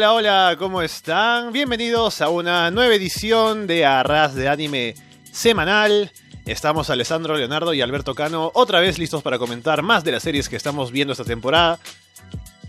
Hola, 0.00 0.14
hola, 0.14 0.56
¿cómo 0.58 0.80
están? 0.80 1.52
Bienvenidos 1.52 2.22
a 2.22 2.30
una 2.30 2.70
nueva 2.70 2.94
edición 2.94 3.66
de 3.66 3.84
Arras 3.84 4.34
de 4.34 4.48
Anime 4.48 4.94
semanal. 5.30 6.10
Estamos 6.46 6.88
Alessandro 6.88 7.36
Leonardo 7.36 7.74
y 7.74 7.82
Alberto 7.82 8.14
Cano 8.14 8.50
otra 8.54 8.80
vez 8.80 8.98
listos 8.98 9.22
para 9.22 9.38
comentar 9.38 9.82
más 9.82 10.02
de 10.02 10.12
las 10.12 10.22
series 10.22 10.48
que 10.48 10.56
estamos 10.56 10.90
viendo 10.90 11.12
esta 11.12 11.24
temporada. 11.24 11.78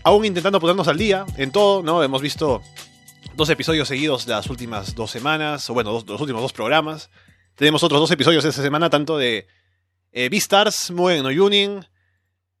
Aún 0.04 0.26
intentando 0.26 0.60
ponernos 0.60 0.88
al 0.88 0.98
día 0.98 1.24
en 1.38 1.52
todo, 1.52 1.82
¿no? 1.82 2.02
Hemos 2.02 2.20
visto 2.20 2.60
dos 3.34 3.48
episodios 3.48 3.88
seguidos 3.88 4.26
las 4.26 4.48
últimas 4.50 4.94
dos 4.94 5.10
semanas, 5.10 5.70
o 5.70 5.72
bueno, 5.72 6.04
los 6.06 6.20
últimos 6.20 6.42
dos 6.42 6.52
programas. 6.52 7.08
Tenemos 7.54 7.82
otros 7.82 7.98
dos 7.98 8.10
episodios 8.10 8.44
esta 8.44 8.60
semana, 8.60 8.90
tanto 8.90 9.16
de 9.16 9.46
eh, 10.12 10.28
Beastars, 10.28 10.90
Mugen 10.90 11.22
no 11.22 11.30
Yunin, 11.30 11.86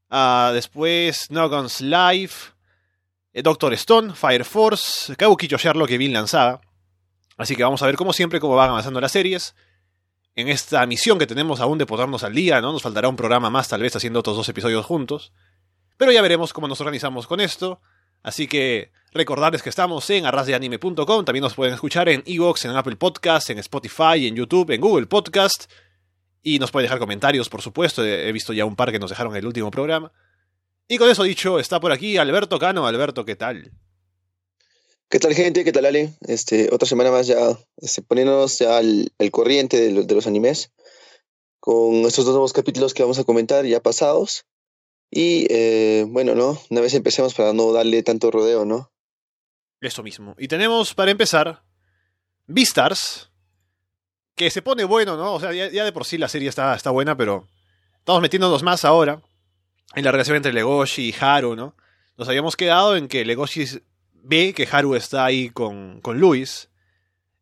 ah, 0.08 0.50
después 0.54 1.30
No 1.30 1.50
Guns 1.50 1.82
Live, 1.82 2.32
eh, 2.32 2.52
Doctor 3.34 3.72
Stone, 3.74 4.14
Fire 4.14 4.44
Force, 4.44 5.16
Kabukicho 5.16 5.56
Sherlock 5.56 5.90
y 5.90 5.98
Vinland 5.98 6.28
Saga. 6.28 6.60
Así 7.36 7.56
que 7.56 7.62
vamos 7.62 7.82
a 7.82 7.86
ver 7.86 7.96
como 7.96 8.12
siempre 8.12 8.40
cómo 8.40 8.56
van 8.56 8.70
avanzando 8.70 9.00
las 9.00 9.12
series. 9.12 9.54
En 10.34 10.48
esta 10.48 10.84
misión 10.86 11.18
que 11.18 11.26
tenemos 11.26 11.60
aún 11.60 11.78
de 11.78 11.86
ponernos 11.86 12.24
al 12.24 12.34
día, 12.34 12.60
¿no? 12.60 12.72
Nos 12.72 12.82
faltará 12.82 13.08
un 13.08 13.16
programa 13.16 13.50
más, 13.50 13.68
tal 13.68 13.82
vez 13.82 13.94
haciendo 13.96 14.20
otros 14.20 14.36
dos 14.36 14.48
episodios 14.48 14.84
juntos. 14.84 15.32
Pero 15.96 16.12
ya 16.12 16.22
veremos 16.22 16.52
cómo 16.52 16.68
nos 16.68 16.80
organizamos 16.80 17.26
con 17.26 17.40
esto. 17.40 17.80
Así 18.22 18.46
que 18.46 18.92
recordarles 19.12 19.62
que 19.62 19.68
estamos 19.68 20.08
en 20.10 20.26
arrasdeanime.com. 20.26 21.24
También 21.24 21.42
nos 21.42 21.54
pueden 21.54 21.74
escuchar 21.74 22.08
en 22.08 22.22
Evox, 22.26 22.64
en 22.64 22.76
Apple 22.76 22.96
Podcast, 22.96 23.50
en 23.50 23.58
Spotify, 23.58 24.26
en 24.26 24.36
YouTube, 24.36 24.70
en 24.70 24.80
Google 24.80 25.06
Podcast. 25.06 25.70
Y 26.42 26.58
nos 26.58 26.70
pueden 26.70 26.86
dejar 26.86 26.98
comentarios, 26.98 27.48
por 27.48 27.62
supuesto. 27.62 28.04
He 28.04 28.32
visto 28.32 28.52
ya 28.52 28.64
un 28.64 28.76
par 28.76 28.90
que 28.90 28.98
nos 28.98 29.10
dejaron 29.10 29.32
en 29.34 29.38
el 29.38 29.46
último 29.46 29.70
programa. 29.70 30.12
Y 30.92 30.98
con 30.98 31.08
eso 31.08 31.22
dicho, 31.22 31.58
está 31.58 31.80
por 31.80 31.90
aquí 31.90 32.18
Alberto 32.18 32.58
Cano. 32.58 32.86
Alberto, 32.86 33.24
¿qué 33.24 33.34
tal? 33.34 33.72
¿Qué 35.08 35.18
tal 35.18 35.32
gente? 35.32 35.64
¿Qué 35.64 35.72
tal 35.72 35.86
Ale? 35.86 36.12
Este, 36.20 36.68
otra 36.70 36.86
semana 36.86 37.10
más 37.10 37.26
ya 37.26 37.58
este, 37.78 38.02
poniéndonos 38.02 38.58
ya 38.58 38.76
al, 38.76 39.10
corriente 39.30 39.90
de, 39.90 40.14
los 40.14 40.26
animes 40.26 40.70
con 41.60 42.04
estos 42.04 42.26
dos 42.26 42.34
nuevos 42.34 42.52
capítulos 42.52 42.92
que 42.92 43.02
vamos 43.02 43.18
a 43.18 43.24
comentar 43.24 43.64
ya 43.64 43.80
pasados. 43.80 44.44
Y 45.10 45.46
eh, 45.48 46.04
bueno, 46.06 46.34
¿no? 46.34 46.60
Una 46.68 46.82
vez 46.82 46.92
empecemos 46.92 47.32
para 47.32 47.54
no 47.54 47.72
darle 47.72 48.02
tanto 48.02 48.30
rodeo, 48.30 48.66
¿no? 48.66 48.92
Eso 49.80 50.02
mismo. 50.02 50.34
Y 50.36 50.46
tenemos 50.46 50.92
para 50.92 51.10
empezar 51.10 51.62
Beastars, 52.44 53.30
que 54.34 54.50
se 54.50 54.60
pone 54.60 54.84
bueno, 54.84 55.16
¿no? 55.16 55.32
O 55.36 55.40
sea, 55.40 55.54
ya, 55.54 55.84
de 55.86 55.92
por 55.92 56.04
sí 56.04 56.18
la 56.18 56.28
serie 56.28 56.50
está, 56.50 56.74
está 56.74 56.90
buena, 56.90 57.16
pero 57.16 57.48
estamos 58.00 58.20
metiéndonos 58.20 58.62
más 58.62 58.84
ahora 58.84 59.22
en 59.94 60.04
la 60.04 60.12
relación 60.12 60.36
entre 60.36 60.52
Legoshi 60.52 61.08
y 61.10 61.14
Haru, 61.18 61.56
¿no? 61.56 61.76
Nos 62.16 62.28
habíamos 62.28 62.56
quedado 62.56 62.96
en 62.96 63.08
que 63.08 63.24
Legoshi 63.24 63.64
ve 64.14 64.54
que 64.54 64.68
Haru 64.70 64.94
está 64.94 65.24
ahí 65.24 65.50
con, 65.50 66.00
con 66.00 66.18
Luis, 66.18 66.70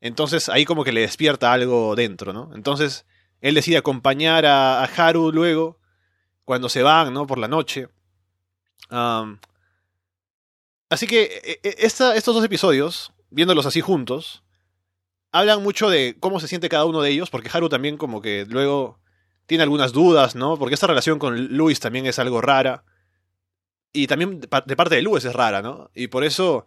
entonces 0.00 0.48
ahí 0.48 0.64
como 0.64 0.84
que 0.84 0.92
le 0.92 1.02
despierta 1.02 1.52
algo 1.52 1.94
dentro, 1.94 2.32
¿no? 2.32 2.50
Entonces 2.54 3.06
él 3.40 3.54
decide 3.54 3.76
acompañar 3.76 4.46
a, 4.46 4.84
Haru 4.84 5.32
luego, 5.32 5.78
cuando 6.44 6.68
se 6.68 6.82
van, 6.82 7.12
¿no? 7.12 7.26
Por 7.26 7.38
la 7.38 7.48
noche. 7.48 7.88
así 10.88 11.06
que 11.06 11.40
e, 11.44 11.68
e, 11.68 11.76
estos 11.78 12.34
dos 12.34 12.44
episodios, 12.44 13.12
viéndolos 13.30 13.66
así 13.66 13.80
juntos, 13.80 14.42
hablan 15.32 15.62
mucho 15.62 15.90
de 15.90 16.16
cómo 16.18 16.40
se 16.40 16.48
siente 16.48 16.68
cada 16.68 16.84
uno 16.84 17.02
de 17.02 17.10
ellos, 17.10 17.30
porque 17.30 17.50
Haru 17.52 17.68
también 17.68 17.96
como 17.96 18.20
que 18.20 18.46
luego 18.48 18.98
tiene 19.46 19.62
algunas 19.62 19.92
dudas, 19.92 20.34
¿no? 20.34 20.58
Porque 20.58 20.74
esta 20.74 20.86
relación 20.86 21.18
con 21.18 21.48
Luis 21.48 21.80
también 21.80 22.06
es 22.06 22.18
algo 22.18 22.40
rara. 22.40 22.84
Y 23.92 24.06
también 24.06 24.40
de 24.40 24.48
parte 24.48 24.94
de 24.94 25.02
Luis 25.02 25.24
es 25.24 25.32
rara, 25.32 25.62
¿no? 25.62 25.90
Y 25.94 26.08
por 26.08 26.24
eso 26.24 26.66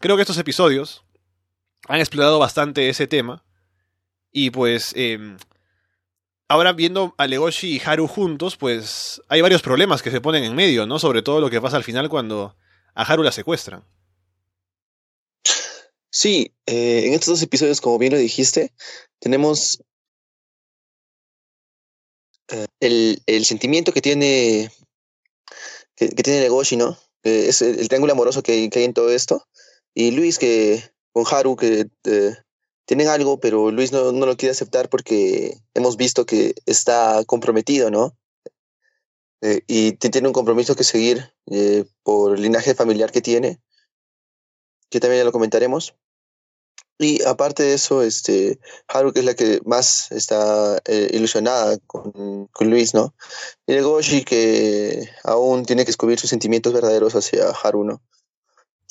creo 0.00 0.16
que 0.16 0.22
estos 0.22 0.38
episodios 0.38 1.04
han 1.88 2.00
explorado 2.00 2.38
bastante 2.38 2.88
ese 2.88 3.06
tema. 3.06 3.44
Y 4.32 4.50
pues... 4.50 4.92
Em, 4.94 5.36
ahora 6.48 6.72
viendo 6.72 7.14
a 7.18 7.26
Legoshi 7.26 7.76
y 7.76 7.82
Haru 7.84 8.06
juntos, 8.06 8.56
pues 8.56 9.22
hay 9.28 9.40
varios 9.40 9.62
problemas 9.62 10.02
que 10.02 10.10
se 10.10 10.20
ponen 10.20 10.44
en 10.44 10.54
medio, 10.54 10.86
¿no? 10.86 10.98
Sobre 10.98 11.22
todo 11.22 11.40
lo 11.40 11.50
que 11.50 11.60
pasa 11.60 11.76
al 11.76 11.84
final 11.84 12.08
cuando 12.08 12.56
a 12.94 13.02
Haru 13.02 13.22
la 13.22 13.32
secuestran. 13.32 13.84
Sí, 16.10 16.54
eh, 16.64 17.06
en 17.06 17.14
estos 17.14 17.28
dos 17.28 17.42
episodios, 17.42 17.80
como 17.80 17.98
bien 17.98 18.12
lo 18.12 18.18
dijiste, 18.18 18.72
tenemos 19.18 19.82
eh, 22.48 22.66
el, 22.80 23.22
el, 23.26 23.44
sentimiento 23.44 23.92
que 23.92 24.00
tiene 24.00 24.70
que, 25.96 26.08
tiene 26.08 26.40
Legoshi, 26.40 26.76
¿no? 26.76 26.96
es 27.22 27.60
el, 27.62 27.88
triángulo 27.88 28.12
amoroso 28.12 28.42
que, 28.42 28.70
hay 28.72 28.84
en 28.84 28.94
todo 28.94 29.10
esto. 29.10 29.46
Y 29.94 30.12
Luis 30.12 30.38
que 30.38 30.82
con 31.12 31.24
Haru 31.28 31.56
que 31.56 31.88
eh, 32.04 32.34
tienen 32.84 33.08
algo, 33.08 33.40
pero 33.40 33.70
Luis 33.70 33.90
no, 33.90 34.12
no, 34.12 34.26
lo 34.26 34.36
quiere 34.36 34.52
aceptar 34.52 34.88
porque 34.88 35.56
hemos 35.74 35.96
visto 35.96 36.26
que 36.26 36.54
está 36.66 37.24
comprometido, 37.24 37.90
¿no? 37.90 38.16
Eh, 39.42 39.62
y 39.66 39.92
tiene 39.92 40.28
un 40.28 40.34
compromiso 40.34 40.76
que 40.76 40.84
seguir 40.84 41.32
por 42.02 42.36
el 42.36 42.42
linaje 42.42 42.74
familiar 42.74 43.10
que 43.10 43.20
tiene, 43.20 43.60
que 44.88 45.00
también 45.00 45.20
ya 45.20 45.24
lo 45.24 45.32
comentaremos. 45.32 45.94
Y 46.98 47.22
aparte 47.24 47.62
de 47.62 47.74
eso, 47.74 48.02
este, 48.02 48.58
Haru, 48.88 49.12
que 49.12 49.20
es 49.20 49.26
la 49.26 49.34
que 49.34 49.60
más 49.64 50.10
está 50.12 50.80
eh, 50.86 51.10
ilusionada 51.12 51.76
con, 51.86 52.46
con, 52.46 52.70
Luis, 52.70 52.94
¿no? 52.94 53.14
Y 53.66 53.74
el 53.74 53.84
Goshi, 53.84 54.24
que 54.24 55.08
aún 55.22 55.66
tiene 55.66 55.82
que 55.82 55.88
descubrir 55.90 56.18
sus 56.18 56.30
sentimientos 56.30 56.72
verdaderos 56.72 57.14
hacia 57.14 57.50
Haru, 57.50 57.84
¿no? 57.84 58.02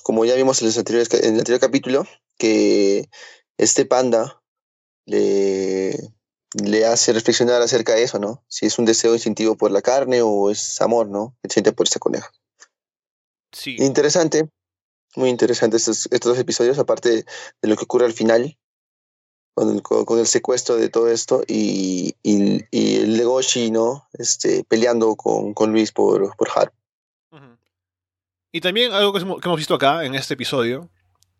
Como 0.03 0.23
ya 0.23 0.35
vimos 0.35 0.61
en, 0.61 0.67
los 0.67 0.77
anteriores, 0.77 1.11
en 1.15 1.33
el 1.33 1.39
anterior 1.39 1.59
capítulo, 1.59 2.05
que 2.37 3.09
este 3.57 3.85
panda 3.85 4.43
le, 5.07 5.97
le 6.63 6.85
hace 6.85 7.11
reflexionar 7.11 7.61
acerca 7.63 7.95
de 7.95 8.03
eso, 8.03 8.19
¿no? 8.19 8.43
Si 8.47 8.67
es 8.67 8.77
un 8.77 8.85
deseo 8.85 9.13
instintivo 9.13 9.57
por 9.57 9.71
la 9.71 9.81
carne 9.81 10.21
o 10.21 10.51
es 10.51 10.79
amor, 10.79 11.07
¿no? 11.07 11.35
Que 11.41 11.49
siente 11.49 11.71
por 11.71 11.87
esta 11.87 11.99
coneja. 11.99 12.31
Sí. 13.51 13.77
Interesante, 13.79 14.49
muy 15.15 15.29
interesantes 15.29 15.87
estos, 15.87 16.07
dos 16.21 16.39
episodios, 16.39 16.79
aparte 16.79 17.25
de 17.61 17.67
lo 17.67 17.75
que 17.75 17.83
ocurre 17.83 18.05
al 18.05 18.13
final, 18.13 18.57
con 19.53 20.19
el, 20.19 20.27
secuestro 20.27 20.75
de 20.75 20.89
todo 20.89 21.09
esto 21.09 21.41
y, 21.47 22.15
y, 22.21 22.61
el 22.71 23.17
Legoshi, 23.17 23.71
¿no? 23.71 24.07
Este, 24.13 24.65
peleando 24.65 25.15
con, 25.15 25.53
con 25.53 25.71
Luis 25.71 25.91
por, 25.91 26.35
por 26.35 26.49
Haru. 26.53 26.71
Y 28.51 28.61
también 28.61 28.93
algo 28.93 29.11
que 29.11 29.19
hemos 29.19 29.57
visto 29.57 29.75
acá 29.75 30.05
en 30.05 30.15
este 30.15 30.33
episodio, 30.35 30.89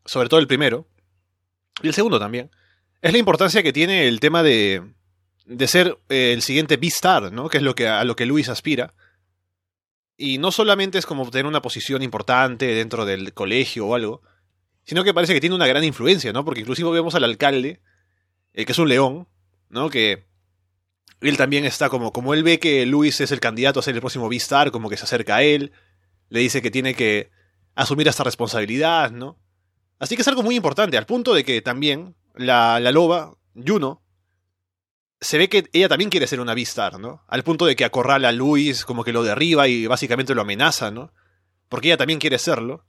sobre 0.03 0.27
todo 0.27 0.39
el 0.39 0.47
primero, 0.47 0.85
y 1.81 1.87
el 1.87 1.93
segundo 1.93 2.19
también, 2.19 2.51
es 3.01 3.11
la 3.11 3.17
importancia 3.17 3.63
que 3.63 3.71
tiene 3.71 4.07
el 4.07 4.19
tema 4.19 4.43
de, 4.43 4.81
de 5.45 5.67
ser 5.67 5.97
eh, 6.09 6.33
el 6.33 6.41
siguiente 6.41 6.77
B-Star, 6.77 7.31
¿no? 7.31 7.49
Que 7.49 7.57
es 7.57 7.63
lo 7.63 7.75
que, 7.75 7.87
a 7.87 8.03
lo 8.03 8.15
que 8.15 8.25
Luis 8.25 8.49
aspira. 8.49 8.93
Y 10.17 10.37
no 10.37 10.51
solamente 10.51 10.97
es 10.97 11.05
como 11.05 11.29
tener 11.29 11.45
una 11.45 11.61
posición 11.61 12.01
importante 12.01 12.67
dentro 12.67 13.05
del 13.05 13.33
colegio 13.33 13.87
o 13.87 13.95
algo, 13.95 14.21
sino 14.85 15.03
que 15.03 15.13
parece 15.13 15.33
que 15.33 15.41
tiene 15.41 15.55
una 15.55 15.67
gran 15.67 15.83
influencia, 15.83 16.31
¿no? 16.31 16.45
Porque 16.45 16.61
inclusive 16.61 16.89
vemos 16.91 17.15
al 17.15 17.23
alcalde, 17.23 17.81
eh, 18.53 18.65
que 18.65 18.71
es 18.71 18.79
un 18.79 18.87
león, 18.87 19.27
¿no? 19.69 19.89
Que 19.89 20.25
él 21.21 21.37
también 21.37 21.65
está 21.65 21.89
como, 21.89 22.13
como 22.13 22.33
él 22.33 22.43
ve 22.43 22.59
que 22.59 22.85
Luis 22.85 23.19
es 23.19 23.31
el 23.31 23.39
candidato 23.39 23.79
a 23.79 23.83
ser 23.83 23.95
el 23.95 24.01
próximo 24.01 24.29
Vistar, 24.29 24.71
como 24.71 24.89
que 24.89 24.97
se 24.97 25.03
acerca 25.03 25.37
a 25.37 25.43
él, 25.43 25.71
le 26.29 26.39
dice 26.39 26.61
que 26.61 26.71
tiene 26.71 26.93
que 26.93 27.31
asumir 27.73 28.07
esta 28.07 28.23
responsabilidad, 28.23 29.11
¿no? 29.11 29.37
Así 29.99 30.15
que 30.15 30.21
es 30.21 30.27
algo 30.27 30.43
muy 30.43 30.55
importante, 30.55 30.97
al 30.97 31.05
punto 31.05 31.33
de 31.33 31.43
que 31.43 31.61
también 31.61 32.15
la, 32.35 32.79
la 32.79 32.91
loba, 32.91 33.35
Juno, 33.55 34.04
se 35.25 35.39
ve 35.39 35.49
que 35.49 35.67
ella 35.73 35.89
también 35.89 36.11
quiere 36.11 36.27
ser 36.27 36.39
una 36.39 36.53
Beastar, 36.53 36.99
¿no? 36.99 37.23
Al 37.27 37.43
punto 37.43 37.65
de 37.65 37.75
que 37.75 37.83
acorrala 37.83 38.29
a 38.29 38.31
Luis, 38.31 38.85
como 38.85 39.03
que 39.03 39.11
lo 39.11 39.23
derriba 39.23 39.67
y 39.67 39.87
básicamente 39.87 40.35
lo 40.35 40.43
amenaza, 40.43 40.91
¿no? 40.91 41.11
Porque 41.67 41.87
ella 41.87 41.97
también 41.97 42.19
quiere 42.19 42.37
serlo. 42.37 42.85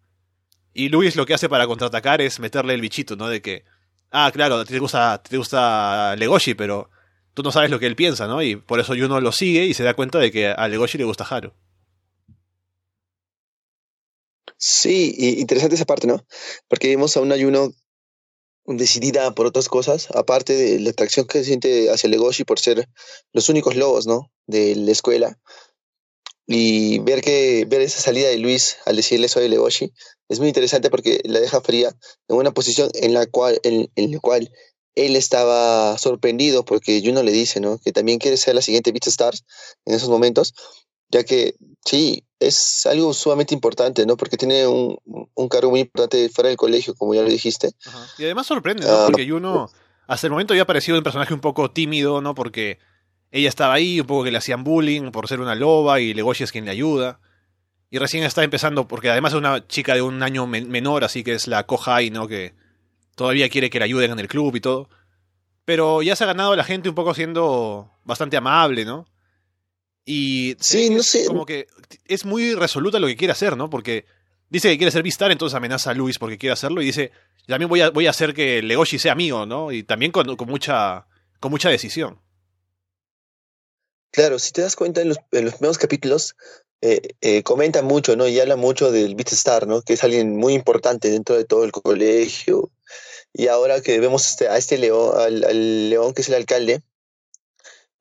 Y 0.74 0.90
Luis 0.90 1.16
lo 1.16 1.24
que 1.24 1.32
hace 1.32 1.48
para 1.48 1.66
contraatacar 1.66 2.20
es 2.20 2.38
meterle 2.38 2.74
el 2.74 2.82
bichito, 2.82 3.16
¿no? 3.16 3.28
De 3.28 3.40
que, 3.40 3.64
ah, 4.10 4.30
claro, 4.34 4.66
te 4.66 4.78
gusta, 4.78 5.22
te 5.22 5.38
gusta 5.38 6.14
Legoshi, 6.16 6.52
pero 6.52 6.90
tú 7.32 7.42
no 7.42 7.50
sabes 7.50 7.70
lo 7.70 7.78
que 7.78 7.86
él 7.86 7.96
piensa, 7.96 8.26
¿no? 8.26 8.42
Y 8.42 8.56
por 8.56 8.80
eso 8.80 8.92
Juno 8.94 9.18
lo 9.22 9.32
sigue 9.32 9.64
y 9.64 9.72
se 9.72 9.82
da 9.82 9.94
cuenta 9.94 10.18
de 10.18 10.30
que 10.30 10.48
a 10.48 10.68
Legoshi 10.68 10.98
le 10.98 11.04
gusta 11.04 11.24
Haru. 11.24 11.54
Sí, 14.58 15.14
interesante 15.38 15.76
esa 15.76 15.86
parte, 15.86 16.06
¿no? 16.06 16.22
Porque 16.68 16.88
vimos 16.88 17.16
a 17.16 17.20
un 17.22 17.30
Juno 17.30 17.72
decidida 18.66 19.34
por 19.34 19.46
otras 19.46 19.68
cosas, 19.68 20.08
aparte 20.14 20.54
de 20.54 20.80
la 20.80 20.90
atracción 20.90 21.26
que 21.26 21.44
siente 21.44 21.90
hacia 21.90 22.10
Legoshi 22.10 22.44
por 22.44 22.58
ser 22.58 22.88
los 23.32 23.48
únicos 23.48 23.76
lobos, 23.76 24.06
¿no? 24.06 24.30
De 24.46 24.74
la 24.76 24.90
escuela. 24.92 25.38
Y 26.46 27.00
ver 27.00 27.22
que 27.22 27.64
ver 27.68 27.80
esa 27.80 28.00
salida 28.00 28.28
de 28.28 28.38
Luis 28.38 28.76
al 28.84 28.96
decirle 28.96 29.28
soy 29.28 29.48
Legoshi 29.48 29.92
es 30.28 30.38
muy 30.38 30.48
interesante 30.48 30.90
porque 30.90 31.20
la 31.24 31.40
deja 31.40 31.60
fría 31.60 31.96
en 32.28 32.36
una 32.36 32.52
posición 32.52 32.90
en 32.94 33.14
la 33.14 33.26
cual 33.26 33.60
en, 33.62 33.88
la 33.96 34.20
cual 34.20 34.52
él 34.94 35.16
estaba 35.16 35.98
sorprendido 35.98 36.64
porque 36.64 37.02
Juno 37.04 37.22
le 37.22 37.32
dice, 37.32 37.60
¿no? 37.60 37.78
Que 37.78 37.92
también 37.92 38.18
quiere 38.18 38.36
ser 38.36 38.54
la 38.54 38.62
siguiente 38.62 38.92
Beat 38.92 39.06
Stars 39.08 39.44
en 39.84 39.94
esos 39.94 40.08
momentos. 40.08 40.54
Ya 41.08 41.24
que 41.24 41.54
sí, 41.84 42.24
es 42.38 42.84
algo 42.86 43.14
sumamente 43.14 43.54
importante, 43.54 44.04
¿no? 44.06 44.16
Porque 44.16 44.36
tiene 44.36 44.66
un, 44.66 44.98
un 45.34 45.48
cargo 45.48 45.70
muy 45.70 45.80
importante 45.80 46.28
fuera 46.28 46.48
del 46.48 46.56
colegio, 46.56 46.94
como 46.94 47.14
ya 47.14 47.22
lo 47.22 47.28
dijiste. 47.28 47.70
Ajá. 47.86 48.06
Y 48.18 48.24
además 48.24 48.46
sorprende, 48.46 48.84
¿no? 48.86 48.92
Ah, 48.92 49.04
Porque 49.06 49.24
Yuno 49.26 49.70
hasta 50.06 50.26
el 50.26 50.30
momento 50.30 50.52
había 50.52 50.66
parecido 50.66 50.96
un 50.98 51.02
personaje 51.04 51.34
un 51.34 51.40
poco 51.40 51.70
tímido, 51.70 52.20
¿no? 52.20 52.34
Porque 52.34 52.78
ella 53.32 53.48
estaba 53.48 53.74
ahí, 53.74 54.00
un 54.00 54.06
poco 54.06 54.24
que 54.24 54.30
le 54.30 54.38
hacían 54.38 54.62
bullying 54.64 55.10
por 55.10 55.26
ser 55.28 55.40
una 55.40 55.54
loba 55.54 56.00
y 56.00 56.14
Legoshi 56.14 56.44
es 56.44 56.52
quien 56.52 56.64
le 56.64 56.70
ayuda. 56.70 57.18
Y 57.90 57.98
recién 57.98 58.22
está 58.24 58.42
empezando, 58.44 58.86
porque 58.88 59.10
además 59.10 59.32
es 59.32 59.38
una 59.38 59.66
chica 59.66 59.94
de 59.94 60.02
un 60.02 60.22
año 60.22 60.46
men- 60.46 60.68
menor, 60.68 61.04
así 61.04 61.24
que 61.24 61.34
es 61.34 61.46
la 61.48 61.64
Kohai, 61.66 62.10
¿no? 62.10 62.28
Que 62.28 62.54
todavía 63.14 63.48
quiere 63.48 63.70
que 63.70 63.78
le 63.78 63.84
ayuden 63.86 64.12
en 64.12 64.18
el 64.18 64.28
club 64.28 64.54
y 64.56 64.60
todo. 64.60 64.88
Pero 65.64 66.02
ya 66.02 66.14
se 66.14 66.24
ha 66.24 66.28
ganado 66.28 66.52
a 66.52 66.56
la 66.56 66.64
gente 66.64 66.88
un 66.88 66.94
poco 66.94 67.14
siendo 67.14 67.90
bastante 68.04 68.36
amable, 68.36 68.84
¿no? 68.84 69.06
Y 70.06 70.56
Sí, 70.60 70.88
no 70.88 71.02
sé. 71.02 71.26
como 71.26 71.44
que 71.44 71.66
es 72.06 72.24
muy 72.24 72.54
resoluta 72.54 72.98
lo 73.00 73.08
que 73.08 73.16
quiere 73.16 73.32
hacer, 73.32 73.56
¿no? 73.56 73.68
Porque 73.68 74.06
dice 74.48 74.70
que 74.70 74.78
quiere 74.78 74.92
ser 74.92 75.02
Vistar, 75.02 75.32
entonces 75.32 75.56
amenaza 75.56 75.90
a 75.90 75.94
Luis 75.94 76.18
porque 76.18 76.38
quiere 76.38 76.52
hacerlo 76.52 76.80
y 76.80 76.86
dice, 76.86 77.10
también 77.46 77.68
voy 77.68 77.80
a, 77.80 77.90
voy 77.90 78.06
a 78.06 78.10
hacer 78.10 78.32
que 78.32 78.62
Legoshi 78.62 78.98
sea 78.98 79.12
amigo, 79.12 79.44
¿no? 79.44 79.72
Y 79.72 79.82
también 79.82 80.12
con, 80.12 80.36
con 80.36 80.48
mucha 80.48 81.06
con 81.40 81.50
mucha 81.50 81.68
decisión. 81.68 82.20
Claro, 84.12 84.38
si 84.38 84.52
te 84.52 84.62
das 84.62 84.76
cuenta 84.76 85.02
en 85.02 85.08
los, 85.10 85.18
en 85.32 85.44
los 85.44 85.54
primeros 85.54 85.76
capítulos, 85.78 86.36
eh, 86.80 87.00
eh, 87.20 87.42
comenta 87.42 87.82
mucho, 87.82 88.16
¿no? 88.16 88.26
Y 88.28 88.38
habla 88.40 88.56
mucho 88.56 88.90
del 88.90 89.14
Beatstar, 89.14 89.66
¿no? 89.66 89.82
Que 89.82 89.94
es 89.94 90.04
alguien 90.04 90.36
muy 90.36 90.54
importante 90.54 91.10
dentro 91.10 91.36
de 91.36 91.44
todo 91.44 91.64
el 91.64 91.72
colegio. 91.72 92.70
Y 93.32 93.48
ahora 93.48 93.82
que 93.82 94.00
vemos 94.00 94.30
este, 94.30 94.48
a 94.48 94.56
este 94.56 94.78
león, 94.78 95.12
al, 95.18 95.44
al 95.44 95.90
león 95.90 96.14
que 96.14 96.22
es 96.22 96.28
el 96.28 96.36
alcalde, 96.36 96.82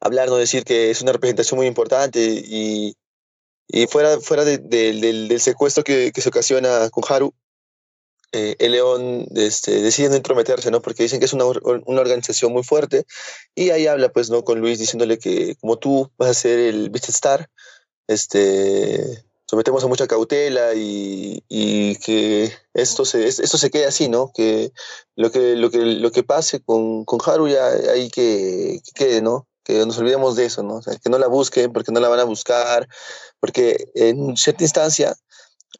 hablar, 0.05 0.29
no 0.29 0.37
decir 0.37 0.63
que 0.63 0.91
es 0.91 1.01
una 1.01 1.11
representación 1.13 1.57
muy 1.57 1.67
importante 1.67 2.19
y, 2.45 2.95
y 3.67 3.87
fuera, 3.87 4.19
fuera 4.21 4.45
de- 4.45 4.59
de- 4.59 4.93
del, 4.93 5.27
del 5.29 5.41
secuestro 5.41 5.83
que, 5.83 6.11
que 6.13 6.21
se 6.21 6.29
ocasiona 6.29 6.89
con 6.91 7.03
Haru, 7.09 7.33
eh, 8.31 8.55
el 8.59 8.73
león 8.73 9.25
este, 9.35 9.81
decide 9.81 10.09
no 10.09 10.15
entrometerse, 10.15 10.69
¿no? 10.71 10.81
Porque 10.81 11.03
dicen 11.03 11.19
que 11.19 11.25
es 11.25 11.33
una, 11.33 11.45
una 11.45 12.01
organización 12.01 12.51
muy 12.51 12.63
fuerte 12.63 13.05
y 13.55 13.69
ahí 13.69 13.87
habla, 13.87 14.09
pues, 14.09 14.29
¿no? 14.29 14.43
Con 14.43 14.59
Luis 14.59 14.79
diciéndole 14.79 15.17
que 15.19 15.55
como 15.57 15.77
tú 15.77 16.11
vas 16.17 16.29
a 16.31 16.33
ser 16.33 16.59
el 16.59 16.89
Beast 16.89 17.09
Star, 17.09 17.49
este, 18.07 19.25
sometemos 19.47 19.83
a 19.83 19.87
mucha 19.87 20.07
cautela 20.07 20.73
y, 20.75 21.43
y 21.49 21.95
que 21.97 22.51
esto 22.73 23.05
se, 23.05 23.27
es- 23.27 23.39
esto 23.39 23.57
se 23.57 23.69
quede 23.71 23.85
así, 23.85 24.09
¿no? 24.09 24.31
Que 24.33 24.71
lo 25.15 25.31
que, 25.31 25.55
lo 25.55 25.69
que, 25.71 25.79
lo 25.79 26.11
que 26.11 26.23
pase 26.23 26.61
con, 26.61 27.05
con 27.05 27.19
Haru 27.25 27.47
ya 27.49 27.67
hay 27.69 28.09
que, 28.09 28.81
que 28.85 28.91
quede, 28.95 29.21
¿no? 29.21 29.47
Que 29.65 29.85
nos 29.85 29.97
olvidemos 29.97 30.35
de 30.37 30.45
eso, 30.45 30.63
¿no? 30.63 30.75
O 30.75 30.81
sea, 30.81 30.95
que 30.95 31.09
no 31.09 31.17
la 31.17 31.27
busquen 31.27 31.73
porque 31.73 31.91
no 31.91 31.99
la 31.99 32.07
van 32.07 32.19
a 32.21 32.23
buscar, 32.23 32.87
porque 33.41 33.91
en 33.95 34.37
cierta 34.37 34.63
instancia 34.63 35.15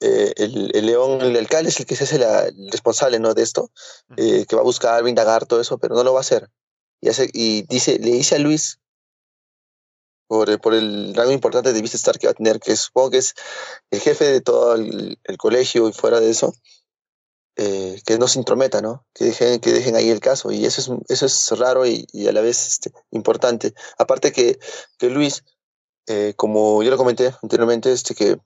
eh, 0.02 0.34
el, 0.38 0.72
el 0.76 0.86
león, 0.88 1.22
el 1.22 1.38
alcalde 1.38 1.70
es 1.70 1.80
el 1.80 1.86
que 1.86 1.96
se 1.96 2.04
hace 2.04 2.18
la, 2.20 2.46
el 2.48 2.70
responsable, 2.72 3.20
¿no? 3.20 3.34
De 3.34 3.44
esto, 3.44 3.72
eh, 4.18 4.46
que 4.50 4.56
va 4.58 4.62
a 4.64 4.66
buscar, 4.66 5.02
va 5.04 5.08
a 5.08 5.10
indagar 5.10 5.46
todo 5.46 5.62
eso, 5.62 5.78
pero 5.78 5.96
no 5.96 6.04
lo 6.04 6.12
va 6.14 6.20
a 6.20 6.22
hacer. 6.22 6.50
Y, 7.00 7.10
hace, 7.10 7.30
y 7.32 7.62
dice, 7.68 8.00
le 8.00 8.12
dice 8.12 8.36
a 8.36 8.40
Luis, 8.40 8.80
por, 10.28 10.50
el- 10.50 10.60
por 10.60 10.74
el 10.74 11.14
rango 11.14 11.32
importante 11.32 11.72
de 11.72 11.82
Vista 11.82 11.98
Star 11.98 12.18
que 12.18 12.28
va 12.28 12.32
a 12.32 12.36
tener, 12.36 12.60
que 12.60 12.76
supongo 12.76 13.12
que 13.12 13.18
es 13.20 13.36
el 13.92 14.00
jefe 14.02 14.26
de 14.26 14.42
todo 14.42 14.74
el, 14.76 15.20
el 15.24 15.38
colegio 15.38 15.88
y 15.88 15.94
fuera 15.94 16.20
de 16.20 16.32
eso, 16.32 16.54
eh, 17.58 18.02
que 18.06 18.18
no 18.18 18.28
se 18.28 18.40
intrometa, 18.40 18.82
¿no? 18.82 19.06
Que 19.14 19.26
dejen, 19.26 19.60
que 19.60 19.72
dejen 19.72 19.96
ahí 19.96 20.10
el 20.10 20.20
caso. 20.20 20.52
Y 20.52 20.66
eso 20.66 20.82
es, 20.82 20.90
eso 21.10 21.26
es 21.26 21.60
raro 21.60 21.86
y, 21.86 22.06
y 22.12 22.28
a 22.28 22.34
la 22.34 22.42
vez 22.42 22.68
este, 22.68 22.92
importante. 23.12 23.74
Aparte 23.98 24.32
que, 24.32 24.60
que 24.98 25.10
Luis, 25.10 25.44
eh, 26.08 26.34
como 26.36 26.84
yo 26.84 26.92
lo 26.92 26.98
comenté 26.98 27.34
anteriormente, 27.42 27.92
este, 27.92 28.14
que 28.14 28.38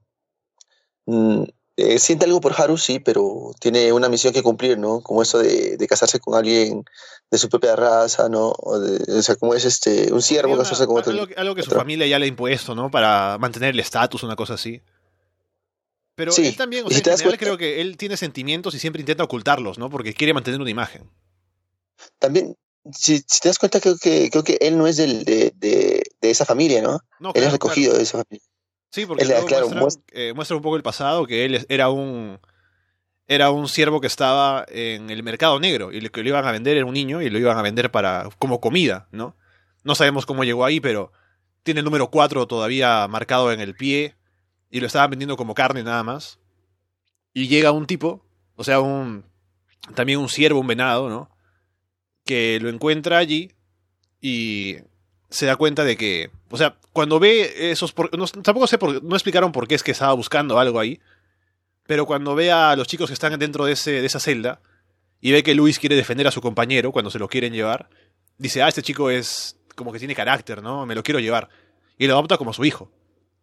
mm, 1.07 1.43
eh, 1.77 1.97
siente 1.97 2.25
algo 2.25 2.39
por 2.39 2.53
Haru, 2.55 2.77
sí, 2.77 2.99
pero 2.99 3.51
tiene 3.59 3.91
una 3.93 4.09
misión 4.09 4.31
que 4.31 4.43
cumplir, 4.43 4.77
¿no? 4.77 5.01
Como 5.01 5.23
eso 5.23 5.39
de, 5.39 5.77
de 5.77 5.87
casarse 5.87 6.19
con 6.19 6.35
alguien 6.35 6.83
de 7.31 7.37
su 7.37 7.49
propia 7.49 7.75
raza, 7.75 8.29
¿no? 8.29 8.53
O, 8.59 8.79
de, 8.79 9.17
o 9.17 9.21
sea, 9.23 9.37
como 9.37 9.55
es 9.55 9.65
este, 9.65 10.13
un 10.13 10.21
siervo 10.21 10.55
casarse 10.55 10.85
con 10.85 10.97
otro. 10.99 11.13
algo, 11.13 11.25
algo 11.35 11.55
que 11.55 11.63
su 11.63 11.69
otro. 11.69 11.79
familia 11.79 12.05
ya 12.05 12.19
le 12.19 12.25
ha 12.25 12.27
impuesto, 12.27 12.75
¿no? 12.75 12.91
Para 12.91 13.37
mantener 13.39 13.69
el 13.73 13.79
estatus, 13.79 14.21
una 14.21 14.35
cosa 14.35 14.53
así. 14.53 14.81
Pero 16.19 16.33
Sí, 16.33 16.47
él 16.47 16.57
también, 16.57 16.85
o 16.85 16.89
sea, 16.89 17.01
si 17.01 17.09
en 17.09 17.17
general 17.17 17.39
creo 17.39 17.57
que 17.57 17.79
él 17.79 17.95
tiene 17.95 18.17
sentimientos 18.17 18.75
y 18.75 18.79
siempre 18.79 18.99
intenta 18.99 19.23
ocultarlos, 19.23 19.77
¿no? 19.77 19.89
Porque 19.89 20.13
quiere 20.13 20.33
mantener 20.33 20.59
una 20.59 20.69
imagen. 20.69 21.09
También, 22.17 22.57
si, 22.91 23.23
si 23.25 23.39
te 23.39 23.47
das 23.47 23.57
cuenta, 23.57 23.79
creo 23.79 23.95
que, 23.97 24.29
creo 24.29 24.43
que 24.43 24.57
él 24.59 24.77
no 24.77 24.85
es 24.85 24.97
del, 24.97 25.23
de, 25.23 25.53
de, 25.55 26.03
de 26.19 26.29
esa 26.29 26.43
familia, 26.43 26.81
¿no? 26.81 26.99
No, 27.21 27.29
él 27.29 27.35
claro, 27.35 27.47
es 27.47 27.53
recogido 27.53 27.95
de 27.95 28.03
esa 28.03 28.21
familia. 28.21 28.45
Sí, 28.91 29.05
porque 29.05 29.23
Él, 29.23 29.29
luego 29.29 29.47
claro, 29.47 29.69
eh, 30.11 30.33
muestra 30.35 30.57
un 30.57 30.61
poco 30.61 30.75
el 30.75 30.83
pasado, 30.83 31.25
que 31.25 31.45
él 31.45 31.65
era 31.69 31.89
un 31.89 32.37
era 33.25 33.49
un 33.49 33.69
siervo 33.69 34.01
que 34.01 34.07
estaba 34.07 34.65
en 34.67 35.09
el 35.09 35.23
mercado 35.23 35.57
negro 35.57 35.93
y 35.93 36.01
lo 36.01 36.09
que 36.09 36.21
lo 36.21 36.27
iban 36.27 36.45
a 36.45 36.51
vender 36.51 36.75
era 36.75 36.85
un 36.85 36.95
niño 36.95 37.21
y 37.21 37.29
lo 37.29 37.39
iban 37.39 37.57
a 37.57 37.61
vender 37.61 37.91
para 37.91 38.27
como 38.39 38.59
comida, 38.59 39.07
¿no? 39.13 39.37
No 39.85 39.95
sabemos 39.95 40.25
cómo 40.25 40.43
llegó 40.43 40.65
ahí, 40.65 40.81
pero 40.81 41.13
tiene 41.63 41.79
el 41.79 41.85
número 41.85 42.09
4 42.09 42.45
todavía 42.45 43.07
marcado 43.07 43.53
en 43.53 43.61
el 43.61 43.73
pie 43.73 44.18
y 44.69 44.79
lo 44.79 44.87
estaban 44.87 45.09
vendiendo 45.09 45.37
como 45.37 45.53
carne 45.55 45.83
nada 45.83 46.03
más. 46.03 46.39
Y 47.33 47.47
llega 47.47 47.71
un 47.71 47.85
tipo, 47.85 48.25
o 48.55 48.63
sea, 48.63 48.79
un 48.79 49.25
también 49.95 50.19
un 50.19 50.29
ciervo, 50.29 50.59
un 50.59 50.67
venado, 50.67 51.09
¿no? 51.09 51.29
Que 52.25 52.59
lo 52.61 52.69
encuentra 52.69 53.17
allí 53.17 53.51
y 54.21 54.77
se 55.29 55.45
da 55.45 55.55
cuenta 55.55 55.83
de 55.83 55.95
que, 55.97 56.31
o 56.49 56.57
sea, 56.57 56.77
cuando 56.91 57.19
ve 57.19 57.71
esos, 57.71 57.93
por- 57.93 58.09
tampoco 58.43 58.67
sé, 58.67 58.77
por, 58.77 59.03
no 59.03 59.15
explicaron 59.15 59.51
por 59.51 59.67
qué 59.67 59.75
es 59.75 59.83
que 59.83 59.91
estaba 59.91 60.13
buscando 60.13 60.59
algo 60.59 60.79
ahí, 60.79 60.99
pero 61.87 62.05
cuando 62.05 62.35
ve 62.35 62.51
a 62.51 62.75
los 62.75 62.87
chicos 62.87 63.09
que 63.09 63.13
están 63.13 63.37
dentro 63.39 63.65
de, 63.65 63.73
ese, 63.73 63.91
de 64.01 64.05
esa 64.05 64.19
celda 64.19 64.61
y 65.21 65.31
ve 65.31 65.43
que 65.43 65.55
Luis 65.55 65.79
quiere 65.79 65.95
defender 65.95 66.27
a 66.27 66.31
su 66.31 66.41
compañero 66.41 66.91
cuando 66.91 67.09
se 67.11 67.19
lo 67.19 67.27
quieren 67.27 67.53
llevar, 67.53 67.89
dice, 68.37 68.61
ah, 68.61 68.67
este 68.67 68.81
chico 68.83 69.09
es 69.09 69.57
como 69.75 69.91
que 69.91 69.99
tiene 69.99 70.15
carácter, 70.15 70.61
¿no? 70.61 70.85
Me 70.85 70.95
lo 70.95 71.03
quiero 71.03 71.19
llevar. 71.19 71.49
Y 71.97 72.07
lo 72.07 72.13
adopta 72.13 72.37
como 72.37 72.53
su 72.53 72.65
hijo. 72.65 72.91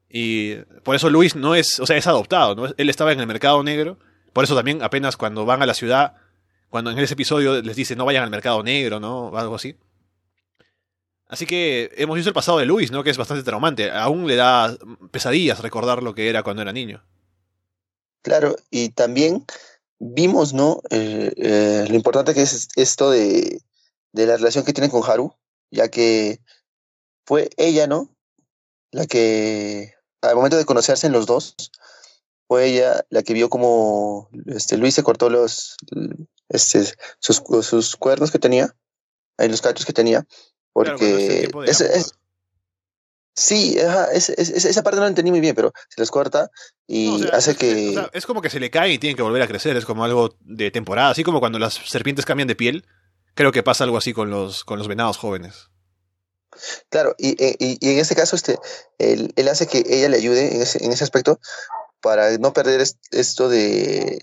Y 0.09 0.57
por 0.85 0.95
eso 0.95 1.11
Luis 1.11 1.35
no 1.35 1.55
es, 1.55 1.81
o 1.81 1.87
sea, 1.87 1.97
es 1.97 2.07
adoptado, 2.07 2.55
¿no? 2.55 2.73
Él 2.77 2.91
estaba 2.91 3.13
en 3.13 3.21
el 3.21 3.27
mercado 3.27 3.63
negro, 3.63 3.99
por 4.33 4.45
eso 4.45 4.55
también 4.55 4.83
apenas 4.83 5.17
cuando 5.17 5.45
van 5.45 5.63
a 5.63 5.67
la 5.67 5.75
ciudad, 5.75 6.15
cuando 6.69 6.91
en 6.91 6.99
ese 6.99 7.15
episodio 7.15 7.61
les 7.63 7.77
dice 7.77 7.97
no 7.97 8.05
vayan 8.05 8.23
al 8.23 8.31
mercado 8.31 8.63
negro, 8.63 9.01
¿no? 9.01 9.29
O 9.29 9.37
algo 9.37 9.57
así. 9.57 9.77
Así 11.29 11.45
que 11.45 11.91
hemos 11.97 12.15
visto 12.15 12.31
el 12.31 12.35
pasado 12.35 12.59
de 12.59 12.67
Luis, 12.67 12.93
¿no? 12.93 13.03
Que 13.03 13.11
es 13.11 13.17
bastante 13.17 13.43
traumante. 13.43 13.91
Aún 13.91 14.29
le 14.29 14.37
da 14.37 14.77
pesadillas 15.11 15.61
recordar 15.61 16.03
lo 16.03 16.15
que 16.15 16.29
era 16.29 16.45
cuando 16.45 16.63
era 16.63 16.73
niño. 16.73 17.03
Claro, 18.23 18.55
y 18.71 18.91
también 18.91 19.45
vimos, 19.99 20.55
¿no? 20.55 20.83
Eh, 20.91 21.33
eh, 21.37 21.85
lo 21.89 21.95
importante 21.97 22.33
que 22.33 22.43
es 22.43 22.69
esto 22.77 23.11
de, 23.11 23.61
de 24.13 24.27
la 24.27 24.37
relación 24.37 24.65
que 24.65 24.73
tiene 24.73 24.91
con 24.91 25.03
Haru, 25.09 25.35
ya 25.71 25.89
que 25.89 26.41
fue 27.25 27.51
ella, 27.57 27.87
¿no? 27.87 28.09
La 28.93 29.07
que, 29.07 29.96
al 30.29 30.37
momento 30.37 30.57
de 30.57 30.65
conocerse 30.65 31.07
en 31.07 31.13
los 31.13 31.27
dos, 31.27 31.55
fue 32.49 32.67
ella 32.67 33.05
la 33.11 33.23
que 33.23 33.33
vio 33.35 33.49
como 33.51 34.29
este, 34.47 34.77
Luis 34.77 34.95
se 34.95 35.03
cortó 35.03 35.31
los, 35.31 35.77
este, 36.49 36.85
sus, 37.19 37.43
sus 37.67 37.97
cuernos 37.97 38.31
que 38.31 38.39
tenía, 38.39 38.75
ahí 39.39 39.49
los 39.49 39.61
cachos 39.63 39.85
que 39.87 39.93
tenía, 39.93 40.27
Claro, 40.75 40.99
porque 40.99 41.07
de 41.07 41.51
es- 41.71 41.81
es- 41.81 42.13
sí, 43.35 43.79
ajá, 43.81 44.07
es- 44.13 44.31
es- 44.31 44.51
es- 44.51 44.65
esa 44.65 44.83
parte 44.83 44.97
no 44.97 45.03
la 45.03 45.09
entendí 45.09 45.31
muy 45.31 45.41
bien, 45.41 45.55
pero 45.55 45.73
se 45.89 46.01
los 46.01 46.11
corta 46.11 46.51
y 46.87 47.07
No, 47.07 47.15
o 47.17 47.19
sea, 47.19 47.31
hace 47.33 47.57
que... 47.57 47.91
o 47.91 47.93
sea, 47.93 48.11
es 48.13 48.27
como 48.27 48.41
que 48.41 48.51
se 48.51 48.61
le 48.61 48.71
cae 48.71 48.93
y 48.93 48.99
tiene 48.99 49.17
que 49.17 49.23
volver 49.23 49.43
a 49.43 49.49
crecer. 49.49 49.77
Es 49.77 49.85
como 49.85 50.05
algo 50.05 50.37
de 50.41 50.71
temporada. 50.71 51.11
Así 51.11 51.23
como 51.25 51.41
cuando 51.41 51.59
las 51.59 51.75
serpientes 51.75 52.25
cambian 52.25 52.49
de 52.49 52.57
piel. 52.57 52.87
Creo 53.35 53.53
que 53.53 53.63
pasa 53.63 53.85
algo 53.85 53.99
así 53.99 54.15
con 54.15 54.31
los, 54.31 54.65
con 54.65 54.79
los 54.79 54.89
venados 54.89 55.19
jóvenes. 55.19 55.69
Claro, 56.91 57.15
y, 57.19 57.31
y- 57.41 57.79
y 57.81 57.93
en 57.93 57.99
este 57.99 58.15
caso, 58.17 58.37
este, 58.37 58.59
él, 58.99 59.33
él 59.37 59.49
hace 59.49 59.67
que 59.67 59.85
ella 59.87 60.09
le 60.09 60.17
ayude 60.19 60.55
en 60.57 60.63
ese, 60.63 60.85
en 60.85 60.93
ese 60.93 61.05
aspecto 61.05 61.39
para 62.01 62.37
no 62.39 62.53
perder 62.53 62.81
es- 62.81 62.99
esto 63.13 63.49
de, 63.49 64.21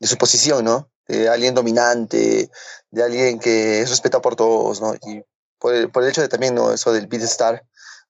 de 0.00 0.06
su 0.06 0.16
posición, 0.18 0.64
¿no? 0.64 0.90
De 1.08 1.28
alguien 1.28 1.54
dominante, 1.54 2.50
de 2.90 3.02
alguien 3.02 3.38
que 3.40 3.80
es 3.82 3.90
respetado 3.90 4.22
por 4.22 4.36
todos, 4.36 4.80
¿no? 4.80 4.94
Y 4.94 5.22
por 5.58 5.74
el, 5.74 5.90
hecho 6.08 6.22
de 6.22 6.28
también, 6.28 6.54
¿no? 6.54 6.72
Eso 6.72 6.92
del 6.92 7.06
beat 7.06 7.22
star, 7.24 7.64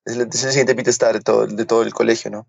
es 0.05 0.17
el, 0.17 0.33
siguiente 0.33 0.75
beat 0.75 0.87
de 0.87 1.21
todo, 1.21 1.47
de 1.47 1.65
todo 1.67 1.83
el 1.83 1.93
colegio, 1.95 2.31
¿no? 2.31 2.49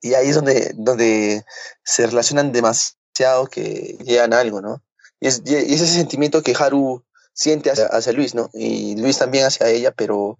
Y 0.00 0.14
ahí 0.14 0.28
es 0.28 0.36
donde, 0.36 0.72
donde 0.76 1.44
se 1.84 2.06
relacionan 2.06 2.52
demasiado 2.52 3.46
que 3.50 3.96
llegan 4.04 4.32
algo, 4.34 4.60
¿no? 4.60 4.82
Y 5.20 5.28
es, 5.28 5.42
y 5.46 5.54
es 5.54 5.80
ese 5.80 5.94
sentimiento 5.94 6.42
que 6.42 6.54
Haru 6.58 7.04
siente 7.36 7.70
hacia, 7.70 8.12
Luis, 8.12 8.34
¿no? 8.34 8.50
Y 8.54 8.96
Luis 8.96 9.18
también 9.18 9.44
hacia 9.44 9.68
ella, 9.68 9.92
pero 9.92 10.38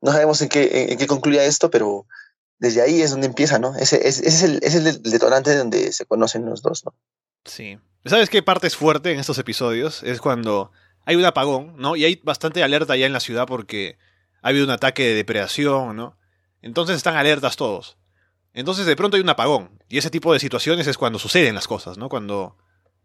no 0.00 0.12
sabemos 0.12 0.40
en 0.40 0.48
qué, 0.48 0.92
en, 0.92 0.96
qué 0.96 1.06
concluya 1.08 1.44
esto, 1.44 1.70
pero 1.70 2.06
desde 2.58 2.82
ahí 2.82 3.02
es 3.02 3.10
donde 3.10 3.26
empieza, 3.26 3.58
¿no? 3.58 3.74
Ese, 3.76 4.06
ese, 4.06 4.26
es, 4.26 4.42
el, 4.44 4.60
ese 4.62 4.78
es 4.78 4.86
el 4.86 5.02
detonante 5.02 5.56
donde 5.56 5.92
se 5.92 6.06
conocen 6.06 6.46
los 6.46 6.62
dos, 6.62 6.84
¿no? 6.84 6.94
Sí. 7.44 7.78
¿Sabes 8.04 8.30
qué 8.30 8.44
parte 8.44 8.68
es 8.68 8.76
fuerte 8.76 9.10
en 9.10 9.18
estos 9.18 9.38
episodios? 9.38 10.04
Es 10.04 10.20
cuando 10.20 10.70
hay 11.04 11.16
un 11.16 11.24
apagón, 11.24 11.74
¿no? 11.78 11.96
Y 11.96 12.04
hay 12.04 12.20
bastante 12.22 12.62
alerta 12.62 12.94
ya 12.94 13.06
en 13.06 13.12
la 13.12 13.20
ciudad 13.20 13.46
porque 13.48 13.98
ha 14.40 14.48
habido 14.48 14.64
un 14.64 14.70
ataque 14.70 15.02
de 15.02 15.14
depredación, 15.14 15.96
¿no? 15.96 16.16
Entonces 16.62 16.96
están 16.96 17.16
alertas 17.16 17.56
todos. 17.56 17.98
Entonces 18.54 18.86
de 18.86 18.94
pronto 18.94 19.16
hay 19.16 19.22
un 19.22 19.28
apagón. 19.28 19.82
Y 19.88 19.98
ese 19.98 20.10
tipo 20.10 20.32
de 20.32 20.38
situaciones 20.38 20.86
es 20.86 20.96
cuando 20.96 21.18
suceden 21.18 21.56
las 21.56 21.66
cosas, 21.66 21.98
¿no? 21.98 22.08
Cuando 22.08 22.56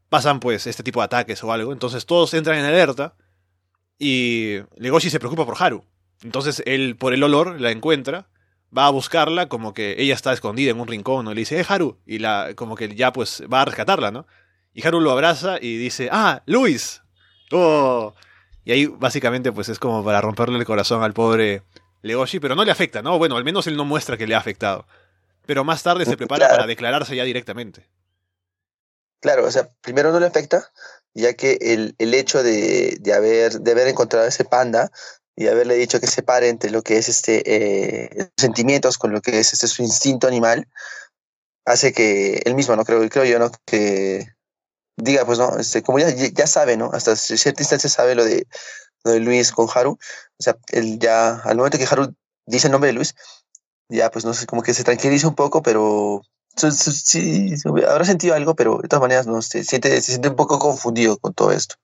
pasan 0.10 0.40
pues 0.40 0.68
este 0.68 0.84
tipo 0.84 1.00
de 1.00 1.06
ataques 1.06 1.44
o 1.44 1.52
algo. 1.52 1.74
Entonces 1.74 2.06
todos 2.06 2.36
entran 2.36 2.60
en 2.60 2.66
alerta 2.66 3.16
y 4.01 4.63
Legoshi 4.77 5.12
se 5.12 5.20
preocupa 5.20 5.46
por 5.46 5.62
Haru. 5.62 5.86
Entonces 6.24 6.63
él 6.65 6.96
por 6.98 7.13
el 7.13 7.22
olor 7.22 7.62
la 7.62 7.70
encuentra, 7.70 8.27
va 8.75 8.88
a 8.88 8.89
buscarla 8.89 9.48
como 9.48 9.75
que 9.75 9.96
ella 10.00 10.15
está 10.15 10.34
escondida 10.34 10.72
en 10.72 10.79
un 10.79 10.88
rincón, 10.88 11.25
¿no? 11.25 11.36
Le 11.36 11.41
dice, 11.41 11.60
eh 11.60 11.65
Haru, 11.67 12.00
y 12.08 12.17
la 12.17 12.53
como 12.55 12.75
que 12.75 12.96
ya 12.96 13.13
pues 13.13 13.43
va 13.51 13.62
a 13.62 13.65
rescatarla, 13.65 14.10
¿no? 14.10 14.25
Y 14.74 14.86
Haru 14.86 15.01
lo 15.01 15.12
abraza 15.12 15.58
y 15.62 15.77
dice, 15.77 16.10
ah, 16.12 16.41
Luis. 16.48 17.03
Oh. 17.51 18.15
Y 18.65 18.72
ahí 18.72 18.88
básicamente 18.88 19.51
pues 19.51 19.70
es 19.70 19.77
como 19.77 20.03
para 20.03 20.20
romperle 20.20 20.58
el 20.58 20.65
corazón 20.65 21.03
al 21.03 21.13
pobre 21.13 21.62
Legoshi, 22.01 22.39
pero 22.39 22.55
no 22.55 22.65
le 22.65 22.72
afecta, 22.72 23.03
¿no? 23.03 23.20
Bueno, 23.20 23.38
al 23.38 23.43
menos 23.43 23.67
él 23.67 23.77
no 23.77 23.86
muestra 23.86 24.17
que 24.17 24.25
le 24.25 24.34
ha 24.34 24.39
afectado. 24.39 24.88
Pero 25.46 25.63
más 25.63 25.84
tarde 25.84 26.05
se 26.05 26.17
prepara 26.17 26.48
para 26.48 26.65
declararse 26.65 27.15
ya 27.15 27.24
directamente. 27.24 27.88
Claro, 29.20 29.46
o 29.46 29.51
sea, 29.51 29.70
primero 29.81 30.12
no 30.12 30.20
le 30.20 30.25
afecta, 30.25 30.72
ya 31.13 31.34
que 31.34 31.58
el, 31.62 31.96
el 31.98 32.13
hecho 32.13 32.44
de, 32.44 32.98
de, 33.00 33.13
haber, 33.13 33.62
de 33.62 33.72
haber 33.72 33.88
encontrado 33.88 34.27
ese 34.27 34.46
panda 34.46 34.91
y 35.36 35.48
haberle 35.48 35.75
dicho 35.75 36.00
que 36.00 36.08
separe 36.08 36.50
entre 36.50 36.72
lo 36.72 36.82
que 36.82 36.98
es 36.98 37.10
este 37.10 37.44
eh, 37.46 38.32
sentimientos 38.38 38.98
con 38.98 39.12
lo 39.12 39.22
que 39.22 39.39
es 39.39 39.53
este 39.53 39.68
su 39.68 39.82
instinto 39.82 40.27
animal, 40.27 40.68
hace 41.65 41.94
que 41.94 42.41
él 42.46 42.56
mismo, 42.56 42.75
no 42.75 42.86
creo, 42.86 43.08
creo 43.10 43.25
yo, 43.25 43.39
¿no? 43.39 43.51
Que 43.65 44.27
diga, 44.98 45.25
pues 45.25 45.39
no, 45.39 45.58
este, 45.58 45.82
como 45.82 46.00
ya, 46.00 46.10
ya 46.10 46.48
sabe, 46.48 46.77
¿no? 46.77 46.91
Hasta 46.94 47.15
cierta 47.15 47.62
instancia 47.62 47.89
sabe 47.89 48.15
lo 48.15 48.25
de, 48.25 48.48
lo 49.03 49.12
de 49.12 49.20
Luis 49.20 49.51
con 49.51 49.68
Haru. 49.74 49.91
O 49.91 50.44
sea, 50.44 50.58
él 50.72 51.00
ya, 51.00 51.36
al 51.36 51.58
momento 51.58 51.77
que 51.77 51.88
Haru 51.89 52.13
dice 52.46 52.68
el 52.68 52.72
nombre 52.72 52.89
de 52.89 52.94
Luis, 52.94 53.15
ya 53.89 54.10
pues 54.12 54.25
no 54.25 54.34
sé, 54.34 54.46
como 54.46 54.63
que 54.63 54.74
se 54.74 54.84
tranquiliza 54.84 55.27
un 55.27 55.36
poco, 55.36 55.62
pero 55.62 56.22
sí, 56.55 57.53
habrá 57.88 58.05
sentido 58.05 58.36
algo, 58.36 58.55
pero 58.55 58.79
de 58.81 58.88
todas 58.88 59.01
maneras 59.01 59.27
no 59.27 59.41
se 59.41 59.63
siente, 59.63 59.89
se 60.01 60.12
siente 60.12 60.29
un 60.29 60.36
poco 60.36 60.60
confundido 60.60 61.17
con 61.17 61.34
todo 61.34 61.51
esto. 61.51 61.75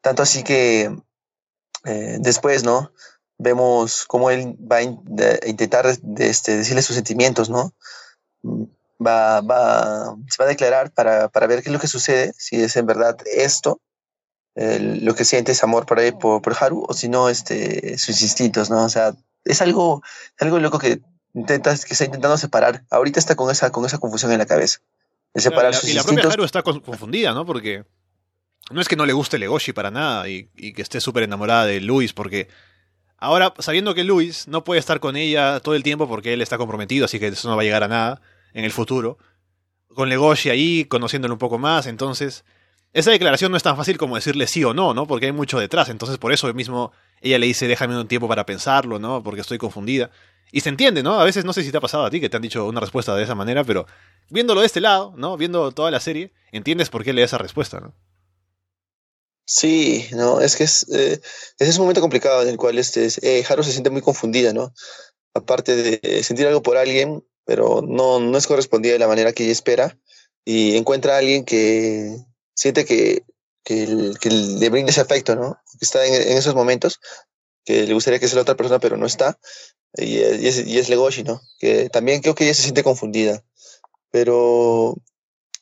Tanto 0.00 0.22
así 0.22 0.42
que 0.42 0.94
eh, 1.84 2.16
después, 2.20 2.64
¿no? 2.64 2.92
Vemos 3.38 4.04
cómo 4.06 4.30
él 4.30 4.56
va 4.60 4.76
a 4.76 4.82
intentar 4.82 5.86
de, 6.02 6.28
este, 6.28 6.58
decirle 6.58 6.82
sus 6.82 6.96
sentimientos, 6.96 7.48
¿no? 7.48 7.72
Mm, 8.42 8.64
va, 9.04 9.40
va, 9.40 10.16
se 10.28 10.42
va 10.42 10.44
a 10.44 10.48
declarar 10.48 10.92
para, 10.92 11.28
para, 11.28 11.46
ver 11.46 11.62
qué 11.62 11.70
es 11.70 11.72
lo 11.72 11.80
que 11.80 11.86
sucede, 11.86 12.32
si 12.36 12.62
es 12.62 12.76
en 12.76 12.86
verdad 12.86 13.16
esto, 13.24 13.80
lo 14.54 15.14
que 15.14 15.24
siente 15.24 15.52
es 15.52 15.62
amor 15.62 15.86
por, 15.86 16.00
él, 16.00 16.18
por, 16.18 16.42
por 16.42 16.54
Haru, 16.58 16.84
o 16.86 16.92
si 16.92 17.08
no, 17.08 17.30
este, 17.30 17.96
sus 17.96 18.20
instintos, 18.20 18.68
¿no? 18.68 18.84
O 18.84 18.88
sea, 18.90 19.14
es 19.44 19.62
algo, 19.62 20.02
algo 20.38 20.58
loco 20.58 20.78
que 20.78 21.00
intenta, 21.34 21.74
que 21.76 21.92
está 21.92 22.04
intentando 22.04 22.36
separar. 22.36 22.84
Ahorita 22.90 23.18
está 23.18 23.34
con 23.36 23.50
esa, 23.50 23.70
con 23.70 23.84
esa 23.84 23.98
confusión 23.98 24.32
en 24.32 24.38
la 24.38 24.46
cabeza. 24.46 24.80
De 25.34 25.40
separar 25.40 25.74
y 25.84 25.92
la, 25.92 26.02
propia 26.02 26.24
Haru 26.24 26.44
está 26.44 26.62
confundida, 26.62 27.32
¿no? 27.32 27.46
Porque 27.46 27.84
no 28.70 28.80
es 28.80 28.88
que 28.88 28.96
no 28.96 29.06
le 29.06 29.12
guste 29.12 29.38
Legoshi 29.38 29.72
para 29.72 29.90
nada 29.90 30.28
y, 30.28 30.44
que 30.46 30.82
esté 30.82 31.00
súper 31.00 31.22
enamorada 31.22 31.66
de 31.66 31.80
Luis, 31.80 32.12
porque 32.12 32.48
ahora, 33.16 33.54
sabiendo 33.58 33.94
que 33.94 34.04
Luis 34.04 34.48
no 34.48 34.64
puede 34.64 34.80
estar 34.80 35.00
con 35.00 35.16
ella 35.16 35.60
todo 35.60 35.74
el 35.74 35.82
tiempo 35.82 36.08
porque 36.08 36.32
él 36.32 36.42
está 36.42 36.58
comprometido, 36.58 37.04
así 37.04 37.18
que 37.18 37.28
eso 37.28 37.48
no 37.48 37.56
va 37.56 37.62
a 37.62 37.64
llegar 37.64 37.84
a 37.84 37.88
nada 37.88 38.20
en 38.52 38.64
el 38.64 38.72
futuro, 38.72 39.18
con 39.94 40.08
Legoshi 40.08 40.50
ahí, 40.50 40.84
conociéndolo 40.84 41.34
un 41.34 41.38
poco 41.38 41.58
más, 41.58 41.86
entonces, 41.86 42.44
esa 42.92 43.10
declaración 43.10 43.50
no 43.52 43.56
es 43.56 43.62
tan 43.62 43.76
fácil 43.76 43.98
como 43.98 44.16
decirle 44.16 44.46
sí 44.46 44.64
o 44.64 44.74
no, 44.74 44.94
¿no? 44.94 45.06
Porque 45.06 45.26
hay 45.26 45.32
mucho 45.32 45.58
detrás, 45.58 45.88
entonces 45.88 46.18
por 46.18 46.32
eso 46.32 46.52
mismo 46.54 46.92
ella 47.20 47.38
le 47.38 47.46
dice 47.46 47.68
déjame 47.68 47.98
un 47.98 48.08
tiempo 48.08 48.28
para 48.28 48.46
pensarlo, 48.46 48.98
¿no? 48.98 49.22
Porque 49.22 49.40
estoy 49.40 49.58
confundida. 49.58 50.10
Y 50.52 50.60
se 50.60 50.68
entiende, 50.68 51.02
¿no? 51.02 51.20
A 51.20 51.24
veces 51.24 51.44
no 51.44 51.52
sé 51.52 51.62
si 51.62 51.70
te 51.70 51.78
ha 51.78 51.80
pasado 51.80 52.04
a 52.04 52.10
ti 52.10 52.20
que 52.20 52.28
te 52.28 52.36
han 52.36 52.42
dicho 52.42 52.66
una 52.66 52.80
respuesta 52.80 53.14
de 53.14 53.24
esa 53.24 53.34
manera, 53.34 53.64
pero 53.64 53.86
viéndolo 54.30 54.60
de 54.60 54.66
este 54.66 54.80
lado, 54.80 55.14
¿no? 55.16 55.36
Viendo 55.36 55.72
toda 55.72 55.90
la 55.90 56.00
serie, 56.00 56.32
entiendes 56.52 56.90
por 56.90 57.04
qué 57.04 57.12
le 57.12 57.22
da 57.22 57.26
esa 57.26 57.38
respuesta, 57.38 57.80
¿no? 57.80 57.94
Sí, 59.44 60.06
no, 60.12 60.40
es 60.40 60.54
que 60.54 60.62
es, 60.64 60.86
eh, 60.92 61.20
es 61.58 61.76
un 61.76 61.82
momento 61.82 62.00
complicado 62.00 62.42
en 62.42 62.48
el 62.48 62.56
cual 62.56 62.78
este, 62.78 63.08
eh, 63.22 63.44
Haru 63.48 63.64
se 63.64 63.72
siente 63.72 63.90
muy 63.90 64.00
confundida, 64.00 64.52
¿no? 64.52 64.72
Aparte 65.34 65.74
de 65.74 66.22
sentir 66.22 66.46
algo 66.46 66.62
por 66.62 66.76
alguien, 66.76 67.24
pero 67.44 67.82
no, 67.82 68.20
no 68.20 68.38
es 68.38 68.46
correspondida 68.46 68.92
de 68.92 69.00
la 69.00 69.08
manera 69.08 69.32
que 69.32 69.42
ella 69.42 69.52
espera, 69.52 69.98
y 70.44 70.76
encuentra 70.76 71.16
a 71.16 71.18
alguien 71.18 71.44
que 71.44 72.16
siente 72.54 72.84
que, 72.84 73.24
que, 73.64 74.12
que 74.20 74.30
le 74.30 74.68
brinda 74.70 74.90
ese 74.90 75.00
afecto, 75.00 75.34
¿no? 75.34 75.58
Que 75.78 75.84
está 75.84 76.06
en, 76.06 76.14
en, 76.14 76.38
esos 76.38 76.54
momentos, 76.54 77.00
que 77.64 77.86
le 77.86 77.94
gustaría 77.94 78.20
que 78.20 78.28
sea 78.28 78.36
la 78.36 78.42
otra 78.42 78.56
persona, 78.56 78.78
pero 78.78 78.96
no 78.96 79.06
está, 79.06 79.38
y, 79.94 80.18
y, 80.18 80.46
es, 80.46 80.66
y 80.66 80.78
es 80.78 80.88
Legoshi, 80.88 81.24
¿no? 81.24 81.40
Que 81.58 81.88
también 81.90 82.20
creo 82.20 82.34
que 82.34 82.44
ella 82.44 82.54
se 82.54 82.62
siente 82.62 82.82
confundida, 82.82 83.42
pero 84.10 84.96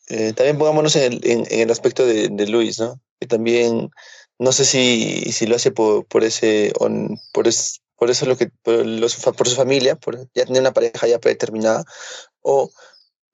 eh, 0.09 0.33
también 0.35 0.59
pongámonos 0.59 0.97
en 0.97 1.13
el, 1.13 1.21
en, 1.25 1.47
en 1.51 1.61
el 1.61 1.71
aspecto 1.71 2.07
de, 2.07 2.29
de 2.29 2.47
Luis, 2.47 2.79
¿no? 2.79 3.01
que 3.19 3.27
también 3.27 3.91
no 4.39 4.53
sé 4.53 4.65
si, 4.65 5.33
si 5.33 5.47
lo 5.47 5.57
hace 5.57 5.73
por, 5.73 6.07
por 6.07 6.25
ese 6.25 6.73
on, 6.79 7.19
por, 7.33 7.49
es, 7.49 7.81
por 7.97 8.11
eso 8.11 8.27
lo 8.27 8.37
que 8.37 8.51
por, 8.63 8.87
los, 8.87 9.17
por 9.17 9.49
su 9.49 9.57
familia, 9.57 9.97
por 9.97 10.19
ya 10.35 10.45
tener 10.45 10.61
una 10.63 10.73
pareja 10.73 11.07
ya 11.09 11.19
predeterminada, 11.19 11.85
o 12.41 12.71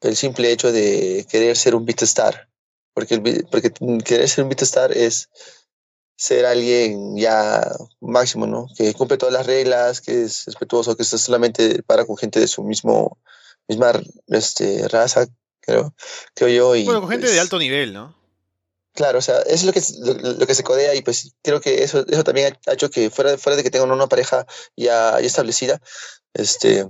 el 0.00 0.16
simple 0.16 0.50
hecho 0.50 0.72
de 0.72 1.26
querer 1.30 1.56
ser 1.56 1.74
un 1.74 1.84
beat 1.84 2.02
star, 2.02 2.48
porque, 2.94 3.14
el, 3.14 3.46
porque 3.50 3.70
querer 4.04 4.28
ser 4.28 4.44
un 4.44 4.50
beat 4.50 4.62
star 4.62 4.92
es 4.96 5.28
ser 6.16 6.46
alguien 6.46 7.16
ya 7.16 7.62
máximo, 8.00 8.46
¿no? 8.46 8.66
Que 8.76 8.94
cumple 8.94 9.16
todas 9.16 9.32
las 9.32 9.46
reglas, 9.46 10.00
que 10.00 10.24
es 10.24 10.44
respetuoso, 10.46 10.96
que 10.96 11.04
solamente 11.04 11.82
para 11.82 12.04
con 12.04 12.16
gente 12.16 12.40
de 12.40 12.48
su 12.48 12.62
mismo 12.62 13.18
misma 13.68 13.92
este, 14.28 14.88
raza, 14.88 15.26
creo, 15.60 15.94
creo 16.34 16.48
yo. 16.48 16.76
Y, 16.76 16.84
bueno, 16.84 17.00
con 17.00 17.10
gente 17.10 17.26
pues, 17.26 17.34
de 17.34 17.40
alto 17.40 17.58
nivel, 17.58 17.92
¿no? 17.92 18.14
Claro, 18.92 19.18
o 19.18 19.22
sea, 19.22 19.40
eso 19.40 19.54
es 19.54 19.64
lo 19.64 19.72
que, 19.72 19.82
lo, 20.22 20.34
lo, 20.34 20.46
que 20.46 20.54
se 20.54 20.62
codea 20.62 20.94
y 20.94 21.02
pues 21.02 21.34
creo 21.42 21.60
que 21.60 21.82
eso, 21.82 22.04
eso 22.06 22.22
también 22.22 22.56
ha 22.66 22.74
hecho 22.74 22.90
que 22.90 23.10
fuera, 23.10 23.36
fuera 23.38 23.56
de 23.56 23.64
que 23.64 23.70
tengan 23.70 23.90
una 23.90 24.06
pareja 24.06 24.46
ya, 24.76 25.18
ya 25.20 25.26
establecida, 25.26 25.80
este, 26.32 26.86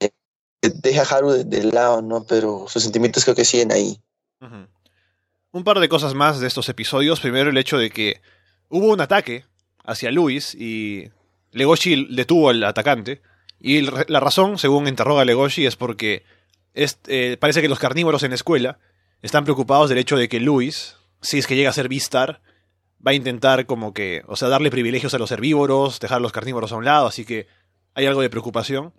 eh, 0.00 0.10
deja 0.60 1.02
a 1.02 1.16
Haru 1.16 1.30
de, 1.30 1.44
de, 1.44 1.64
lado, 1.64 2.02
¿no? 2.02 2.24
Pero 2.24 2.66
sus 2.68 2.82
sentimientos 2.82 3.24
creo 3.24 3.34
que 3.34 3.46
siguen 3.46 3.72
ahí. 3.72 4.02
Uh 4.40 4.46
-huh. 4.46 4.68
Un 5.52 5.64
par 5.64 5.80
de 5.80 5.88
cosas 5.88 6.14
más 6.14 6.40
de 6.40 6.46
estos 6.46 6.68
episodios. 6.68 7.20
Primero 7.20 7.50
el 7.50 7.58
hecho 7.58 7.76
de 7.78 7.90
que 7.90 8.20
hubo 8.68 8.86
un 8.86 9.00
ataque 9.00 9.44
hacia 9.84 10.12
Luis 10.12 10.54
y 10.54 11.10
Legoshi 11.52 12.06
detuvo 12.14 12.50
al 12.50 12.62
atacante. 12.62 13.20
Y 13.58 13.82
la 13.82 14.20
razón, 14.20 14.58
según 14.58 14.86
interroga 14.86 15.24
Legoshi, 15.24 15.66
es 15.66 15.76
porque 15.76 16.24
es, 16.72 16.98
eh, 17.08 17.36
parece 17.38 17.60
que 17.60 17.68
los 17.68 17.78
carnívoros 17.78 18.22
en 18.22 18.30
la 18.30 18.36
escuela 18.36 18.78
están 19.22 19.44
preocupados 19.44 19.88
del 19.88 19.98
hecho 19.98 20.16
de 20.16 20.28
que 20.28 20.40
Luis, 20.40 20.96
si 21.20 21.38
es 21.38 21.46
que 21.46 21.56
llega 21.56 21.70
a 21.70 21.74
ser 21.74 21.88
Vistar, 21.88 22.40
va 23.04 23.10
a 23.10 23.14
intentar 23.14 23.66
como 23.66 23.92
que, 23.92 24.22
o 24.28 24.36
sea, 24.36 24.48
darle 24.48 24.70
privilegios 24.70 25.14
a 25.14 25.18
los 25.18 25.32
herbívoros, 25.32 26.00
dejar 26.00 26.18
a 26.18 26.20
los 26.20 26.32
carnívoros 26.32 26.72
a 26.72 26.76
un 26.76 26.84
lado, 26.84 27.06
así 27.06 27.24
que 27.24 27.48
hay 27.94 28.06
algo 28.06 28.22
de 28.22 28.30
preocupación. 28.30 28.94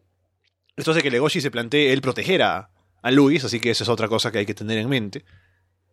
Esto 0.76 0.92
hace 0.92 1.02
que 1.02 1.12
Legoshi 1.12 1.42
se 1.42 1.52
plantee 1.52 1.94
él 1.94 2.02
proteger 2.02 2.44
a, 2.44 2.70
a 3.02 3.12
Luis, 3.12 3.44
así 3.44 3.60
que 3.60 3.72
esa 3.72 3.84
es 3.84 3.90
otra 3.90 4.08
cosa 4.08 4.32
que 4.32 4.40
hay 4.40 4.46
que 4.46 4.54
tener 4.54 4.78
en 4.78 4.90
mente. 4.90 5.24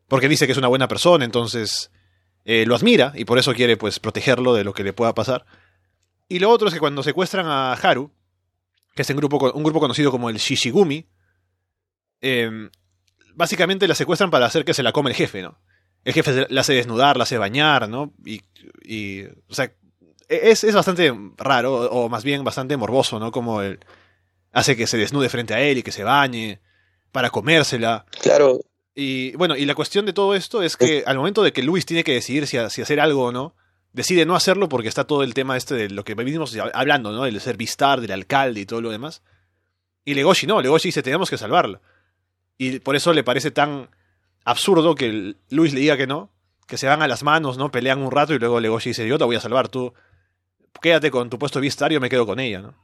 Porque 0.09 0.29
dice 0.29 0.47
que 0.47 0.53
es 0.53 0.59
una 0.59 0.69
buena 0.69 0.89
persona, 0.89 1.25
entonces 1.25 1.91
eh, 2.45 2.65
lo 2.67 2.75
admira 2.75 3.13
y 3.15 3.25
por 3.25 3.39
eso 3.39 3.55
quiere 3.55 3.77
pues 3.77 4.01
protegerlo 4.01 4.55
de 4.55 4.65
lo 4.65 4.73
que 4.73 4.83
le 4.83 4.93
pueda 4.93 5.15
pasar. 5.15 5.45
Y 6.29 6.39
lo 6.39 6.51
otro 6.51 6.69
es 6.69 6.75
que 6.75 6.81
cuando 6.81 7.03
secuestran 7.03 7.47
a 7.47 7.73
Haru, 7.75 8.11
que 8.95 9.03
es 9.03 9.11
un 9.11 9.17
grupo, 9.17 9.53
un 9.53 9.63
grupo 9.63 9.81
conocido 9.81 10.11
como 10.11 10.31
el 10.31 10.39
Shishigumi, 10.39 11.07
eh, 12.21 12.71
básicamente 13.35 13.87
la 13.87 13.95
secuestran 13.95 14.31
para 14.31 14.47
hacer 14.47 14.65
que 14.65 14.75
se 14.75 14.83
la 14.83 14.93
come 14.93 15.11
el 15.11 15.17
jefe, 15.17 15.43
¿no? 15.43 15.59
El 16.05 16.13
jefe 16.13 16.47
la 16.49 16.61
hace 16.63 16.73
desnudar, 16.73 17.17
la 17.17 17.25
hace 17.25 17.39
bañar, 17.39 17.89
¿no? 17.89 18.13
Y, 18.25 19.25
o 19.49 19.55
sea, 19.55 19.73
es, 20.29 20.65
es, 20.65 20.75
bastante 20.75 21.15
raro, 21.37 21.91
o 21.91 22.09
más 22.09 22.25
bien 22.25 22.45
bastante 22.45 22.77
morboso, 22.77 23.19
¿no? 23.19 23.31
Como 23.31 23.63
él 23.63 23.79
hace 24.53 24.77
que 24.77 24.87
se 24.87 24.97
desnude 24.97 25.29
frente 25.29 25.55
a 25.55 25.61
él 25.61 25.79
y 25.79 25.83
que 25.83 25.93
se 25.93 26.05
bañe 26.05 26.61
para 27.13 27.31
comérsela. 27.31 28.07
Claro. 28.23 28.61
Y 29.01 29.37
bueno, 29.37 29.55
y 29.57 29.65
la 29.65 29.77
cuestión 29.77 30.07
de 30.07 30.13
todo 30.13 30.35
esto 30.35 30.61
es 30.61 30.77
que 30.77 31.05
al 31.07 31.17
momento 31.17 31.45
de 31.45 31.53
que 31.53 31.63
Luis 31.63 31.87
tiene 31.87 32.03
que 32.03 32.15
decidir 32.15 32.49
si, 32.49 32.59
si 32.69 32.83
hacer 32.83 32.99
algo 32.99 33.27
o 33.27 33.31
no, 33.31 33.55
decide 33.93 34.27
no 34.27 34.35
hacerlo 34.35 34.69
porque 34.69 34.89
está 34.89 35.05
todo 35.05 35.23
el 35.23 35.35
tema 35.35 35.57
este 35.57 35.77
de 35.77 35.89
lo 35.89 36.03
que 36.03 36.17
venimos 36.17 36.57
hablando, 36.75 37.13
¿no? 37.13 37.25
El 37.25 37.41
ser 37.41 37.57
Vistar, 37.57 38.01
del 38.01 38.11
alcalde 38.11 38.59
y 38.59 38.67
todo 38.67 38.81
lo 38.81 38.91
demás. 38.91 39.23
Y 40.05 40.15
Legoshi 40.15 40.49
no, 40.49 40.61
Legoshi 40.61 40.89
dice, 40.89 41.05
tenemos 41.05 41.31
que 41.31 41.39
salvarla. 41.39 41.81
Y 42.57 42.81
por 42.81 42.97
eso 42.97 43.13
le 43.13 43.23
parece 43.23 43.53
tan 43.53 43.89
absurdo 44.45 44.97
que 44.97 45.37
Luis 45.49 45.73
le 45.73 45.79
diga 45.79 45.97
que 45.97 46.09
no, 46.09 46.33
que 46.67 46.77
se 46.77 46.89
van 46.89 47.01
a 47.01 47.07
las 47.07 47.23
manos, 47.23 47.57
¿no? 47.57 47.71
Pelean 47.71 48.03
un 48.03 48.11
rato 48.11 48.35
y 48.35 48.41
luego 48.41 48.59
Legoshi 48.59 48.91
dice, 48.91 49.07
yo 49.07 49.17
te 49.17 49.23
voy 49.23 49.37
a 49.37 49.41
salvar, 49.41 49.69
tú 49.69 49.95
quédate 50.83 51.13
con 51.13 51.31
tu 51.31 51.39
puesto 51.39 51.61
de 51.61 51.67
Vistar, 51.67 51.93
yo 51.93 52.01
me 52.01 52.11
quedo 52.11 52.27
con 52.27 52.41
ella, 52.41 52.63
¿no? 52.63 52.75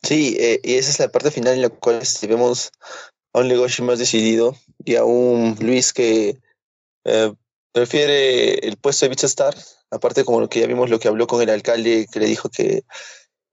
Sí, 0.00 0.36
eh, 0.38 0.60
y 0.62 0.74
esa 0.74 0.90
es 0.90 1.00
la 1.00 1.08
parte 1.08 1.32
final 1.32 1.54
en 1.54 1.62
la 1.62 1.70
cual 1.70 2.00
vemos 2.28 2.70
a 3.32 3.40
un 3.40 3.48
Legoshi 3.48 3.82
más 3.82 3.98
decidido 3.98 4.56
y 4.84 4.96
a 4.96 5.04
un 5.04 5.56
Luis 5.60 5.92
que 5.92 6.38
eh, 7.04 7.32
prefiere 7.72 8.66
el 8.66 8.76
puesto 8.76 9.06
de 9.06 9.10
Vistar, 9.10 9.56
aparte 9.90 10.24
como 10.24 10.40
lo 10.40 10.48
que 10.48 10.60
ya 10.60 10.66
vimos 10.66 10.90
lo 10.90 10.98
que 10.98 11.08
habló 11.08 11.26
con 11.26 11.42
el 11.42 11.50
alcalde 11.50 12.06
que 12.10 12.20
le 12.20 12.26
dijo 12.26 12.48
que 12.48 12.84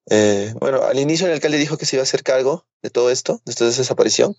Eh, 0.09 0.53
bueno, 0.59 0.83
al 0.83 0.99
inicio 0.99 1.27
el 1.27 1.33
alcalde 1.33 1.57
dijo 1.57 1.77
que 1.77 1.85
se 1.85 1.97
iba 1.97 2.01
a 2.01 2.03
hacer 2.03 2.23
cargo 2.23 2.65
de 2.81 2.89
todo 2.89 3.11
esto, 3.11 3.41
de 3.45 3.51
esta 3.51 3.65
desaparición, 3.65 4.35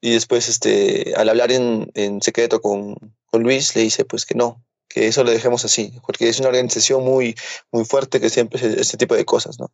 y 0.00 0.12
después, 0.12 0.48
este, 0.48 1.14
al 1.16 1.28
hablar 1.28 1.52
en, 1.52 1.90
en 1.94 2.22
secreto 2.22 2.60
con, 2.60 2.94
con, 3.26 3.42
Luis, 3.42 3.74
le 3.76 3.82
dice 3.82 4.04
pues 4.04 4.24
que 4.24 4.34
no, 4.34 4.64
que 4.88 5.08
eso 5.08 5.24
lo 5.24 5.30
dejemos 5.30 5.64
así, 5.64 5.92
porque 6.06 6.28
es 6.28 6.38
una 6.38 6.48
organización 6.48 7.04
muy, 7.04 7.34
muy 7.72 7.84
fuerte 7.84 8.20
que 8.20 8.30
siempre 8.30 8.58
hace 8.58 8.80
este 8.80 8.96
tipo 8.96 9.14
de 9.14 9.24
cosas, 9.24 9.58
¿no? 9.58 9.70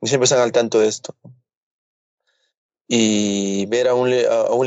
Y 0.00 0.08
siempre 0.08 0.24
están 0.24 0.40
al 0.40 0.52
tanto 0.52 0.80
de 0.80 0.88
esto. 0.88 1.14
Y 2.90 3.66
ver 3.66 3.86
a 3.88 3.94
un, 3.94 4.12
a 4.12 4.52
un 4.52 4.66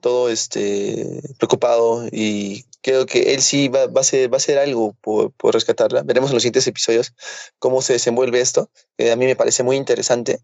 todo, 0.00 0.28
este, 0.28 1.20
preocupado 1.36 2.06
y 2.12 2.64
creo 2.80 3.06
que 3.06 3.34
él 3.34 3.42
sí 3.42 3.66
va, 3.66 3.86
va, 3.86 3.98
a, 3.98 4.00
hacer, 4.02 4.32
va 4.32 4.36
a 4.36 4.38
hacer 4.38 4.58
algo 4.58 4.94
por, 5.00 5.32
por, 5.32 5.54
rescatarla. 5.54 6.02
Veremos 6.02 6.30
en 6.30 6.34
los 6.34 6.42
siguientes 6.44 6.66
episodios 6.68 7.12
cómo 7.58 7.82
se 7.82 7.94
desenvuelve 7.94 8.40
esto, 8.40 8.70
que 8.96 9.10
a 9.10 9.16
mí 9.16 9.26
me 9.26 9.34
parece 9.34 9.64
muy 9.64 9.76
interesante. 9.76 10.40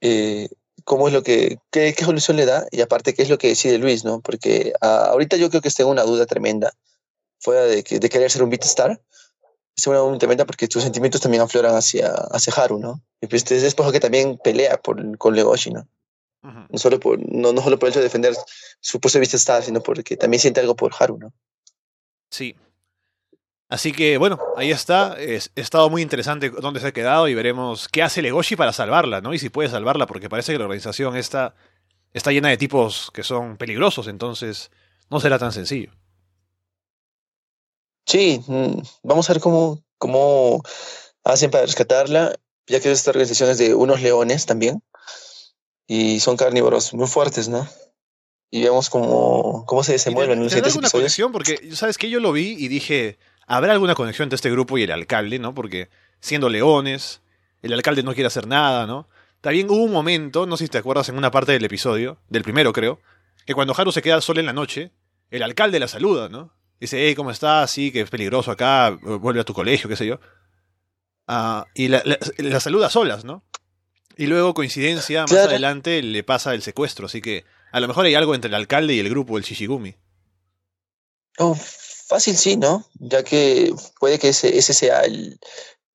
Eh, 0.00 0.48
cómo 0.84 1.06
es 1.06 1.14
lo 1.14 1.22
que, 1.22 1.58
qué, 1.70 1.94
solución 1.94 2.38
le 2.38 2.46
da 2.46 2.66
y 2.70 2.80
aparte 2.80 3.14
qué 3.14 3.22
es 3.22 3.28
lo 3.28 3.38
que 3.38 3.48
decide 3.48 3.78
Luis, 3.78 4.04
¿no? 4.04 4.20
Porque 4.20 4.72
uh, 4.80 5.10
ahorita 5.12 5.36
yo 5.36 5.50
creo 5.50 5.60
que 5.60 5.70
tengo 5.70 5.90
una 5.90 6.02
duda 6.02 6.24
tremenda, 6.26 6.72
fuera 7.38 7.62
de, 7.64 7.84
que, 7.84 7.98
de 7.98 8.08
querer 8.08 8.30
ser 8.30 8.42
un 8.42 8.50
Beatstar, 8.50 8.92
es 8.92 9.00
duda 9.84 10.18
tremenda 10.18 10.44
porque 10.44 10.66
sus 10.70 10.82
sentimientos 10.82 11.20
también 11.20 11.42
afloran 11.42 11.74
hacia, 11.74 12.12
hacia 12.30 12.52
Haru, 12.54 12.78
¿no? 12.78 13.00
Y 13.20 13.26
pues 13.26 13.50
es 13.50 13.74
por 13.74 13.90
que 13.92 14.00
también 14.00 14.38
pelea 14.38 14.76
por, 14.78 15.18
con 15.18 15.34
Legoshi, 15.34 15.70
¿no? 15.70 15.86
Uh 16.42 16.48
-huh. 16.48 16.66
No, 16.70 16.78
solo 16.78 17.00
por, 17.00 17.18
no, 17.18 17.52
no 17.52 17.62
solo 17.62 17.78
por 17.78 17.88
el 17.88 17.92
hecho 17.92 18.00
de 18.00 18.04
defender 18.04 18.34
su 18.80 19.00
puesto 19.00 19.18
de 19.18 19.26
Beatstar, 19.26 19.62
sino 19.62 19.80
porque 19.80 20.16
también 20.16 20.40
siente 20.40 20.60
algo 20.60 20.76
por 20.76 20.92
Haru, 20.98 21.18
¿no? 21.18 21.32
Sí, 22.30 22.54
Así 23.68 23.92
que 23.92 24.16
bueno, 24.16 24.38
ahí 24.56 24.70
está. 24.70 25.18
Es, 25.20 25.52
ha 25.54 25.60
estado 25.60 25.90
muy 25.90 26.00
interesante 26.00 26.50
dónde 26.50 26.80
se 26.80 26.86
ha 26.88 26.92
quedado 26.92 27.28
y 27.28 27.34
veremos 27.34 27.88
qué 27.88 28.02
hace 28.02 28.22
Legoshi 28.22 28.56
para 28.56 28.72
salvarla, 28.72 29.20
¿no? 29.20 29.34
Y 29.34 29.38
si 29.38 29.50
puede 29.50 29.68
salvarla, 29.68 30.06
porque 30.06 30.30
parece 30.30 30.52
que 30.52 30.58
la 30.58 30.64
organización 30.64 31.16
está, 31.16 31.54
está 32.14 32.32
llena 32.32 32.48
de 32.48 32.56
tipos 32.56 33.10
que 33.12 33.22
son 33.22 33.58
peligrosos, 33.58 34.08
entonces 34.08 34.70
no 35.10 35.20
será 35.20 35.38
tan 35.38 35.52
sencillo. 35.52 35.92
Sí, 38.08 38.42
vamos 39.02 39.28
a 39.28 39.34
ver 39.34 39.42
cómo, 39.42 39.84
cómo 39.98 40.62
hacen 41.24 41.50
para 41.50 41.66
rescatarla, 41.66 42.34
ya 42.66 42.80
que 42.80 42.90
esta 42.90 43.10
organización 43.10 43.50
es 43.50 43.58
de 43.58 43.74
unos 43.74 44.00
leones 44.00 44.46
también, 44.46 44.82
y 45.86 46.18
son 46.20 46.36
carnívoros 46.36 46.94
muy 46.94 47.06
fuertes, 47.06 47.48
¿no? 47.48 47.68
Y 48.50 48.62
vemos 48.62 48.88
cómo, 48.88 49.64
cómo 49.66 49.84
se 49.84 49.92
desenvuelven 49.92 50.38
en 50.38 50.44
los 50.44 50.52
siguientes 50.52 50.72
alguna 50.72 50.90
conexión? 50.90 51.32
Porque, 51.32 51.76
¿sabes 51.76 51.98
que 51.98 52.08
Yo 52.08 52.18
lo 52.18 52.32
vi 52.32 52.56
y 52.58 52.68
dije, 52.68 53.18
¿Habrá 53.48 53.72
alguna 53.72 53.94
conexión 53.94 54.26
entre 54.26 54.36
este 54.36 54.50
grupo 54.50 54.76
y 54.76 54.82
el 54.82 54.90
alcalde, 54.92 55.38
no? 55.38 55.54
Porque 55.54 55.88
siendo 56.20 56.50
leones, 56.50 57.22
el 57.62 57.72
alcalde 57.72 58.02
no 58.02 58.12
quiere 58.12 58.26
hacer 58.26 58.46
nada, 58.46 58.86
¿no? 58.86 59.08
También 59.40 59.70
hubo 59.70 59.82
un 59.82 59.90
momento, 59.90 60.44
no 60.44 60.58
sé 60.58 60.64
si 60.64 60.68
te 60.68 60.76
acuerdas 60.76 61.08
en 61.08 61.16
una 61.16 61.30
parte 61.30 61.52
del 61.52 61.64
episodio, 61.64 62.18
del 62.28 62.42
primero 62.42 62.74
creo, 62.74 63.00
que 63.46 63.54
cuando 63.54 63.74
Haru 63.74 63.90
se 63.90 64.02
queda 64.02 64.20
sola 64.20 64.40
en 64.40 64.46
la 64.46 64.52
noche, 64.52 64.92
el 65.30 65.42
alcalde 65.42 65.80
la 65.80 65.88
saluda, 65.88 66.28
¿no? 66.28 66.52
Dice, 66.80 67.06
hey, 67.06 67.14
¿cómo 67.14 67.30
estás? 67.30 67.70
Sí, 67.70 67.90
que 67.90 68.02
es 68.02 68.10
peligroso 68.10 68.50
acá, 68.50 68.98
vuelve 69.02 69.40
a 69.40 69.44
tu 69.44 69.54
colegio, 69.54 69.88
qué 69.88 69.96
sé 69.96 70.06
yo. 70.06 70.20
Uh, 71.26 71.64
y 71.74 71.88
la, 71.88 72.02
la, 72.04 72.18
la, 72.38 72.60
saluda 72.60 72.86
a 72.86 72.90
solas, 72.90 73.24
¿no? 73.24 73.44
Y 74.16 74.26
luego, 74.26 74.54
coincidencia, 74.54 75.22
más 75.22 75.30
claro. 75.30 75.50
adelante 75.50 76.02
le 76.02 76.24
pasa 76.24 76.54
el 76.54 76.62
secuestro, 76.62 77.06
así 77.06 77.20
que 77.20 77.44
a 77.72 77.80
lo 77.80 77.88
mejor 77.88 78.06
hay 78.06 78.14
algo 78.14 78.34
entre 78.34 78.48
el 78.48 78.54
alcalde 78.54 78.94
y 78.94 79.00
el 79.00 79.10
grupo, 79.10 79.36
el 79.36 79.44
Shishigumi. 79.44 79.96
Oh, 81.38 81.56
Fácil 82.08 82.38
sí, 82.38 82.56
¿no? 82.56 82.86
Ya 82.94 83.22
que 83.22 83.74
puede 84.00 84.18
que 84.18 84.30
ese, 84.30 84.56
ese 84.56 84.72
sea 84.72 85.02
el... 85.02 85.38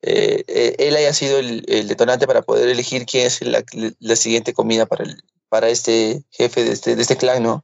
Eh, 0.04 0.76
él 0.78 0.96
haya 0.96 1.12
sido 1.12 1.40
el, 1.40 1.64
el, 1.68 1.88
detonante 1.88 2.28
para 2.28 2.44
poder 2.44 2.70
elegir 2.70 3.06
quién 3.06 3.26
es 3.26 3.42
la, 3.42 3.64
la 4.00 4.16
siguiente 4.16 4.54
comida 4.54 4.86
para, 4.86 5.06
el, 5.06 5.24
para 5.50 5.70
este 5.70 6.24
jefe 6.30 6.64
de 6.64 6.74
este, 6.74 6.96
de 6.96 7.02
este 7.02 7.18
clan, 7.18 7.42
¿no? 7.42 7.64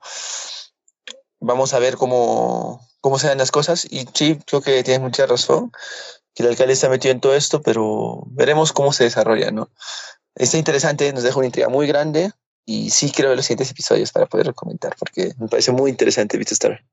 Vamos 1.40 1.74
a 1.74 1.80
ver 1.80 1.96
cómo, 1.96 2.89
cómo 3.02 3.20
se 3.20 3.28
dan 3.28 3.38
las 3.38 3.52
cosas 3.52 3.86
y 3.90 4.06
sí, 4.14 4.40
creo 4.46 4.62
que 4.62 4.84
tienes 4.84 5.02
mucha 5.02 5.26
razón, 5.26 5.72
que 6.34 6.44
el 6.44 6.50
alcalde 6.50 6.74
está 6.74 6.90
metido 6.90 7.14
en 7.14 7.20
todo 7.20 7.36
esto, 7.36 7.62
pero 7.62 8.24
veremos 8.28 8.72
cómo 8.72 8.94
se 8.94 9.06
desarrolla, 9.06 9.52
¿no? 9.52 9.70
Está 10.36 10.58
interesante, 10.58 11.12
nos 11.14 11.24
deja 11.24 11.38
una 11.38 11.48
intriga 11.48 11.70
muy 11.70 11.88
grande 11.88 12.32
y 12.66 12.92
sí 12.92 13.12
quiero 13.12 13.30
ver 13.30 13.38
los 13.38 13.46
siguientes 13.46 13.72
episodios 13.72 14.12
para 14.12 14.26
poder 14.26 14.54
comentar, 14.54 14.96
porque 14.98 15.34
me 15.40 15.48
parece 15.48 15.72
muy 15.72 15.90
interesante 15.90 16.38
Beat 16.38 16.52
Star. 16.52 16.84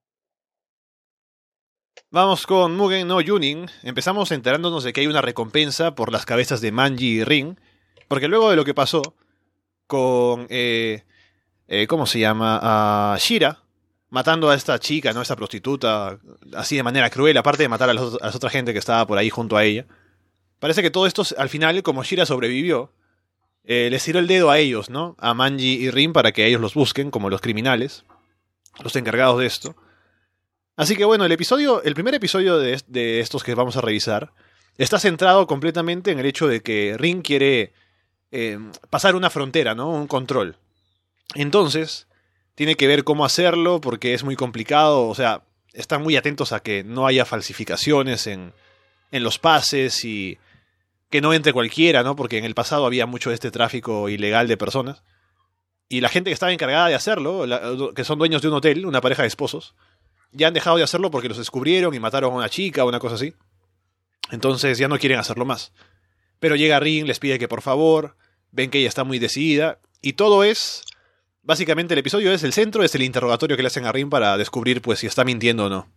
Vamos 2.11 2.47
con 2.47 2.77
Mugen 2.77 3.09
no 3.09 3.21
Yunin. 3.21 3.69
Empezamos 3.83 4.31
enterándonos 4.31 4.85
de 4.85 4.93
que 4.93 5.03
hay 5.03 5.07
una 5.07 5.23
recompensa 5.23 5.95
por 5.95 6.13
las 6.13 6.25
cabezas 6.25 6.61
de 6.61 6.73
Manji 6.73 7.19
y 7.19 7.25
Ring. 7.25 7.59
Porque 8.09 8.29
luego 8.29 8.49
de 8.49 8.57
lo 8.57 8.65
que 8.65 8.75
pasó 8.75 9.03
con. 9.87 10.47
Eh, 10.49 11.03
eh, 11.67 11.87
¿Cómo 11.89 12.07
se 12.07 12.21
llama? 12.21 12.61
A 12.63 13.19
Shira. 13.19 13.66
Matando 14.09 14.51
a 14.51 14.55
esta 14.55 14.79
chica, 14.79 15.13
¿no? 15.13 15.23
Esta 15.23 15.37
prostituta. 15.37 16.19
Así 16.55 16.77
de 16.77 16.83
manera 16.83 17.11
cruel. 17.11 17.37
Aparte 17.37 17.65
de 17.65 17.69
matar 17.69 17.91
a, 17.91 17.95
los, 17.95 18.21
a 18.21 18.27
la 18.29 18.37
otra 18.37 18.51
gente 18.51 18.73
que 18.73 18.79
estaba 18.79 19.07
por 19.07 19.19
ahí 19.19 19.31
junto 19.31 19.57
a 19.57 19.65
ella. 19.65 19.87
Parece 20.59 20.83
que 20.83 20.91
todo 20.91 21.07
esto, 21.07 21.23
al 21.37 21.49
final, 21.49 21.83
como 21.83 22.03
Shira 22.03 22.25
sobrevivió, 22.25 22.93
eh, 23.65 23.89
les 23.91 24.05
tiró 24.05 24.21
el 24.21 24.27
dedo 24.27 24.51
a 24.51 24.59
ellos, 24.59 24.91
¿no? 24.91 25.17
A 25.19 25.35
Manji 25.35 25.75
y 25.75 25.91
Rin 25.91 26.13
para 26.13 26.33
que 26.33 26.47
ellos 26.47 26.61
los 26.61 26.75
busquen 26.75 27.11
como 27.11 27.29
los 27.29 27.41
criminales. 27.41 28.05
Los 28.83 28.95
encargados 28.97 29.41
de 29.41 29.47
esto. 29.47 29.77
Así 30.77 30.95
que 30.95 31.05
bueno, 31.05 31.25
el 31.25 31.33
episodio, 31.33 31.83
el 31.83 31.95
primer 31.95 32.15
episodio 32.15 32.59
de, 32.59 33.21
estos 33.21 33.43
que 33.43 33.55
vamos 33.55 33.77
a 33.77 33.81
revisar, 33.81 34.33
está 34.77 34.99
centrado 34.99 35.47
completamente 35.47 36.11
en 36.11 36.19
el 36.19 36.27
hecho 36.27 36.47
de 36.47 36.63
que 36.63 36.97
Ring 36.99 37.23
quiere 37.23 37.73
eh, 38.31 38.59
pasar 38.91 39.17
una 39.17 39.31
frontera, 39.31 39.75
¿no? 39.75 39.91
Un 39.91 40.07
control. 40.07 40.57
Entonces, 41.35 42.06
tiene 42.57 42.75
que 42.75 42.89
ver 42.89 43.05
cómo 43.05 43.25
hacerlo 43.25 43.81
porque 43.81 44.15
es 44.15 44.25
muy 44.25 44.35
complicado, 44.35 45.07
o 45.07 45.15
sea, 45.15 45.43
están 45.73 46.03
muy 46.03 46.17
atentos 46.17 46.53
a 46.53 46.61
que 46.61 46.83
no 46.83 47.07
haya 47.07 47.25
falsificaciones 47.25 48.27
en, 48.27 48.53
en 49.13 49.23
los 49.23 49.39
pases 49.39 50.05
y 50.05 50.39
que 51.11 51.21
no 51.21 51.33
entre 51.33 51.53
cualquiera, 51.53 52.03
¿no? 52.03 52.17
Porque 52.17 52.39
en 52.39 52.45
el 52.45 52.55
pasado 52.55 52.87
había 52.87 53.07
mucho 53.07 53.31
este 53.31 53.51
tráfico 53.51 54.09
ilegal 54.09 54.49
de 54.49 54.57
personas. 54.57 55.03
Y 55.89 56.01
la 56.01 56.09
gente 56.09 56.31
que 56.31 56.35
estaba 56.35 56.53
encargada 56.53 56.89
de 56.89 56.97
hacerlo, 56.97 57.47
que 57.95 58.05
son 58.05 58.19
dueños 58.19 58.43
de 58.43 58.49
un 58.49 58.55
hotel, 58.55 58.87
una 58.87 59.01
pareja 59.01 59.23
de 59.23 59.29
esposos, 59.29 59.75
ya 60.33 60.49
han 60.49 60.55
dejado 60.55 60.79
de 60.79 60.83
hacerlo 60.83 61.11
porque 61.11 61.29
los 61.29 61.39
descubrieron 61.39 61.95
y 61.95 62.01
mataron 62.01 62.33
a 62.33 62.37
una 62.37 62.49
chica 62.49 62.85
o 62.85 62.89
una 62.89 62.99
cosa 62.99 63.15
así. 63.15 63.35
Entonces 64.31 64.79
ya 64.79 64.89
no 64.89 64.99
quieren 64.99 65.19
hacerlo 65.19 65.45
más. 65.45 65.73
Pero 66.41 66.57
llega 66.57 66.81
Ring, 66.81 67.07
les 67.07 67.21
pide 67.21 67.39
que 67.39 67.49
por 67.49 67.63
favor, 67.63 68.17
ven 68.51 68.71
que 68.71 68.79
ella 68.79 68.89
está 68.89 69.05
muy 69.05 69.19
decidida, 69.19 69.79
y 70.03 70.15
todo 70.15 70.43
es... 70.43 70.83
Básicamente 71.47 71.95
el 71.95 72.01
episodio 72.01 72.33
es 72.33 72.43
el 72.43 72.53
centro, 72.53 72.83
es 72.83 72.93
el 72.97 73.03
interrogatorio 73.03 73.57
que 73.57 73.63
le 73.63 73.69
hacen 73.69 73.87
a 73.87 73.93
Ring 73.93 74.11
para 74.11 74.37
descubrir 74.37 74.83
pues 74.83 74.99
si 74.99 75.07
está 75.07 75.25
mintiendo 75.25 75.67
o 75.67 75.69
no. 75.69 75.89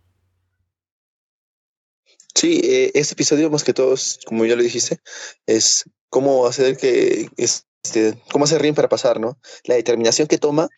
Sí, 2.35 2.61
eh, 2.63 2.91
este 2.93 3.13
episodio 3.13 3.49
más 3.49 3.63
que 3.63 3.73
todos, 3.73 4.19
como 4.27 4.45
ya 4.45 4.55
lo 4.55 4.61
dijiste, 4.61 4.99
es 5.47 5.85
cómo 6.09 6.45
hacer 6.45 6.77
que... 6.77 7.29
Este, 7.35 8.21
cómo 8.31 8.45
hacer 8.45 8.61
Ring 8.61 8.75
para 8.75 8.89
pasar, 8.89 9.19
¿no? 9.19 9.39
La 9.63 9.73
determinación 9.73 10.27
que 10.27 10.37
toma 10.37 10.69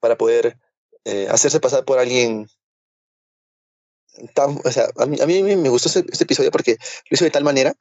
para 0.00 0.18
poder 0.18 0.58
eh, 1.04 1.28
hacerse 1.30 1.60
pasar 1.60 1.84
por 1.84 2.00
alguien 2.00 2.48
o 4.64 4.72
sea, 4.72 4.88
a 4.96 5.06
mí, 5.06 5.20
a 5.20 5.26
mí 5.26 5.42
me 5.42 5.68
gustó 5.68 5.88
este, 5.88 6.04
este, 6.10 6.24
episodio 6.24 6.50
porque 6.50 6.72
lo 6.72 7.14
hizo 7.14 7.24
de 7.24 7.30
tal 7.30 7.44
manera 7.44 7.76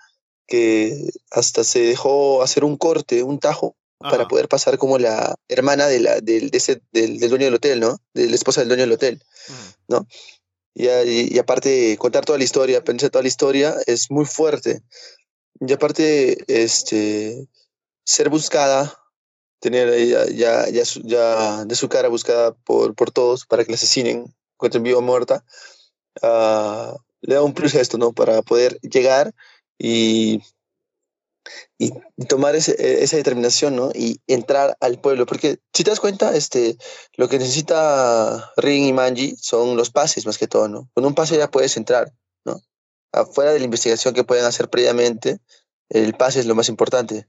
que 0.46 1.10
hasta 1.32 1.64
se 1.64 1.80
dejó 1.80 2.44
hacer 2.44 2.64
un 2.64 2.78
corte, 2.78 3.24
un 3.24 3.40
tajo, 3.40 3.76
Ajá. 4.02 4.12
para 4.12 4.28
poder 4.30 4.48
pasar 4.48 4.78
como 4.78 4.98
la 4.98 5.36
hermana 5.50 5.88
de 5.88 6.00
la, 6.00 6.22
del, 6.22 6.52
de 6.52 6.58
ese, 6.58 6.82
del, 6.94 7.20
del, 7.20 7.30
dueño 7.30 7.46
del 7.46 7.56
hotel, 7.56 7.80
¿no? 7.82 7.98
De 8.14 8.28
la 8.30 8.36
esposa 8.36 8.62
del 8.62 8.70
dueño 8.70 8.84
del 8.84 8.94
hotel, 8.94 9.22
Ajá. 9.50 9.78
¿no? 9.90 10.08
Y, 10.74 10.88
y, 10.88 11.36
y, 11.36 11.40
aparte, 11.40 11.98
contar 11.98 12.24
toda 12.24 12.38
la 12.38 12.46
historia, 12.46 12.84
pensar 12.84 13.10
toda 13.10 13.24
la 13.24 13.28
historia 13.28 13.76
es 13.86 14.10
muy 14.10 14.26
fuerte. 14.26 14.82
Y 15.60 15.74
aparte, 15.74 16.38
este, 16.48 17.50
ser 18.06 18.30
buscada, 18.30 18.98
tener 19.60 19.90
ya, 20.08 20.26
ya, 20.28 20.70
ya, 20.70 20.84
ya 21.04 21.66
de 21.66 21.76
su 21.76 21.90
cara 21.90 22.08
buscada 22.08 22.54
por, 22.54 22.96
por 22.96 23.12
todos 23.12 23.46
para 23.46 23.66
que 23.66 23.72
la 23.72 23.76
asesinen, 23.76 24.34
encuentren 24.54 24.84
viva 24.84 25.00
o 25.00 25.02
muerta, 25.02 25.44
uh, 26.22 26.98
le 27.22 27.36
da 27.36 27.44
un 27.44 27.54
plus 27.54 27.76
a 27.76 27.82
esto, 27.82 27.98
¿no? 27.98 28.14
Para 28.14 28.42
poder 28.42 28.80
llegar 28.82 29.34
y, 29.78 30.42
y, 31.78 31.92
tomar 32.28 32.56
ese, 32.56 33.04
esa 33.04 33.18
determinación, 33.18 33.76
¿no? 33.76 33.92
Y 33.94 34.22
entrar 34.28 34.78
al 34.80 35.00
pueblo. 35.00 35.26
Porque 35.26 35.60
si 35.74 35.84
te 35.84 35.92
das 35.92 36.00
cuenta, 36.00 36.36
este, 36.36 36.78
lo 37.16 37.30
que 37.30 37.40
necesita 37.40 38.52
Ring 38.58 38.86
y 38.86 38.94
Manji 38.94 39.36
son 39.38 39.78
los 39.78 39.90
pases 39.90 40.26
más 40.26 40.38
que 40.38 40.48
todo, 40.48 40.68
¿no? 40.68 40.90
Con 40.94 41.06
un 41.06 41.16
pase 41.16 41.38
ya 41.38 41.52
puedes 41.52 41.78
entrar, 41.78 42.14
¿no? 42.46 42.62
Afuera 43.12 43.52
de 43.52 43.60
la 43.60 43.66
investigación 43.66 44.14
que 44.14 44.24
pueden 44.24 44.46
hacer 44.46 44.70
previamente, 44.70 45.40
el 45.90 46.14
pase 46.16 46.40
es 46.40 46.46
lo 46.46 46.56
más 46.56 46.70
importante. 46.70 47.28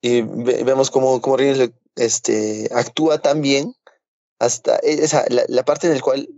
Y 0.00 0.22
ve, 0.22 0.64
vemos 0.64 0.90
cómo, 0.90 1.20
cómo 1.20 1.36
Ring 1.36 1.72
este, 1.96 2.68
actúa 2.74 3.18
tan 3.18 3.40
bien 3.40 3.74
hasta 4.38 4.76
esa, 4.78 5.24
la, 5.28 5.64
parte 5.64 5.86
en 5.86 5.94
la 5.94 6.00
cual 6.00 6.28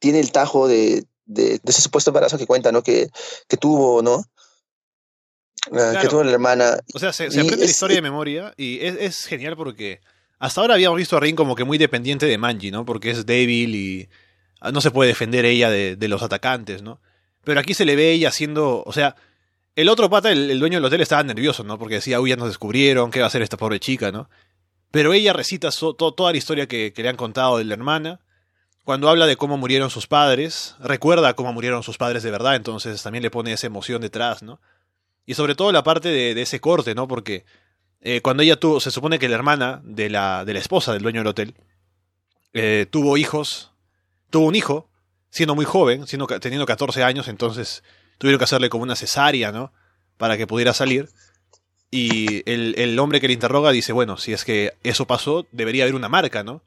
tiene 0.00 0.18
el 0.18 0.32
tajo 0.32 0.66
de, 0.66 1.06
de, 1.26 1.60
de, 1.62 1.70
ese 1.70 1.80
supuesto 1.80 2.10
embarazo 2.10 2.38
que 2.38 2.46
cuenta, 2.46 2.72
¿no? 2.72 2.82
Que, 2.82 3.08
que 3.48 3.56
tuvo, 3.56 4.02
¿no? 4.02 4.24
Ah, 5.72 5.98
que 6.00 6.08
tuvo 6.08 6.24
la 6.24 6.32
hermana. 6.32 6.76
O 6.94 6.98
sea, 6.98 7.12
se, 7.12 7.26
aprende 7.26 7.58
la 7.58 7.64
historia 7.64 7.96
de 7.96 8.02
memoria 8.02 8.54
y 8.56 8.78
es, 8.80 9.26
genial 9.26 9.56
porque 9.56 10.00
hasta 10.38 10.60
ahora 10.60 10.74
habíamos 10.74 10.98
visto 10.98 11.16
a 11.16 11.20
Rin 11.20 11.36
como 11.36 11.54
que 11.54 11.64
muy 11.64 11.78
dependiente 11.78 12.26
de 12.26 12.38
Manji, 12.38 12.70
¿no? 12.70 12.84
Porque 12.84 13.10
es 13.10 13.26
débil 13.26 13.74
y 13.74 14.08
ah, 14.60 14.72
no 14.72 14.80
se 14.80 14.90
puede 14.90 15.08
defender 15.08 15.44
ella 15.44 15.70
de, 15.70 15.96
de 15.96 16.08
los 16.08 16.22
atacantes, 16.22 16.82
¿no? 16.82 17.00
Pero 17.44 17.60
aquí 17.60 17.74
se 17.74 17.84
le 17.84 17.96
ve 17.96 18.10
ella 18.10 18.28
haciendo, 18.28 18.82
o 18.84 18.92
sea, 18.92 19.16
el 19.76 19.88
otro 19.88 20.08
pata, 20.08 20.30
el, 20.30 20.58
dueño 20.60 20.78
del 20.78 20.84
hotel, 20.84 21.00
estaba 21.00 21.22
nervioso, 21.24 21.64
¿no? 21.64 21.78
Porque 21.78 21.96
decía, 21.96 22.20
uy, 22.20 22.30
ya 22.30 22.36
nos 22.36 22.48
descubrieron, 22.48 23.10
¿qué 23.10 23.20
va 23.20 23.26
a 23.26 23.28
hacer 23.28 23.42
esta 23.42 23.56
pobre 23.56 23.80
chica, 23.80 24.12
¿no? 24.12 24.28
Pero 24.90 25.12
ella 25.12 25.32
recita 25.32 25.70
toda 25.70 26.30
la 26.30 26.38
historia 26.38 26.68
que, 26.68 26.92
le 26.96 27.08
han 27.08 27.16
contado 27.16 27.58
de 27.58 27.64
la 27.64 27.74
hermana. 27.74 28.20
Cuando 28.84 29.08
habla 29.08 29.26
de 29.26 29.36
cómo 29.36 29.56
murieron 29.56 29.90
sus 29.90 30.06
padres, 30.06 30.76
recuerda 30.78 31.34
cómo 31.34 31.52
murieron 31.52 31.82
sus 31.82 31.96
padres 31.98 32.22
de 32.22 32.30
verdad, 32.30 32.54
entonces 32.54 33.02
también 33.02 33.22
le 33.22 33.30
pone 33.30 33.52
esa 33.52 33.66
emoción 33.66 34.00
detrás, 34.00 34.42
¿no? 34.42 34.60
Y 35.26 35.34
sobre 35.34 35.54
todo 35.54 35.72
la 35.72 35.82
parte 35.82 36.08
de, 36.08 36.40
ese 36.40 36.60
corte, 36.60 36.94
¿no? 36.94 37.08
Porque 37.08 37.44
eh, 38.00 38.20
cuando 38.20 38.42
ella 38.42 38.56
tuvo, 38.56 38.80
se 38.80 38.90
supone 38.90 39.18
que 39.18 39.28
la 39.28 39.36
hermana 39.36 39.80
de 39.84 40.10
la, 40.10 40.44
de 40.44 40.52
la 40.52 40.58
esposa 40.58 40.92
del 40.92 41.02
dueño 41.02 41.20
del 41.20 41.28
hotel, 41.28 41.54
eh, 42.52 42.86
tuvo 42.90 43.16
hijos, 43.16 43.72
tuvo 44.30 44.46
un 44.46 44.54
hijo, 44.54 44.88
siendo 45.30 45.54
muy 45.54 45.64
joven, 45.64 46.06
siendo, 46.06 46.26
teniendo 46.26 46.66
14 46.66 47.02
años, 47.02 47.26
entonces 47.28 47.82
tuvieron 48.18 48.38
que 48.38 48.44
hacerle 48.44 48.68
como 48.68 48.84
una 48.84 48.96
cesárea, 48.96 49.50
¿no? 49.50 49.72
Para 50.16 50.36
que 50.36 50.46
pudiera 50.46 50.72
salir. 50.72 51.08
Y 51.90 52.42
el, 52.50 52.98
hombre 52.98 53.20
que 53.20 53.28
le 53.28 53.34
interroga 53.34 53.70
dice, 53.70 53.92
bueno, 53.92 54.16
si 54.16 54.32
es 54.32 54.44
que 54.44 54.72
eso 54.82 55.06
pasó, 55.06 55.46
debería 55.52 55.84
haber 55.84 55.94
una 55.94 56.08
marca, 56.08 56.42
¿no? 56.42 56.62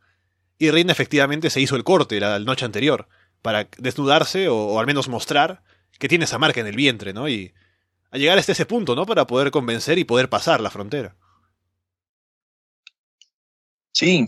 Y 0.58 0.72
Reina 0.72 0.92
efectivamente 0.92 1.50
se 1.50 1.60
hizo 1.62 1.76
el 1.76 1.84
corte 1.84 2.20
la, 2.20 2.40
noche 2.40 2.66
anterior, 2.66 3.08
para 3.42 3.68
desnudarse 3.78 4.48
o, 4.48 4.80
al 4.80 4.86
menos 4.86 5.10
mostrar 5.10 5.64
que 6.00 6.08
tiene 6.08 6.26
esa 6.26 6.38
marca 6.38 6.62
en 6.62 6.68
el 6.68 6.76
vientre, 6.76 7.14
¿no? 7.14 7.28
Y 7.28 7.54
a 8.12 8.18
llegar 8.18 8.38
hasta 8.38 8.52
ese 8.52 8.66
punto, 8.66 8.96
¿no? 8.96 9.06
Para 9.06 9.28
poder 9.28 9.52
convencer 9.52 9.98
y 9.98 10.04
poder 10.04 10.30
pasar 10.30 10.62
la 10.62 10.70
frontera. 10.70 11.16
Sí, 13.94 14.28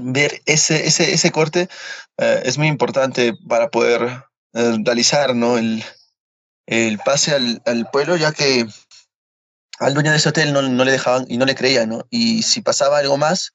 ver 0.00 0.42
ese, 0.46 0.86
ese, 0.86 1.12
ese 1.12 1.30
corte 1.30 1.68
eh, 2.18 2.42
es 2.44 2.58
muy 2.58 2.68
importante 2.68 3.34
para 3.48 3.70
poder 3.70 4.24
eh, 4.52 4.76
realizar, 4.84 5.34
¿no? 5.34 5.58
El, 5.58 5.82
el 6.66 6.98
pase 6.98 7.34
al, 7.34 7.62
al, 7.66 7.88
pueblo, 7.90 8.16
ya 8.16 8.32
que 8.32 8.66
al 9.78 9.94
dueño 9.94 10.10
de 10.10 10.18
ese 10.18 10.28
hotel 10.28 10.52
no, 10.52 10.62
no, 10.62 10.84
le 10.84 10.92
dejaban 10.92 11.24
y 11.28 11.38
no 11.38 11.46
le 11.46 11.54
creían, 11.54 11.88
¿no? 11.88 12.06
Y 12.10 12.42
si 12.42 12.60
pasaba 12.60 12.98
algo 12.98 13.16
más, 13.16 13.54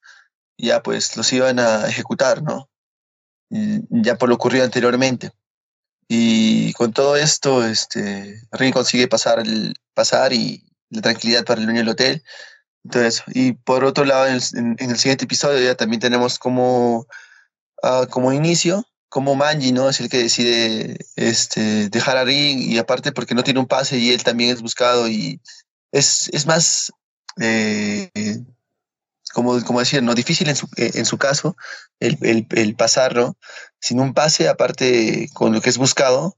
ya 0.57 0.81
pues 0.81 1.15
los 1.15 1.31
iban 1.33 1.59
a 1.59 1.87
ejecutar, 1.87 2.41
¿no? 2.41 2.69
ya 3.49 4.15
por 4.17 4.27
lo 4.27 4.35
ocurrido 4.35 4.65
anteriormente. 4.65 5.31
Y 6.07 6.73
con 6.73 6.93
todo 6.93 7.15
esto, 7.17 7.65
este, 7.65 8.41
Ring 8.51 8.73
consigue 8.73 9.07
pasar, 9.07 9.39
el, 9.39 9.75
pasar 9.93 10.33
y 10.33 10.63
la 10.89 11.01
tranquilidad 11.01 11.45
para 11.45 11.59
el 11.59 11.65
dueño 11.65 11.81
del 11.81 11.89
hotel. 11.89 12.23
Entonces, 12.83 13.23
y 13.27 13.53
por 13.53 13.83
otro 13.83 14.05
lado, 14.05 14.27
en 14.27 14.35
el, 14.35 14.89
el 14.91 14.97
siguiente 14.97 15.25
episodio 15.25 15.59
ya 15.63 15.75
también 15.75 15.99
tenemos 15.99 16.39
como, 16.39 17.07
uh, 17.83 18.07
como 18.09 18.31
inicio 18.31 18.85
como 19.09 19.35
Manji, 19.35 19.71
¿no? 19.71 19.89
Es 19.89 19.99
el 19.99 20.09
que 20.09 20.17
decide 20.17 20.97
este, 21.15 21.89
dejar 21.89 22.17
a 22.17 22.23
Ring 22.23 22.59
y 22.59 22.77
aparte 22.77 23.11
porque 23.11 23.35
no 23.35 23.43
tiene 23.43 23.59
un 23.59 23.67
pase 23.67 23.97
y 23.97 24.11
él 24.11 24.23
también 24.23 24.51
es 24.51 24.61
buscado 24.61 25.07
y 25.07 25.41
es, 25.91 26.29
es 26.33 26.45
más, 26.45 26.91
eh, 27.39 28.09
como, 29.33 29.63
como 29.63 29.79
decir, 29.79 30.03
¿no? 30.03 30.15
Difícil 30.15 30.49
en 30.49 30.55
su, 30.55 30.67
en 30.77 31.05
su 31.05 31.17
caso 31.17 31.55
el, 31.99 32.17
el, 32.21 32.47
el, 32.51 32.75
pasarlo 32.75 33.37
sin 33.79 33.99
un 33.99 34.13
pase, 34.13 34.47
aparte 34.49 35.29
con 35.33 35.53
lo 35.53 35.61
que 35.61 35.69
es 35.69 35.77
buscado, 35.77 36.37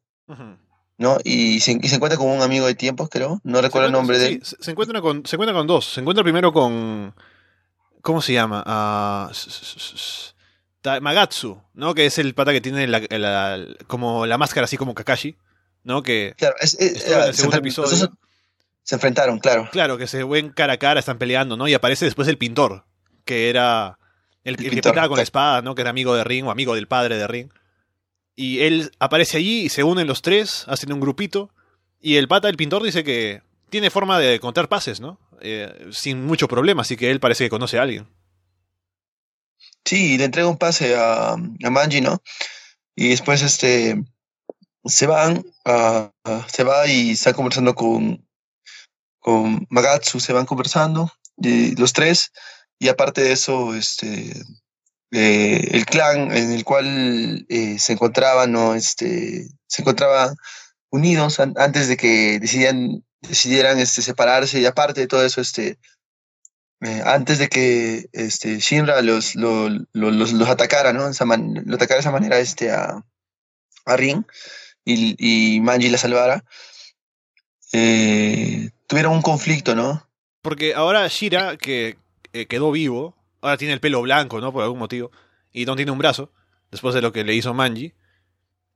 ¿no? 0.97 1.17
Y 1.23 1.59
se, 1.61 1.77
y 1.81 1.87
se, 1.87 1.95
encuentra 1.95 2.17
con 2.17 2.29
un 2.29 2.41
amigo 2.41 2.67
de 2.67 2.75
tiempos, 2.75 3.09
creo, 3.09 3.41
no 3.43 3.61
recuerdo 3.61 3.87
el 3.87 3.93
nombre 3.93 4.19
de 4.19 4.27
él. 4.27 4.41
Se, 4.43 4.71
encuentra 4.71 5.01
con, 5.01 5.25
se 5.25 5.35
encuentra 5.35 5.55
con 5.55 5.67
dos, 5.67 5.93
se 5.93 6.01
encuentra 6.01 6.23
primero 6.23 6.51
con... 6.53 7.13
¿Cómo 8.01 8.21
se 8.21 8.31
llama? 8.31 8.63
Uh, 8.65 9.31
Magatsu, 11.01 11.61
¿no? 11.73 11.93
Que 11.93 12.05
es 12.05 12.17
el 12.17 12.33
pata 12.33 12.53
que 12.53 12.61
tiene 12.61 12.87
la, 12.87 13.65
como 13.87 14.25
la 14.25 14.37
máscara 14.37 14.65
así 14.65 14.77
como 14.77 14.93
Kakashi, 14.93 15.37
¿no? 15.83 16.01
Que 16.01 16.33
claro, 16.37 16.55
es, 16.61 16.77
el 16.79 17.33
segundo 17.33 17.57
episodio. 17.57 18.17
Se 18.89 18.95
enfrentaron, 18.95 19.37
claro. 19.37 19.69
Claro, 19.71 19.99
que 19.99 20.07
se 20.07 20.23
ven 20.23 20.49
cara 20.49 20.73
a 20.73 20.77
cara, 20.77 20.99
están 20.99 21.19
peleando, 21.19 21.55
¿no? 21.55 21.67
Y 21.67 21.75
aparece 21.75 22.05
después 22.05 22.27
el 22.27 22.39
pintor, 22.39 22.85
que 23.23 23.51
era 23.51 23.99
el, 24.43 24.57
que 24.57 24.71
pintaba 24.71 25.07
con 25.07 25.17
la 25.17 25.21
espada, 25.21 25.61
¿no? 25.61 25.75
Que 25.75 25.81
era 25.81 25.91
amigo 25.91 26.15
de 26.15 26.23
Ring 26.23 26.47
o 26.47 26.49
amigo 26.49 26.73
del 26.73 26.87
padre 26.87 27.15
de 27.15 27.27
Ring. 27.27 27.51
Y 28.35 28.61
él 28.61 28.89
aparece 28.97 29.37
allí 29.37 29.65
y 29.65 29.69
se 29.69 29.83
unen 29.83 30.07
los 30.07 30.23
tres, 30.23 30.65
hacen 30.67 30.91
un 30.91 30.99
grupito. 30.99 31.51
Y 32.01 32.15
el 32.15 32.27
pata, 32.27 32.49
el 32.49 32.57
pintor, 32.57 32.81
dice 32.81 33.03
que 33.03 33.43
tiene 33.69 33.91
forma 33.91 34.17
de 34.17 34.39
contar 34.39 34.69
pases, 34.69 34.99
¿no? 34.99 35.19
Eh, 35.39 35.89
sin 35.91 36.25
mucho 36.25 36.47
problema, 36.47 36.81
así 36.81 36.97
que 36.97 37.11
él 37.11 37.19
parece 37.19 37.43
que 37.43 37.51
conoce 37.51 37.77
a 37.77 37.83
alguien. 37.83 38.07
Sí, 39.85 40.17
le 40.17 40.23
entrega 40.23 40.47
un 40.47 40.57
pase 40.57 40.95
a, 40.95 41.33
a 41.33 41.69
Manji, 41.69 42.01
¿no? 42.01 42.23
Y 42.95 43.09
después 43.09 43.43
este 43.43 44.01
se 44.83 45.05
van, 45.05 45.45
se 46.47 46.63
va 46.63 46.87
y 46.87 47.11
está 47.11 47.33
conversando 47.33 47.75
con, 47.75 48.27
con 49.19 49.67
Magatsu, 49.69 50.19
se 50.19 50.33
van 50.33 50.45
conversando, 50.45 51.11
los 51.37 51.93
tres, 51.93 52.31
y 52.79 52.87
aparte 52.87 53.21
de 53.21 53.33
eso, 53.33 53.75
este, 53.75 54.33
eh, 55.11 55.67
el 55.71 55.85
clan 55.85 56.31
en 56.35 56.51
el 56.51 56.63
cual 56.63 57.45
eh, 57.49 57.77
se 57.79 57.93
encontraban, 57.93 58.51
¿no? 58.51 58.75
Este, 58.75 59.47
se 59.67 59.81
encontraban 59.81 60.35
unidos 60.89 61.39
antes 61.39 61.87
de 61.87 61.97
que 61.97 62.39
decidieran, 62.39 63.03
decidieran 63.21 63.79
este, 63.79 64.01
separarse, 64.01 64.59
y 64.59 64.65
aparte 64.65 65.01
de 65.01 65.07
todo 65.07 65.25
eso, 65.25 65.41
este, 65.41 65.77
eh, 66.81 67.01
antes 67.05 67.39
de 67.39 67.49
que 67.49 68.07
este, 68.13 68.59
Shinra 68.59 69.01
los, 69.01 69.35
los, 69.35 69.71
los, 69.91 70.31
los 70.31 70.49
atacara, 70.49 70.93
¿no? 70.93 71.09
Esa 71.09 71.25
lo 71.25 71.75
atacara 71.75 71.97
de 71.97 72.01
esa 72.01 72.11
manera 72.11 72.39
este, 72.39 72.71
a, 72.71 73.03
a 73.85 73.97
Rin 73.97 74.25
y, 74.85 75.15
y 75.55 75.59
Manji 75.59 75.89
la 75.89 75.97
salvara, 75.97 76.45
eh, 77.73 78.69
tuvieron 78.89 79.13
un 79.13 79.21
conflicto, 79.21 79.75
¿no? 79.75 80.09
Porque 80.41 80.73
ahora 80.73 81.07
Shira, 81.07 81.57
que 81.57 81.97
eh, 82.33 82.47
quedó 82.47 82.71
vivo, 82.71 83.15
ahora 83.39 83.55
tiene 83.55 83.73
el 83.75 83.79
pelo 83.79 84.01
blanco, 84.01 84.41
¿no? 84.41 84.51
Por 84.51 84.63
algún 84.63 84.79
motivo, 84.79 85.11
y 85.53 85.65
no 85.65 85.75
tiene 85.75 85.91
un 85.91 85.99
brazo, 85.99 86.31
después 86.71 86.95
de 86.95 87.01
lo 87.01 87.13
que 87.13 87.23
le 87.23 87.35
hizo 87.35 87.53
Manji. 87.53 87.93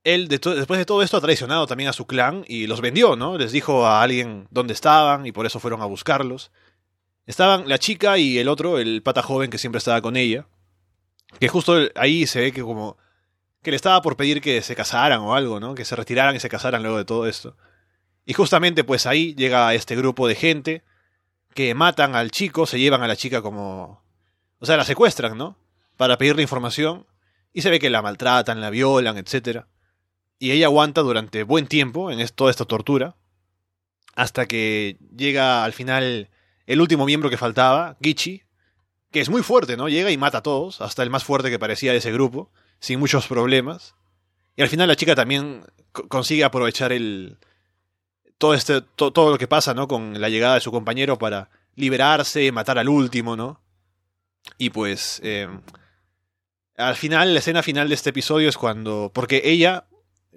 Él, 0.04 0.28
después 0.28 0.78
de 0.78 0.86
todo 0.86 1.02
esto, 1.02 1.17
ha 1.17 1.21
traicionado 1.21 1.65
también 1.65 1.89
a 1.89 1.93
su 1.93 2.06
clan 2.06 2.45
y 2.47 2.67
los 2.67 2.80
vendió, 2.80 3.15
¿no? 3.15 3.38
Les 3.38 3.52
dijo 3.52 3.88
a 3.88 4.04
alguien 4.04 4.47
dónde 4.52 4.73
estaban 4.73 5.26
y 5.26 5.32
por 5.32 5.45
eso 5.45 5.60
fueron 5.60 5.82
a 5.82 5.86
buscarlos. 5.86 6.52
Estaban 7.26 7.67
la 7.67 7.80
chica 7.80 8.17
y 8.17 8.38
el 8.38 8.49
otro, 8.49 8.78
el 8.78 9.02
pata 9.02 9.23
joven 9.23 9.49
que 9.49 9.58
siempre 9.58 9.78
estaba 9.80 10.02
con 10.02 10.15
ella. 10.15 10.45
Que 11.39 11.47
justo 11.47 11.76
ahí 11.95 12.28
se 12.28 12.41
ve 12.41 12.52
que 12.52 12.62
como 12.62 12.97
que 13.63 13.71
le 13.71 13.78
estaba 13.78 14.02
por 14.02 14.17
pedir 14.17 14.41
que 14.41 14.62
se 14.62 14.76
casaran 14.76 15.21
o 15.21 15.34
algo, 15.34 15.60
¿no? 15.60 15.73
Que 15.73 15.86
se 15.86 15.95
retiraran 15.95 16.36
y 16.36 16.39
se 16.39 16.49
casaran 16.49 16.84
luego 16.84 16.97
de 16.97 17.06
todo 17.06 17.26
esto. 17.26 17.56
Y 18.25 18.33
justamente 18.33 18.83
pues 18.83 19.05
ahí 19.05 19.36
llega 19.36 19.73
este 19.73 19.95
grupo 19.95 20.27
de 20.27 20.36
gente 20.36 20.83
que 21.53 21.73
matan 21.75 22.15
al 22.15 22.31
chico, 22.31 22.65
se 22.65 22.79
llevan 22.79 23.03
a 23.03 23.07
la 23.07 23.15
chica 23.15 23.41
como... 23.41 24.01
O 24.59 24.65
sea, 24.65 24.77
la 24.77 24.86
secuestran, 24.86 25.38
¿no? 25.38 25.57
Para 25.97 26.17
pedirle 26.17 26.41
información. 26.41 27.05
Y 27.51 27.62
se 27.62 27.69
ve 27.69 27.79
que 27.79 27.89
la 27.89 28.01
maltratan, 28.01 28.62
la 28.62 28.69
violan, 28.69 29.17
etc. 29.17 29.65
Y 30.39 30.51
ella 30.51 30.67
aguanta 30.67 31.01
durante 31.01 31.43
buen 31.43 31.67
tiempo 31.67 32.12
en 32.12 32.25
toda 32.29 32.49
esta 32.49 32.65
tortura. 32.65 33.15
Hasta 34.15 34.47
que 34.47 34.97
llega 35.15 35.63
al 35.63 35.73
final 35.73 36.29
el 36.65 36.81
último 36.81 37.05
miembro 37.05 37.29
que 37.29 37.38
faltaba, 37.38 37.97
Gichi, 38.01 38.43
que 39.12 39.19
es 39.19 39.29
muy 39.29 39.43
fuerte, 39.43 39.77
¿no? 39.77 39.89
Llega 39.89 40.12
y 40.12 40.17
mata 40.17 40.39
a 40.39 40.43
todos, 40.43 40.81
hasta 40.81 41.03
el 41.03 41.09
más 41.09 41.23
fuerte 41.23 41.49
que 41.49 41.59
parecía 41.59 41.91
de 41.91 41.97
ese 41.97 42.12
grupo, 42.12 42.51
sin 42.79 42.99
muchos 42.99 43.27
problemas. 43.27 43.95
Y 44.55 44.62
al 44.62 44.69
final 44.69 44.88
la 44.88 44.95
chica 44.95 45.13
también 45.13 45.65
consigue 45.91 46.43
aprovechar 46.43 46.91
el 46.91 47.38
todo 48.38 48.54
este 48.54 48.82
todo 48.82 49.32
lo 49.32 49.38
que 49.38 49.48
pasa, 49.48 49.74
¿no? 49.74 49.88
Con 49.88 50.19
la 50.19 50.30
llegada 50.30 50.56
de 50.56 50.62
su 50.62 50.72
compañero 50.72 51.17
para 51.17 51.50
liberarse, 51.76 52.52
matar 52.52 52.78
al 52.78 52.89
último, 52.89 53.36
¿no? 53.36 53.62
Y 54.58 54.69
pues 54.69 55.22
eh, 55.24 55.48
al 56.78 56.96
final, 56.96 57.34
la 57.34 57.39
escena 57.39 57.63
final 57.63 57.89
de 57.89 57.96
este 57.96 58.10
episodio 58.10 58.50
es 58.50 58.58
cuando 58.58 59.12
porque 59.13 59.41
ella 59.46 59.86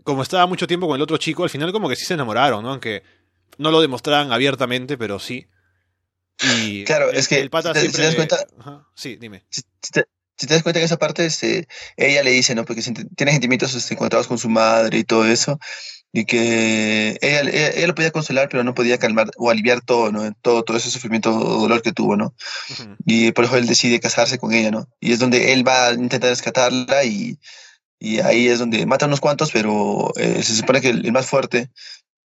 como 0.06 0.22
estaba 0.22 0.46
mucho 0.46 0.68
tiempo 0.68 0.86
con 0.86 0.94
el 0.94 1.02
otro 1.02 1.16
chico, 1.16 1.42
al 1.42 1.50
final 1.50 1.72
como 1.72 1.88
que 1.88 1.96
sí 1.96 2.04
se 2.04 2.14
enamoraron, 2.14 2.62
¿no? 2.62 2.70
Aunque 2.70 3.02
no 3.58 3.72
lo 3.72 3.80
demostraran 3.80 4.32
abiertamente, 4.32 4.96
pero 4.96 5.18
sí. 5.18 5.48
Y 6.40 6.84
claro, 6.84 7.10
es 7.10 7.26
que 7.26 7.40
el 7.40 7.50
pata 7.50 7.74
si 7.74 7.90
te, 7.90 8.02
das 8.02 8.14
cuenta, 8.14 8.46
sí, 8.94 9.16
dime. 9.16 9.44
Si, 9.50 9.62
te, 9.90 10.06
das 10.46 10.62
cuenta 10.62 10.78
que 10.78 10.84
esa 10.84 10.98
parte, 10.98 11.26
este, 11.26 11.66
ella 11.96 12.22
le 12.22 12.30
dice, 12.30 12.54
¿no? 12.54 12.64
Porque 12.64 12.82
tiene 13.16 13.32
sentimientos 13.32 13.74
este, 13.74 13.94
encontrados 13.94 14.28
con 14.28 14.38
su 14.38 14.48
madre 14.48 14.98
y 14.98 15.04
todo 15.04 15.26
eso, 15.26 15.58
y 16.16 16.24
que 16.24 17.18
ella, 17.20 17.42
ella, 17.42 17.86
lo 17.86 17.94
podía 17.94 18.10
consolar, 18.10 18.48
pero 18.48 18.64
no 18.64 18.72
podía 18.72 18.96
calmar 18.96 19.30
o 19.36 19.50
aliviar 19.50 19.82
todo, 19.82 20.10
¿no? 20.10 20.32
Todo, 20.40 20.62
todo 20.62 20.78
ese 20.78 20.90
sufrimiento 20.90 21.30
o 21.30 21.60
dolor 21.60 21.82
que 21.82 21.92
tuvo, 21.92 22.16
¿no? 22.16 22.34
Y 23.04 23.32
por 23.32 23.44
eso 23.44 23.58
él 23.58 23.66
decide 23.66 24.00
casarse 24.00 24.38
con 24.38 24.54
ella, 24.54 24.70
¿no? 24.70 24.88
Y 24.98 25.12
es 25.12 25.18
donde 25.18 25.52
él 25.52 25.68
va 25.68 25.88
a 25.88 25.92
intentar 25.92 26.30
rescatarla 26.30 27.04
y, 27.04 27.38
y 27.98 28.20
ahí 28.20 28.48
es 28.48 28.58
donde 28.58 28.86
mata 28.86 29.04
a 29.04 29.08
unos 29.08 29.20
cuantos, 29.20 29.50
pero 29.52 30.10
eh, 30.16 30.42
se 30.42 30.56
supone 30.56 30.80
que 30.80 30.88
el, 30.88 31.12
más 31.12 31.26
fuerte 31.26 31.70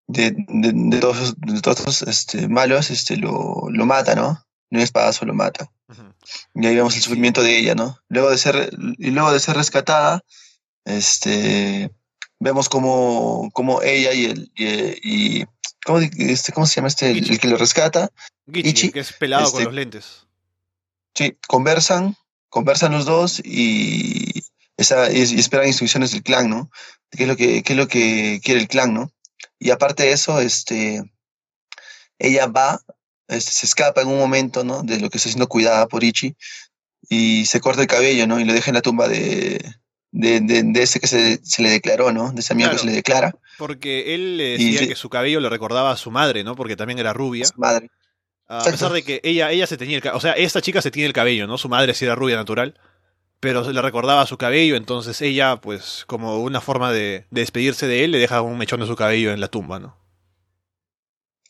de, 0.08 0.36
de, 0.38 1.00
todos, 1.00 1.36
de 1.38 1.60
todos 1.60 2.04
este, 2.04 2.48
malos, 2.48 2.92
este, 2.92 3.18
lo, 3.18 3.66
lo 3.70 3.86
mata, 3.86 4.16
¿no? 4.16 4.42
No 4.70 4.80
un 4.80 4.84
espadazo 4.84 5.26
lo 5.26 5.34
mata. 5.34 5.70
Y 6.56 6.66
ahí 6.66 6.76
vemos 6.78 6.96
el 6.96 7.02
sufrimiento 7.02 7.44
de 7.44 7.58
ella, 7.58 7.76
¿no? 7.76 8.00
Luego 8.08 8.30
de 8.30 8.38
ser, 8.38 8.70
y 8.98 9.12
luego 9.12 9.34
de 9.34 9.40
ser 9.42 9.58
rescatada, 9.58 10.24
este, 10.86 11.92
vemos 12.42 12.70
como, 12.70 13.52
como 13.54 13.82
ella 13.84 14.14
y 14.14 14.26
el, 14.26 14.52
y, 14.56 15.46
¿cómo, 15.86 16.00
este, 16.00 16.52
¿cómo 16.52 16.66
se 16.66 16.76
llama 16.76 16.88
este? 16.88 17.12
El, 17.12 17.40
que 17.40 17.48
lo 17.48 17.56
rescata. 17.56 18.12
Ichi, 18.52 18.92
que 18.92 19.00
es 19.02 19.14
pelado 19.14 19.46
con 19.52 19.62
este, 19.62 19.66
los 19.66 19.74
lentes. 19.74 20.28
Sí, 21.14 21.38
conversan, 21.48 22.18
conversan 22.50 22.94
los 22.94 23.06
dos 23.06 23.42
y, 23.46 24.44
esa, 24.76 25.12
y, 25.12 25.22
esperan 25.22 25.68
instrucciones 25.68 26.12
del 26.12 26.24
clan, 26.24 26.50
¿no? 26.50 26.72
¿Qué 27.12 27.24
es 27.24 27.30
lo 27.30 27.38
que, 27.38 27.62
qué 27.62 27.74
es 27.74 27.78
lo 27.78 27.88
que 27.88 28.42
quiere 28.44 28.60
el 28.60 28.68
clan, 28.68 28.94
¿no? 28.94 29.12
Y 29.60 29.70
aparte 29.70 30.04
de 30.04 30.14
eso, 30.14 30.40
este, 30.40 31.04
ella 32.18 32.48
va 32.48 32.82
este, 33.28 33.52
se 33.52 33.66
escapa 33.68 34.02
en 34.02 34.08
un 34.08 34.18
momento, 34.18 34.64
¿no? 34.64 34.82
De 34.82 35.00
lo 35.00 35.12
que 35.12 35.18
está 35.18 35.30
siendo 35.30 35.48
cuidada 35.48 35.88
por 35.88 36.04
Ichi 36.04 36.36
y 37.08 37.46
se 37.46 37.60
corta 37.60 37.82
el 37.82 37.88
cabello, 37.88 38.26
¿no? 38.26 38.40
Y 38.40 38.46
lo 38.46 38.54
deja 38.54 38.72
en 38.72 38.76
la 38.76 38.82
tumba 38.82 39.08
de, 39.08 39.64
de, 40.12 40.42
de, 40.42 40.82
ese 40.82 41.00
que 41.00 41.08
se, 41.08 41.40
se, 41.44 41.62
le 41.62 41.70
declaró, 41.70 42.12
¿no? 42.12 42.32
De 42.32 42.42
ese 42.42 42.54
amigo 42.54 42.70
que 42.72 42.78
se 42.78 42.86
le 42.86 42.92
declara. 42.92 43.36
Porque 43.58 44.14
él 44.14 44.38
le 44.38 44.58
decía 44.58 44.88
que 44.88 44.96
su 44.96 45.10
cabello 45.10 45.40
le 45.40 45.50
recordaba 45.50 45.92
a 45.92 45.98
su 45.98 46.12
madre, 46.12 46.44
¿no? 46.44 46.56
Porque 46.56 46.76
también 46.76 47.00
era 47.00 47.14
rubia. 47.14 47.46
Su 47.46 47.60
madre. 47.60 47.90
A 48.48 48.64
pesar 48.64 48.92
de 48.92 49.04
que 49.04 49.22
ella, 49.24 49.52
ella 49.52 49.66
se 49.66 49.78
tenía 49.78 49.98
el 49.98 50.08
O 50.10 50.20
sea, 50.20 50.34
esta 50.34 50.62
chica 50.62 50.82
se 50.82 50.92
tiene 50.92 51.08
el 51.08 51.14
cabello, 51.14 51.48
¿no? 51.48 51.58
Su 51.58 51.70
madre 51.70 51.94
sí 51.94 52.06
era 52.06 52.16
rubia 52.16 52.36
natural. 52.36 52.78
Pero 53.40 53.64
se 53.64 53.74
le 53.74 53.82
recordaba 53.82 54.28
su 54.28 54.38
cabello, 54.38 54.76
entonces 54.76 55.20
ella, 55.22 55.62
pues, 55.62 56.04
como 56.06 56.42
una 56.44 56.62
forma 56.62 56.92
de, 56.92 57.26
de 57.32 57.42
despedirse 57.42 57.88
de 57.88 58.04
él, 58.04 58.12
le 58.12 58.20
deja 58.20 58.42
un 58.42 58.58
mechón 58.58 58.82
de 58.82 58.86
su 58.86 58.96
cabello 58.96 59.32
en 59.32 59.40
la 59.40 59.48
tumba, 59.48 59.80
¿no? 59.80 59.98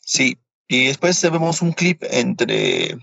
Sí, 0.00 0.38
y 0.68 0.86
después 0.86 1.20
vemos 1.22 1.60
un 1.60 1.72
clip 1.72 2.02
entre, 2.10 2.96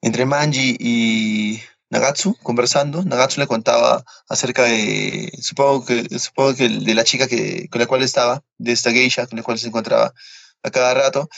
entre 0.00 0.26
Manji 0.26 0.76
y 0.80 1.60
Nagatsu 1.90 2.36
conversando. 2.42 3.02
Nagatsu 3.02 3.40
le 3.40 3.46
contaba 3.46 4.04
acerca 4.28 4.64
de, 4.64 5.32
supongo 5.40 5.84
que, 5.86 6.18
supongo 6.18 6.54
que 6.54 6.68
de 6.68 6.94
la 6.94 7.04
chica 7.04 7.26
que, 7.26 7.68
con 7.68 7.80
la 7.80 7.86
cual 7.86 8.02
estaba, 8.02 8.42
de 8.58 8.72
esta 8.72 8.90
geisha 8.90 9.26
con 9.26 9.38
la 9.38 9.42
cual 9.42 9.58
se 9.58 9.68
encontraba 9.68 10.12
a 10.62 10.70
cada 10.70 10.94
rato, 10.94 11.28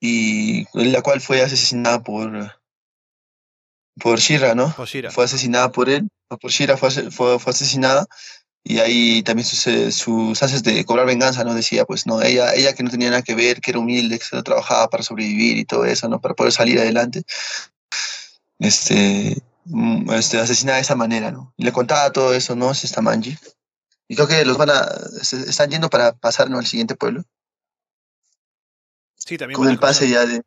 y 0.00 0.66
la 0.72 1.02
cual 1.02 1.20
fue 1.20 1.42
asesinada 1.42 2.02
por, 2.02 2.60
por 4.00 4.18
Shira, 4.18 4.54
¿no? 4.54 4.72
Fue 5.10 5.24
asesinada 5.24 5.70
por 5.70 5.88
él, 5.88 6.08
por 6.40 6.50
Shira 6.50 6.76
fue, 6.76 6.90
fue, 7.10 7.38
fue 7.38 7.50
asesinada 7.50 8.06
y 8.64 8.78
ahí 8.78 9.22
también 9.22 9.46
sus, 9.46 9.66
eh, 9.66 9.90
sus 9.90 10.40
ansias 10.42 10.62
de 10.62 10.84
cobrar 10.84 11.06
venganza, 11.06 11.44
¿no? 11.44 11.54
Decía, 11.54 11.84
pues, 11.84 12.06
no, 12.06 12.22
ella, 12.22 12.54
ella 12.54 12.74
que 12.74 12.82
no 12.82 12.90
tenía 12.90 13.10
nada 13.10 13.22
que 13.22 13.34
ver, 13.34 13.60
que 13.60 13.72
era 13.72 13.80
humilde, 13.80 14.18
que 14.18 14.24
se 14.24 14.42
trabajaba 14.42 14.88
para 14.88 15.02
sobrevivir 15.02 15.58
y 15.58 15.64
todo 15.64 15.84
eso, 15.84 16.08
¿no? 16.08 16.20
Para 16.20 16.34
poder 16.34 16.52
salir 16.52 16.78
adelante. 16.78 17.22
Este, 18.62 19.42
mm, 19.64 20.10
este 20.12 20.38
asesinada 20.38 20.76
de 20.76 20.82
esa 20.82 20.94
manera, 20.94 21.32
¿no? 21.32 21.52
Y 21.56 21.64
le 21.64 21.72
contaba 21.72 22.12
todo 22.12 22.32
eso, 22.32 22.54
¿no? 22.54 22.70
Es 22.70 22.84
esta 22.84 23.02
Manji. 23.02 23.36
Y 24.06 24.14
creo 24.14 24.28
que 24.28 24.44
los 24.44 24.56
van 24.56 24.70
a, 24.70 24.88
están 25.20 25.70
yendo 25.70 25.90
para 25.90 26.12
pasar, 26.12 26.48
¿no? 26.48 26.58
Al 26.58 26.66
siguiente 26.66 26.94
pueblo. 26.94 27.24
Sí, 29.16 29.36
también. 29.36 29.58
Con 29.58 29.68
el 29.68 29.78
pase 29.78 30.08
ya 30.08 30.24
de... 30.26 30.42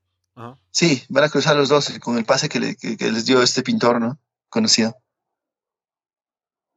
Sí, 0.72 1.04
van 1.10 1.24
a 1.26 1.30
cruzar 1.30 1.56
los 1.56 1.70
dos 1.70 1.98
con 2.00 2.18
el 2.18 2.26
pase 2.26 2.50
que, 2.50 2.76
que 2.76 3.12
les 3.12 3.26
dio 3.26 3.42
este 3.42 3.64
pintor, 3.64 4.00
¿no? 4.00 4.20
Conocido. 4.50 4.98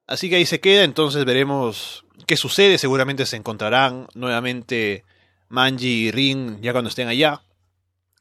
Así 0.06 0.30
que 0.30 0.36
ahí 0.36 0.46
se 0.46 0.60
queda, 0.60 0.84
entonces 0.84 1.24
veremos 1.24 2.04
qué 2.26 2.36
sucede. 2.36 2.78
Seguramente 2.78 3.26
se 3.26 3.36
encontrarán 3.36 4.08
nuevamente 4.14 5.04
Manji 5.48 6.06
y 6.06 6.10
Rin 6.10 6.60
ya 6.62 6.72
cuando 6.72 6.88
estén 6.88 7.08
allá. 7.08 7.42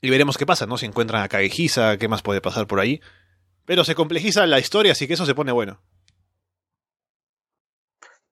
Y 0.02 0.10
veremos 0.10 0.38
qué 0.38 0.46
pasa, 0.46 0.66
¿no? 0.66 0.78
Si 0.78 0.86
encuentran 0.86 1.24
a 1.24 1.28
Kagehisa, 1.28 1.98
qué 1.98 2.08
más 2.08 2.22
puede 2.22 2.42
pasar 2.42 2.68
por 2.68 2.80
ahí. 2.80 3.02
Pero 3.66 3.84
se 3.84 3.96
complejiza 3.96 4.46
la 4.46 4.60
historia, 4.60 4.94
así 4.94 5.08
que 5.08 5.14
eso 5.14 5.26
se 5.26 5.36
pone 5.36 5.52
bueno. 5.52 5.82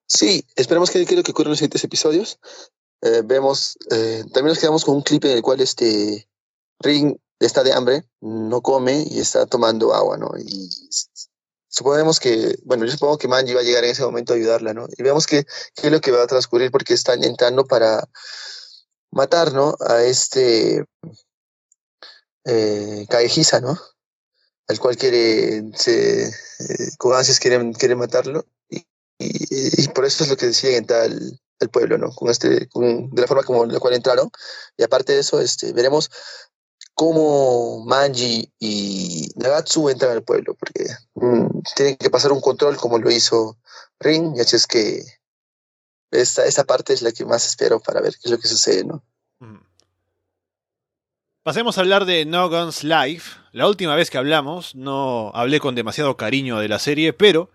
Sí, 0.08 0.46
esperemos 0.56 0.92
que, 0.92 1.06
que 1.06 1.16
lo 1.16 1.24
que 1.24 1.32
ocurra 1.32 1.48
en 1.48 1.52
los 1.52 1.60
siguientes 1.60 1.84
episodios. 1.84 2.40
Eh, 3.02 3.22
vemos, 3.26 3.78
eh, 3.92 4.24
también 4.34 4.48
nos 4.48 4.60
quedamos 4.60 4.86
con 4.86 4.96
un 4.96 5.02
clip 5.02 5.26
en 5.26 5.32
el 5.32 5.42
cual 5.42 5.62
este 5.62 6.28
Ring 6.80 7.18
está 7.40 7.64
de 7.64 7.74
hambre, 7.74 8.04
no 8.22 8.62
come 8.62 9.06
y 9.10 9.20
está 9.20 9.46
tomando 9.46 9.94
agua, 9.94 10.18
¿no? 10.18 10.32
Y 10.38 10.70
suponemos 11.68 12.20
que, 12.20 12.58
bueno, 12.64 12.86
yo 12.86 12.92
supongo 12.92 13.18
que 13.18 13.28
Manji 13.28 13.54
va 13.54 13.62
a 13.62 13.64
llegar 13.64 13.84
en 13.84 13.92
ese 13.92 14.04
momento 14.04 14.34
a 14.34 14.38
ayudarla, 14.38 14.74
¿no? 14.74 14.88
Y 14.98 15.04
vemos 15.04 15.28
qué 15.28 15.46
es 15.76 15.92
lo 15.92 16.00
que 16.02 16.12
va 16.12 16.24
a 16.24 16.28
transcurrir 16.28 16.72
porque 16.72 16.94
están 16.94 17.24
entrando 17.24 17.66
para 17.66 18.08
matar, 19.12 19.54
¿no? 19.54 19.76
A 19.80 20.04
este 20.04 20.86
eh, 22.46 23.06
¿no? 23.62 23.80
Al 24.68 24.80
cual 24.80 24.98
quiere, 24.98 25.64
se, 25.76 26.28
eh, 26.28 26.32
quiere, 27.40 27.72
quiere 27.74 27.96
matarlo. 27.96 28.46
Y, 28.70 29.88
por 29.90 30.06
eso 30.06 30.24
es 30.24 30.30
lo 30.30 30.38
que 30.38 30.48
deciden 30.48 30.76
entrar 30.76 31.04
al, 31.04 31.40
pueblo, 31.72 31.98
¿no? 31.98 32.12
Con 32.12 32.30
este, 32.30 32.68
con, 32.68 33.10
de 33.10 33.22
la 33.22 33.28
forma 33.28 33.44
como 33.44 33.66
la 33.66 33.80
cual 33.80 33.94
entraron. 33.94 34.30
Y 34.78 34.84
aparte 34.84 35.14
de 35.14 35.20
eso, 35.20 35.40
este, 35.40 35.74
veremos 35.74 36.12
cómo 36.96 37.84
Manji 37.86 38.52
y 38.60 39.30
Nagatsu 39.36 39.90
entran 39.90 40.12
al 40.12 40.24
pueblo, 40.24 40.56
porque 40.56 40.86
mm, 41.16 41.62
tienen 41.76 41.98
que 41.98 42.10
pasar 42.10 42.32
un 42.32 42.42
control 42.42 42.78
como 42.78 42.98
lo 42.98 43.12
hizo 43.12 43.58
Ring, 44.00 44.36
y 44.36 44.42
así 44.42 44.56
es 44.56 44.68
que 44.68 45.04
esta, 46.12 46.46
esta 46.46 46.64
parte 46.64 46.94
es 46.94 47.02
la 47.02 47.12
que 47.12 47.26
más 47.26 47.46
espero 47.46 47.80
para 47.80 48.02
ver 48.02 48.14
qué 48.14 48.22
es 48.26 48.32
lo 48.32 48.40
que 48.40 48.48
sucede, 48.48 48.84
¿no? 48.84 49.04
Pasemos 51.46 51.78
a 51.78 51.82
hablar 51.82 52.06
de 52.06 52.26
No 52.26 52.50
Life. 52.82 53.40
La 53.52 53.68
última 53.68 53.94
vez 53.94 54.10
que 54.10 54.18
hablamos 54.18 54.74
no 54.74 55.32
hablé 55.36 55.60
con 55.60 55.76
demasiado 55.76 56.18
cariño 56.18 56.58
de 56.58 56.68
la 56.68 56.80
serie, 56.80 57.14
pero 57.14 57.52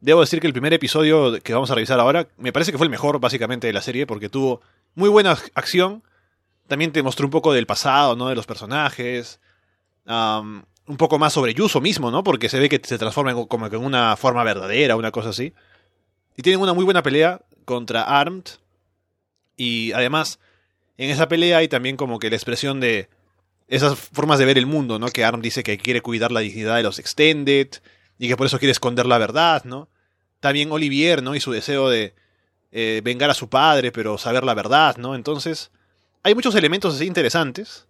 debo 0.00 0.22
decir 0.22 0.40
que 0.40 0.46
el 0.46 0.54
primer 0.54 0.72
episodio 0.72 1.38
que 1.42 1.52
vamos 1.52 1.70
a 1.70 1.74
revisar 1.74 2.00
ahora 2.00 2.26
me 2.38 2.54
parece 2.54 2.72
que 2.72 2.78
fue 2.78 2.86
el 2.86 2.90
mejor 2.90 3.20
básicamente 3.20 3.66
de 3.66 3.74
la 3.74 3.82
serie 3.82 4.06
porque 4.06 4.30
tuvo 4.30 4.62
muy 4.94 5.10
buena 5.10 5.36
acción, 5.52 6.02
también 6.68 6.90
te 6.90 7.02
mostró 7.02 7.26
un 7.26 7.32
poco 7.32 7.52
del 7.52 7.66
pasado, 7.66 8.16
¿no? 8.16 8.30
De 8.30 8.34
los 8.34 8.46
personajes. 8.46 9.40
un 10.06 10.96
poco 10.96 11.18
más 11.18 11.34
sobre 11.34 11.52
Yuso 11.52 11.82
mismo, 11.82 12.10
¿no? 12.10 12.24
Porque 12.24 12.48
se 12.48 12.58
ve 12.58 12.70
que 12.70 12.80
se 12.82 12.96
transforma 12.96 13.32
en, 13.32 13.44
como 13.44 13.66
en 13.66 13.76
una 13.76 14.16
forma 14.16 14.42
verdadera, 14.42 14.96
una 14.96 15.10
cosa 15.10 15.28
así. 15.28 15.52
Y 16.34 16.40
tienen 16.40 16.62
una 16.62 16.72
muy 16.72 16.86
buena 16.86 17.02
pelea 17.02 17.42
contra 17.66 18.04
Armed. 18.04 18.44
Y 19.54 19.92
además, 19.92 20.38
en 20.96 21.10
esa 21.10 21.28
pelea 21.28 21.58
hay 21.58 21.68
también 21.68 21.98
como 21.98 22.18
que 22.18 22.30
la 22.30 22.36
expresión 22.36 22.80
de 22.80 23.10
esas 23.68 23.98
formas 23.98 24.38
de 24.38 24.44
ver 24.44 24.58
el 24.58 24.66
mundo, 24.66 24.98
¿no? 24.98 25.08
Que 25.08 25.24
Armed 25.24 25.42
dice 25.42 25.62
que 25.62 25.78
quiere 25.78 26.02
cuidar 26.02 26.32
la 26.32 26.40
dignidad 26.40 26.76
de 26.76 26.82
los 26.82 26.98
Extended 26.98 27.68
y 28.18 28.28
que 28.28 28.36
por 28.36 28.46
eso 28.46 28.58
quiere 28.58 28.72
esconder 28.72 29.06
la 29.06 29.18
verdad, 29.18 29.64
¿no? 29.64 29.88
También 30.40 30.70
Olivier, 30.72 31.22
¿no? 31.22 31.34
Y 31.34 31.40
su 31.40 31.52
deseo 31.52 31.88
de 31.88 32.14
eh, 32.72 33.00
vengar 33.04 33.30
a 33.30 33.34
su 33.34 33.48
padre, 33.48 33.92
pero 33.92 34.18
saber 34.18 34.44
la 34.44 34.54
verdad, 34.54 34.96
¿no? 34.96 35.14
Entonces, 35.14 35.70
hay 36.22 36.34
muchos 36.34 36.54
elementos 36.54 36.94
así 36.94 37.06
interesantes. 37.06 37.86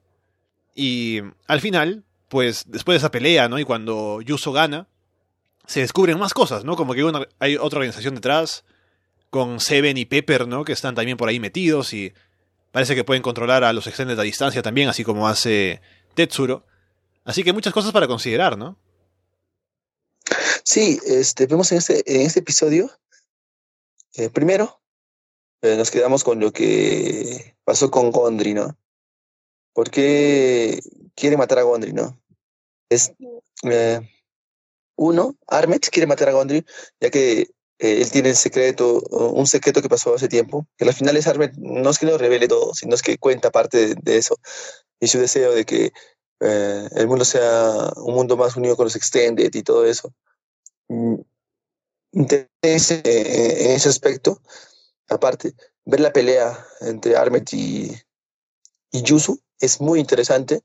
Y 0.75 1.21
al 1.47 1.61
final, 1.61 2.05
pues 2.29 2.65
después 2.69 2.95
de 2.95 2.99
esa 2.99 3.11
pelea, 3.11 3.49
¿no? 3.49 3.59
Y 3.59 3.65
cuando 3.65 4.21
Yuso 4.21 4.53
gana, 4.53 4.87
se 5.67 5.81
descubren 5.81 6.19
más 6.19 6.35
cosas, 6.35 6.65
¿no? 6.65 6.77
Como 6.77 6.95
que 6.95 7.03
hay 7.39 7.57
otra 7.57 7.79
organización 7.79 8.15
detrás, 8.15 8.65
con 9.31 9.59
Seven 9.59 9.97
y 9.97 10.05
Pepper, 10.05 10.47
¿no? 10.47 10.65
Que 10.65 10.73
están 10.73 10.95
también 10.95 11.17
por 11.17 11.29
ahí 11.29 11.41
metidos 11.41 11.93
y 11.93 12.13
parece 12.75 12.97
que 12.97 13.05
pueden 13.05 13.23
controlar 13.23 13.63
a 13.63 13.73
los 13.73 13.87
extended 13.87 14.19
a 14.19 14.25
distancia 14.25 14.61
también, 14.61 14.89
así 14.89 15.05
como 15.05 15.29
hace 15.29 15.81
Tetsuro. 16.15 16.67
Así 17.25 17.45
que 17.45 17.53
muchas 17.53 17.73
cosas 17.73 17.93
para 17.93 18.09
considerar, 18.09 18.59
¿no? 18.59 18.77
Sí, 20.65 20.99
este, 21.07 21.47
vemos 21.47 21.71
en 21.71 21.79
este, 21.79 22.03
este 22.25 22.41
episodio, 22.41 22.91
eh, 24.15 24.29
primero, 24.29 24.81
eh, 25.63 25.77
nos 25.77 25.93
quedamos 25.93 26.25
con 26.25 26.41
lo 26.41 26.53
que 26.53 27.55
pasó 27.63 27.93
con 27.93 28.11
Gondry, 28.11 28.55
¿no? 28.55 28.77
¿Por 29.73 29.89
qué 29.89 30.81
quiere 31.15 31.37
matar 31.37 31.61
a 31.61 31.63
Gondry, 31.63 31.93
no? 31.93 32.21
Es, 32.89 33.13
eh, 33.63 34.01
uno, 34.97 35.37
Armet 35.47 35.89
quiere 35.91 36.09
matar 36.09 36.29
a 36.29 36.33
Gondry, 36.33 36.67
ya 37.01 37.11
que 37.11 37.51
eh, 37.85 38.01
él 38.01 38.11
tiene 38.11 38.31
el 38.31 38.37
secreto, 38.37 39.01
un 39.11 39.47
secreto 39.47 39.83
que 39.83 39.89
pasó 39.91 40.15
hace 40.15 40.29
tiempo, 40.29 40.67
que 40.79 40.85
al 40.87 40.95
final 40.95 41.17
es 41.17 41.27
no 41.59 41.91
es 41.91 41.99
que 41.99 42.07
lo 42.07 42.17
revele 42.17 42.49
todo, 42.49 42.73
sino 42.75 42.95
es 42.95 43.03
que 43.03 43.19
cuenta 43.19 43.51
parte 43.51 43.95
de, 43.95 44.17
eso, 44.17 44.39
y 45.01 45.09
su 45.09 45.19
deseo 45.19 45.53
de 45.53 45.65
que 45.65 45.93
el 46.41 47.07
mundo 47.07 47.25
sea 47.25 47.93
un 47.97 48.15
mundo 48.15 48.37
más 48.37 48.57
unido 48.57 48.77
con 48.77 48.85
los 48.85 48.97
Extended 48.97 49.55
y 49.55 49.63
todo 49.63 49.87
eso. 49.87 50.13
Mm, 50.89 51.17
en 52.13 52.49
ese 52.63 53.89
aspecto, 53.89 54.41
aparte, 55.09 55.55
ver 55.85 56.01
la 56.01 56.13
pelea 56.13 56.67
entre 56.81 57.17
Armet 57.17 57.53
y, 57.53 57.93
y 58.93 59.03
Yusu 59.03 59.39
es 59.59 59.81
muy 59.81 60.01
interesante, 60.01 60.63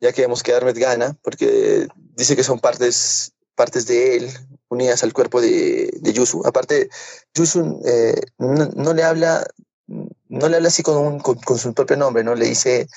ya 0.00 0.12
que 0.12 0.22
vemos 0.22 0.42
que 0.42 0.54
Armet 0.54 0.76
gana, 0.76 1.16
porque 1.22 1.86
dice 2.16 2.34
que 2.34 2.42
son 2.42 2.58
partes, 2.58 3.32
partes 3.54 3.86
de 3.86 4.16
él 4.16 4.30
unidas 4.68 5.02
al 5.02 5.12
cuerpo 5.12 5.40
de, 5.40 5.90
de 6.00 6.12
Yusu. 6.12 6.42
Aparte, 6.46 6.88
Yusu 7.34 7.82
eh, 7.84 8.20
no, 8.38 8.94
le 8.94 9.02
habla, 9.02 9.46
no 9.86 10.48
le 10.48 10.56
habla 10.56 10.68
así 10.68 10.82
con, 10.82 10.96
un, 10.96 11.20
con, 11.20 11.58
su 11.58 11.74
propio 11.74 11.96
nombre, 11.96 12.24
¿no? 12.24 12.34
Le 12.34 12.46
dice, 12.46 12.88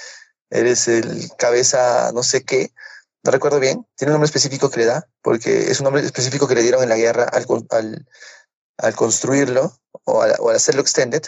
eres 0.50 0.88
el 0.88 1.30
cabeza 1.38 2.12
no 2.13 2.24
sé 2.24 2.44
qué, 2.44 2.72
no 3.24 3.32
recuerdo 3.32 3.60
bien, 3.60 3.86
tiene 3.96 4.12
un 4.12 4.15
nombre 4.15 4.28
específico 4.28 4.70
que 4.70 4.82
le 4.82 4.86
da, 4.86 5.08
porque 5.22 5.72
es 5.72 5.80
un 5.80 5.86
nombre 5.86 6.04
específico 6.04 6.48
que 6.48 6.56
le 6.56 6.62
dieron 6.62 6.84
en 6.84 6.89
la 6.89 6.98
guerra 6.98 7.26
al, 7.26 7.46
al, 8.78 8.96
construirlo 8.96 9.78
o 10.06 10.22
al, 10.22 10.36
o 10.39 10.50
al, 10.50 10.56
hacerlo 10.56 10.82
extended. 10.82 11.24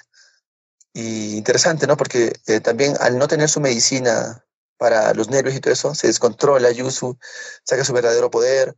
Y 0.94 1.38
interesante, 1.38 1.86
¿no? 1.88 1.98
Porque 1.98 2.34
eh, 2.48 2.60
también 2.60 2.96
al 3.00 3.18
no 3.18 3.28
tener 3.28 3.50
su 3.50 3.60
medicina 3.60 4.44
para 4.78 5.14
los 5.14 5.30
nervios 5.30 5.56
y 5.56 5.60
todo 5.60 5.74
eso, 5.74 5.96
se 5.96 6.08
descontrola 6.08 6.72
Yusu, 6.72 7.18
saca 7.64 7.84
su 7.84 7.94
verdadero 7.94 8.32
poder. 8.32 8.76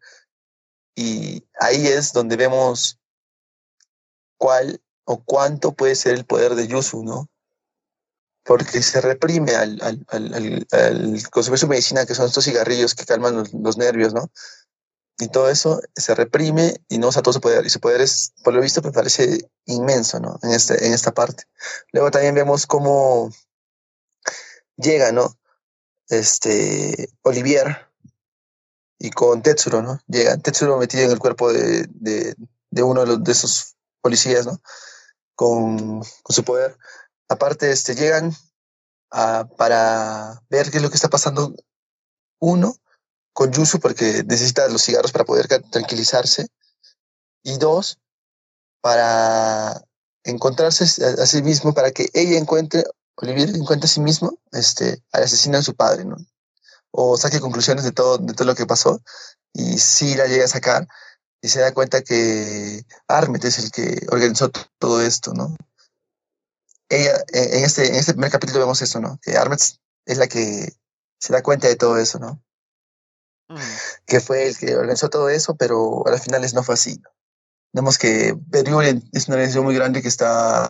Y 1.00 1.48
ahí 1.62 1.88
es 1.88 2.12
donde 2.12 2.36
vemos 2.36 3.00
cuál 4.38 4.82
o 5.06 5.24
cuánto 5.24 5.72
puede 5.72 5.96
ser 5.96 6.14
el 6.14 6.26
poder 6.26 6.56
de 6.56 6.68
Yusu, 6.68 7.06
¿no? 7.06 7.30
Porque 8.44 8.84
se 8.84 9.00
reprime 9.00 9.56
al, 9.56 9.80
consumir 11.32 11.58
su 11.58 11.70
medicina, 11.70 12.06
que 12.06 12.16
son 12.16 12.26
estos 12.26 12.44
cigarrillos 12.44 12.96
que 12.96 13.06
calman 13.06 13.46
los, 13.54 13.78
nervios, 13.78 14.14
¿no? 14.14 14.30
Y 15.20 15.30
todo 15.30 15.50
eso 15.50 15.80
se 15.96 16.16
reprime 16.16 16.76
y 16.90 16.98
no 16.98 17.08
usa 17.08 17.22
todo 17.22 17.34
su 17.34 17.40
poder. 17.40 17.66
Y 17.66 17.70
su 17.70 17.80
poder 17.80 18.02
es, 18.02 18.34
por 18.44 18.54
lo 18.54 18.60
visto, 18.60 18.82
parece 18.92 19.50
inmenso, 19.68 20.20
¿no? 20.20 20.38
En, 20.44 20.52
este, 20.52 20.86
en 20.86 20.92
esta 20.92 21.14
parte. 21.14 21.46
Luego 21.94 22.12
también 22.12 22.36
vemos 22.36 22.68
cómo 22.68 23.32
llega, 24.76 25.14
¿no? 25.14 25.34
Este, 26.10 27.10
Olivier 27.22 27.89
y 29.00 29.10
con 29.12 29.42
Tetsuro, 29.42 29.82
¿no? 29.82 30.00
Llega 30.08 30.38
Tetsuro 30.38 30.78
metido 30.78 31.06
en 31.06 31.12
el 31.12 31.20
cuerpo 31.20 31.52
de, 31.52 31.88
de, 31.90 32.84
uno 32.84 33.02
de, 33.02 33.08
los, 33.08 33.24
de 33.24 33.32
esos 33.32 33.76
policías, 34.02 34.46
¿no? 34.46 34.62
Con, 35.36 36.02
con 36.02 36.36
su 36.36 36.44
poder. 36.44 36.78
Aparte, 37.30 37.72
este, 37.72 37.96
llegan 37.96 38.36
a, 39.10 39.48
para 39.58 40.44
ver 40.50 40.70
qué 40.70 40.78
es 40.78 40.84
lo 40.84 40.90
que 40.90 40.96
está 40.96 41.08
pasando. 41.08 41.56
Uno, 42.40 42.76
con 43.34 43.52
Yusu, 43.52 43.80
porque 43.80 44.24
necesita 44.26 44.68
los 44.68 44.84
cigarros 44.84 45.14
para 45.14 45.26
poder 45.26 45.48
tranquilizarse. 45.48 46.48
Y 47.42 47.58
dos, 47.58 48.00
para 48.82 49.82
encontrarse 50.24 50.84
a, 50.84 51.26
sí 51.26 51.42
mismo, 51.42 51.74
para 51.74 51.92
que 51.92 52.10
ella 52.14 52.38
encuentre, 52.38 52.84
Olivier 53.16 53.56
encuentre 53.56 53.86
a 53.86 53.90
sí 53.90 54.02
mismo, 54.02 54.38
este, 54.52 55.02
al 55.14 55.24
asesino 55.24 55.58
de 55.58 55.64
su 55.64 55.74
padre, 55.74 56.04
¿no? 56.04 56.18
O 56.92 57.18
saque 57.18 57.40
conclusiones 57.40 57.84
de 57.84 57.92
todo, 57.92 58.18
de 58.18 58.34
todo 58.34 58.48
lo 58.48 58.56
que 58.56 58.66
pasó. 58.66 59.02
Y 59.54 59.78
sí 59.80 60.16
la 60.16 60.28
llega 60.28 60.46
a 60.46 60.50
sacar 60.50 60.88
y 61.42 61.50
se 61.50 61.62
da 61.62 61.74
cuenta 61.74 62.02
que 62.02 62.84
Armet 63.08 63.44
es 63.46 63.60
el 63.60 63.72
que 63.72 64.06
organizó 64.12 64.52
todo 64.78 65.02
esto, 65.02 65.34
¿no? 65.34 65.56
Ella, 66.90 67.24
en 67.34 67.64
este, 67.64 67.88
en 67.88 67.96
este 67.96 68.14
primer 68.14 68.32
capítulo 68.32 68.60
vemos 68.60 68.82
eso, 68.82 69.00
¿no? 69.00 69.20
Que 69.22 69.38
Armet 69.38 69.62
es 70.06 70.18
la 70.18 70.28
que 70.28 70.74
se 71.20 71.34
da 71.34 71.44
cuenta 71.44 71.68
de 71.68 71.76
todo 71.76 71.98
eso, 71.98 72.20
¿no? 72.20 72.42
Mm. 73.50 73.58
Que 74.06 74.20
fue 74.20 74.48
el 74.48 74.58
que 74.58 74.76
organizó 74.76 75.10
todo 75.10 75.30
eso, 75.30 75.56
pero 75.56 76.06
al 76.08 76.20
final 76.20 76.46
no 76.54 76.64
fue 76.64 76.76
así. 76.76 76.98
¿no? 76.98 77.10
Vemos 77.74 77.98
que 77.98 78.36
Beryuren 78.36 79.08
es 79.14 79.28
una 79.28 79.36
organización 79.36 79.66
muy 79.66 79.76
grande 79.76 80.02
que 80.02 80.08
está, 80.08 80.70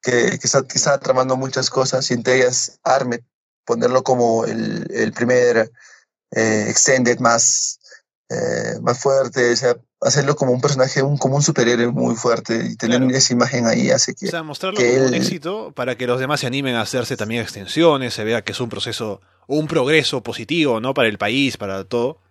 que, 0.00 0.38
que, 0.38 0.46
está, 0.46 0.62
que 0.62 0.78
está 0.78 0.98
tramando 0.98 1.36
muchas 1.36 1.70
cosas, 1.70 2.10
y 2.10 2.14
entre 2.14 2.36
ellas 2.36 2.78
Armet, 2.84 3.24
ponerlo 3.68 4.02
como 4.02 4.46
el, 4.46 4.86
el 4.90 5.12
primer 5.12 5.70
eh, 6.30 6.64
extended 6.70 7.18
más, 7.18 7.78
eh, 8.30 8.80
más 8.80 8.98
fuerte, 8.98 9.52
o 9.52 9.56
sea, 9.56 9.76
hacerlo 10.00 10.36
como 10.36 10.52
un 10.52 10.60
personaje, 10.62 11.02
un, 11.02 11.18
como 11.18 11.36
un 11.36 11.42
superhéroe 11.42 11.88
muy 11.88 12.14
fuerte 12.14 12.64
y 12.64 12.76
tener 12.76 13.00
claro. 13.00 13.14
esa 13.14 13.34
imagen 13.34 13.66
ahí 13.66 13.90
hace 13.90 14.14
que... 14.14 14.26
O 14.26 14.30
sea, 14.30 14.42
mostrarlo 14.42 14.78
que 14.78 14.88
como 14.88 15.02
él... 15.02 15.08
un 15.08 15.14
éxito 15.14 15.72
para 15.72 15.98
que 15.98 16.06
los 16.06 16.18
demás 16.18 16.40
se 16.40 16.46
animen 16.46 16.76
a 16.76 16.80
hacerse 16.80 17.18
también 17.18 17.42
extensiones, 17.42 18.14
se 18.14 18.24
vea 18.24 18.40
que 18.40 18.52
es 18.52 18.60
un 18.60 18.70
proceso, 18.70 19.20
un 19.46 19.66
progreso 19.66 20.22
positivo, 20.22 20.80
¿no? 20.80 20.94
Para 20.94 21.08
el 21.08 21.18
país, 21.18 21.58
para 21.58 21.84
todo. 21.84 22.22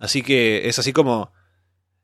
Así 0.00 0.22
que 0.22 0.68
es 0.68 0.80
así 0.80 0.92
como 0.92 1.30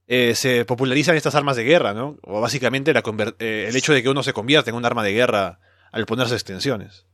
eh, 0.07 0.37
se 0.37 0.65
popularizan 0.65 1.17
estas 1.17 1.35
armas 1.35 1.57
de 1.57 1.65
guerra, 1.65 1.93
¿no? 1.93 2.19
O 2.23 2.41
básicamente 2.41 2.93
la 2.93 3.03
eh, 3.41 3.67
el 3.69 3.75
hecho 3.75 3.93
de 3.93 4.05
que 4.05 4.11
uno 4.11 4.23
se 4.23 4.33
convierta 4.33 4.71
en 4.71 4.77
un 4.77 4.85
arma 4.85 5.03
de 5.03 5.13
guerra 5.13 5.59
al 5.91 6.07
ponerse 6.07 6.35
extensiones. 6.35 7.10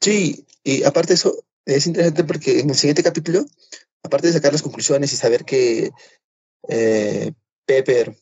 Sí, 0.00 0.46
y 0.62 0.84
aparte 0.84 1.14
eso 1.14 1.44
es 1.64 1.86
interesante 1.86 2.24
porque 2.24 2.60
en 2.60 2.70
el 2.70 2.76
siguiente 2.76 3.02
capítulo 3.02 3.44
aparte 4.02 4.28
de 4.28 4.32
sacar 4.32 4.52
las 4.52 4.62
conclusiones 4.62 5.12
y 5.12 5.16
saber 5.16 5.44
que 5.44 5.90
eh, 6.68 7.32
Pepper 7.66 8.16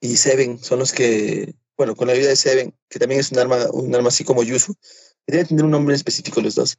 y 0.00 0.16
Seven 0.16 0.58
son 0.62 0.78
los 0.78 0.92
que, 0.92 1.54
bueno, 1.76 1.96
con 1.96 2.06
la 2.08 2.14
ayuda 2.14 2.28
de 2.28 2.36
Seven, 2.36 2.74
que 2.88 2.98
también 2.98 3.20
es 3.20 3.32
un 3.32 3.38
arma, 3.38 3.66
un 3.72 3.94
arma 3.94 4.08
así 4.08 4.24
como 4.24 4.42
Yusu, 4.42 4.74
que 4.74 5.32
deben 5.32 5.48
tener 5.48 5.64
un 5.64 5.70
nombre 5.70 5.94
específico 5.94 6.40
los 6.40 6.54
dos. 6.54 6.78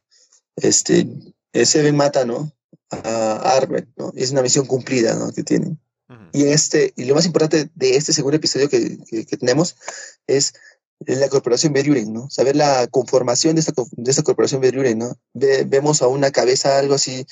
Este, 0.55 1.07
Seven 1.53 1.95
mata, 1.95 2.25
¿no? 2.25 2.51
A 2.89 3.57
Armet, 3.57 3.87
¿no? 3.97 4.13
Y 4.15 4.23
es 4.23 4.31
una 4.31 4.41
misión 4.41 4.65
cumplida, 4.65 5.15
¿no? 5.15 5.31
Que 5.31 5.43
tienen. 5.43 5.79
Uh 6.09 6.13
-huh. 6.13 6.29
Y 6.33 6.43
este, 6.43 6.93
y 6.95 7.05
lo 7.05 7.15
más 7.15 7.25
importante 7.25 7.69
de 7.75 7.97
este 7.97 8.13
segundo 8.13 8.37
episodio 8.37 8.69
que, 8.69 8.97
que, 9.05 9.25
que 9.25 9.37
tenemos 9.37 9.75
es 10.25 10.53
la 11.05 11.29
corporación 11.29 11.73
Beruren, 11.73 12.13
¿no? 12.13 12.29
Saber 12.29 12.55
la 12.55 12.87
conformación 12.87 13.55
de 13.55 13.61
esta, 13.61 13.73
de 13.91 14.11
esta 14.11 14.23
corporación 14.23 14.61
Beruren, 14.61 14.99
¿no? 14.99 15.17
Ve, 15.33 15.63
vemos 15.65 16.01
a 16.01 16.07
una 16.07 16.31
cabeza, 16.31 16.79
algo 16.79 16.95
así, 16.95 17.25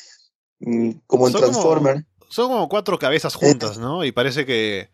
como 1.08 1.28
en 1.28 1.34
son 1.34 1.42
Transformer. 1.42 2.06
Como, 2.20 2.32
son 2.32 2.48
como 2.50 2.70
cuatro 2.70 3.00
cabezas 3.00 3.36
juntas, 3.36 3.78
¿no? 3.78 4.04
Y 4.04 4.12
parece 4.12 4.46
que 4.46 4.90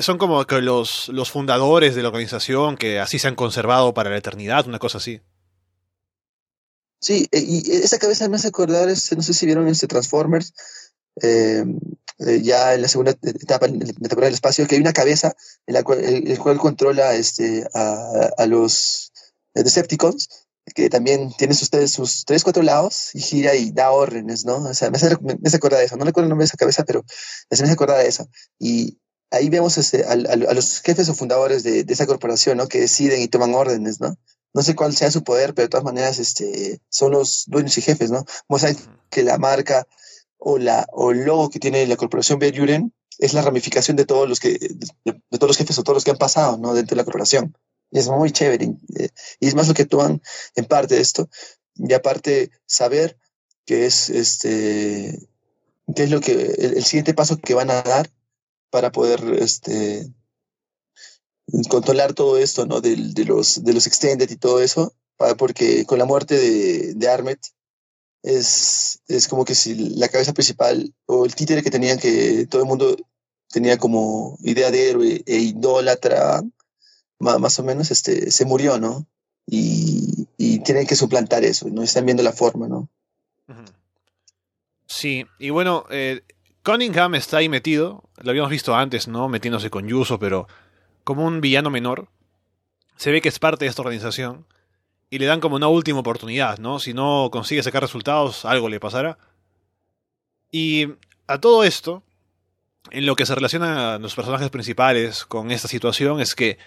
son 0.00 0.18
como 0.18 0.44
que 0.46 0.60
los, 0.60 1.08
los 1.08 1.30
fundadores 1.30 1.94
de 1.94 2.02
la 2.02 2.08
organización 2.08 2.76
que 2.76 2.98
así 2.98 3.18
se 3.18 3.28
han 3.28 3.34
conservado 3.34 3.94
para 3.94 4.10
la 4.10 4.16
eternidad, 4.16 4.66
una 4.66 4.78
cosa 4.78 4.98
así. 4.98 5.20
Sí, 6.98 7.28
y 7.30 7.70
esa 7.70 7.98
cabeza 7.98 8.28
me 8.28 8.36
hace 8.36 8.48
acordar, 8.48 8.88
no 8.88 9.22
sé 9.22 9.34
si 9.34 9.46
vieron 9.46 9.68
este 9.68 9.86
Transformers, 9.86 10.54
eh, 11.22 11.64
ya 12.42 12.74
en 12.74 12.82
la 12.82 12.88
segunda 12.88 13.12
etapa, 13.22 13.66
en 13.66 13.78
la 13.80 13.86
temporada 13.86 14.26
del 14.26 14.34
espacio, 14.34 14.66
que 14.66 14.76
hay 14.76 14.80
una 14.80 14.92
cabeza 14.92 15.34
en 15.66 15.74
la 15.74 15.82
cual, 15.82 16.00
el, 16.02 16.30
el 16.30 16.38
cual 16.38 16.58
controla 16.58 17.14
este, 17.14 17.66
a, 17.74 18.30
a 18.38 18.46
los 18.46 19.12
Decepticons 19.54 20.28
que 20.74 20.90
también 20.90 21.32
tiene 21.36 21.54
sus, 21.54 21.70
sus 21.90 22.24
tres, 22.24 22.42
cuatro 22.42 22.62
lados 22.62 23.10
y 23.14 23.20
gira 23.20 23.54
y 23.54 23.70
da 23.70 23.92
órdenes, 23.92 24.44
¿no? 24.44 24.56
O 24.56 24.74
sea, 24.74 24.90
me 24.90 24.96
hace, 24.96 25.10
me, 25.20 25.34
me 25.34 25.46
hace 25.46 25.56
acordar 25.56 25.80
de 25.80 25.86
eso. 25.86 25.96
No 25.96 26.04
recuerdo 26.04 26.26
el 26.26 26.30
nombre 26.30 26.44
de 26.44 26.48
esa 26.48 26.56
cabeza, 26.56 26.84
pero 26.84 27.04
me 27.50 27.54
hace 27.54 27.70
acordar 27.70 27.98
de 27.98 28.08
eso. 28.08 28.28
Y 28.58 28.98
ahí 29.30 29.48
vemos 29.48 29.78
este, 29.78 30.04
a, 30.04 30.10
a, 30.10 30.12
a, 30.12 30.54
los 30.54 30.80
jefes 30.80 31.08
o 31.08 31.14
fundadores 31.14 31.62
de, 31.62 31.84
de, 31.84 31.92
esa 31.92 32.06
corporación, 32.06 32.58
¿no? 32.58 32.68
Que 32.68 32.80
deciden 32.80 33.22
y 33.22 33.28
toman 33.28 33.54
órdenes, 33.54 34.00
¿no? 34.00 34.16
No 34.54 34.62
sé 34.62 34.74
cuál 34.74 34.96
sea 34.96 35.10
su 35.10 35.22
poder, 35.22 35.54
pero 35.54 35.66
de 35.66 35.70
todas 35.70 35.84
maneras 35.84 36.18
este, 36.18 36.80
son 36.88 37.12
los 37.12 37.44
dueños 37.46 37.76
y 37.78 37.82
jefes, 37.82 38.10
¿no? 38.10 38.24
Como 38.48 38.58
saben 38.58 38.76
que 39.10 39.22
la 39.22 39.38
marca 39.38 39.86
o, 40.38 40.58
la, 40.58 40.86
o 40.92 41.10
el 41.10 41.24
logo 41.24 41.50
que 41.50 41.58
tiene 41.58 41.86
la 41.86 41.96
corporación 41.96 42.38
Beryuren 42.38 42.92
es 43.18 43.32
la 43.32 43.42
ramificación 43.42 43.96
de 43.96 44.04
todos 44.04 44.28
los 44.28 44.40
que, 44.40 44.58
de, 44.58 45.38
todos 45.38 45.48
los 45.48 45.56
jefes 45.56 45.78
o 45.78 45.82
todos 45.82 45.96
los 45.96 46.04
que 46.04 46.10
han 46.10 46.18
pasado, 46.18 46.58
¿no? 46.58 46.74
Dentro 46.74 46.94
de 46.94 47.00
la 47.00 47.04
corporación. 47.04 47.56
Y 47.90 47.98
es 47.98 48.08
muy 48.08 48.30
chévere. 48.30 48.74
Y 49.40 49.46
es 49.46 49.54
más 49.54 49.68
lo 49.68 49.74
que 49.74 49.86
toman 49.86 50.20
en 50.54 50.64
parte 50.66 50.96
de 50.96 51.00
esto. 51.00 51.28
Y 51.74 51.92
aparte, 51.92 52.50
saber 52.66 53.18
que 53.64 53.86
es 53.86 54.10
este 54.10 55.28
qué 55.94 56.02
es 56.02 56.10
lo 56.10 56.20
que 56.20 56.32
el, 56.32 56.76
el, 56.76 56.84
siguiente 56.84 57.14
paso 57.14 57.36
que 57.38 57.54
van 57.54 57.70
a 57.70 57.82
dar 57.82 58.10
para 58.70 58.90
poder 58.90 59.20
este 59.38 60.12
controlar 61.68 62.12
todo 62.12 62.38
esto, 62.38 62.66
¿no? 62.66 62.80
De, 62.80 62.96
de 62.96 63.24
los 63.24 63.62
de 63.64 63.72
los 63.72 63.86
extended 63.86 64.28
y 64.30 64.36
todo 64.36 64.60
eso, 64.60 64.94
para, 65.16 65.36
porque 65.36 65.84
con 65.86 65.98
la 65.98 66.04
muerte 66.04 66.36
de, 66.36 66.94
de 66.94 67.08
Armet 67.08 67.40
es, 68.26 69.00
es 69.06 69.28
como 69.28 69.44
que 69.44 69.54
si 69.54 69.74
la 69.96 70.08
cabeza 70.08 70.32
principal 70.32 70.92
o 71.06 71.24
el 71.24 71.34
títere 71.34 71.62
que 71.62 71.70
tenían 71.70 71.98
que 71.98 72.46
todo 72.50 72.60
el 72.62 72.68
mundo 72.68 72.96
tenía 73.48 73.78
como 73.78 74.36
idea 74.42 74.72
de 74.72 74.90
héroe 74.90 75.22
e 75.24 75.36
idólatra 75.36 76.42
más 77.20 77.58
o 77.58 77.62
menos 77.62 77.90
este, 77.92 78.30
se 78.32 78.44
murió, 78.44 78.78
¿no? 78.78 79.06
Y, 79.46 80.26
y, 80.36 80.58
tienen 80.64 80.88
que 80.88 80.96
suplantar 80.96 81.44
eso, 81.44 81.68
no 81.70 81.84
están 81.84 82.04
viendo 82.04 82.24
la 82.24 82.32
forma, 82.32 82.66
¿no? 82.66 82.88
Sí, 84.86 85.24
y 85.38 85.50
bueno, 85.50 85.84
eh, 85.90 86.22
Cunningham 86.64 87.14
está 87.14 87.38
ahí 87.38 87.48
metido, 87.48 88.02
lo 88.16 88.30
habíamos 88.30 88.50
visto 88.50 88.74
antes, 88.74 89.06
¿no? 89.06 89.28
Metiéndose 89.28 89.70
con 89.70 89.86
Yuso, 89.86 90.18
pero 90.18 90.48
como 91.04 91.24
un 91.24 91.40
villano 91.40 91.70
menor. 91.70 92.08
Se 92.96 93.12
ve 93.12 93.20
que 93.20 93.28
es 93.28 93.38
parte 93.38 93.64
de 93.64 93.68
esta 93.68 93.82
organización 93.82 94.46
y 95.10 95.18
le 95.18 95.26
dan 95.26 95.40
como 95.40 95.56
una 95.56 95.68
última 95.68 96.00
oportunidad, 96.00 96.58
¿no? 96.58 96.78
Si 96.78 96.92
no 96.92 97.28
consigue 97.30 97.62
sacar 97.62 97.82
resultados, 97.82 98.44
algo 98.44 98.68
le 98.68 98.80
pasará. 98.80 99.18
Y 100.50 100.88
a 101.26 101.40
todo 101.40 101.64
esto, 101.64 102.02
en 102.90 103.06
lo 103.06 103.16
que 103.16 103.26
se 103.26 103.34
relaciona 103.34 103.94
a 103.94 103.98
los 103.98 104.14
personajes 104.14 104.50
principales 104.50 105.24
con 105.24 105.50
esta 105.50 105.68
situación 105.68 106.20
es 106.20 106.34
que 106.34 106.58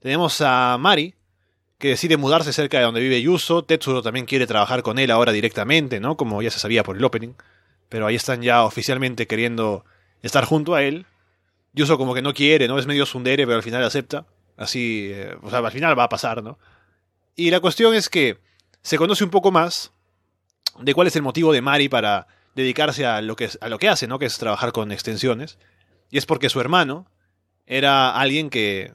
tenemos 0.00 0.40
a 0.40 0.76
Mari, 0.78 1.14
que 1.78 1.88
decide 1.88 2.16
mudarse 2.16 2.52
cerca 2.52 2.78
de 2.78 2.84
donde 2.84 3.00
vive 3.00 3.20
Yuso. 3.20 3.64
Tetsuro 3.64 4.02
también 4.02 4.26
quiere 4.26 4.46
trabajar 4.46 4.82
con 4.82 4.98
él 4.98 5.10
ahora 5.10 5.32
directamente, 5.32 6.00
¿no? 6.00 6.16
Como 6.16 6.40
ya 6.42 6.50
se 6.50 6.58
sabía 6.58 6.82
por 6.82 6.96
el 6.96 7.04
opening. 7.04 7.34
Pero 7.88 8.06
ahí 8.06 8.14
están 8.14 8.42
ya 8.42 8.64
oficialmente 8.64 9.26
queriendo 9.26 9.84
estar 10.22 10.44
junto 10.44 10.74
a 10.74 10.82
él. 10.82 11.06
Yuso 11.72 11.98
como 11.98 12.14
que 12.14 12.22
no 12.22 12.32
quiere, 12.32 12.68
¿no? 12.68 12.78
Es 12.78 12.86
medio 12.86 13.04
sundere, 13.04 13.44
pero 13.44 13.56
al 13.56 13.62
final 13.62 13.84
acepta. 13.84 14.26
Así, 14.56 15.10
eh, 15.12 15.36
o 15.42 15.50
sea, 15.50 15.58
al 15.58 15.72
final 15.72 15.98
va 15.98 16.04
a 16.04 16.08
pasar, 16.08 16.42
¿no? 16.42 16.58
Y 17.36 17.50
la 17.50 17.60
cuestión 17.60 17.94
es 17.94 18.08
que 18.08 18.38
se 18.82 18.98
conoce 18.98 19.24
un 19.24 19.30
poco 19.30 19.50
más 19.50 19.92
de 20.78 20.94
cuál 20.94 21.06
es 21.06 21.16
el 21.16 21.22
motivo 21.22 21.52
de 21.52 21.62
Mari 21.62 21.88
para 21.88 22.26
dedicarse 22.54 23.06
a 23.06 23.20
lo 23.22 23.36
que, 23.36 23.50
a 23.60 23.68
lo 23.68 23.78
que 23.78 23.88
hace, 23.88 24.06
¿no? 24.06 24.18
Que 24.18 24.26
es 24.26 24.38
trabajar 24.38 24.72
con 24.72 24.92
extensiones. 24.92 25.58
Y 26.10 26.18
es 26.18 26.26
porque 26.26 26.48
su 26.48 26.60
hermano 26.60 27.06
era 27.66 28.14
alguien 28.16 28.50
que, 28.50 28.92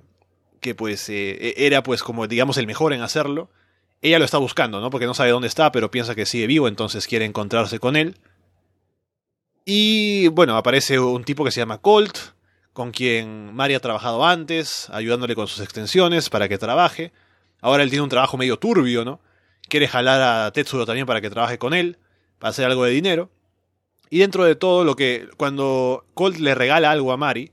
que 0.61 0.75
pues, 0.75 1.09
eh, 1.09 1.53
era 1.57 1.83
pues 1.83 2.03
como, 2.03 2.27
digamos, 2.27 2.57
el 2.57 2.67
mejor 2.67 2.93
en 2.93 3.01
hacerlo. 3.01 3.49
Ella 4.01 4.19
lo 4.19 4.25
está 4.25 4.37
buscando, 4.37 4.79
¿no? 4.79 4.89
Porque 4.89 5.05
no 5.05 5.13
sabe 5.13 5.31
dónde 5.31 5.47
está, 5.47 5.71
pero 5.71 5.91
piensa 5.91 6.15
que 6.15 6.25
sigue 6.25 6.47
vivo, 6.47 6.67
entonces 6.67 7.07
quiere 7.07 7.25
encontrarse 7.25 7.79
con 7.79 7.95
él. 7.95 8.15
Y 9.65 10.29
bueno, 10.29 10.55
aparece 10.55 10.99
un 10.99 11.23
tipo 11.23 11.43
que 11.43 11.51
se 11.51 11.59
llama 11.59 11.79
Colt, 11.79 12.17
con 12.71 12.91
quien 12.91 13.53
Mari 13.53 13.73
ha 13.73 13.79
trabajado 13.81 14.25
antes, 14.25 14.89
ayudándole 14.89 15.35
con 15.35 15.47
sus 15.47 15.59
extensiones 15.59 16.29
para 16.29 16.47
que 16.47 16.57
trabaje. 16.57 17.11
Ahora 17.61 17.83
él 17.83 17.89
tiene 17.89 18.03
un 18.03 18.09
trabajo 18.09 18.37
medio 18.37 18.57
turbio, 18.57 19.05
¿no? 19.05 19.19
Quiere 19.67 19.87
jalar 19.87 20.21
a 20.21 20.51
Tetsuro 20.51 20.85
también 20.85 21.05
para 21.05 21.21
que 21.21 21.29
trabaje 21.29 21.57
con 21.57 21.73
él, 21.73 21.97
para 22.39 22.49
hacer 22.49 22.65
algo 22.65 22.83
de 22.85 22.91
dinero. 22.91 23.29
Y 24.09 24.19
dentro 24.19 24.43
de 24.43 24.55
todo 24.55 24.83
lo 24.83 24.95
que, 24.95 25.27
cuando 25.37 26.05
Colt 26.13 26.37
le 26.37 26.55
regala 26.55 26.91
algo 26.91 27.11
a 27.11 27.17
Mari, 27.17 27.51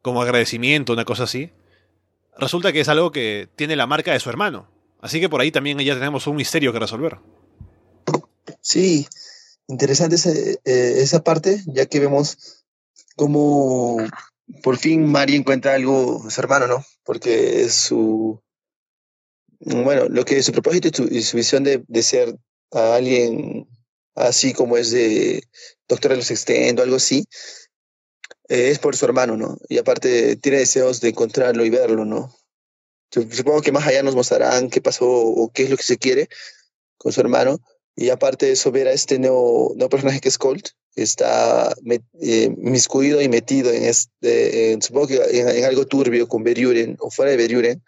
como 0.00 0.22
agradecimiento, 0.22 0.92
una 0.92 1.04
cosa 1.04 1.24
así, 1.24 1.50
resulta 2.38 2.72
que 2.72 2.80
es 2.80 2.88
algo 2.88 3.12
que 3.12 3.48
tiene 3.56 3.76
la 3.76 3.86
marca 3.86 4.12
de 4.12 4.20
su 4.20 4.30
hermano. 4.30 4.68
Así 5.00 5.20
que 5.20 5.28
por 5.28 5.40
ahí 5.40 5.50
también 5.50 5.78
ya 5.80 5.94
tenemos 5.94 6.26
un 6.26 6.36
misterio 6.36 6.72
que 6.72 6.78
resolver. 6.78 7.18
Sí, 8.60 9.06
interesante 9.68 10.16
esa, 10.16 10.30
eh, 10.30 10.58
esa 10.64 11.22
parte, 11.22 11.62
ya 11.66 11.86
que 11.86 12.00
vemos 12.00 12.64
cómo 13.16 13.98
por 14.62 14.76
fin 14.76 15.06
Mari 15.10 15.36
encuentra 15.36 15.74
algo 15.74 16.30
su 16.30 16.40
hermano, 16.40 16.66
¿no? 16.66 16.84
Porque 17.04 17.68
su, 17.68 18.40
bueno, 19.60 20.06
lo 20.08 20.24
que 20.24 20.42
su 20.42 20.52
propósito 20.52 20.88
y 21.10 21.22
su, 21.22 21.36
visión 21.36 21.64
de, 21.64 21.82
de, 21.86 22.02
ser 22.02 22.36
a 22.72 22.96
alguien 22.96 23.66
así 24.14 24.52
como 24.52 24.76
es 24.76 24.90
de 24.90 25.42
Doctor 25.88 26.12
de 26.12 26.16
los 26.18 26.30
Extendo, 26.30 26.82
algo 26.82 26.96
así, 26.96 27.24
eh, 28.48 28.70
es 28.70 28.78
por 28.78 28.96
su 28.96 29.04
hermano, 29.04 29.36
¿no? 29.36 29.58
Y 29.68 29.78
aparte 29.78 30.36
tiene 30.36 30.58
deseos 30.58 31.00
de 31.00 31.10
encontrarlo 31.10 31.64
y 31.64 31.70
verlo, 31.70 32.04
¿no? 32.04 32.34
Supongo 33.10 33.62
que 33.62 33.72
más 33.72 33.86
allá 33.86 34.02
nos 34.02 34.16
mostrarán 34.16 34.68
qué 34.68 34.80
pasó 34.80 35.06
o 35.08 35.50
qué 35.52 35.64
es 35.64 35.70
lo 35.70 35.76
que 35.76 35.82
se 35.82 35.96
quiere 35.96 36.28
con 36.98 37.12
su 37.12 37.20
hermano. 37.20 37.60
Y 37.94 38.10
aparte 38.10 38.46
de 38.46 38.52
eso, 38.52 38.70
ver 38.72 38.88
a 38.88 38.92
este 38.92 39.18
nuevo, 39.18 39.72
nuevo 39.74 39.88
personaje 39.88 40.20
que 40.20 40.28
es 40.28 40.38
Colt, 40.38 40.68
está 40.96 41.74
eh, 42.20 42.50
miscuido 42.56 43.22
y 43.22 43.28
metido 43.28 43.70
en 43.70 43.84
este, 43.84 44.72
en, 44.72 44.82
supongo 44.82 45.08
que 45.08 45.16
en, 45.16 45.64
algo 45.64 45.86
turbio 45.86 46.28
con 46.28 46.42
Beriuren 46.42 46.96
o 47.00 47.10
fuera 47.10 47.30
de 47.30 47.36
Beriuren, 47.36 47.82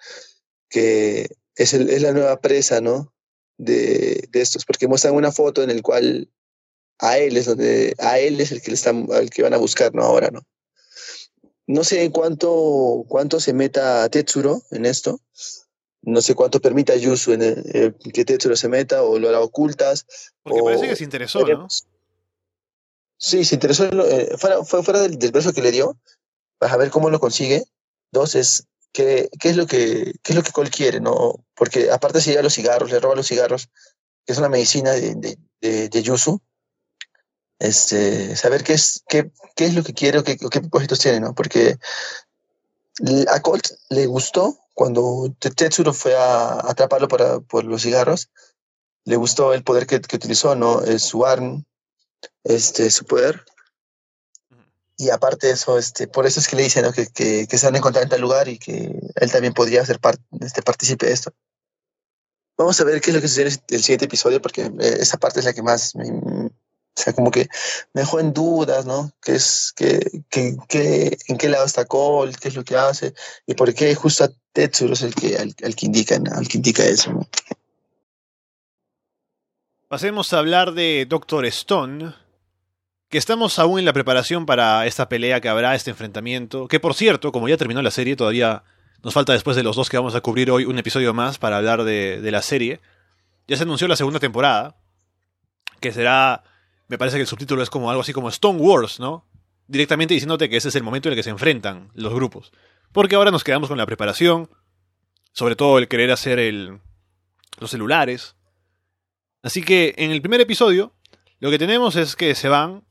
que 0.70 1.28
es, 1.58 1.74
el, 1.74 1.90
es 1.90 2.00
la 2.02 2.12
nueva 2.12 2.40
presa, 2.40 2.80
¿no? 2.80 3.12
De, 3.58 4.28
de, 4.30 4.40
estos, 4.40 4.64
porque 4.64 4.86
muestran 4.86 5.14
una 5.14 5.32
foto 5.32 5.62
en 5.62 5.70
el 5.70 5.82
cual 5.82 6.30
a 6.98 7.18
él 7.18 7.36
es 7.36 7.46
donde, 7.46 7.94
a 7.98 8.18
él 8.20 8.40
es 8.40 8.52
el 8.52 8.62
que 8.62 8.70
le 8.70 8.76
están, 8.76 9.08
al 9.12 9.28
que 9.30 9.42
van 9.42 9.54
a 9.54 9.58
buscar, 9.58 9.92
¿no? 9.94 10.02
Ahora, 10.02 10.30
¿no? 10.30 10.42
No 11.66 11.84
sé 11.84 12.10
cuánto, 12.10 13.04
cuánto 13.08 13.40
se 13.40 13.52
meta 13.52 14.08
Tetsuro 14.08 14.62
en 14.70 14.86
esto. 14.86 15.20
No 16.00 16.22
sé 16.22 16.34
cuánto 16.34 16.60
permita 16.60 16.96
Yusu 16.96 17.32
en 17.32 17.42
eh, 17.42 17.92
que 18.14 18.24
Tetsuro 18.24 18.56
se 18.56 18.68
meta 18.68 19.02
o 19.02 19.18
lo 19.18 19.28
hará 19.28 19.40
ocultas. 19.40 20.06
Porque 20.42 20.62
parece 20.62 20.88
que 20.88 20.96
se 20.96 21.04
interesó, 21.04 21.46
¿no? 21.46 21.66
Sí, 23.18 23.44
se 23.44 23.56
interesó, 23.56 23.84
eh, 23.84 24.36
fuera, 24.38 24.64
fue 24.64 24.82
fuera 24.84 25.00
del, 25.00 25.18
del, 25.18 25.32
verso 25.32 25.52
que 25.52 25.60
le 25.60 25.72
dio, 25.72 25.98
para 26.58 26.76
ver 26.76 26.90
cómo 26.90 27.10
lo 27.10 27.18
consigue. 27.18 27.64
Dos, 28.12 28.36
es 28.36 28.68
qué, 28.98 29.30
qué 29.38 29.50
es 29.50 29.56
lo 29.56 29.66
que 29.66 30.12
qué 30.24 30.32
es 30.32 30.34
lo 30.34 30.42
que 30.42 30.50
Cole 30.50 30.70
quiere, 30.70 31.00
¿no? 31.00 31.44
Porque 31.54 31.90
aparte 31.92 32.20
se 32.20 32.30
lleva 32.30 32.42
los 32.42 32.54
cigarros, 32.54 32.90
le 32.90 32.98
roba 32.98 33.14
los 33.14 33.28
cigarros, 33.28 33.68
que 34.26 34.32
es 34.32 34.38
una 34.38 34.48
medicina 34.48 34.90
de, 34.90 35.14
de, 35.14 35.38
de, 35.60 35.88
de 35.88 36.02
Yusu. 36.02 36.40
Este, 37.60 38.34
saber 38.34 38.64
qué 38.64 38.72
es, 38.72 39.04
qué, 39.08 39.30
qué 39.54 39.66
es 39.66 39.74
lo 39.74 39.84
que 39.84 39.94
quiere 39.94 40.18
o 40.18 40.24
qué, 40.24 40.36
qué 40.36 40.60
propósitos 40.60 40.98
tiene, 40.98 41.20
¿no? 41.20 41.32
Porque 41.32 41.76
a 43.28 43.40
Colt 43.40 43.68
le 43.90 44.06
gustó 44.06 44.58
cuando 44.74 45.32
Tetsuro 45.38 45.92
fue 45.92 46.16
a 46.16 46.68
atraparlo 46.68 47.06
para, 47.06 47.38
por 47.40 47.64
los 47.64 47.82
cigarros, 47.82 48.30
le 49.04 49.16
gustó 49.16 49.54
el 49.54 49.62
poder 49.62 49.86
que, 49.86 50.00
que 50.00 50.16
utilizó, 50.16 50.56
¿no? 50.56 50.82
Es 50.82 51.02
su 51.04 51.24
arm, 51.24 51.64
este, 52.42 52.90
su 52.90 53.04
poder. 53.04 53.44
Y 55.00 55.10
aparte 55.10 55.46
de 55.46 55.52
eso, 55.52 55.78
este, 55.78 56.08
por 56.08 56.26
eso 56.26 56.40
es 56.40 56.48
que 56.48 56.56
le 56.56 56.64
dicen 56.64 56.84
¿no? 56.84 56.92
que, 56.92 57.06
que, 57.06 57.46
que, 57.46 57.56
se 57.56 57.66
van 57.66 57.76
a 57.76 57.78
encontrar 57.78 58.02
en 58.02 58.10
tal 58.10 58.20
lugar 58.20 58.48
y 58.48 58.58
que 58.58 58.92
él 59.14 59.30
también 59.30 59.54
podría 59.54 59.86
ser 59.86 60.00
parte, 60.00 60.22
este, 60.40 60.60
partícipe 60.60 61.06
de 61.06 61.12
esto. 61.12 61.32
Vamos 62.58 62.80
a 62.80 62.84
ver 62.84 63.00
qué 63.00 63.10
es 63.10 63.14
lo 63.14 63.22
que 63.22 63.28
sucede 63.28 63.50
en 63.50 63.60
el 63.68 63.82
siguiente 63.82 64.06
episodio, 64.06 64.42
porque 64.42 64.62
eh, 64.62 64.96
esa 64.98 65.16
parte 65.16 65.38
es 65.38 65.44
la 65.44 65.52
que 65.52 65.62
más 65.62 65.94
me, 65.94 66.10
o 66.10 66.50
sea, 67.00 67.12
como 67.12 67.30
que 67.30 67.48
me 67.94 68.00
dejó 68.00 68.18
en 68.18 68.32
dudas, 68.32 68.86
¿no? 68.86 69.12
¿Qué 69.22 69.36
es, 69.36 69.72
qué, 69.76 70.00
qué, 70.28 70.56
qué, 70.68 71.16
en 71.28 71.38
qué 71.38 71.48
lado 71.48 71.64
está 71.64 71.84
Cole, 71.84 72.34
qué 72.34 72.48
es 72.48 72.56
lo 72.56 72.64
que 72.64 72.76
hace, 72.76 73.14
y 73.46 73.54
por 73.54 73.72
qué 73.72 73.94
justo 73.94 74.24
a 74.24 74.32
Tetsuro 74.52 74.94
es 74.94 75.02
el 75.02 75.14
que, 75.14 75.38
al, 75.38 75.54
al 75.62 75.76
que 75.76 75.86
indica, 75.86 76.18
¿no? 76.18 76.32
al 76.34 76.48
que 76.48 76.56
indica 76.56 76.84
eso, 76.84 77.12
¿no? 77.12 77.28
Pasemos 79.86 80.32
a 80.32 80.40
hablar 80.40 80.74
de 80.74 81.06
Doctor 81.08 81.46
Stone, 81.46 82.14
que 83.08 83.18
estamos 83.18 83.58
aún 83.58 83.78
en 83.78 83.84
la 83.84 83.92
preparación 83.92 84.44
para 84.44 84.86
esta 84.86 85.08
pelea 85.08 85.40
que 85.40 85.48
habrá, 85.48 85.74
este 85.74 85.90
enfrentamiento, 85.90 86.68
que 86.68 86.80
por 86.80 86.94
cierto, 86.94 87.32
como 87.32 87.48
ya 87.48 87.56
terminó 87.56 87.80
la 87.80 87.90
serie, 87.90 88.16
todavía 88.16 88.64
nos 89.02 89.14
falta 89.14 89.32
después 89.32 89.56
de 89.56 89.62
los 89.62 89.76
dos 89.76 89.88
que 89.88 89.96
vamos 89.96 90.14
a 90.14 90.20
cubrir 90.20 90.50
hoy 90.50 90.64
un 90.64 90.78
episodio 90.78 91.14
más 91.14 91.38
para 91.38 91.56
hablar 91.56 91.84
de, 91.84 92.20
la 92.30 92.42
serie. 92.42 92.80
Ya 93.46 93.56
se 93.56 93.62
anunció 93.62 93.88
la 93.88 93.96
segunda 93.96 94.20
temporada, 94.20 94.76
que 95.80 95.92
será, 95.92 96.42
me 96.88 96.98
parece 96.98 97.16
que 97.16 97.22
el 97.22 97.26
subtítulo 97.26 97.62
es 97.62 97.70
como 97.70 97.90
algo 97.90 98.02
así 98.02 98.12
como 98.12 98.28
Stone 98.28 98.58
Wars, 98.58 99.00
¿no? 99.00 99.24
Directamente 99.68 100.14
diciéndote 100.14 100.50
que 100.50 100.56
ese 100.56 100.68
es 100.68 100.74
el 100.74 100.82
momento 100.82 101.08
en 101.08 101.12
el 101.12 101.16
que 101.16 101.22
se 101.22 101.30
enfrentan 101.30 101.90
los 101.94 102.12
grupos. 102.12 102.52
Porque 102.92 103.16
ahora 103.16 103.30
nos 103.30 103.44
quedamos 103.44 103.68
con 103.68 103.78
la 103.78 103.86
preparación, 103.86 104.50
sobre 105.32 105.56
todo 105.56 105.78
el 105.78 105.88
querer 105.88 106.10
hacer 106.10 106.38
los 107.58 107.70
celulares. 107.70 108.34
Así 109.42 109.62
que 109.62 109.94
en 109.96 110.10
el 110.10 110.20
primer 110.20 110.40
episodio, 110.40 110.94
lo 111.38 111.50
que 111.50 111.58
tenemos 111.58 111.96
es 111.96 112.16
que 112.16 112.34
se 112.34 112.48
van 112.48 112.87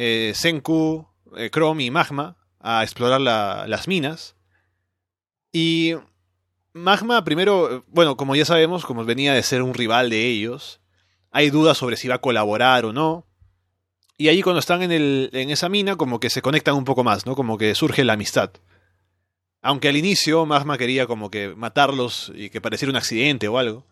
eh, 0.00 0.32
Senku, 0.32 1.08
eh, 1.36 1.50
Chrome 1.50 1.82
y 1.82 1.90
Magma 1.90 2.36
a 2.60 2.84
explorar 2.84 3.20
la, 3.20 3.64
las 3.66 3.88
minas. 3.88 4.36
Y 5.52 5.94
Magma 6.72 7.24
primero, 7.24 7.84
bueno, 7.88 8.16
como 8.16 8.36
ya 8.36 8.44
sabemos, 8.44 8.86
como 8.86 9.04
venía 9.04 9.34
de 9.34 9.42
ser 9.42 9.60
un 9.60 9.74
rival 9.74 10.08
de 10.08 10.24
ellos, 10.24 10.80
hay 11.32 11.50
dudas 11.50 11.78
sobre 11.78 11.96
si 11.96 12.06
va 12.06 12.14
a 12.14 12.20
colaborar 12.20 12.84
o 12.84 12.92
no. 12.92 13.26
Y 14.16 14.28
ahí 14.28 14.40
cuando 14.40 14.60
están 14.60 14.82
en 14.82 15.50
esa 15.50 15.68
mina, 15.68 15.96
como 15.96 16.20
que 16.20 16.30
se 16.30 16.42
conectan 16.42 16.76
un 16.76 16.84
poco 16.84 17.02
más, 17.02 17.26
¿no? 17.26 17.34
Como 17.34 17.58
que 17.58 17.74
surge 17.74 18.04
la 18.04 18.12
amistad. 18.12 18.52
Aunque 19.62 19.88
al 19.88 19.96
inicio 19.96 20.46
Magma 20.46 20.78
quería 20.78 21.08
como 21.08 21.28
que 21.30 21.54
matarlos 21.56 22.32
y 22.36 22.50
que 22.50 22.60
pareciera 22.60 22.90
un 22.90 22.96
accidente 22.96 23.48
o 23.48 23.58
algo. 23.58 23.84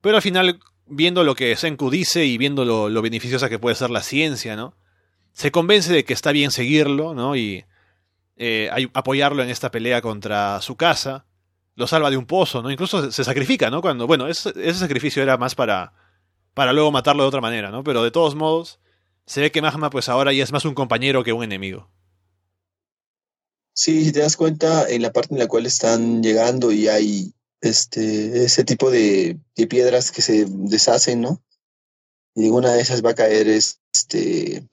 Pero 0.00 0.16
al 0.16 0.22
final, 0.22 0.58
viendo 0.86 1.22
lo 1.22 1.36
que 1.36 1.54
Senku 1.54 1.88
dice 1.88 2.24
y 2.24 2.36
viendo 2.36 2.64
lo, 2.64 2.88
lo 2.88 3.02
beneficiosa 3.02 3.48
que 3.48 3.60
puede 3.60 3.76
ser 3.76 3.90
la 3.90 4.02
ciencia, 4.02 4.56
¿no? 4.56 4.74
Se 5.32 5.50
convence 5.50 5.92
de 5.92 6.04
que 6.04 6.12
está 6.12 6.32
bien 6.32 6.50
seguirlo, 6.50 7.14
¿no? 7.14 7.36
Y 7.36 7.64
eh, 8.36 8.70
apoyarlo 8.94 9.42
en 9.42 9.50
esta 9.50 9.70
pelea 9.70 10.00
contra 10.00 10.60
su 10.62 10.76
casa. 10.76 11.26
Lo 11.74 11.86
salva 11.86 12.10
de 12.10 12.16
un 12.16 12.26
pozo, 12.26 12.62
¿no? 12.62 12.70
Incluso 12.70 13.10
se 13.12 13.24
sacrifica, 13.24 13.70
¿no? 13.70 13.80
Cuando, 13.80 14.06
bueno, 14.06 14.26
ese, 14.28 14.74
sacrificio 14.74 15.22
era 15.22 15.36
más 15.36 15.54
para, 15.54 15.92
para 16.54 16.72
luego 16.72 16.90
matarlo 16.90 17.22
de 17.22 17.28
otra 17.28 17.40
manera, 17.40 17.70
¿no? 17.70 17.84
Pero 17.84 18.02
de 18.02 18.10
todos 18.10 18.34
modos, 18.34 18.80
se 19.26 19.40
ve 19.40 19.52
que 19.52 19.62
Magma 19.62 19.90
pues 19.90 20.08
ahora 20.08 20.32
ya 20.32 20.42
es 20.42 20.52
más 20.52 20.64
un 20.64 20.74
compañero 20.74 21.22
que 21.22 21.32
un 21.32 21.44
enemigo. 21.44 21.90
Sí, 23.72 24.04
si 24.04 24.12
te 24.12 24.20
das 24.20 24.36
cuenta, 24.36 24.88
en 24.88 25.02
la 25.02 25.12
parte 25.12 25.34
en 25.34 25.38
la 25.38 25.46
cual 25.46 25.64
están 25.64 26.22
llegando 26.22 26.72
y 26.72 26.88
hay 26.88 27.32
este, 27.60 28.44
ese 28.44 28.64
tipo 28.64 28.90
de, 28.90 29.38
de 29.54 29.66
piedras 29.66 30.10
que 30.10 30.22
se 30.22 30.46
deshacen, 30.48 31.20
¿no? 31.20 31.42
Y 32.34 32.42
ninguna 32.42 32.72
de 32.72 32.80
esas 32.80 33.04
va 33.04 33.10
a 33.10 33.14
caer 33.14 33.48
este, 33.48 34.66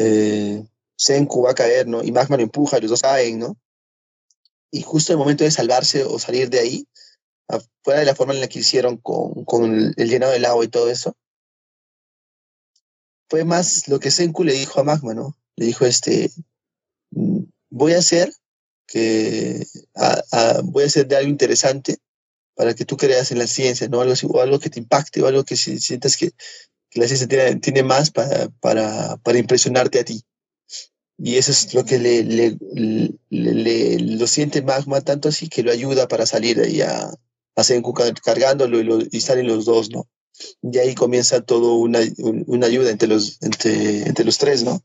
eh, 0.00 0.64
Senku 0.96 1.42
va 1.42 1.50
a 1.50 1.54
caer, 1.54 1.86
¿no? 1.86 2.02
Y 2.02 2.12
Magma 2.12 2.36
lo 2.36 2.42
empuja, 2.42 2.78
los 2.78 2.90
dos 2.90 3.02
caen, 3.02 3.38
¿no? 3.38 3.56
Y 4.70 4.82
justo 4.82 5.12
en 5.12 5.18
el 5.18 5.20
momento 5.20 5.44
de 5.44 5.50
salvarse 5.50 6.04
o 6.04 6.18
salir 6.18 6.48
de 6.48 6.60
ahí, 6.60 6.86
fuera 7.82 8.00
de 8.00 8.06
la 8.06 8.14
forma 8.14 8.32
en 8.32 8.40
la 8.40 8.48
que 8.48 8.60
hicieron 8.60 8.96
con, 8.98 9.44
con 9.44 9.74
el, 9.74 9.94
el 9.96 10.08
llenado 10.08 10.32
del 10.32 10.44
agua 10.44 10.64
y 10.64 10.68
todo 10.68 10.88
eso, 10.88 11.16
fue 13.28 13.44
más 13.44 13.88
lo 13.88 14.00
que 14.00 14.10
Senku 14.10 14.44
le 14.44 14.52
dijo 14.52 14.80
a 14.80 14.84
Magma, 14.84 15.14
¿no? 15.14 15.36
Le 15.56 15.66
dijo, 15.66 15.86
este, 15.86 16.30
voy 17.70 17.92
a 17.94 17.98
hacer 17.98 18.32
que, 18.86 19.64
voy 20.64 20.82
a 20.84 20.86
hacer 20.86 21.06
de 21.06 21.16
algo 21.16 21.30
interesante 21.30 21.98
para 22.54 22.74
que 22.74 22.84
tú 22.84 22.96
creas 22.96 23.30
en 23.30 23.38
la 23.38 23.46
ciencia, 23.46 23.88
¿no? 23.88 24.00
Algo 24.00 24.12
así, 24.12 24.26
o 24.28 24.40
algo 24.40 24.58
que 24.58 24.68
te 24.68 24.80
impacte, 24.80 25.22
o 25.22 25.26
algo 25.26 25.44
que 25.44 25.56
si, 25.56 25.78
sientas 25.78 26.16
que, 26.16 26.32
que 26.90 27.00
la 27.00 27.06
ciencia 27.06 27.28
tiene, 27.28 27.56
tiene 27.56 27.82
más 27.82 28.10
para, 28.10 28.48
para, 28.60 29.16
para, 29.18 29.38
impresionarte 29.38 30.00
a 30.00 30.04
ti. 30.04 30.22
Y 31.18 31.36
eso 31.36 31.52
es 31.52 31.74
lo 31.74 31.84
que 31.84 31.98
le, 31.98 32.24
le, 32.24 32.56
le, 33.28 33.98
lo 33.98 34.26
siente 34.26 34.62
Magma 34.62 35.00
tanto 35.02 35.28
así 35.28 35.48
que 35.48 35.62
lo 35.62 35.70
ayuda 35.70 36.08
para 36.08 36.26
salir 36.26 36.60
ahí 36.60 36.80
a, 36.80 37.10
Senku 37.62 37.92
cargándolo 37.92 38.80
y, 38.80 39.08
y 39.12 39.20
salen 39.20 39.46
los 39.46 39.66
dos, 39.66 39.90
¿no? 39.90 40.08
Y 40.62 40.78
ahí 40.78 40.94
comienza 40.94 41.42
todo 41.42 41.74
una, 41.74 42.00
una 42.46 42.66
ayuda 42.66 42.90
entre 42.90 43.08
los, 43.08 43.36
entre, 43.42 44.02
entre 44.02 44.24
los 44.24 44.38
tres, 44.38 44.62
¿no? 44.62 44.82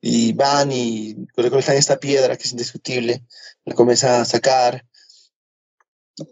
Y 0.00 0.32
van 0.32 0.72
y 0.72 1.14
recolectan 1.36 1.76
esta 1.76 1.98
piedra 1.98 2.36
que 2.36 2.44
es 2.44 2.52
indiscutible, 2.52 3.22
la 3.64 3.74
comienzan 3.74 4.22
a 4.22 4.24
sacar, 4.24 4.86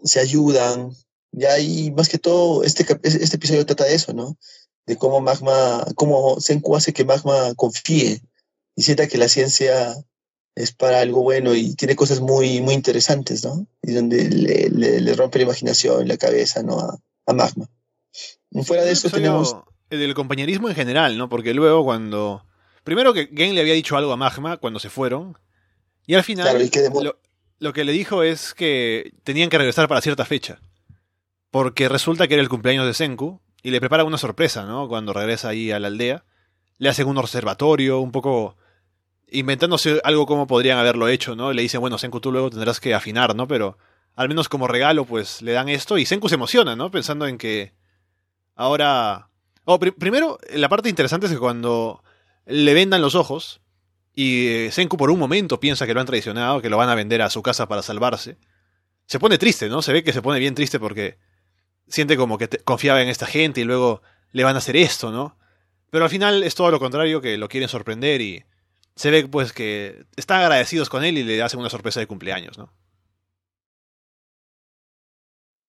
se 0.03 0.19
ayudan. 0.19 0.91
Y 1.31 1.45
ahí, 1.45 1.91
más 1.91 2.09
que 2.09 2.19
todo, 2.19 2.63
este, 2.63 2.85
este 3.03 3.35
episodio 3.35 3.65
trata 3.65 3.85
de 3.85 3.95
eso, 3.95 4.13
¿no? 4.13 4.37
De 4.85 4.97
cómo 4.97 5.21
Magma, 5.21 5.85
cómo 5.95 6.39
Senku 6.39 6.75
hace 6.75 6.93
que 6.93 7.05
Magma 7.05 7.53
confíe 7.55 8.21
y 8.75 8.81
sienta 8.81 9.07
que 9.07 9.17
la 9.17 9.29
ciencia 9.29 9.95
es 10.55 10.71
para 10.71 10.99
algo 10.99 11.23
bueno 11.23 11.55
y 11.55 11.75
tiene 11.75 11.95
cosas 11.95 12.19
muy, 12.19 12.61
muy 12.61 12.73
interesantes, 12.73 13.43
¿no? 13.43 13.65
Y 13.81 13.93
donde 13.93 14.29
le, 14.29 14.69
le, 14.69 15.13
rompe 15.15 15.39
la 15.39 15.45
imaginación, 15.45 16.07
la 16.07 16.17
cabeza, 16.17 16.61
¿no? 16.61 16.79
A, 16.79 16.97
a 17.25 17.33
Magma. 17.33 17.69
Fuera 18.63 18.83
de 18.83 18.91
eso 18.91 19.09
tenemos... 19.09 19.55
El 19.89 20.13
compañerismo 20.15 20.69
en 20.69 20.75
general, 20.75 21.17
¿no? 21.17 21.29
Porque 21.29 21.53
luego 21.53 21.83
cuando... 21.83 22.45
Primero 22.83 23.13
que 23.13 23.27
Gen 23.27 23.55
le 23.55 23.61
había 23.61 23.73
dicho 23.73 23.95
algo 23.95 24.11
a 24.11 24.17
Magma 24.17 24.57
cuando 24.57 24.79
se 24.79 24.89
fueron. 24.89 25.37
Y 26.05 26.15
al 26.15 26.23
final 26.23 26.69
lo, 27.01 27.17
lo, 27.59 27.73
que 27.73 27.83
le 27.83 27.91
dijo 27.91 28.23
es 28.23 28.53
que 28.53 29.13
tenían 29.23 29.49
que 29.49 29.57
regresar 29.57 29.87
para 29.87 30.01
cierta 30.01 30.25
fecha. 30.25 30.59
Porque 31.49 31.87
resulta 31.87 32.27
que 32.27 32.33
era 32.33 32.43
el 32.43 32.49
cumpleaños 32.49 32.85
de 32.85 32.93
Senku. 32.93 33.39
Y 33.63 33.71
le 33.71 33.79
prepara 33.79 34.03
una 34.03 34.17
sorpresa, 34.17 34.65
¿no? 34.65 34.87
Cuando 34.87 35.13
regresa 35.13 35.49
ahí 35.49 35.71
a 35.71 35.79
la 35.79 35.87
aldea. 35.87 36.25
Le 36.77 36.89
hace 36.89 37.03
un 37.05 37.17
observatorio, 37.17 37.99
un 37.99 38.11
poco 38.11 38.57
inventándose 39.31 39.99
algo 40.03 40.25
como 40.25 40.47
podrían 40.47 40.77
haberlo 40.77 41.07
hecho, 41.07 41.35
¿no? 41.35 41.51
Le 41.53 41.61
dicen, 41.63 41.81
bueno, 41.81 41.97
Senku, 41.97 42.19
tú 42.19 42.31
luego 42.31 42.49
tendrás 42.49 42.79
que 42.79 42.93
afinar, 42.93 43.35
¿no? 43.35 43.47
Pero 43.47 43.77
al 44.15 44.27
menos 44.27 44.49
como 44.49 44.67
regalo, 44.67 45.05
pues 45.05 45.41
le 45.41 45.53
dan 45.53 45.69
esto 45.69 45.97
y 45.97 46.05
Senku 46.05 46.29
se 46.29 46.35
emociona, 46.35 46.75
¿no? 46.75 46.91
Pensando 46.91 47.25
en 47.25 47.37
que 47.37 47.73
ahora... 48.55 49.29
Oh, 49.65 49.79
primero, 49.79 50.37
la 50.53 50.69
parte 50.69 50.89
interesante 50.89 51.27
es 51.27 51.31
que 51.31 51.39
cuando 51.39 52.03
le 52.45 52.73
vendan 52.73 53.01
los 53.01 53.15
ojos 53.15 53.61
y 54.13 54.47
eh, 54.47 54.71
Senku 54.71 54.97
por 54.97 55.09
un 55.09 55.17
momento 55.17 55.59
piensa 55.59 55.87
que 55.87 55.93
lo 55.93 56.01
han 56.01 56.05
traicionado, 56.05 56.61
que 56.61 56.69
lo 56.69 56.77
van 56.77 56.89
a 56.89 56.95
vender 56.95 57.21
a 57.21 57.29
su 57.29 57.41
casa 57.41 57.67
para 57.67 57.81
salvarse, 57.81 58.37
se 59.05 59.19
pone 59.19 59.37
triste, 59.37 59.69
¿no? 59.69 59.81
Se 59.81 59.93
ve 59.93 60.03
que 60.03 60.13
se 60.13 60.21
pone 60.21 60.39
bien 60.39 60.53
triste 60.53 60.79
porque 60.79 61.17
siente 61.87 62.17
como 62.17 62.37
que 62.37 62.47
confiaba 62.47 63.01
en 63.01 63.09
esta 63.09 63.25
gente 63.25 63.61
y 63.61 63.63
luego 63.63 64.01
le 64.31 64.43
van 64.43 64.55
a 64.55 64.59
hacer 64.59 64.75
esto, 64.75 65.11
¿no? 65.11 65.37
Pero 65.89 66.05
al 66.05 66.09
final 66.09 66.43
es 66.43 66.55
todo 66.55 66.71
lo 66.71 66.79
contrario, 66.79 67.21
que 67.21 67.37
lo 67.37 67.47
quieren 67.49 67.69
sorprender 67.69 68.21
y 68.21 68.43
se 68.95 69.11
ve 69.11 69.27
pues 69.27 69.53
que 69.53 70.05
están 70.15 70.41
agradecidos 70.41 70.89
con 70.89 71.03
él 71.03 71.17
y 71.17 71.23
le 71.23 71.41
hacen 71.41 71.59
una 71.59 71.69
sorpresa 71.69 71.99
de 71.99 72.07
cumpleaños, 72.07 72.57
¿no? 72.57 72.73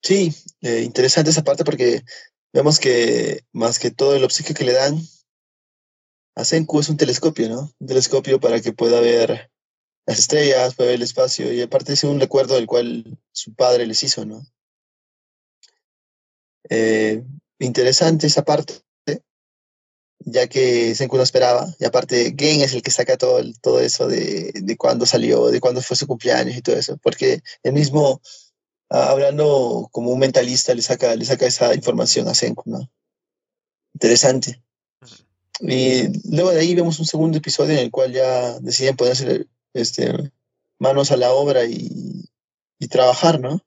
Sí, 0.02 0.34
eh, 0.60 0.82
interesante 0.82 1.30
esa 1.30 1.44
parte 1.44 1.64
porque 1.64 2.02
vemos 2.52 2.78
que 2.78 3.44
más 3.52 3.78
que 3.78 3.90
todo 3.90 4.14
el 4.14 4.24
obsequio 4.24 4.54
que 4.54 4.64
le 4.64 4.72
dan 4.72 5.00
a 6.36 6.44
Senku 6.44 6.80
es 6.80 6.88
un 6.88 6.96
telescopio, 6.96 7.48
¿no? 7.48 7.72
Un 7.78 7.86
telescopio 7.86 8.40
para 8.40 8.60
que 8.60 8.72
pueda 8.72 9.00
ver 9.00 9.50
las 10.06 10.18
estrellas, 10.18 10.74
pueda 10.74 10.88
ver 10.88 10.96
el 10.96 11.02
espacio 11.02 11.52
y 11.52 11.62
aparte 11.62 11.94
es 11.94 12.04
un 12.04 12.20
recuerdo 12.20 12.56
del 12.56 12.66
cual 12.66 13.18
su 13.32 13.54
padre 13.54 13.86
les 13.86 14.02
hizo, 14.02 14.26
¿no? 14.26 14.46
Eh, 16.70 17.22
interesante 17.58 18.26
esa 18.26 18.42
parte 18.42 18.84
ya 20.24 20.46
que 20.48 20.94
Senku 20.94 21.16
no 21.16 21.22
esperaba. 21.22 21.66
Y 21.78 21.84
aparte, 21.84 22.34
Gen 22.36 22.62
es 22.62 22.72
el 22.72 22.82
que 22.82 22.90
saca 22.90 23.16
todo, 23.16 23.42
todo 23.60 23.80
eso 23.80 24.08
de, 24.08 24.52
de 24.54 24.76
cuándo 24.76 25.06
salió, 25.06 25.48
de 25.50 25.60
cuándo 25.60 25.82
fue 25.82 25.96
su 25.96 26.06
cumpleaños 26.06 26.56
y 26.56 26.62
todo 26.62 26.76
eso. 26.76 26.96
Porque 27.02 27.42
él 27.62 27.72
mismo, 27.72 28.20
ah, 28.90 29.10
hablando 29.10 29.88
como 29.92 30.10
un 30.10 30.18
mentalista, 30.18 30.74
le 30.74 30.82
saca, 30.82 31.14
le 31.14 31.24
saca 31.24 31.46
esa 31.46 31.74
información 31.74 32.28
a 32.28 32.34
Senku, 32.34 32.62
¿no? 32.66 32.90
Interesante. 33.94 34.62
Y 35.60 36.08
luego 36.34 36.50
de 36.50 36.60
ahí 36.60 36.74
vemos 36.74 36.98
un 36.98 37.06
segundo 37.06 37.38
episodio 37.38 37.74
en 37.74 37.80
el 37.80 37.90
cual 37.90 38.12
ya 38.12 38.58
deciden 38.60 38.96
ponerse 38.96 39.46
este, 39.72 40.32
manos 40.78 41.12
a 41.12 41.16
la 41.16 41.32
obra 41.32 41.64
y, 41.64 42.28
y 42.78 42.88
trabajar, 42.88 43.40
¿no? 43.40 43.60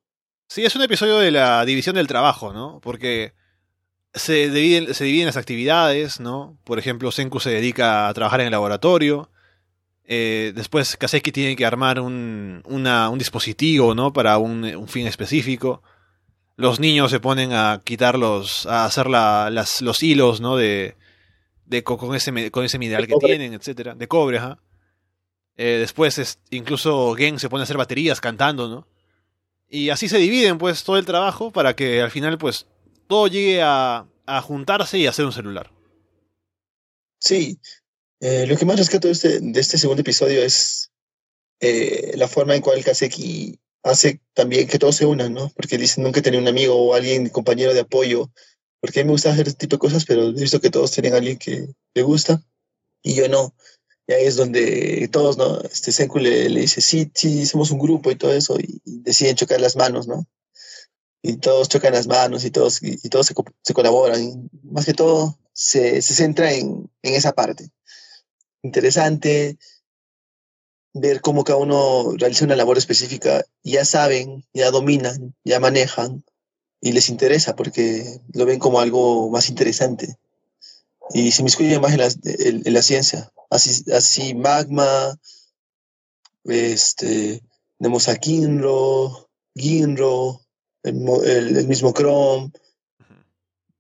Sí, 0.48 0.64
es 0.64 0.76
un 0.76 0.82
episodio 0.82 1.20
de 1.20 1.32
la 1.32 1.66
división 1.66 1.96
del 1.96 2.08
trabajo, 2.08 2.54
¿no? 2.54 2.80
Porque 2.82 3.34
se 4.14 4.50
dividen, 4.50 4.94
se 4.94 5.04
dividen 5.04 5.28
las 5.28 5.38
actividades, 5.38 6.20
¿no? 6.20 6.58
Por 6.64 6.80
ejemplo, 6.80 7.12
Senku 7.12 7.40
se 7.40 7.50
dedica 7.50 8.08
a 8.08 8.14
trabajar 8.14 8.40
en 8.42 8.48
el 8.48 8.52
laboratorio. 8.52 9.30
Eh, 10.06 10.54
después 10.56 10.96
Kaseki 10.96 11.34
tiene 11.34 11.56
que 11.58 11.66
armar 11.66 12.00
un, 12.00 12.64
un 12.66 13.18
dispositivo, 13.18 13.94
¿no? 13.94 14.14
Para 14.14 14.38
un, 14.38 14.88
fin 14.88 15.06
específico. 15.06 15.84
Los 16.56 16.80
niños 16.80 17.12
se 17.12 17.20
ponen 17.20 17.52
a 17.52 17.82
quitar 17.84 18.18
los, 18.18 18.66
a 18.66 18.86
hacer 18.86 19.10
la, 19.10 19.50
las, 19.52 19.82
los 19.82 20.02
hilos, 20.02 20.40
¿no? 20.40 20.56
De, 20.56 20.96
de 21.66 21.84
con, 21.84 22.16
ese, 22.16 22.52
con 22.52 22.64
ese 22.64 22.80
mineral 22.80 23.06
que 23.06 23.16
tienen, 23.20 23.54
etcétera. 23.54 23.96
De 23.96 24.08
cobre, 24.08 24.38
ajá. 24.38 24.60
Eh, 25.58 25.78
después 25.80 26.18
es, 26.20 26.40
incluso 26.52 27.14
Gen 27.16 27.38
se 27.38 27.50
pone 27.50 27.64
a 27.64 27.66
hacer 27.66 27.78
baterías 27.78 28.22
cantando, 28.22 28.70
¿no? 28.70 28.88
Y 29.70 29.90
así 29.90 30.08
se 30.08 30.18
dividen, 30.18 30.58
pues, 30.58 30.84
todo 30.84 30.98
el 30.98 31.06
trabajo 31.06 31.52
para 31.52 31.76
que 31.76 32.02
al 32.02 32.12
final, 32.12 32.38
pues, 32.38 32.66
todo 33.08 33.28
llegue 33.28 33.62
a, 33.62 34.08
juntarse 34.44 34.98
y 34.98 35.08
hacer 35.08 35.26
un 35.26 35.32
celular. 35.32 35.72
Sí, 37.20 37.60
eh, 38.20 38.46
lo 38.46 38.58
que 38.58 38.66
más 38.66 38.78
rescato 38.78 39.08
de 39.08 39.14
este, 39.14 39.40
de 39.40 39.60
este 39.60 39.78
segundo 39.78 40.02
episodio 40.02 40.44
es 40.44 40.92
eh, 41.62 42.14
la 42.16 42.28
forma 42.28 42.56
en 42.56 42.62
cual 42.62 42.84
Kaseki 42.84 43.58
hace 43.84 44.22
también 44.34 44.68
que 44.68 44.80
todos 44.80 44.96
se 44.98 45.06
unan, 45.06 45.34
¿no? 45.34 45.50
Porque 45.56 45.78
dicen 45.78 46.04
nunca 46.04 46.22
tener 46.22 46.40
un 46.40 46.48
amigo 46.48 46.76
o 46.76 46.94
alguien, 46.94 47.30
compañero 47.30 47.74
de 47.74 47.82
apoyo, 47.82 48.32
porque 48.82 49.00
a 49.00 49.04
mí 49.04 49.08
me 49.08 49.14
gusta 49.14 49.32
hacer 49.32 49.48
este 49.48 49.60
tipo 49.60 49.78
de 49.78 49.80
cosas, 49.80 50.06
pero 50.06 50.28
he 50.28 50.34
visto 50.34 50.60
que 50.60 50.70
todos 50.70 50.92
tienen 50.92 51.14
a 51.14 51.18
alguien 51.18 51.38
que 51.38 51.68
le 51.94 52.02
gusta 52.02 52.44
y 53.02 53.16
yo 53.16 53.28
no. 53.30 53.56
Y 54.08 54.14
ahí 54.14 54.26
es 54.26 54.38
donde 54.38 55.10
todos, 55.12 55.38
¿no? 55.38 55.60
Este 55.62 55.92
Senku 55.92 56.20
le, 56.20 56.48
dice, 56.50 56.82
sí, 56.82 57.12
sí, 57.14 57.46
somos 57.46 57.72
un 57.72 57.80
grupo 57.80 58.10
y 58.10 58.16
todo 58.16 58.34
eso, 58.34 58.58
y 58.60 58.82
deciden 58.86 59.36
chocar 59.36 59.60
las 59.60 59.76
manos, 59.76 60.08
¿no? 60.08 60.26
y 61.22 61.38
todos 61.38 61.68
chocan 61.68 61.94
las 61.94 62.08
manos 62.08 62.46
y 62.46 62.52
todos, 62.52 62.82
y, 62.82 62.96
todos 63.10 63.28
se, 63.28 63.74
colaboran. 63.74 64.50
más 64.64 64.86
que 64.86 64.94
todo 64.94 65.38
se, 65.52 66.02
se 66.02 66.14
centra 66.14 66.54
en, 66.54 66.90
en, 67.02 67.14
esa 67.16 67.34
parte. 67.34 67.70
Interesante 68.64 69.58
ver 70.94 71.20
cómo 71.20 71.44
cada 71.44 71.60
uno 71.60 72.14
realiza 72.16 72.46
una 72.46 72.56
labor 72.56 72.78
específica. 72.78 73.44
Ya 73.62 73.84
saben, 73.84 74.46
ya 74.54 74.72
dominan, 74.72 75.36
ya 75.44 75.60
manejan 75.60 76.24
y 76.80 76.94
les 76.94 77.10
interesa 77.10 77.58
porque 77.58 78.22
lo 78.34 78.46
ven 78.46 78.60
como 78.60 78.80
algo 78.80 79.30
más 79.30 79.50
interesante. 79.50 80.16
Y 81.14 81.32
se 81.32 81.44
miscuyen 81.44 81.82
más 81.82 81.94
en 81.94 82.00
la, 82.00 82.10
en, 82.24 82.74
la 82.74 82.82
ciencia. 82.82 83.32
Así, 83.50 83.84
así 83.92 84.34
Magma, 84.34 85.18
este, 86.44 87.42
tenemos 87.78 88.08
a 88.10 88.16
Kinro, 88.16 89.30
Ginro, 89.56 90.42
el, 90.84 91.68
mismo 91.68 91.94
Chrome. 91.94 92.52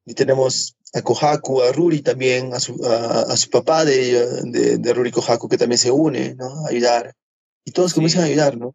Y 0.06 0.14
tenemos 0.14 0.76
a 0.94 1.02
Kohaku, 1.02 1.62
a 1.62 1.72
Ruri 1.74 2.02
también, 2.02 2.54
a 2.54 2.60
su, 2.60 2.80
a, 2.86 3.36
su 3.36 3.50
papá 3.50 3.84
de, 3.84 4.78
de, 4.78 4.94
Ruri 4.94 5.12
Kohaku 5.12 5.50
que 5.50 5.58
también 5.58 5.80
se 5.80 5.92
une, 5.92 6.36
¿no? 6.36 6.66
A 6.66 6.70
ayudar. 6.70 7.14
Y 7.66 7.72
todos 7.72 7.94
comienzan 7.94 8.24
a 8.24 8.26
ayudar, 8.26 8.58
¿no? 8.58 8.74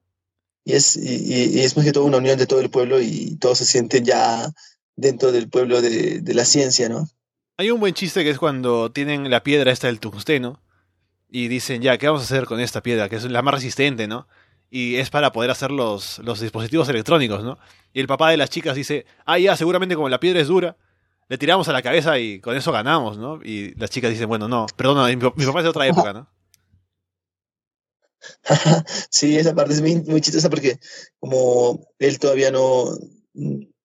Y 0.65 0.75
es, 0.75 0.97
y, 0.97 1.61
es 1.61 1.77
más 1.77 1.87
que 1.87 1.93
todo 1.93 2.05
una 2.05 2.19
unión 2.19 2.39
de 2.39 2.47
todo 2.47 2.61
el 2.61 2.71
pueblo 2.71 3.01
y 3.01 3.37
todos 3.37 3.59
se 3.59 3.65
sienten 3.65 4.05
ya 4.05 4.53
dentro 4.95 5.33
del 5.33 5.49
pueblo 5.49 5.81
de, 5.81 6.21
de 6.21 6.35
la 6.35 6.45
ciencia, 6.45 6.91
¿no? 6.91 7.09
Hay 7.63 7.71
un 7.71 7.79
buen 7.79 7.95
chiste 7.95 8.25
que 8.25 8.31
es 8.31 8.41
cuando 8.41 8.91
tienen 8.91 9.31
la 9.31 9.45
piedra 9.45 9.71
esta 9.71 9.87
del 9.87 10.01
tungsteno 10.01 10.61
y 11.31 11.47
dicen, 11.47 11.81
ya, 11.81 11.97
¿qué 11.97 12.09
vamos 12.09 12.23
a 12.23 12.25
hacer 12.25 12.45
con 12.45 12.59
esta 12.59 12.83
piedra? 12.83 13.09
Que 13.09 13.15
es 13.15 13.25
la 13.25 13.41
más 13.41 13.55
resistente, 13.55 14.09
¿no? 14.09 14.27
y 14.69 14.97
es 14.97 15.11
para 15.11 15.31
poder 15.31 15.49
hacer 15.51 15.71
los, 15.71 16.19
los 16.19 16.41
dispositivos 16.41 16.89
electrónicos, 16.89 17.45
¿no? 17.45 17.59
Y 17.93 18.01
el 18.01 18.09
papá 18.09 18.31
de 18.31 18.37
las 18.37 18.51
chicas 18.51 18.75
dice, 18.75 19.07
ah, 19.27 19.39
ya, 19.39 19.57
seguramente 19.57 19.95
como 19.95 20.09
la 20.09 20.19
piedra 20.19 20.41
es 20.41 20.49
dura, 20.49 20.77
le 21.29 21.39
tiramos 21.39 21.69
a 21.69 21.73
la 21.73 21.83
cabeza 21.83 22.19
y 22.19 22.41
con 22.41 22.57
eso 22.57 22.73
ganamos, 22.73 23.17
¿no? 23.17 23.39
Y 23.45 23.75
las 23.77 23.91
chicas 23.91 24.11
dicen, 24.11 24.29
bueno, 24.29 24.49
no, 24.49 24.67
perdona, 24.75 25.07
mi, 25.07 25.17
papá 25.17 25.59
es 25.59 25.65
de 25.65 25.69
otra 25.69 25.87
época, 25.87 26.13
¿no? 26.15 26.29
sí, 29.09 29.37
esa 29.37 29.55
parte 29.55 29.75
es 29.75 29.83
muy, 29.83 29.97
muy 30.03 30.21
chistosa 30.21 30.51
porque 30.51 30.81
como 31.21 31.87
él 32.01 32.19
todavía 32.19 32.51
no, 32.51 32.97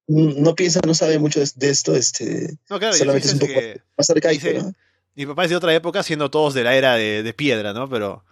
no 0.07 0.55
piensa, 0.55 0.79
no 0.85 0.93
sabe 0.93 1.19
mucho 1.19 1.39
de, 1.39 1.69
esto, 1.69 1.95
este, 1.95 2.57
no, 2.69 2.79
claro, 2.79 2.95
solamente 2.95 3.27
es 3.27 3.33
un 3.33 3.39
poco 3.39 3.53
más 3.97 4.09
arcaico, 4.09 4.47
¿no? 4.53 4.73
Mi 5.15 5.25
papá 5.25 5.45
es 5.45 5.49
de 5.49 5.55
otra 5.55 5.73
época, 5.73 6.03
siendo 6.03 6.29
todos 6.29 6.53
de 6.53 6.63
la 6.63 6.75
era 6.75 6.95
de, 6.95 7.23
de 7.23 7.33
piedra, 7.33 7.73
¿no? 7.73 7.89
Pero 7.89 8.23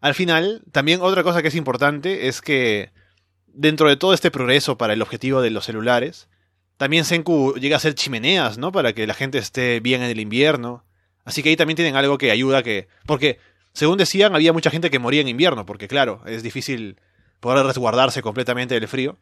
al 0.00 0.14
final, 0.14 0.62
también 0.72 1.00
otra 1.02 1.22
cosa 1.22 1.42
que 1.42 1.48
es 1.48 1.54
importante 1.54 2.28
es 2.28 2.40
que 2.40 2.90
dentro 3.46 3.88
de 3.88 3.96
todo 3.96 4.14
este 4.14 4.30
progreso 4.30 4.78
para 4.78 4.94
el 4.94 5.02
objetivo 5.02 5.42
de 5.42 5.50
los 5.50 5.66
celulares, 5.66 6.28
también 6.78 7.04
Senku 7.04 7.54
llega 7.56 7.76
a 7.76 7.78
hacer 7.78 7.94
chimeneas, 7.94 8.56
¿no? 8.56 8.72
Para 8.72 8.94
que 8.94 9.06
la 9.06 9.12
gente 9.12 9.36
esté 9.36 9.80
bien 9.80 10.02
en 10.02 10.08
el 10.08 10.18
invierno. 10.18 10.84
Así 11.24 11.42
que 11.42 11.50
ahí 11.50 11.56
también 11.56 11.76
tienen 11.76 11.96
algo 11.96 12.16
que 12.16 12.30
ayuda 12.30 12.62
que... 12.62 12.88
Porque 13.04 13.38
según 13.74 13.98
decían, 13.98 14.34
había 14.34 14.54
mucha 14.54 14.70
gente 14.70 14.90
que 14.90 14.98
moría 14.98 15.20
en 15.20 15.28
invierno, 15.28 15.66
porque 15.66 15.88
claro, 15.88 16.22
es 16.24 16.42
difícil 16.42 16.98
poder 17.38 17.66
resguardarse 17.66 18.22
completamente 18.22 18.74
del 18.74 18.88
frío. 18.88 19.18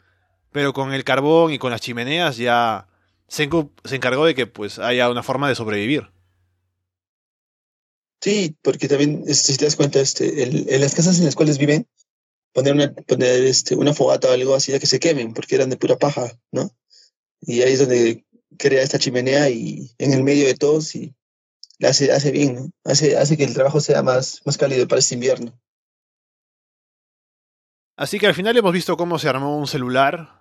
Pero 0.52 0.72
con 0.72 0.92
el 0.92 1.04
carbón 1.04 1.52
y 1.52 1.58
con 1.58 1.70
las 1.70 1.80
chimeneas 1.80 2.36
ya 2.36 2.88
Senku 3.28 3.72
se 3.84 3.96
encargó 3.96 4.24
de 4.24 4.34
que 4.34 4.46
pues 4.46 4.78
haya 4.78 5.10
una 5.10 5.22
forma 5.22 5.48
de 5.48 5.54
sobrevivir. 5.54 6.10
Sí, 8.20 8.56
porque 8.62 8.88
también, 8.88 9.24
este, 9.26 9.52
si 9.52 9.58
te 9.58 9.64
das 9.66 9.76
cuenta, 9.76 10.00
este, 10.00 10.42
en 10.42 10.80
las 10.80 10.94
casas 10.94 11.18
en 11.18 11.26
las 11.26 11.36
cuales 11.36 11.58
viven, 11.58 11.86
poner 12.52 12.74
una, 12.74 12.92
poner 12.92 13.44
este, 13.44 13.76
una 13.76 13.94
fogata 13.94 14.28
o 14.28 14.32
algo 14.32 14.54
así 14.54 14.72
de 14.72 14.80
que 14.80 14.86
se 14.86 14.98
quemen, 14.98 15.34
porque 15.34 15.54
eran 15.54 15.70
de 15.70 15.76
pura 15.76 15.96
paja, 15.98 16.32
¿no? 16.50 16.70
Y 17.40 17.62
ahí 17.62 17.74
es 17.74 17.78
donde 17.78 18.24
crea 18.58 18.82
esta 18.82 18.98
chimenea 18.98 19.48
y 19.50 19.94
en 19.98 20.12
el 20.12 20.24
medio 20.24 20.46
de 20.46 20.54
todos 20.54 20.96
y 20.96 21.14
la 21.78 21.90
hace, 21.90 22.10
hace 22.10 22.32
bien, 22.32 22.54
¿no? 22.54 22.70
Hace, 22.84 23.16
hace 23.16 23.36
que 23.36 23.44
el 23.44 23.54
trabajo 23.54 23.80
sea 23.80 24.02
más, 24.02 24.40
más 24.44 24.58
cálido 24.58 24.88
para 24.88 24.98
este 24.98 25.14
invierno. 25.14 25.56
Así 27.96 28.18
que 28.18 28.26
al 28.26 28.34
final 28.34 28.56
hemos 28.56 28.72
visto 28.72 28.96
cómo 28.96 29.18
se 29.18 29.28
armó 29.28 29.56
un 29.56 29.66
celular, 29.66 30.37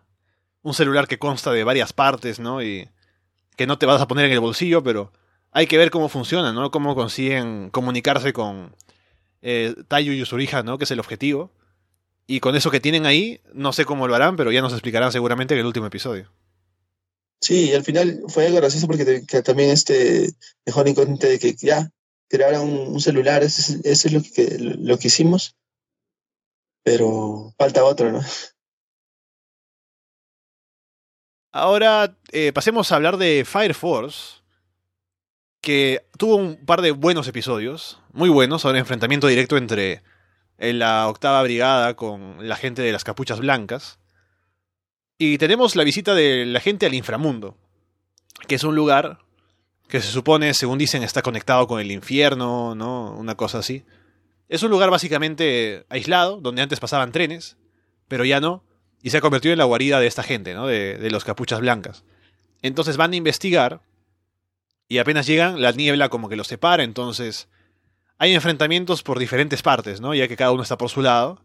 un 0.68 0.74
celular 0.74 1.07
que 1.07 1.18
consta 1.18 1.51
de 1.51 1.63
varias 1.63 1.93
partes, 1.93 2.39
¿no? 2.39 2.61
Y 2.61 2.89
que 3.55 3.65
no 3.65 3.78
te 3.78 3.86
vas 3.86 4.01
a 4.01 4.07
poner 4.07 4.26
en 4.26 4.34
el 4.34 4.41
bolsillo, 4.41 4.84
pero 4.84 5.13
hay 5.51 5.65
que 5.65 5.78
ver 5.78 5.91
cómo 5.91 6.09
funciona, 6.09 6.51
¿no? 6.51 6.72
Cómo 6.72 6.93
consiguen 6.93 7.70
comunicarse 7.70 8.34
con 8.34 8.76
eh, 9.41 9.74
Tayu 9.88 10.11
y 10.11 10.22
Usurija, 10.22 10.63
¿no? 10.63 10.78
Que 10.78 10.84
es 10.84 10.91
el 10.91 10.99
objetivo. 10.99 11.51
Y 12.28 12.41
con 12.41 12.57
eso 12.57 12.70
que 12.70 12.82
tienen 12.82 13.05
ahí, 13.05 13.39
no 13.53 13.72
sé 13.72 13.86
cómo 13.86 14.09
lo 14.09 14.15
harán, 14.15 14.36
pero 14.36 14.51
ya 14.51 14.61
nos 14.61 14.74
explicarán 14.74 15.13
seguramente 15.13 15.53
en 15.53 15.61
el 15.61 15.65
último 15.65 15.86
episodio. 15.86 16.30
Sí, 17.39 17.74
al 17.74 17.86
final 17.86 18.24
fue 18.28 18.47
algo 18.47 18.57
gracioso 18.57 18.88
porque 18.88 19.22
también 19.43 19.70
este 19.70 20.34
dejó 20.65 20.86
inconsciente 20.86 21.28
de 21.28 21.39
que 21.39 21.55
ya 21.55 21.89
crearon 22.28 22.70
un, 22.70 22.99
celular, 22.99 23.41
eso, 23.41 23.74
es 23.86 24.11
lo 24.11 24.22
que, 24.22 24.57
lo 24.59 24.97
que 24.97 25.07
hicimos, 25.07 25.55
pero 26.84 27.53
falta 27.57 27.86
otro, 27.86 28.11
¿no? 28.11 28.22
Ahora 31.57 32.15
eh, 32.31 32.53
pasemos 32.53 32.91
a 32.91 32.97
hablar 32.97 33.17
de 33.17 33.43
Fire 33.43 33.73
Force, 33.73 34.43
que 35.59 36.05
tuvo 36.15 36.35
un 36.35 36.63
par 36.67 36.83
de 36.83 36.91
buenos 36.91 37.27
episodios, 37.27 37.99
muy 38.13 38.29
buenos, 38.29 38.61
sobre 38.61 38.77
enfrentamiento 38.77 39.25
directo 39.25 39.57
entre 39.57 40.03
en 40.59 40.77
la 40.77 41.07
octava 41.07 41.41
brigada 41.41 41.95
con 41.95 42.47
la 42.47 42.57
gente 42.57 42.83
de 42.83 42.91
las 42.91 43.03
capuchas 43.03 43.39
blancas. 43.39 43.97
Y 45.17 45.39
tenemos 45.39 45.75
la 45.75 45.83
visita 45.83 46.13
de 46.13 46.45
la 46.45 46.59
gente 46.59 46.85
al 46.85 46.93
inframundo, 46.93 47.57
que 48.47 48.53
es 48.53 48.63
un 48.63 48.75
lugar 48.75 49.17
que 49.87 49.99
se 49.99 50.11
supone, 50.11 50.53
según 50.53 50.77
dicen, 50.77 51.01
está 51.01 51.23
conectado 51.23 51.65
con 51.65 51.79
el 51.81 51.91
infierno, 51.91 52.75
¿no? 52.75 53.15
Una 53.17 53.33
cosa 53.33 53.57
así. 53.57 53.83
Es 54.47 54.61
un 54.61 54.69
lugar 54.69 54.91
básicamente 54.91 55.87
aislado, 55.89 56.39
donde 56.39 56.61
antes 56.61 56.79
pasaban 56.79 57.11
trenes, 57.11 57.57
pero 58.07 58.25
ya 58.25 58.39
no, 58.39 58.63
y 59.01 59.09
se 59.09 59.17
ha 59.17 59.21
convertido 59.21 59.53
en 59.53 59.59
la 59.59 59.65
guarida 59.65 59.99
de 59.99 60.07
esta 60.07 60.23
gente, 60.23 60.53
¿no? 60.53 60.67
De, 60.67 61.09
los 61.11 61.23
capuchas 61.23 61.59
blancas. 61.59 62.03
Entonces 62.61 62.97
van 62.97 63.13
a 63.13 63.15
investigar, 63.15 63.81
y 64.87 64.97
apenas 64.97 65.27
llegan, 65.27 65.61
la 65.61 65.71
niebla 65.71 66.09
como 66.09 66.29
que 66.29 66.35
los 66.35 66.47
separa, 66.47 66.83
entonces 66.83 67.47
hay 68.17 68.33
enfrentamientos 68.33 69.03
por 69.03 69.19
diferentes 69.19 69.61
partes, 69.61 70.01
¿no? 70.01 70.13
Ya 70.13 70.27
que 70.27 70.37
cada 70.37 70.51
uno 70.51 70.63
está 70.63 70.77
por 70.77 70.89
su 70.89 71.01
lado. 71.01 71.41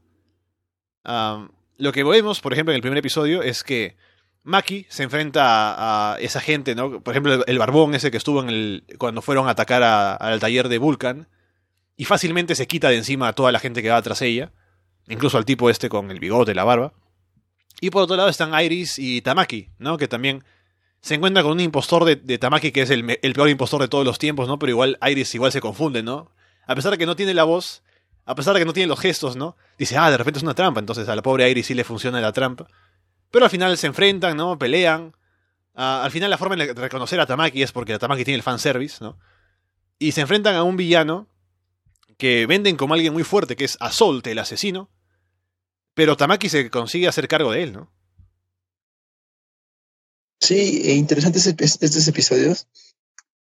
lo 1.04 1.92
que 1.92 2.04
vemos, 2.04 2.40
por 2.40 2.52
ejemplo, 2.52 2.72
en 2.72 2.76
el 2.76 2.82
primer 2.82 2.98
episodio 2.98 3.42
es 3.42 3.62
que 3.62 3.96
Maki 4.44 4.86
se 4.88 5.04
enfrenta 5.04 6.12
a, 6.14 6.18
esa 6.18 6.40
gente, 6.40 6.74
¿no? 6.74 7.00
Por 7.00 7.12
ejemplo, 7.12 7.44
el, 7.46 7.58
barbón 7.58 7.94
ese 7.94 8.10
que 8.10 8.16
estuvo 8.16 8.40
en 8.42 8.48
el. 8.48 8.84
cuando 8.98 9.22
fueron 9.22 9.46
a 9.46 9.50
atacar 9.50 9.82
al 9.82 10.40
taller 10.40 10.68
de 10.68 10.78
Vulcan. 10.78 11.28
Y 11.96 12.06
fácilmente 12.06 12.54
se 12.54 12.66
quita 12.66 12.88
de 12.88 12.96
encima 12.96 13.28
a 13.28 13.32
toda 13.34 13.52
la 13.52 13.60
gente 13.60 13.82
que 13.82 13.90
va 13.90 14.02
tras 14.02 14.22
ella. 14.22 14.52
Incluso 15.08 15.38
al 15.38 15.44
tipo 15.44 15.70
este 15.70 15.88
con 15.88 16.10
el 16.10 16.18
bigote, 16.18 16.54
la 16.54 16.64
barba. 16.64 16.92
Y 17.80 17.90
por 17.90 18.02
otro 18.02 18.16
lado 18.16 18.28
están 18.28 18.52
Iris 18.60 18.98
y 18.98 19.22
Tamaki, 19.22 19.70
¿no? 19.78 19.98
Que 19.98 20.08
también 20.08 20.44
se 21.00 21.14
encuentra 21.14 21.42
con 21.42 21.52
un 21.52 21.60
impostor 21.60 22.04
de, 22.04 22.38
Tamaki 22.38 22.70
que 22.70 22.82
es 22.82 22.90
el, 22.90 23.04
peor 23.04 23.48
impostor 23.48 23.80
de 23.80 23.88
todos 23.88 24.04
los 24.04 24.18
tiempos, 24.18 24.46
¿no? 24.46 24.58
Pero 24.58 24.70
igual 24.70 24.98
Iris 25.04 25.34
igual 25.34 25.50
se 25.50 25.60
confunde, 25.60 26.02
¿no? 26.02 26.30
a 26.66 26.74
pesar 26.74 26.92
de 26.92 26.98
que 26.98 27.06
no 27.06 27.16
tiene 27.16 27.34
la 27.34 27.44
voz, 27.44 27.82
a 28.24 28.34
pesar 28.34 28.54
de 28.54 28.60
que 28.60 28.66
no 28.66 28.72
tiene 28.72 28.86
los 28.86 29.00
gestos, 29.00 29.36
¿no? 29.36 29.56
Dice, 29.78 29.96
ah, 29.96 30.10
de 30.10 30.16
repente 30.16 30.38
es 30.38 30.42
una 30.42 30.54
trampa, 30.54 30.80
entonces 30.80 31.08
a 31.08 31.16
la 31.16 31.22
pobre 31.22 31.50
Iris 31.50 31.66
sí 31.66 31.74
le 31.74 31.84
funciona 31.84 32.20
la 32.20 32.32
trampa. 32.32 32.66
Pero 33.30 33.44
al 33.46 33.50
final 33.50 33.76
se 33.78 33.86
enfrentan, 33.86 34.36
¿no? 34.36 34.58
Pelean. 34.58 35.14
al 35.74 36.10
final 36.10 36.30
la 36.30 36.38
forma 36.38 36.56
de 36.56 36.72
reconocer 36.74 37.18
a 37.20 37.26
Tamaki 37.26 37.62
es 37.62 37.72
porque 37.72 37.98
Tamaki 37.98 38.24
tiene 38.24 38.36
el 38.36 38.42
fanservice, 38.42 39.02
¿no? 39.02 39.18
Y 39.98 40.12
se 40.12 40.20
enfrentan 40.20 40.54
a 40.54 40.62
un 40.62 40.76
villano 40.76 41.28
que 42.18 42.46
venden 42.46 42.76
como 42.76 42.94
alguien 42.94 43.12
muy 43.12 43.24
fuerte, 43.24 43.56
que 43.56 43.64
es 43.64 43.76
Asolte, 43.80 44.32
el 44.32 44.38
asesino. 44.38 44.90
Pero 45.94 46.16
Tamaki 46.16 46.48
se 46.48 46.70
consigue 46.70 47.08
hacer 47.08 47.28
cargo 47.28 47.52
de 47.52 47.62
él, 47.62 47.72
¿no? 47.72 47.92
Sí, 50.40 50.82
e 50.84 50.94
interesantes 50.94 51.46
estos 51.46 52.08
episodios. 52.08 52.66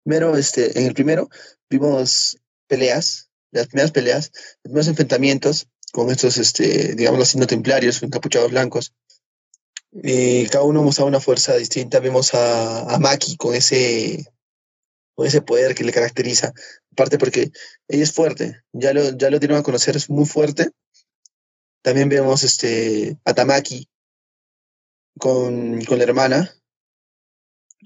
Primero, 0.03 0.35
este, 0.35 0.79
en 0.79 0.87
el 0.87 0.93
primero 0.93 1.29
vimos 1.69 2.37
peleas, 2.67 3.29
las 3.51 3.67
primeras 3.67 3.91
peleas, 3.91 4.31
los 4.33 4.61
primeros 4.63 4.87
enfrentamientos 4.87 5.67
con 5.91 6.09
estos, 6.09 6.37
este, 6.37 6.95
digamos, 6.95 7.35
los 7.35 7.47
templarios, 7.47 8.01
encapuchados 8.01 8.51
blancos. 8.51 8.93
Y 9.91 10.47
cada 10.47 10.63
uno 10.63 10.83
mostraba 10.83 11.09
una 11.09 11.19
fuerza 11.19 11.55
distinta. 11.55 11.99
Vemos 11.99 12.33
a, 12.33 12.93
a 12.93 12.99
Maki 12.99 13.37
con 13.37 13.55
ese, 13.55 14.25
con 15.15 15.27
ese 15.27 15.41
poder 15.41 15.75
que 15.75 15.83
le 15.83 15.93
caracteriza. 15.93 16.53
Aparte 16.91 17.17
porque 17.17 17.51
ella 17.87 18.03
es 18.03 18.11
fuerte, 18.11 18.61
ya 18.73 18.93
lo, 18.93 19.15
ya 19.17 19.29
lo 19.29 19.39
tienen 19.39 19.57
a 19.57 19.63
conocer, 19.63 19.95
es 19.95 20.09
muy 20.09 20.25
fuerte. 20.25 20.71
También 21.81 22.09
vemos 22.09 22.43
este, 22.43 23.17
a 23.23 23.33
Tamaki 23.33 23.87
con, 25.17 25.83
con 25.85 25.97
la 25.97 26.03
hermana. 26.03 26.53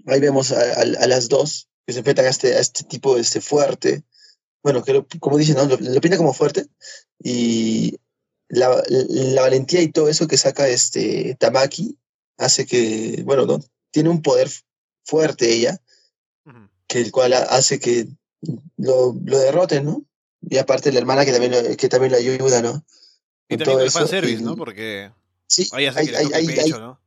Ahí 0.08 0.20
vemos 0.20 0.52
a, 0.52 0.82
a, 0.82 0.86
las 0.86 1.30
dos 1.30 1.70
que 1.86 1.94
se 1.94 2.00
enfrentan 2.00 2.26
a 2.26 2.30
este, 2.30 2.56
a 2.56 2.60
este 2.60 2.84
tipo 2.86 3.18
este, 3.18 3.42
fuerte, 3.42 4.04
bueno, 4.64 4.84
que 4.84 5.06
como 5.20 5.38
dicen, 5.38 5.56
¿no? 5.56 5.66
lo, 5.66 6.02
pinta 6.02 6.18
como 6.18 6.34
fuerte 6.34 6.68
y 7.20 8.00
la, 8.48 8.84
la, 8.88 9.42
valentía 9.42 9.82
y 9.82 9.92
todo 9.92 10.08
eso 10.08 10.28
que 10.28 10.38
saca 10.38 10.68
este 10.68 11.36
Tamaki 11.39 11.98
hace 12.38 12.66
que, 12.66 13.22
bueno, 13.24 13.46
¿no? 13.46 13.60
tiene 13.92 14.10
un 14.10 14.22
poder 14.22 14.50
fuerte 15.04 15.52
ella, 15.52 15.80
que 16.88 17.00
el 17.00 17.12
cual 17.12 17.34
hace 17.34 17.80
que 17.80 18.08
lo, 18.78 19.16
lo 19.24 19.39
derroten, 19.39 19.86
¿no? 19.86 20.04
Y 20.42 20.58
aparte 20.58 20.92
la 20.92 21.00
hermana 21.00 21.26
que 21.26 21.32
también, 21.32 21.52
lo, 21.52 21.78
que 21.78 21.89
también 21.89 22.16
ayuda, 22.16 22.62
¿no? 22.62 22.84
Y 23.52 23.58
también 23.58 23.82
el 23.82 23.91
fanservice, 23.91 24.41
¿no? 24.41 24.56
Porque 24.56 25.12
sí, 25.45 25.68
ahí 25.74 25.86
hace 25.86 26.08
que 26.08 26.16
hay, 26.16 26.47
pecho, 26.47 26.80
¿no? 26.80 27.02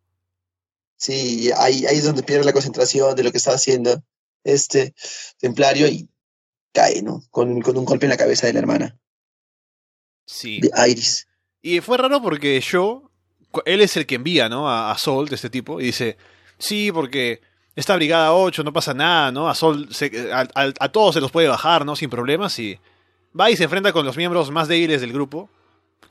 Sí, 0.97 1.51
ahí, 1.57 1.87
ahí 1.87 1.97
es 1.97 2.05
donde 2.05 2.23
pierde 2.23 2.45
la 2.45 2.53
concentración 2.53 3.17
de 3.17 3.25
lo 3.25 3.33
que 3.33 3.39
está 3.39 3.53
haciendo 3.53 4.03
este 4.45 4.95
templario 5.39 5.89
y 5.89 6.09
cae, 6.73 7.03
¿no? 7.03 7.23
Con, 7.31 7.63
con, 7.63 7.77
un 7.77 7.85
golpe 7.85 8.07
en 8.07 8.11
la 8.11 8.17
cabeza 8.17 8.47
de 8.47 8.53
la 8.53 8.59
hermana. 8.61 8.99
Sí. 10.27 10.61
De 10.61 10.71
Iris. 10.89 11.27
Y 11.63 11.81
fue 11.81 11.99
raro 11.99 12.21
porque 12.21 12.61
yo, 12.61 13.11
él 13.65 13.81
es 13.81 13.97
el 13.97 14.07
que 14.07 14.17
envía, 14.17 14.49
¿no? 14.49 14.69
A, 14.69 14.93
a 14.93 14.99
Sol, 14.99 15.29
de 15.29 15.37
este 15.37 15.51
tipo, 15.51 15.81
y 15.81 15.87
dice, 15.87 16.19
sí, 16.59 16.93
porque 16.93 17.41
esta 17.75 17.97
brigada 17.97 18.35
8 18.35 18.63
no 18.63 18.73
pasa 18.73 18.93
nada, 18.93 19.33
¿no? 19.33 19.49
A 19.49 19.55
Sol, 19.55 19.89
se, 19.93 20.31
a, 20.33 20.47
a, 20.55 20.89
todos 20.91 21.15
se 21.15 21.21
los 21.21 21.33
puede 21.33 21.49
bajar, 21.49 21.87
¿no? 21.87 21.97
Sin 21.97 22.11
problemas, 22.11 22.59
y 22.59 22.79
va 23.39 23.51
y 23.51 23.57
se 23.57 23.65
enfrenta 23.65 23.93
con 23.93 24.05
los 24.05 24.17
miembros 24.17 24.51
más 24.51 24.69
débiles 24.69 25.01
del 25.01 25.13
grupo, 25.13 25.51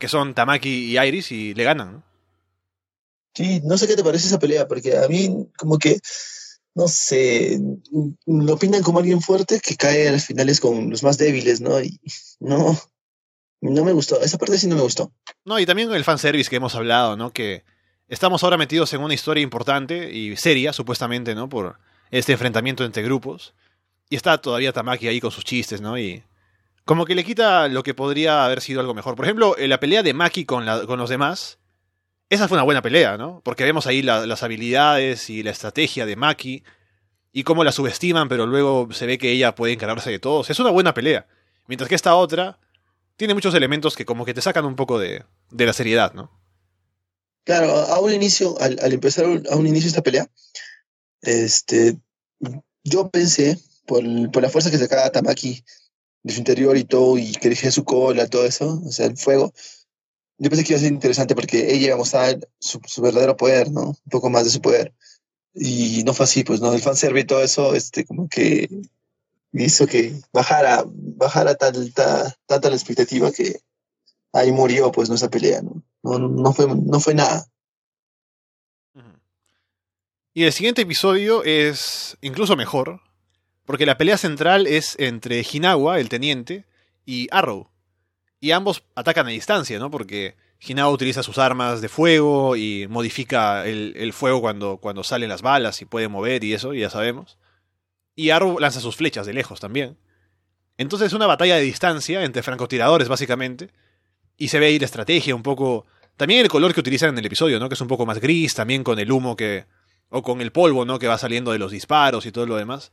que 0.04 0.10
son 0.10 0.34
Tamaki 0.34 0.91
y 0.91 0.99
Iris, 0.99 1.32
y 1.32 1.54
le 1.54 1.64
ganan, 1.64 1.93
¿no? 1.93 2.04
Sí, 3.34 3.62
no 3.64 3.78
sé 3.78 3.88
qué 3.88 3.95
te 3.95 4.04
parece 4.04 4.28
esa 4.28 4.38
pelea, 4.38 4.68
porque 4.68 4.97
a 4.97 5.08
mí 5.08 5.47
como 5.58 5.78
que 5.78 5.97
no 6.76 6.89
sé, 6.89 7.58
lo 8.26 8.60
pintan 8.60 8.84
como 8.84 8.99
alguien 8.99 9.22
fuerte 9.22 9.62
que 9.62 9.78
cae 9.78 10.10
a 10.10 10.12
las 10.12 10.26
finales 10.26 10.60
con 10.60 10.89
los 10.89 11.04
más 11.04 11.18
débiles, 11.18 11.62
¿no? 11.62 11.80
Y 11.80 12.01
no, 12.41 12.78
no 13.62 13.86
me 13.86 13.93
gustó, 13.93 14.20
esa 14.20 14.38
parte 14.38 14.58
sí 14.58 14.68
no 14.68 14.76
me 14.76 14.82
gustó. 14.82 15.14
No, 15.45 15.58
y 15.58 15.66
también 15.66 15.89
el 15.93 16.04
fanservice 16.04 16.49
que 16.49 16.58
hemos 16.58 16.76
hablado, 16.76 17.16
¿no? 17.16 17.32
Que 17.32 17.64
estamos 18.10 18.43
ahora 18.43 18.58
metidos 18.58 18.91
en 18.91 18.99
una 18.99 19.14
historia 19.14 19.41
importante 19.41 20.12
y 20.12 20.36
seria, 20.36 20.74
supuestamente, 20.74 21.34
¿no? 21.34 21.47
Por 21.47 21.80
este 22.12 22.34
enfrentamiento 22.34 22.84
entre 22.84 23.04
grupos. 23.04 23.54
Y 24.10 24.18
está 24.18 24.38
todavía 24.38 24.74
Tamaki 24.74 25.08
ahí 25.08 25.22
con 25.22 25.32
sus 25.32 25.45
chistes, 25.45 25.80
¿no? 25.80 25.97
Y 25.97 26.24
como 26.86 27.06
que 27.06 27.16
le 27.16 27.24
quita 27.24 27.68
lo 27.68 27.84
que 27.84 27.94
podría 27.94 28.46
haber 28.46 28.62
sido 28.62 28.80
algo 28.80 28.94
mejor. 28.94 29.16
Por 29.16 29.26
ejemplo, 29.26 29.56
la 29.58 29.80
pelea 29.80 30.04
de 30.04 30.14
Maki 30.14 30.46
con, 30.46 30.66
con 30.86 31.00
los 31.00 31.10
demás 31.10 31.60
esa 32.34 32.48
fue 32.48 32.56
una 32.56 32.64
buena 32.64 32.82
pelea, 32.82 33.16
¿no? 33.16 33.42
Porque 33.44 33.64
vemos 33.64 33.86
ahí 33.86 34.02
las 34.02 34.42
habilidades 34.42 35.30
y 35.30 35.44
la 35.44 35.52
estrategia 35.52 36.08
de 36.08 36.16
Maki 36.16 36.64
y 37.32 37.44
cómo 37.44 37.64
la 37.64 37.72
subestiman, 37.72 38.28
pero 38.28 38.48
luego 38.48 38.90
se 38.92 39.06
ve 39.06 39.20
que 39.20 39.32
ella 39.32 39.54
puede 39.54 39.74
encargarse 39.74 40.10
de 40.10 40.18
todos. 40.18 40.50
Es 40.50 40.60
una 40.60 40.72
buena 40.72 40.96
pelea. 40.96 41.28
Mientras 41.68 41.88
que 41.88 41.96
esta 41.96 42.16
otra 42.16 42.60
tiene 43.18 43.36
muchos 43.36 43.54
elementos 43.54 43.96
que 43.96 44.06
como 44.06 44.26
que 44.26 44.34
te 44.34 44.42
sacan 44.42 44.66
un 44.66 44.76
poco 44.76 44.98
de, 44.98 45.24
de 45.52 45.66
la 45.66 45.74
seriedad, 45.74 46.14
¿no? 46.14 46.32
Claro, 47.44 47.72
a 47.72 48.00
un 48.00 48.12
inicio, 48.12 48.60
al, 48.60 48.80
al, 48.82 48.94
empezar 48.94 49.26
a 49.26 49.56
un 49.56 49.68
inicio 49.68 49.90
esta 49.90 50.02
pelea, 50.02 50.28
este, 51.22 52.00
yo 52.84 53.10
pensé, 53.10 53.60
por, 53.86 54.04
por 54.32 54.42
la 54.42 54.50
fuerza 54.50 54.72
que 54.72 54.78
sacaba 54.78 55.12
Tamaki 55.12 55.64
de 56.24 56.34
su 56.34 56.40
interior 56.40 56.78
y 56.78 56.86
todo, 56.86 57.18
y 57.18 57.34
que 57.34 57.50
dejé 57.50 57.72
su 57.72 57.84
cola, 57.84 58.28
todo 58.28 58.46
eso, 58.46 58.82
o 58.86 58.92
sea, 58.92 59.06
el 59.06 59.18
fuego. 59.18 59.54
Yo 60.38 60.50
pensé 60.50 60.64
que 60.64 60.74
iba 60.74 60.78
a 60.78 60.82
ser 60.82 60.92
interesante 60.92 61.36
porque 61.36 61.74
ella 61.74 61.88
iba 61.88 61.96
a 61.96 61.98
mostrar 61.98 62.40
su, 62.60 62.82
su 62.86 63.02
verdadero 63.02 63.38
poder, 63.38 63.72
¿no? 63.72 63.90
Un 63.90 64.10
poco 64.10 64.30
más 64.30 64.46
de 64.46 64.50
su 64.50 64.62
poder. 64.62 64.94
Y 65.54 66.04
no 66.04 66.14
fue 66.14 66.24
así, 66.24 66.44
pues, 66.44 66.62
¿no? 66.62 66.74
El 66.74 66.82
fanservice 66.82 67.24
y 67.24 67.28
todo 67.28 67.44
eso, 67.44 67.76
este, 67.76 68.06
como 68.06 68.28
que 68.28 68.70
hizo 69.54 69.86
que 69.86 70.14
bajara, 70.32 70.84
bajara 70.88 71.56
tanta, 71.56 72.36
tanta 72.48 72.70
la 72.70 72.76
expectativa 72.76 73.32
que 73.32 73.60
ahí 74.32 74.52
murió, 74.52 74.92
pues, 74.92 75.10
no 75.10 75.16
esa 75.16 75.30
pelea, 75.30 75.62
¿no? 75.62 75.84
No, 76.02 76.20
no, 76.20 76.54
fue, 76.54 76.68
no 76.68 77.00
fue 77.00 77.14
nada. 77.14 77.46
Y 80.34 80.46
el 80.46 80.52
siguiente 80.52 80.82
episodio 80.82 81.44
es 81.44 82.18
incluso 82.22 82.56
mejor, 82.56 83.02
porque 83.66 83.86
la 83.86 83.97
pelea 83.97 84.18
central 84.18 84.68
es 84.68 84.95
entre 84.99 85.43
Hinawa, 85.49 85.99
el 85.99 86.09
teniente, 86.09 86.66
y 87.05 87.28
Arrow. 87.32 87.70
Y 88.39 88.51
ambos 88.51 88.84
atacan 88.95 89.28
a 89.28 89.30
distancia, 89.30 89.80
¿no? 89.80 89.89
Porque 89.89 90.36
Hinawa 90.59 90.91
utiliza 90.91 91.24
sus 91.24 91.38
armas 91.38 91.82
de 91.82 91.89
fuego 91.89 92.55
y 92.55 92.88
modifica 92.89 93.66
el, 93.66 93.93
el, 93.95 94.14
fuego 94.14 94.41
cuando, 94.41 94.78
cuando 94.78 95.03
salen 95.03 95.30
las 95.30 95.41
balas 95.41 95.82
y 95.82 95.86
puede 95.86 96.07
mover 96.07 96.43
y 96.43 96.53
eso, 96.53 96.74
ya 96.74 96.89
sabemos. 96.89 97.38
Y 98.16 98.30
Arrow 98.30 98.59
lanza 98.59 98.80
sus 98.80 98.95
flechas 98.95 99.26
de 99.26 99.34
lejos 99.34 99.59
también. 99.59 99.97
Entonces 100.78 101.07
es 101.07 101.14
una 101.14 101.28
batalla 101.28 101.55
de 101.55 101.61
distancia 101.61 102.24
entre 102.24 102.43
francotiradores, 102.43 103.07
básicamente. 103.07 103.70
Y 104.38 104.47
se 104.47 104.59
ve 104.59 104.68
ahí 104.68 104.80
la 104.80 104.86
estrategia 104.86 105.36
un 105.36 105.43
poco. 105.43 105.86
También 106.18 106.41
el 106.41 106.49
color 106.49 106.74
que 106.74 106.80
utilizan 106.80 107.09
en 107.09 107.18
el 107.18 107.26
episodio, 107.26 107.59
¿no? 107.59 107.70
Que 107.70 107.76
es 107.76 107.82
un 107.82 107.88
poco 107.88 108.05
más 108.05 108.20
gris, 108.20 108.53
también 108.55 108.84
con 108.84 108.99
el 108.99 109.11
humo 109.11 109.36
que. 109.36 109.66
O 110.09 110.22
con 110.22 110.41
el 110.41 110.51
polvo, 110.51 110.86
¿no? 110.86 110.99
Que 110.99 111.07
va 111.07 111.18
saliendo 111.18 111.51
de 111.51 111.59
los 111.59 111.72
disparos 111.72 112.26
y 112.26 112.32
todo 112.32 112.45
lo 112.45 112.55
demás. 112.55 112.91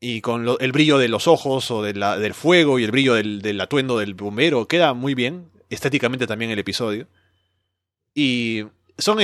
Y 0.00 0.20
con 0.20 0.44
lo, 0.44 0.58
el 0.60 0.72
brillo 0.72 0.98
de 0.98 1.08
los 1.08 1.26
ojos 1.26 1.70
o 1.70 1.82
del 1.82 2.34
fuego 2.34 2.78
y 2.78 2.84
el 2.84 2.90
brillo 2.90 3.14
del, 3.14 3.42
del, 3.42 3.60
atuendo 3.60 3.98
del 3.98 4.14
bombero. 4.14 4.68
Queda 4.68 4.94
muy 4.94 5.14
bien. 5.14 5.50
Estéticamente 5.70 6.26
también 6.26 6.50
el 6.50 6.58
episodio. 6.58 7.08
Y 8.14 8.64
son, 8.96 9.18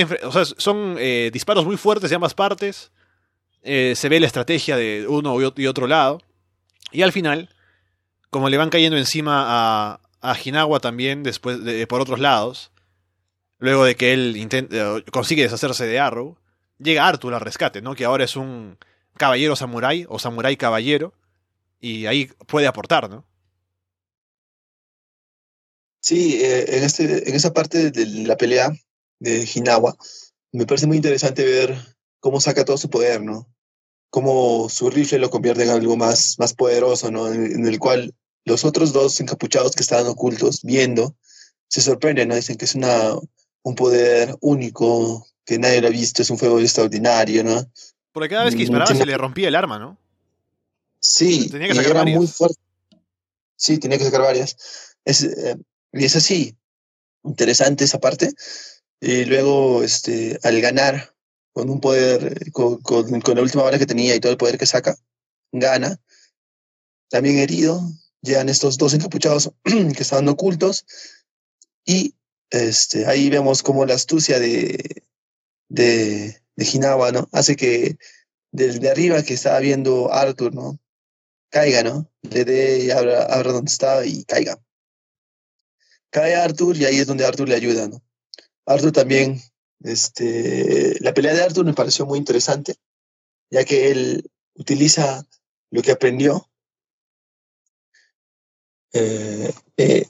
son 0.57 0.95
eh, 0.99 1.29
disparos 1.33 1.65
muy 1.65 1.77
fuertes 1.77 2.09
de 2.09 2.15
ambas 2.15 2.33
partes. 2.33 2.91
Eh, 3.63 3.93
se 3.95 4.09
ve 4.09 4.19
la 4.19 4.27
estrategia 4.27 4.77
de 4.77 5.05
uno 5.07 5.35
y 5.55 5.65
otro 5.67 5.87
lado. 5.87 6.21
Y 6.91 7.01
al 7.01 7.11
final, 7.11 7.49
como 8.29 8.49
le 8.49 8.57
van 8.57 8.69
cayendo 8.69 8.97
encima 8.97 9.43
a, 9.47 10.01
a 10.21 10.37
Hinawa 10.37 10.79
también 10.79 11.23
después 11.23 11.63
de, 11.63 11.87
por 11.87 12.01
otros 12.01 12.19
lados, 12.19 12.71
luego 13.57 13.85
de 13.85 13.95
que 13.95 14.13
él 14.13 14.37
intenta, 14.37 15.01
consigue 15.11 15.43
deshacerse 15.43 15.87
de 15.87 15.99
Arrow, 15.99 16.37
llega 16.77 17.07
Arthur 17.07 17.33
al 17.33 17.41
rescate, 17.41 17.81
¿no? 17.81 17.95
Que 17.95 18.05
ahora 18.05 18.23
es 18.23 18.35
un 18.35 18.77
caballero 19.17 19.55
samurái 19.55 20.05
o 20.09 20.19
samurái 20.19 20.57
caballero 20.57 21.13
y 21.79 22.05
ahí 22.05 22.27
puede 22.47 22.67
aportar, 22.67 23.09
¿no? 23.09 23.25
Sí, 26.01 26.39
eh, 26.41 26.77
en, 26.77 26.83
este, 26.83 27.29
en 27.29 27.35
esa 27.35 27.51
parte 27.51 27.91
de 27.91 28.05
la 28.27 28.37
pelea 28.37 28.71
de 29.19 29.49
Hinawa, 29.53 29.97
me 30.51 30.65
parece 30.65 30.87
muy 30.87 30.97
interesante 30.97 31.43
ver 31.43 31.75
cómo 32.19 32.39
saca 32.39 32.63
todo 32.63 32.77
su 32.77 32.89
poder, 32.89 33.23
¿no? 33.23 33.47
cómo 34.15 34.69
su 34.69 34.89
rifle 34.89 35.19
lo 35.19 35.29
convierte 35.29 35.63
en 35.63 35.71
algo 35.71 35.97
más, 35.97 36.39
más 36.39 36.53
poderoso, 36.53 37.11
¿no? 37.11 37.27
En, 37.27 37.67
el 37.67 37.79
cual 37.79 38.15
los 38.45 38.63
otros 38.63 38.93
dos 38.93 39.19
encapuchados 39.19 39.73
que 39.75 39.83
estaban 39.83 40.07
ocultos 40.07 40.61
viendo 40.63 41.17
se 41.67 41.81
sorprenden, 41.81 42.29
¿no? 42.29 42.35
Dicen 42.35 42.55
que 42.55 42.63
es 42.63 42.75
una, 42.75 43.13
un 43.63 43.75
poder 43.75 44.33
único, 44.39 45.27
que 45.43 45.59
nadie 45.59 45.81
lo 45.81 45.87
ha 45.87 45.91
visto, 45.91 46.21
es 46.21 46.29
un 46.29 46.37
fuego 46.37 46.61
extraordinario, 46.61 47.43
¿no? 47.43 47.69
Porque 48.15 48.29
cada 48.29 48.45
vez 48.45 48.53
que 48.53 48.61
disparaba 48.61 48.95
se 48.95 49.05
le 49.05 49.17
rompía 49.17 49.49
el 49.49 49.55
arma, 49.55 49.77
¿no? 49.77 49.97
Sí, 51.01 51.49
tenía 51.49 51.67
que 51.67 51.75
sacar 51.75 51.91
era 51.91 51.99
varias. 51.99 52.17
muy 52.17 52.27
fuerte. 52.27 52.61
Sí, 53.57 53.77
tenía 53.77 53.97
que 53.97 54.05
sacar 54.05 54.21
varias. 54.21 54.55
Es, 55.03 55.23
eh, 55.23 55.57
y 55.91 56.05
es 56.05 56.15
así, 56.15 56.55
interesante 57.25 57.83
esa 57.83 57.99
parte. 57.99 58.31
Y 59.01 59.25
luego, 59.25 59.83
este, 59.83 60.39
al 60.43 60.61
ganar 60.61 61.13
con 61.51 61.69
un 61.69 61.81
poder, 61.81 62.53
con, 62.53 62.77
con, 62.77 63.19
con, 63.19 63.35
la 63.35 63.41
última 63.41 63.63
bala 63.63 63.79
que 63.79 63.85
tenía 63.85 64.15
y 64.15 64.21
todo 64.21 64.31
el 64.31 64.37
poder 64.37 64.57
que 64.57 64.65
saca, 64.65 64.95
gana. 65.51 65.99
También 67.09 67.39
herido, 67.39 67.81
llegan 68.21 68.47
estos 68.47 68.77
dos 68.77 68.93
encapuchados 68.93 69.51
que 69.65 70.03
estaban 70.03 70.29
ocultos 70.29 70.85
y 71.83 72.15
este, 72.49 73.07
ahí 73.07 73.29
vemos 73.29 73.61
como 73.61 73.85
la 73.85 73.95
astucia 73.95 74.39
de, 74.39 75.03
de, 75.67 76.44
de 76.55 76.65
Hinawa, 76.65 77.11
¿no? 77.11 77.27
Hace 77.31 77.55
que 77.55 77.97
desde 78.51 78.89
arriba 78.89 79.23
que 79.23 79.33
estaba 79.33 79.59
viendo 79.59 80.13
Arthur, 80.13 80.53
¿no? 80.53 80.79
Caiga, 81.49 81.83
¿no? 81.83 82.09
Le 82.21 82.45
dé 82.45 82.93
abra, 82.93 83.23
abra 83.25 83.51
donde 83.51 83.71
estaba 83.71 84.05
y 84.05 84.23
caiga. 84.25 84.59
Cae 86.09 86.35
Arthur 86.35 86.77
y 86.77 86.85
ahí 86.85 86.99
es 86.99 87.07
donde 87.07 87.25
Arthur 87.25 87.49
le 87.49 87.55
ayuda, 87.55 87.87
¿no? 87.87 88.01
Arthur 88.65 88.91
también 88.91 89.41
este, 89.83 90.97
la 91.01 91.13
pelea 91.13 91.33
de 91.33 91.43
Arthur 91.43 91.65
me 91.65 91.73
pareció 91.73 92.05
muy 92.05 92.17
interesante, 92.17 92.75
ya 93.51 93.63
que 93.65 93.91
él 93.91 94.31
utiliza 94.55 95.27
lo 95.69 95.81
que 95.81 95.91
aprendió. 95.91 96.49
Eh, 98.93 99.53
eh, 99.77 100.07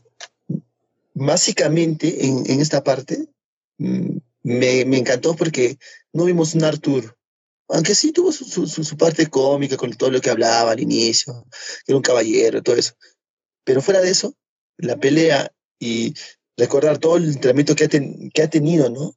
básicamente, 1.14 2.26
en, 2.26 2.50
en, 2.50 2.62
esta 2.62 2.84
parte, 2.84 3.28
me, 3.78 4.22
me, 4.86 4.98
encantó 4.98 5.36
porque 5.36 5.78
no 6.16 6.26
vimos 6.26 6.56
un 6.56 6.64
Arthur, 6.64 7.18
aunque 7.68 7.96
sí 7.96 8.12
tuvo 8.12 8.32
su, 8.32 8.46
su, 8.68 8.98
parte 8.98 9.28
cómica 9.28 9.76
con 9.78 9.92
todo 9.94 10.12
lo 10.12 10.22
que 10.22 10.30
hablaba 10.30 10.72
al 10.72 10.80
inicio, 10.80 11.46
era 11.86 11.98
un 11.98 12.04
caballero, 12.04 12.62
todo 12.64 12.76
eso. 12.76 12.94
Pero 13.64 13.82
fuera 13.82 14.02
de 14.02 14.12
eso, 14.12 14.36
la 14.78 14.98
pelea 14.98 15.52
y 15.80 16.14
recordar 16.58 17.00
todo 17.00 17.18
el 17.18 17.26
entrenamiento 17.26 17.76
que 17.76 17.86
ha, 17.86 17.90
ten, 17.90 18.30
que 18.32 18.44
ha 18.44 18.50
tenido, 18.50 18.90
¿no? 18.90 19.16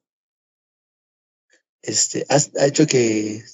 este, 1.83 2.27
ha, 2.29 2.67
hecho 2.67 2.87
que 2.87 3.45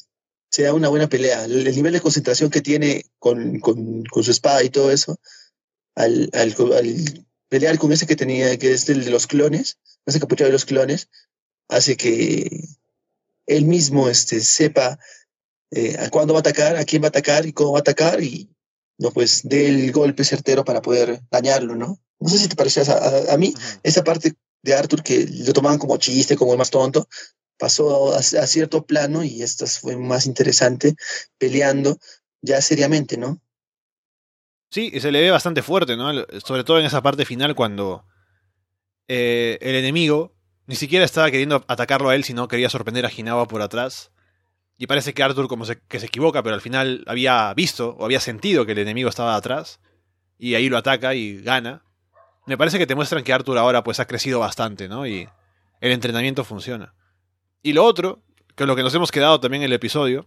sea 0.50 0.74
una 0.74 0.88
buena 0.88 1.08
pelea. 1.08 1.44
El, 1.44 1.66
el 1.66 1.76
nivel 1.76 1.92
de 1.92 2.00
concentración 2.00 2.50
que 2.50 2.60
tiene 2.60 3.04
con, 3.18 3.60
con, 3.60 4.04
con, 4.04 4.24
su 4.24 4.30
espada 4.30 4.62
y 4.62 4.70
todo 4.70 4.90
eso, 4.90 5.18
al, 5.94 6.30
al, 6.32 6.54
pelear 7.48 7.78
con 7.78 7.92
ese 7.92 8.06
que 8.06 8.16
tenía, 8.16 8.56
que 8.58 8.72
es 8.72 8.88
el 8.88 9.04
de 9.04 9.10
los 9.10 9.26
clones, 9.26 9.78
ese 10.06 10.20
capuchado 10.20 10.48
de 10.48 10.52
los 10.52 10.64
clones, 10.64 11.08
hace 11.68 11.96
que 11.96 12.68
él 13.46 13.64
mismo 13.66 14.08
este, 14.08 14.40
sepa 14.40 14.98
eh, 15.70 15.96
a 15.98 16.10
cuándo 16.10 16.34
va 16.34 16.38
a 16.38 16.40
atacar, 16.40 16.76
a 16.76 16.84
quién 16.84 17.02
va 17.02 17.06
a 17.06 17.08
atacar 17.08 17.46
y 17.46 17.52
cómo 17.52 17.72
va 17.72 17.78
a 17.78 17.80
atacar 17.80 18.22
y 18.22 18.50
no 18.98 19.10
pues 19.10 19.42
dé 19.44 19.68
el 19.68 19.92
golpe 19.92 20.24
certero 20.24 20.64
para 20.64 20.80
poder 20.82 21.20
dañarlo, 21.30 21.74
¿no? 21.74 21.98
No 22.20 22.28
sé 22.28 22.38
si 22.38 22.48
te 22.48 22.56
parecía 22.56 22.84
a, 22.84 22.96
a, 22.96 23.34
a 23.34 23.36
mí, 23.36 23.54
esa 23.82 24.04
parte 24.04 24.34
de 24.62 24.74
Arthur 24.74 25.02
que 25.02 25.26
lo 25.26 25.52
tomaban 25.52 25.78
como 25.78 25.96
chiste, 25.98 26.36
como 26.36 26.52
el 26.52 26.58
más 26.58 26.70
tonto, 26.70 27.08
pasó 27.58 28.14
a, 28.14 28.18
a, 28.18 28.22
cierto 28.22 28.86
plano 28.86 29.22
y 29.24 29.42
esto 29.42 29.66
fue 29.66 29.96
más 29.96 30.26
interesante, 30.26 30.94
peleando 31.38 31.98
ya 32.40 32.60
seriamente, 32.60 33.16
¿no? 33.16 33.40
Sí, 34.70 34.90
y 34.92 35.00
se 35.00 35.12
le 35.12 35.20
ve 35.20 35.30
bastante 35.30 35.62
fuerte, 35.62 35.96
¿no? 35.96 36.12
Sobre 36.44 36.64
todo 36.64 36.80
en 36.80 36.86
esa 36.86 37.02
parte 37.02 37.24
final 37.24 37.54
cuando 37.54 38.04
eh, 39.06 39.58
el 39.60 39.76
enemigo 39.76 40.34
ni 40.66 40.76
siquiera 40.76 41.04
estaba 41.04 41.30
queriendo 41.30 41.64
atacarlo 41.68 42.08
a 42.08 42.14
él, 42.14 42.24
sino 42.24 42.48
quería 42.48 42.70
sorprender 42.70 43.04
a 43.04 43.10
Hinawa 43.14 43.46
por 43.46 43.62
atrás. 43.62 44.10
Y 44.76 44.86
parece 44.86 45.14
que 45.14 45.22
Arthur 45.22 45.46
como 45.46 45.66
se, 45.66 45.80
que 45.88 46.00
se 46.00 46.06
equivoca, 46.06 46.42
pero 46.42 46.54
al 46.54 46.60
final 46.60 47.04
había 47.06 47.52
visto 47.54 47.90
o 47.90 48.04
había 48.04 48.20
sentido 48.20 48.66
que 48.66 48.72
el 48.72 48.78
enemigo 48.78 49.08
estaba 49.08 49.36
atrás. 49.36 49.80
Y 50.38 50.54
ahí 50.54 50.68
lo 50.68 50.78
ataca 50.78 51.14
y 51.14 51.40
gana. 51.42 51.82
Me 52.46 52.58
parece 52.58 52.78
que 52.78 52.86
te 52.86 52.94
muestran 52.94 53.22
que 53.22 53.32
Arthur 53.32 53.58
ahora 53.58 53.84
pues 53.84 54.00
ha 54.00 54.06
crecido 54.06 54.40
bastante, 54.40 54.88
¿no? 54.88 55.06
Y 55.06 55.28
el 55.80 55.92
entrenamiento 55.92 56.44
funciona. 56.44 56.94
Y 57.62 57.72
lo 57.72 57.84
otro, 57.84 58.22
que 58.56 58.66
lo 58.66 58.76
que 58.76 58.82
nos 58.82 58.94
hemos 58.94 59.12
quedado 59.12 59.40
también 59.40 59.62
en 59.62 59.66
el 59.66 59.72
episodio, 59.74 60.26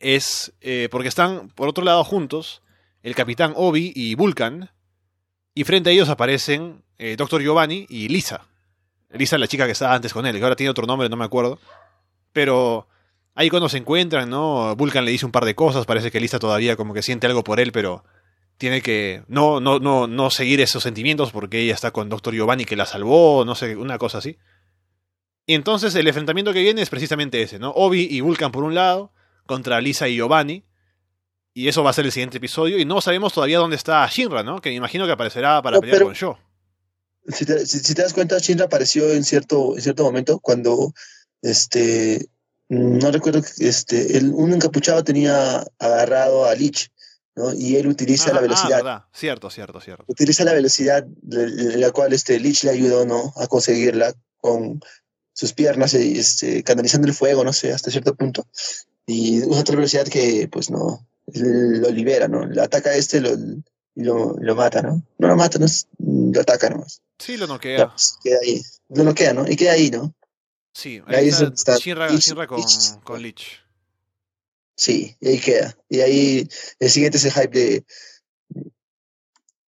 es 0.00 0.52
eh, 0.60 0.88
porque 0.90 1.08
están, 1.08 1.48
por 1.50 1.68
otro 1.68 1.84
lado, 1.84 2.02
juntos, 2.04 2.62
el 3.02 3.14
capitán 3.14 3.52
Obi 3.56 3.92
y 3.94 4.14
Vulcan, 4.14 4.70
y 5.54 5.64
frente 5.64 5.90
a 5.90 5.92
ellos 5.92 6.08
aparecen 6.08 6.82
eh, 6.98 7.16
Doctor 7.16 7.42
Giovanni 7.42 7.86
y 7.88 8.08
Lisa. 8.08 8.46
Lisa 9.14 9.36
es 9.36 9.40
la 9.40 9.46
chica 9.48 9.66
que 9.66 9.72
estaba 9.72 9.94
antes 9.94 10.12
con 10.12 10.26
él, 10.26 10.36
que 10.36 10.42
ahora 10.42 10.56
tiene 10.56 10.70
otro 10.70 10.86
nombre, 10.86 11.08
no 11.08 11.16
me 11.16 11.24
acuerdo. 11.24 11.58
Pero 12.32 12.88
ahí 13.34 13.50
cuando 13.50 13.68
se 13.68 13.78
encuentran, 13.78 14.30
¿no? 14.30 14.74
Vulcan 14.76 15.04
le 15.04 15.10
dice 15.10 15.26
un 15.26 15.32
par 15.32 15.44
de 15.44 15.54
cosas, 15.54 15.86
parece 15.86 16.10
que 16.10 16.20
Lisa 16.20 16.38
todavía 16.38 16.76
como 16.76 16.94
que 16.94 17.02
siente 17.02 17.26
algo 17.26 17.44
por 17.44 17.60
él, 17.60 17.72
pero 17.72 18.04
tiene 18.58 18.80
que 18.80 19.22
no, 19.28 19.60
no, 19.60 19.78
no, 19.80 20.06
no 20.06 20.30
seguir 20.30 20.60
esos 20.60 20.82
sentimientos 20.82 21.32
porque 21.32 21.60
ella 21.60 21.74
está 21.74 21.90
con 21.90 22.08
Doctor 22.08 22.34
Giovanni 22.34 22.64
que 22.64 22.76
la 22.76 22.86
salvó, 22.86 23.44
no 23.44 23.54
sé, 23.54 23.76
una 23.76 23.98
cosa 23.98 24.18
así. 24.18 24.38
Y 25.46 25.54
entonces 25.54 25.94
el 25.96 26.06
enfrentamiento 26.06 26.52
que 26.52 26.60
viene 26.62 26.82
es 26.82 26.88
precisamente 26.90 27.42
ese, 27.42 27.58
¿no? 27.58 27.70
Obi 27.70 28.06
y 28.10 28.20
Vulcan 28.20 28.52
por 28.52 28.62
un 28.64 28.74
lado, 28.74 29.12
contra 29.46 29.80
Lisa 29.80 30.08
y 30.08 30.14
Giovanni. 30.16 30.64
Y 31.54 31.68
eso 31.68 31.82
va 31.82 31.90
a 31.90 31.92
ser 31.92 32.06
el 32.06 32.12
siguiente 32.12 32.38
episodio. 32.38 32.78
Y 32.78 32.84
no 32.86 33.00
sabemos 33.02 33.34
todavía 33.34 33.58
dónde 33.58 33.76
está 33.76 34.06
Shinra, 34.06 34.42
¿no? 34.42 34.60
Que 34.60 34.70
me 34.70 34.76
imagino 34.76 35.04
que 35.04 35.12
aparecerá 35.12 35.60
para 35.60 35.76
No, 35.76 35.80
pelear 35.80 35.96
pero- 35.98 36.06
con 36.06 36.14
Sho. 36.14 36.38
Si 37.28 37.44
te, 37.44 37.66
si, 37.66 37.78
si 37.78 37.94
te 37.94 38.02
das 38.02 38.14
cuenta, 38.14 38.38
Shinra 38.38 38.66
apareció 38.66 39.12
en 39.12 39.24
cierto, 39.24 39.76
en 39.76 39.82
cierto 39.82 40.04
momento 40.04 40.40
cuando 40.40 40.92
este 41.40 42.28
no 42.68 43.10
recuerdo 43.10 43.42
que 43.42 43.68
este 43.68 44.16
el, 44.16 44.30
un 44.30 44.52
encapuchado 44.52 45.04
tenía 45.04 45.64
agarrado 45.78 46.46
a 46.46 46.54
Lich 46.54 46.90
¿no? 47.34 47.52
Y 47.54 47.76
él 47.76 47.86
utiliza 47.86 48.24
Ajá, 48.24 48.34
la 48.34 48.38
ah, 48.38 48.42
velocidad, 48.42 48.76
verdad. 48.76 49.04
Cierto, 49.12 49.50
cierto, 49.50 49.80
cierto. 49.80 50.04
utiliza 50.06 50.44
la 50.44 50.52
velocidad 50.52 51.04
de, 51.04 51.78
la 51.78 51.90
cual 51.90 52.12
este 52.12 52.38
Lich 52.38 52.64
le 52.64 52.70
ayudó, 52.70 53.06
¿no? 53.06 53.32
A 53.36 53.46
conseguirla 53.46 54.14
con 54.38 54.80
sus 55.32 55.52
piernas, 55.52 55.94
este, 55.94 56.62
canalizando 56.62 57.08
el 57.08 57.14
fuego, 57.14 57.42
no 57.44 57.52
sé, 57.52 57.72
hasta 57.72 57.90
cierto 57.90 58.14
punto. 58.14 58.46
Y 59.06 59.42
usa 59.44 59.62
otra 59.62 59.76
velocidad 59.76 60.06
que, 60.06 60.48
pues, 60.50 60.70
no, 60.70 61.06
lo 61.26 61.90
libera, 61.90 62.28
¿no? 62.28 62.46
Le 62.46 62.60
ataca 62.60 62.90
a 62.90 62.96
este 62.96 63.20
lo, 63.20 63.30
y 63.94 64.04
lo, 64.04 64.36
lo 64.38 64.54
mata, 64.54 64.82
¿no? 64.82 65.02
No 65.18 65.28
lo 65.28 65.36
mata, 65.36 65.58
no 65.58 65.66
lo 65.98 66.40
ataca 66.40 66.68
nomás. 66.68 67.00
Sí, 67.22 67.36
lo 67.36 67.46
noquea. 67.46 67.94
queda 68.22 68.38
ahí. 68.42 68.60
Lo 68.88 69.04
noquea, 69.04 69.32
¿no? 69.32 69.48
Y 69.48 69.56
queda 69.56 69.72
ahí, 69.72 69.90
¿no? 69.90 70.14
Sí, 70.74 71.02
ahí 71.06 71.16
ahí 71.16 71.28
es 71.28 71.34
está 71.40 71.52
está 71.54 71.76
Shinra, 71.76 72.08
Lich- 72.10 72.20
Shinra 72.20 72.46
con, 72.46 72.58
Lich. 72.60 73.00
con 73.04 73.22
Lich. 73.22 73.60
Sí, 74.76 75.16
y 75.20 75.28
ahí 75.28 75.38
queda. 75.38 75.76
Y 75.88 76.00
ahí 76.00 76.48
el 76.78 76.90
siguiente 76.90 77.18
es 77.18 77.24
el 77.24 77.32
hype 77.32 77.48
de. 77.58 77.84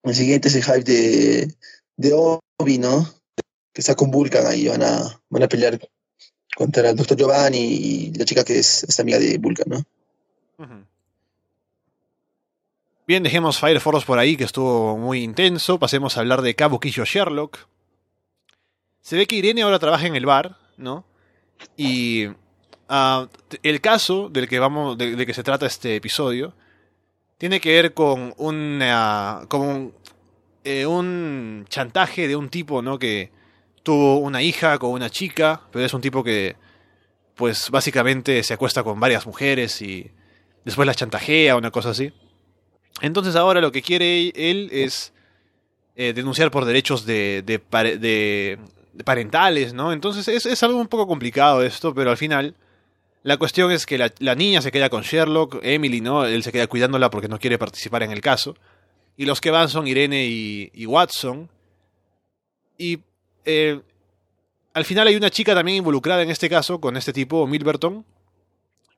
El 0.02 0.14
siguiente 0.14 0.48
es 0.48 0.55
el 0.57 0.64
hype 0.64 0.82
de, 0.84 1.55
de 1.96 2.12
Obi, 2.59 2.78
¿no? 2.78 3.09
Que 3.72 3.80
está 3.80 3.94
con 3.94 4.11
Vulcan 4.11 4.46
ahí, 4.46 4.68
van 4.68 4.82
a, 4.82 5.20
van 5.30 5.42
a 5.42 5.48
pelear 5.48 5.78
contra 6.57 6.90
el 6.90 6.96
Dr. 6.96 7.16
Giovanni 7.16 7.59
y 7.59 8.12
la 8.12 8.24
chica 8.24 8.44
que 8.44 8.59
es 8.59 8.84
esta 8.84 9.02
amiga 9.02 9.18
de 9.18 9.38
Vulcan, 9.38 9.66
¿no? 9.68 9.78
Ujú. 10.59 10.84
Bien, 13.07 13.22
dejemos 13.22 13.59
Fire 13.59 13.80
Force 13.80 14.07
por 14.07 14.18
ahí, 14.18 14.34
que 14.34 14.44
estuvo 14.44 14.96
muy 14.96 15.22
intenso. 15.22 15.78
Pasemos 15.78 16.16
a 16.16 16.20
hablar 16.20 16.40
de 16.40 16.55
Kabukiyo 16.55 17.05
Sherlock. 17.05 17.59
Se 19.02 19.16
ve 19.16 19.26
que 19.26 19.36
Irene 19.36 19.61
ahora 19.61 19.78
trabaja 19.78 20.07
en 20.07 20.16
el 20.16 20.24
bar, 20.24 20.57
¿no? 20.78 21.05
Y 21.76 22.28
ah, 22.88 23.28
el 23.62 23.82
caso 23.82 24.30
del 24.30 24.48
que 24.48 24.59
vamos, 24.59 24.96
de, 24.96 25.16
de 25.16 25.26
que 25.26 25.34
se 25.34 25.42
trata 25.42 25.66
este 25.66 25.96
episodio, 25.96 26.55
tiene 27.36 27.61
que 27.61 27.74
ver 27.74 27.92
con 27.92 28.32
una, 28.38 29.42
con 29.48 29.61
un, 29.61 29.94
eh, 30.64 30.86
un 30.86 31.66
chantaje 31.68 32.26
de 32.26 32.36
un 32.36 32.48
tipo, 32.48 32.80
¿no? 32.80 32.98
Que 32.98 33.30
tuvo 33.82 34.16
una 34.16 34.40
hija 34.40 34.78
con 34.78 34.92
una 34.92 35.11
chica, 35.11 35.61
pero 35.70 35.84
es 35.84 35.92
un 35.92 36.00
tipo 36.00 36.24
que, 36.24 36.57
pues, 37.34 37.68
básicamente 37.68 38.42
se 38.42 38.55
acuesta 38.55 38.82
con 38.82 38.98
varias 38.98 39.26
mujeres 39.26 39.82
y 39.82 40.11
después 40.64 40.86
las 40.86 40.96
chantajea, 40.96 41.55
una 41.55 41.70
cosa 41.70 41.90
así. 41.90 42.11
Entonces 43.05 43.36
ahora 43.36 43.61
lo 43.61 43.70
que 43.70 43.82
quiere 43.82 44.32
él 44.34 44.70
es 44.72 45.12
eh, 45.96 46.12
denunciar 46.14 46.50
por 46.50 46.64
derechos 46.64 47.05
de, 47.05 47.42
de, 47.44 47.59
pare- 47.59 47.98
de- 47.98 48.59
de 48.92 49.05
parentales, 49.05 49.74
¿no? 49.74 49.92
Entonces 49.92 50.26
es, 50.28 50.62
algo 50.62 50.78
un 50.78 50.88
poco 50.88 51.07
complicado 51.07 51.62
esto, 51.62 51.94
pero 51.94 52.11
al 52.11 52.16
final 52.16 52.55
la 53.22 53.36
cuestión 53.36 53.70
es 53.72 53.86
que 53.86 53.98
la, 53.98 54.34
niña 54.34 54.62
se 54.62 54.72
queda 54.72 54.88
con 54.88 55.02
Sherlock, 55.02 55.59
Emily, 55.62 56.00
¿no? 56.00 56.24
Él 56.24 56.42
se 56.42 56.52
queda 56.52 56.66
cuidándola 56.66 57.11
porque 57.11 57.28
no 57.28 57.38
quiere 57.38 57.59
participar 57.59 58.02
en 58.02 58.11
el 58.11 58.20
caso. 58.20 58.57
Y 59.16 59.26
los 59.26 59.40
que 59.40 59.50
van 59.50 59.68
son 59.68 59.86
Irene 59.86 60.26
y, 60.26 60.70
y 60.74 60.86
Watson. 60.86 61.48
Y 62.78 63.00
eh, 63.44 63.80
al 64.72 64.84
final 64.84 65.07
hay 65.09 65.16
una 65.16 65.30
chica 65.30 65.55
también 65.55 65.78
involucrada 65.78 66.22
en 66.22 66.30
este 66.30 66.48
caso, 66.48 66.80
con 66.80 66.96
este 66.96 67.12
tipo, 67.12 67.46
Milberton, 67.46 68.05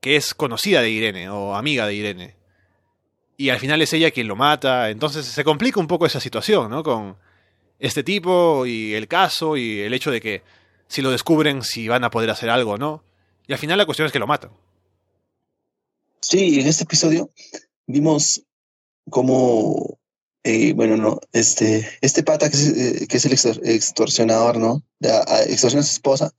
que 0.01 0.17
es 0.17 0.33
conocida 0.35 0.81
de 0.81 0.91
Irene 0.91 1.29
o 1.29 1.55
amiga 1.55 1.87
de 1.87 1.95
Irene. 1.95 2.37
Y 3.37 3.51
al 3.51 3.59
final 3.59 3.83
es 3.83 3.93
ella 3.93 4.11
quien 4.11 4.29
lo 4.29 4.37
mata. 4.37 4.91
Entonces 4.91 5.27
se 5.27 5.45
complica 5.45 5.81
un 5.81 5.87
poco 5.87 6.07
esa 6.07 6.21
situación, 6.21 6.71
¿no? 6.71 6.83
Con 6.83 7.17
este 7.79 8.03
tipo 8.03 8.65
y 8.67 8.95
el 8.95 9.09
caso 9.09 9.57
y 9.57 9.81
el 9.81 9.93
hecho 9.93 10.11
de 10.11 10.21
que 10.21 10.43
si 10.89 11.03
lo 11.03 11.11
descubren, 11.11 11.63
si 11.63 11.89
van 11.89 12.05
a 12.05 12.11
poder 12.11 12.31
hacer 12.31 12.49
algo 12.49 12.73
o 12.73 12.79
no. 12.79 13.03
Y 13.47 13.53
al 13.53 13.59
final 13.59 13.79
la 13.79 13.87
cuestión 13.87 14.07
es 14.07 14.13
que 14.13 14.19
lo 14.19 14.27
matan. 14.27 14.51
Sí, 16.21 16.61
en 16.61 16.67
este 16.67 16.85
episodio 16.85 17.31
vimos 17.87 18.43
cómo, 19.11 19.99
eh, 20.43 20.73
bueno, 20.73 20.97
no, 20.97 21.21
este, 21.33 21.89
este 22.01 22.23
pata 22.23 22.51
que 22.51 22.57
es, 22.57 22.69
eh, 22.69 23.07
es 23.09 23.25
el 23.27 23.33
extor- 23.33 23.61
extorsionador, 23.65 24.59
¿no? 24.59 24.83
Extorsiona 25.01 25.83
a 25.83 25.87
su 25.87 25.93
esposa, 25.93 26.33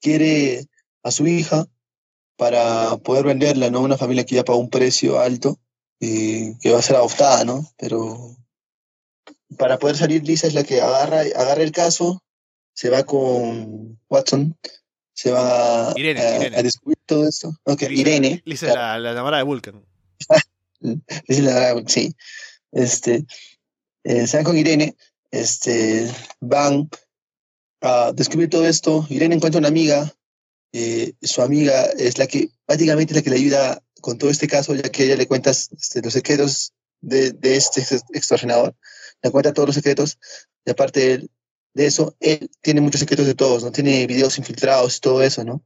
quiere 0.00 0.66
a 1.02 1.10
su 1.10 1.26
hija 1.26 1.66
para 2.36 2.96
poder 2.98 3.24
venderla, 3.26 3.70
¿no? 3.70 3.80
Una 3.80 3.98
familia 3.98 4.24
que 4.24 4.36
ya 4.36 4.44
pagó 4.44 4.58
un 4.58 4.70
precio 4.70 5.20
alto 5.20 5.58
y 6.00 6.58
que 6.58 6.72
va 6.72 6.78
a 6.78 6.82
ser 6.82 6.96
adoptada, 6.96 7.44
¿no? 7.44 7.70
Pero 7.78 8.36
para 9.58 9.78
poder 9.78 9.96
salir 9.96 10.24
Lisa 10.24 10.46
es 10.46 10.54
la 10.54 10.64
que 10.64 10.80
agarra, 10.80 11.20
agarra 11.20 11.62
el 11.62 11.72
caso, 11.72 12.22
se 12.74 12.90
va 12.90 13.04
con 13.04 13.98
Watson, 14.08 14.56
se 15.12 15.30
va 15.30 15.90
a, 15.90 15.94
Irene, 15.98 16.20
a- 16.20 16.36
Irene. 16.38 16.56
a 16.56 16.62
descubrir 16.62 16.98
todo 17.06 17.28
esto. 17.28 17.54
Ok, 17.64 17.82
Lisa- 17.82 17.92
Irene. 18.00 18.42
Lisa 18.44 18.68
es 18.68 18.74
la, 18.74 18.98
la 18.98 19.12
enamorada 19.12 19.38
de 19.42 19.44
Vulcan. 19.46 19.84
Es 21.28 21.38
la- 21.40 21.82
sí. 21.86 22.14
Este, 22.72 23.24
eh, 24.02 24.26
se 24.26 24.36
van 24.36 24.44
con 24.44 24.58
Irene, 24.58 24.96
este, 25.30 26.10
van 26.40 26.90
a 27.80 28.12
descubrir 28.12 28.50
todo 28.50 28.66
esto. 28.66 29.06
Irene 29.08 29.36
encuentra 29.36 29.60
una 29.60 29.68
amiga, 29.68 30.12
eh, 30.72 31.12
su 31.22 31.40
amiga 31.40 31.84
es 31.96 32.18
la 32.18 32.26
que, 32.26 32.48
prácticamente 32.66 33.12
es 33.12 33.16
la 33.16 33.22
que 33.22 33.30
le 33.30 33.36
ayuda 33.36 33.82
con 34.04 34.18
todo 34.18 34.28
este 34.28 34.46
caso, 34.46 34.74
ya 34.74 34.90
que 34.90 35.04
ella 35.04 35.16
le 35.16 35.26
cuenta 35.26 35.50
este, 35.50 36.02
los 36.02 36.12
secretos 36.12 36.74
de, 37.00 37.32
de 37.32 37.56
este 37.56 37.80
ex- 37.80 38.04
extorsionador. 38.12 38.76
Le 39.22 39.30
cuenta 39.30 39.54
todos 39.54 39.68
los 39.68 39.74
secretos, 39.76 40.18
y 40.66 40.70
aparte 40.70 41.26
de, 41.72 41.86
eso, 41.86 42.14
él 42.20 42.50
tiene 42.60 42.82
muchos 42.82 43.00
secretos 43.00 43.24
de 43.26 43.34
todos, 43.34 43.64
¿no? 43.64 43.72
Tiene 43.72 44.06
videos 44.06 44.36
infiltrados 44.36 44.98
y 44.98 45.00
todo 45.00 45.22
eso, 45.22 45.42
¿no? 45.42 45.64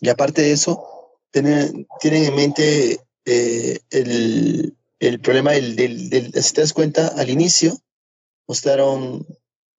Y 0.00 0.08
aparte 0.10 0.42
de 0.42 0.52
eso, 0.52 1.18
tienen, 1.32 1.88
tienen 1.98 2.22
en 2.26 2.34
mente 2.36 3.00
eh, 3.24 3.80
el, 3.90 4.76
el 5.00 5.20
problema 5.20 5.52
del, 5.52 5.74
del, 5.74 6.08
del- 6.08 6.32
si 6.40 6.52
te 6.54 6.60
das 6.60 6.72
cuenta, 6.72 7.08
al 7.08 7.30
inicio 7.30 7.76
mostraron, 8.46 9.26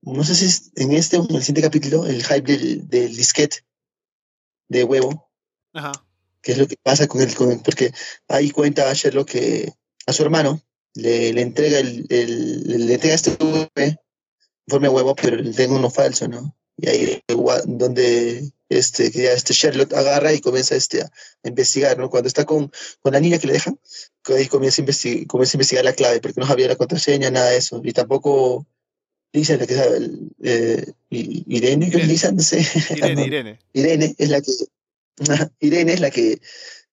no 0.01 0.24
sé 0.26 0.36
si 0.36 0.72
en 0.76 0.91
este 0.91 1.16
o 1.18 1.24
en 1.30 1.36
el 1.38 1.41
siguiente 1.41 1.62
capítulo, 1.62 2.05
el 2.05 2.22
hype 2.22 2.51
del, 2.51 2.89
del 2.89 3.16
disquete 3.16 3.66
de 4.68 4.84
huevo, 4.84 5.32
Ajá. 5.74 6.03
Que 6.48 6.54
es 6.54 6.58
lo 6.60 6.66
que 6.66 6.78
pasa 6.82 7.08
con 7.10 7.20
él, 7.22 7.36
con 7.36 7.60
porque 7.60 7.91
ahí 8.30 8.52
cuenta 8.52 8.89
a 8.89 8.93
Sherlock 8.93 9.28
que 9.32 9.74
a 10.06 10.14
su 10.14 10.24
hermano 10.24 10.62
le, 10.93 11.34
le 11.34 11.41
entrega 11.41 11.78
el, 11.80 12.06
el- 12.08 12.88
le 12.88 12.93
entrega 12.93 13.16
este 13.16 13.32
USB 13.43 13.98
informe 14.66 14.88
huevo, 14.88 15.14
pero 15.14 15.36
le 15.36 15.52
tengo 15.52 15.76
uno 15.76 15.89
falso, 15.89 16.30
¿no? 16.30 16.56
Y 16.78 16.88
ahí 16.88 17.22
donde 17.66 18.50
este, 18.70 19.12
que 19.12 19.24
ya 19.24 19.34
este 19.34 19.54
Sherlock 19.54 19.93
agarra 19.93 20.32
y 20.32 20.39
comienza 20.39 20.76
este, 20.78 21.02
a 21.02 21.10
investigar, 21.43 21.98
¿no? 21.98 22.10
Cuando 22.10 22.28
está 22.30 22.45
con, 22.45 22.72
con 23.02 23.12
la 23.12 23.20
niña 23.20 23.39
que 23.39 23.48
le 23.48 23.54
dejan, 23.54 23.78
que 24.24 24.36
ahí 24.36 24.48
comienza 24.48 24.82
a, 24.82 24.86
investi- 24.86 25.28
comienza 25.28 25.56
a 25.56 25.58
investigar 25.58 25.84
la 25.84 25.93
clave, 25.93 26.22
porque 26.22 26.39
no 26.39 26.48
sabía 26.48 26.70
la 26.70 26.78
contraseña, 26.78 27.30
nada 27.30 27.50
de 27.50 27.58
eso. 27.58 27.82
Y 27.84 27.91
tampoco 27.91 28.66
Lisa, 29.34 29.58
la 29.58 29.68
que 29.68 29.76
sabe, 29.76 30.10
eh, 30.43 30.93
Irene, 31.10 31.88
Irene. 31.88 32.06
Lisa, 32.08 32.32
no 32.32 32.41
sé. 32.41 32.66
Irene, 32.95 33.16
No, 33.22 33.26
Irene. 33.26 33.60
Irene 33.74 34.16
es 34.18 34.30
la 34.30 34.39
que 34.41 34.52
Irene 35.59 35.93
es 35.93 35.99
la 35.99 36.11
que 36.11 36.39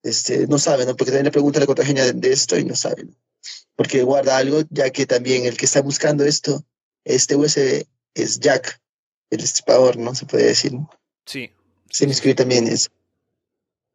este, 0.02 0.46
no 0.46 0.58
sabe, 0.58 0.86
¿no? 0.86 0.96
Porque 0.96 1.10
también 1.10 1.26
le 1.26 1.32
pregunta 1.32 1.60
la 1.60 1.66
contraseña 1.66 2.04
de, 2.04 2.12
de 2.12 2.32
esto 2.32 2.58
y 2.58 2.64
no 2.64 2.74
sabe, 2.74 3.04
¿no? 3.04 3.14
Porque 3.76 4.02
guarda 4.02 4.36
algo, 4.36 4.62
ya 4.70 4.90
que 4.90 5.06
también 5.06 5.46
el 5.46 5.56
que 5.56 5.66
está 5.66 5.82
buscando 5.82 6.24
esto, 6.24 6.64
este 7.04 7.36
USB 7.36 7.84
es 8.14 8.38
Jack, 8.38 8.80
el 9.30 9.40
destripador, 9.40 9.96
¿no? 9.96 10.14
Se 10.14 10.26
puede 10.26 10.44
decir. 10.44 10.72
¿no? 10.72 10.88
Sí. 11.26 11.50
Se 11.90 12.06
me 12.06 12.12
inscribe 12.12 12.34
también 12.34 12.66
eso. 12.66 12.90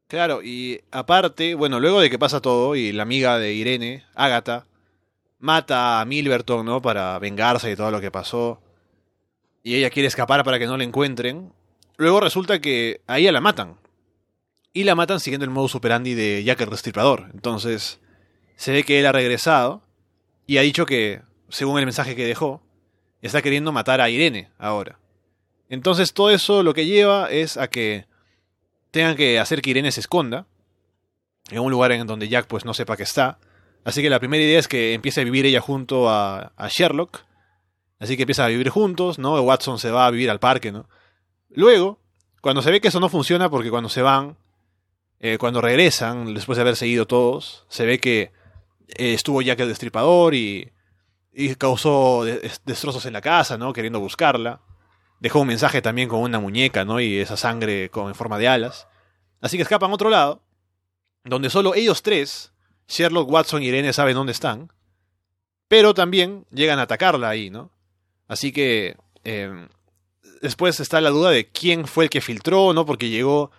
Claro, 0.08 0.42
y 0.44 0.82
aparte, 0.92 1.54
bueno, 1.54 1.80
luego 1.80 2.02
de 2.02 2.10
que 2.10 2.18
pasa 2.18 2.42
todo 2.42 2.76
y 2.76 2.92
la 2.92 3.04
amiga 3.04 3.38
de 3.38 3.54
Irene, 3.54 4.04
Agatha, 4.16 4.66
mata 5.38 6.02
a 6.02 6.06
Milberton, 6.06 6.66
¿no? 6.66 6.82
Para 6.82 7.20
vengarse 7.20 7.68
de 7.68 7.76
todo 7.76 7.92
lo 7.92 8.02
que 8.02 8.12
pasó. 8.12 8.62
Y 9.64 9.76
ella 9.76 9.90
quiere 9.90 10.08
escapar 10.08 10.44
para 10.44 10.58
que 10.58 10.66
no 10.66 10.78
la 10.78 10.84
encuentren. 10.84 11.54
Luego 11.98 12.22
resulta 12.22 12.60
que 12.60 13.02
a 13.08 13.20
ella 13.20 13.32
la 13.32 13.42
matan. 13.42 13.78
Y 14.74 14.84
la 14.84 14.96
matan 14.96 15.20
siguiendo 15.20 15.46
el 15.46 15.52
modus 15.52 15.76
operandi 15.76 16.14
de 16.14 16.44
Jack 16.44 16.62
el 16.62 16.70
Destripador. 16.70 17.30
Entonces, 17.34 18.00
se 18.56 18.72
ve 18.72 18.84
que 18.84 19.00
él 19.00 19.06
ha 19.06 19.12
regresado 19.12 19.82
y 20.46 20.58
ha 20.58 20.62
dicho 20.62 20.86
que, 20.86 21.22
según 21.50 21.80
el 21.80 21.86
mensaje 21.86 22.16
que 22.16 22.26
dejó, 22.26 22.62
está 23.22 23.42
queriendo 23.42 23.72
matar 23.72 24.02
a 24.02 24.10
Irene 24.10 24.52
ahora. 24.58 25.00
Entonces, 25.70 26.14
todo 26.14 26.30
eso 26.30 26.64
lo 26.64 26.74
que 26.74 26.86
lleva 26.86 27.30
es 27.30 27.58
a 27.58 27.68
que 27.68 28.06
tengan 28.92 29.16
que 29.16 29.40
hacer 29.40 29.62
que 29.62 29.72
Irene 29.72 29.92
se 29.92 30.00
esconda 30.00 30.46
en 31.52 31.60
un 31.60 31.72
lugar 31.72 31.92
en 31.92 32.08
donde 32.08 32.28
Jack 32.28 32.48
pues 32.48 32.66
no 32.66 32.74
sepa 32.74 32.98
que 32.98 33.04
está. 33.04 33.40
Así 33.84 34.02
que 34.02 34.10
la 34.10 34.20
primera 34.20 34.44
idea 34.44 34.60
es 34.60 34.68
que 34.68 34.94
empiece 34.94 35.22
a 35.22 35.24
vivir 35.24 35.46
ella 35.46 35.62
junto 35.62 36.10
a, 36.10 36.52
a 36.56 36.68
Sherlock. 36.68 37.22
Así 38.00 38.16
que 38.16 38.24
empiezan 38.24 38.46
a 38.46 38.50
vivir 38.50 38.70
juntos, 38.70 39.20
¿no? 39.20 39.40
Watson 39.42 39.80
se 39.80 39.92
va 39.92 40.06
a 40.06 40.12
vivir 40.12 40.30
al 40.30 40.40
parque, 40.40 40.72
¿no? 40.72 40.88
Luego, 41.50 42.00
cuando 42.42 42.62
se 42.62 42.72
ve 42.72 42.82
que 42.82 42.90
eso 42.90 43.00
no 43.00 43.10
funciona, 43.10 43.50
porque 43.50 43.70
cuando 43.70 43.90
se 43.90 44.02
van, 44.02 44.38
eh, 45.20 45.38
cuando 45.38 45.62
regresan, 45.62 46.34
después 46.34 46.56
de 46.58 46.62
haber 46.62 46.76
seguido 46.76 47.06
todos, 47.06 47.66
se 47.70 47.86
ve 47.86 48.00
que 48.00 48.32
eh, 48.88 49.14
estuvo 49.14 49.42
Jack 49.42 49.60
el 49.60 49.68
Destripador 49.68 50.34
y, 50.34 50.72
y 51.34 51.56
causó 51.56 52.24
de- 52.24 52.52
destrozos 52.66 53.06
en 53.06 53.14
la 53.14 53.22
casa, 53.22 53.58
¿no? 53.58 53.74
Queriendo 53.74 54.00
buscarla. 54.00 54.62
Dejó 55.20 55.42
un 55.42 55.48
mensaje 55.48 55.82
también 55.82 56.08
con 56.08 56.22
una 56.22 56.40
muñeca, 56.40 56.86
¿no? 56.86 57.00
Y 57.02 57.18
esa 57.18 57.36
sangre 57.38 57.90
con, 57.90 58.08
en 58.08 58.16
forma 58.16 58.38
de 58.38 58.48
alas. 58.48 58.88
Así 59.42 59.58
que 59.58 59.64
escapan 59.64 59.92
a 59.92 59.94
otro 59.94 60.10
lado, 60.10 60.42
donde 61.26 61.50
solo 61.50 61.76
ellos 61.76 62.02
tres, 62.02 62.54
Sherlock, 62.88 63.30
Watson 63.30 63.62
y 63.62 63.68
Irene 63.68 63.94
saben 63.94 64.16
dónde 64.16 64.32
están, 64.32 64.72
pero 65.68 65.94
también 65.94 66.46
llegan 66.52 66.80
a 66.80 66.84
atacarla 66.84 67.30
ahí, 67.30 67.50
¿no? 67.50 67.72
Así 68.28 68.52
que 68.52 68.96
eh, 69.24 69.68
después 70.42 70.80
está 70.80 71.02
la 71.02 71.10
duda 71.10 71.30
de 71.32 71.48
quién 71.48 71.86
fue 71.88 72.06
el 72.06 72.10
que 72.10 72.22
filtró, 72.22 72.74
¿no? 72.74 72.86
Porque 72.86 73.10
llegó 73.10 73.52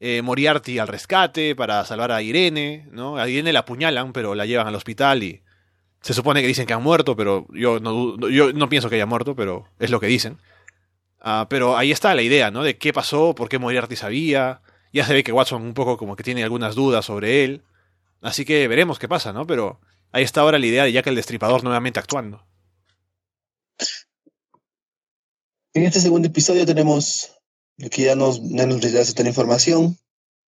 eh, 0.00 0.22
Moriarty 0.22 0.78
al 0.78 0.88
rescate 0.88 1.54
para 1.54 1.84
salvar 1.84 2.10
a 2.10 2.22
Irene, 2.22 2.88
¿no? 2.90 3.18
A 3.18 3.28
Irene 3.28 3.52
la 3.52 3.60
apuñalan, 3.60 4.12
pero 4.12 4.34
la 4.34 4.46
llevan 4.46 4.66
al 4.66 4.74
hospital 4.74 5.22
y 5.22 5.42
se 6.00 6.14
supone 6.14 6.40
que 6.40 6.46
dicen 6.46 6.66
que 6.66 6.72
han 6.72 6.82
muerto, 6.82 7.14
pero 7.14 7.46
yo 7.52 7.78
no, 7.80 8.16
yo 8.30 8.52
no 8.54 8.68
pienso 8.70 8.88
que 8.88 8.96
haya 8.96 9.06
muerto, 9.06 9.36
pero 9.36 9.68
es 9.78 9.90
lo 9.90 10.00
que 10.00 10.06
dicen. 10.06 10.38
Ah, 11.20 11.46
pero 11.50 11.76
ahí 11.76 11.92
está 11.92 12.14
la 12.14 12.22
idea, 12.22 12.50
¿no? 12.50 12.62
De 12.62 12.78
qué 12.78 12.94
pasó, 12.94 13.34
por 13.34 13.50
qué 13.50 13.58
Moriarty 13.58 13.94
sabía. 13.94 14.62
Ya 14.92 15.04
se 15.04 15.12
ve 15.12 15.22
que 15.22 15.32
Watson 15.32 15.62
un 15.62 15.74
poco 15.74 15.98
como 15.98 16.16
que 16.16 16.24
tiene 16.24 16.42
algunas 16.42 16.74
dudas 16.74 17.04
sobre 17.04 17.44
él. 17.44 17.62
Así 18.22 18.46
que 18.46 18.68
veremos 18.68 18.98
qué 18.98 19.06
pasa, 19.06 19.32
¿no? 19.34 19.46
Pero 19.46 19.80
ahí 20.12 20.22
está 20.22 20.40
ahora 20.40 20.58
la 20.58 20.66
idea 20.66 20.84
de 20.84 20.92
Jack 20.92 21.06
el 21.08 21.14
Destripador 21.14 21.62
nuevamente 21.62 22.00
actuando. 22.00 22.46
En 25.74 25.84
este 25.84 26.00
segundo 26.00 26.28
episodio 26.28 26.64
tenemos 26.64 27.39
que 27.88 28.02
ya 28.02 28.14
nos, 28.14 28.40
ya 28.42 28.66
nos 28.66 28.82
rechaza 28.82 29.12
toda 29.12 29.24
la 29.24 29.30
información. 29.30 29.98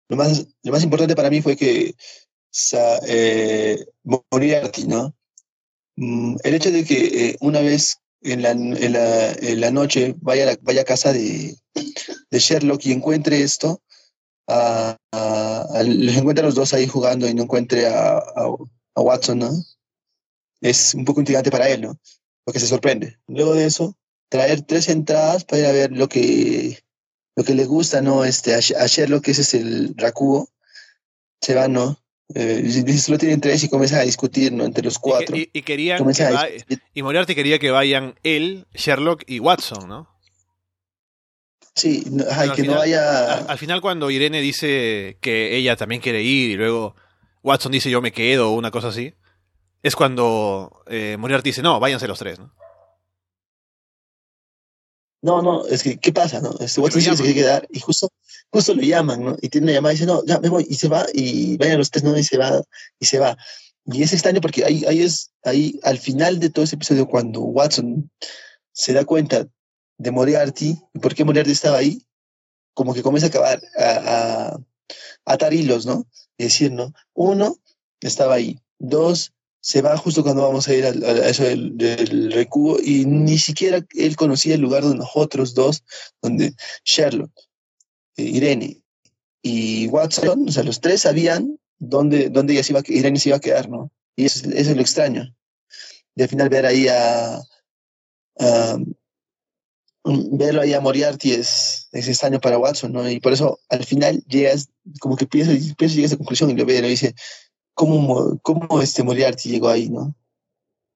Lo 0.07 0.17
más, 0.17 0.47
lo 0.63 0.71
más 0.71 0.83
importante 0.83 1.15
para 1.15 1.29
mí 1.29 1.41
fue 1.41 1.55
que 1.55 1.95
sa, 2.49 2.99
eh, 3.07 3.85
Moriarty, 4.31 4.87
¿no? 4.87 5.15
Mm, 5.97 6.37
el 6.43 6.53
hecho 6.53 6.71
de 6.71 6.83
que 6.83 7.29
eh, 7.29 7.37
una 7.41 7.61
vez 7.61 7.97
en 8.21 8.41
la, 8.41 8.51
en 8.51 8.93
la, 8.93 9.31
en 9.33 9.61
la 9.61 9.71
noche 9.71 10.15
vaya 10.21 10.43
a, 10.43 10.45
la, 10.47 10.57
vaya 10.61 10.81
a 10.81 10.85
casa 10.85 11.13
de, 11.13 11.55
de 12.31 12.39
Sherlock 12.39 12.85
y 12.85 12.91
encuentre 12.91 13.41
esto, 13.41 13.81
a, 14.47 14.97
a, 15.11 15.61
a, 15.73 15.83
los 15.83 16.17
encuentra 16.17 16.43
a 16.43 16.47
los 16.47 16.55
dos 16.55 16.73
ahí 16.73 16.87
jugando 16.87 17.27
y 17.27 17.33
no 17.33 17.43
encuentre 17.43 17.87
a, 17.87 18.23
Watson, 18.95 19.39
¿no? 19.39 19.51
Es 20.59 20.93
un 20.93 21.05
poco 21.05 21.21
intrigante 21.21 21.51
para 21.51 21.69
él, 21.69 21.81
¿no? 21.81 21.97
Porque 22.43 22.59
se 22.59 22.67
sorprende. 22.67 23.17
Luego 23.27 23.53
de 23.53 23.65
eso, 23.65 23.95
traer 24.27 24.61
tres 24.63 24.89
entradas 24.89 25.45
para 25.45 25.61
ir 25.61 25.65
a 25.67 25.71
ver 25.71 25.91
lo 25.93 26.09
que, 26.09 26.79
lo 27.39 27.45
que 27.45 27.55
le 27.55 27.63
gusta, 27.63 28.01
¿no? 28.01 28.25
Este, 28.25 28.53
a, 28.53 28.59
Sherlock, 28.59 29.29
ese 29.29 29.43
es 29.43 29.53
el 29.53 29.93
Rakugo, 29.95 30.49
se 31.39 31.55
va, 31.55 31.69
¿no? 31.69 31.97
Eh, 32.35 32.69
solo 32.97 33.17
tienen 33.17 33.39
tres 33.39 33.63
y 33.63 33.69
comienzan 33.69 33.99
a 33.99 34.03
discutir 34.03 34.51
¿no? 34.51 34.65
entre 34.65 34.83
los 34.83 34.99
cuatro. 34.99 35.37
Y, 35.37 35.49
y, 35.53 35.59
y 35.59 35.61
querían 35.61 36.05
que 36.05 36.31
va, 36.31 36.47
y 36.93 37.01
Moriarty 37.01 37.35
quería 37.35 37.57
que 37.57 37.71
vayan 37.71 38.15
él, 38.23 38.67
Sherlock 38.73 39.23
y 39.25 39.39
Watson, 39.39 39.87
¿no? 39.87 40.09
Sí, 41.75 42.03
no, 42.11 42.25
ay, 42.29 42.49
que 42.49 42.63
final, 42.63 42.71
no 42.73 42.79
vaya. 42.81 43.33
Al, 43.35 43.51
al, 43.51 43.57
final, 43.57 43.79
cuando 43.79 44.11
Irene 44.11 44.41
dice 44.41 45.17
que 45.21 45.55
ella 45.55 45.77
también 45.77 46.01
quiere 46.01 46.21
ir 46.21 46.51
y 46.51 46.55
luego 46.55 46.93
Watson 47.41 47.71
dice 47.71 47.89
yo 47.89 48.01
me 48.01 48.11
quedo 48.11 48.51
o 48.51 48.55
una 48.55 48.69
cosa 48.69 48.89
así, 48.89 49.13
es 49.81 49.95
cuando 49.95 50.83
eh, 50.87 51.15
Moriarty 51.17 51.51
dice 51.51 51.61
no, 51.61 51.79
váyanse 51.79 52.05
los 52.05 52.19
tres, 52.19 52.37
¿no? 52.37 52.53
No, 55.21 55.41
no, 55.41 55.65
es 55.65 55.83
que, 55.83 55.97
¿qué 55.97 56.13
pasa, 56.13 56.39
no? 56.39 56.55
Este 56.59 56.79
Watson 56.79 57.01
se 57.01 57.15
quiere 57.15 57.33
quedar 57.33 57.67
y 57.71 57.79
justo, 57.79 58.09
justo 58.49 58.73
lo 58.73 58.81
llaman, 58.81 59.23
¿no? 59.23 59.37
Y 59.41 59.49
tiene 59.49 59.65
una 59.65 59.73
llamada 59.73 59.93
y 59.93 59.97
dice, 59.97 60.05
no, 60.05 60.23
ya 60.25 60.39
me 60.39 60.47
voy, 60.47 60.65
y 60.69 60.75
se 60.75 60.87
va, 60.87 61.05
y 61.13 61.57
vayan 61.57 61.77
los 61.77 61.91
tres, 61.91 62.03
¿no? 62.03 62.17
Y 62.17 62.23
se 62.23 62.37
va, 62.37 62.61
y 62.99 63.05
se 63.05 63.19
va. 63.19 63.37
Y 63.85 64.03
es 64.03 64.13
extraño 64.13 64.39
porque 64.39 64.63
ahí, 64.63 64.85
ahí 64.87 65.01
es, 65.01 65.31
ahí 65.43 65.79
al 65.83 65.97
final 65.97 66.39
de 66.39 66.49
todo 66.49 66.63
ese 66.63 66.75
episodio, 66.75 67.07
cuando 67.07 67.41
Watson 67.41 68.09
se 68.71 68.93
da 68.93 69.03
cuenta 69.03 69.47
de 69.97 70.11
Moriarty, 70.11 70.77
y 70.93 70.99
por 70.99 71.13
qué 71.13 71.25
Moriarty 71.25 71.51
estaba 71.51 71.79
ahí, 71.79 72.01
como 72.73 72.93
que 72.93 73.03
comienza 73.03 73.27
a 73.27 73.29
acabar, 73.29 73.61
a, 73.77 73.83
a, 73.83 74.47
a 74.55 74.59
atar 75.25 75.53
hilos, 75.53 75.85
¿no? 75.85 76.07
Y 76.37 76.45
decir, 76.45 76.71
¿no? 76.71 76.93
Uno, 77.13 77.57
estaba 77.99 78.35
ahí. 78.35 78.57
Dos, 78.77 79.33
se 79.61 79.81
va 79.81 79.97
justo 79.97 80.23
cuando 80.23 80.43
vamos 80.43 80.67
a 80.67 80.73
ir 80.73 80.85
a, 80.85 80.89
eso 80.89 81.43
del, 81.43 82.31
recubo 82.31 82.79
y 82.81 83.05
ni 83.05 83.37
siquiera 83.37 83.85
él 83.95 84.15
conocía 84.15 84.55
el 84.55 84.61
lugar 84.61 84.83
donde 84.83 84.99
nosotros 84.99 85.53
dos, 85.53 85.83
donde 86.21 86.53
Sherlock, 86.85 87.31
eh, 88.17 88.23
Irene 88.23 88.81
y 89.41 89.87
Watson, 89.87 90.47
o 90.47 90.51
sea, 90.51 90.63
los 90.63 90.79
tres 90.79 91.01
sabían 91.01 91.59
dónde, 91.77 92.29
dónde 92.29 92.53
ella 92.53 92.63
se 92.63 92.73
iba, 92.73 92.81
Irene 92.87 93.19
se 93.19 93.29
iba 93.29 93.37
a 93.37 93.41
quedar, 93.41 93.69
¿no? 93.69 93.91
Y 94.15 94.25
eso, 94.25 94.49
eso 94.49 94.71
es 94.71 94.75
lo 94.75 94.81
extraño. 94.81 95.35
Y 96.15 96.21
al 96.21 96.29
final 96.29 96.49
ver 96.49 96.65
ahí 96.65 96.87
a, 96.87 97.39
a 98.39 98.77
verlo 100.03 100.61
ahí 100.61 100.73
a 100.73 100.81
Moriarty 100.81 101.33
es, 101.33 101.87
es 101.91 102.07
extraño 102.07 102.39
para 102.39 102.57
Watson, 102.57 102.91
¿no? 102.91 103.09
Y 103.09 103.19
por 103.19 103.33
eso 103.33 103.59
al 103.69 103.85
final 103.85 104.23
llegas, 104.27 104.69
como 104.99 105.15
que 105.15 105.25
piensas, 105.25 105.55
piensas 105.75 105.95
llegas 105.95 106.11
a 106.11 106.13
esa 106.13 106.17
conclusión 106.17 106.49
y 106.49 106.55
lo 106.55 106.65
ve 106.65 106.77
y 106.77 106.81
lo 106.81 106.87
dice, 106.87 107.13
cómo, 107.79 108.37
cómo 108.41 108.81
este 108.81 109.03
Moriarty 109.03 109.47
llegó 109.47 109.69
ahí, 109.69 109.87
¿no? 109.87 110.13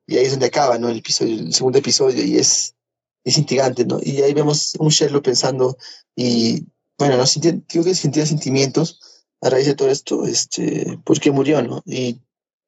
Y 0.06 0.18
ahí 0.18 0.26
es 0.26 0.32
donde 0.32 0.48
acaba, 0.48 0.78
¿no? 0.78 0.90
El, 0.90 0.98
episodio, 0.98 1.40
el 1.40 1.54
segundo 1.54 1.80
episodio 1.80 2.22
y 2.26 2.38
es, 2.38 2.76
es 3.24 3.38
intrigante, 3.38 3.86
¿no? 3.86 4.00
Y 4.04 4.22
ahí 4.22 4.34
vemos 4.34 4.76
un 4.80 4.90
Sherlock 4.90 5.24
pensando 5.24 5.78
y, 6.14 6.66
bueno, 6.98 7.16
no 7.16 7.26
sentía, 7.26 7.58
creo 7.70 7.86
que 7.86 7.96
sentía 7.96 8.26
sentimientos 8.26 9.00
a 9.40 9.50
raíz 9.50 9.66
de 9.66 9.76
todo 9.76 9.88
esto, 9.88 10.26
este, 10.26 11.00
porque 11.06 11.32
murió, 11.32 11.62
¿no? 11.62 11.82
Y, 11.86 12.20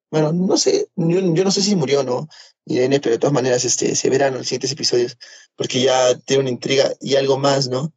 bueno, 0.09 0.31
no 0.31 0.55
sé, 0.55 0.87
yo, 0.95 1.19
yo 1.33 1.43
no 1.43 1.51
sé 1.51 1.61
si 1.61 1.75
murió, 1.75 2.01
¿no? 2.03 2.29
Irene, 2.65 3.01
pero 3.01 3.15
de 3.15 3.19
todas 3.19 3.33
maneras, 3.33 3.65
este, 3.65 3.97
se 3.97 4.09
verán 4.09 4.35
los 4.35 4.47
siguientes 4.47 4.71
episodios, 4.71 5.17
porque 5.57 5.81
ya 5.81 6.17
tiene 6.19 6.43
una 6.43 6.51
intriga 6.51 6.93
y 7.01 7.17
algo 7.17 7.37
más, 7.37 7.67
¿no? 7.67 7.91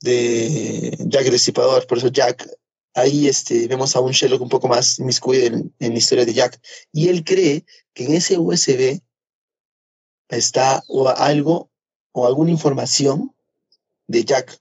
De 0.00 0.96
Jack 1.00 1.26
el 1.26 1.52
por 1.88 1.98
eso 1.98 2.08
Jack 2.08 2.48
ahí 2.94 3.26
este, 3.28 3.66
vemos 3.68 3.96
a 3.96 4.00
un 4.00 4.12
Sherlock 4.12 4.42
un 4.42 4.48
poco 4.48 4.68
más 4.68 4.98
inmiscuido 4.98 5.46
en, 5.46 5.74
en, 5.78 5.92
la 5.92 5.98
historia 5.98 6.24
de 6.24 6.34
Jack. 6.34 6.60
Y 6.92 7.08
él 7.08 7.24
cree 7.24 7.64
que 7.94 8.04
en 8.04 8.14
ese 8.14 8.38
USB 8.38 9.00
está 10.28 10.82
o 10.88 11.08
algo 11.08 11.70
o 12.12 12.26
alguna 12.26 12.50
información 12.50 13.34
de 14.06 14.24
Jack, 14.24 14.60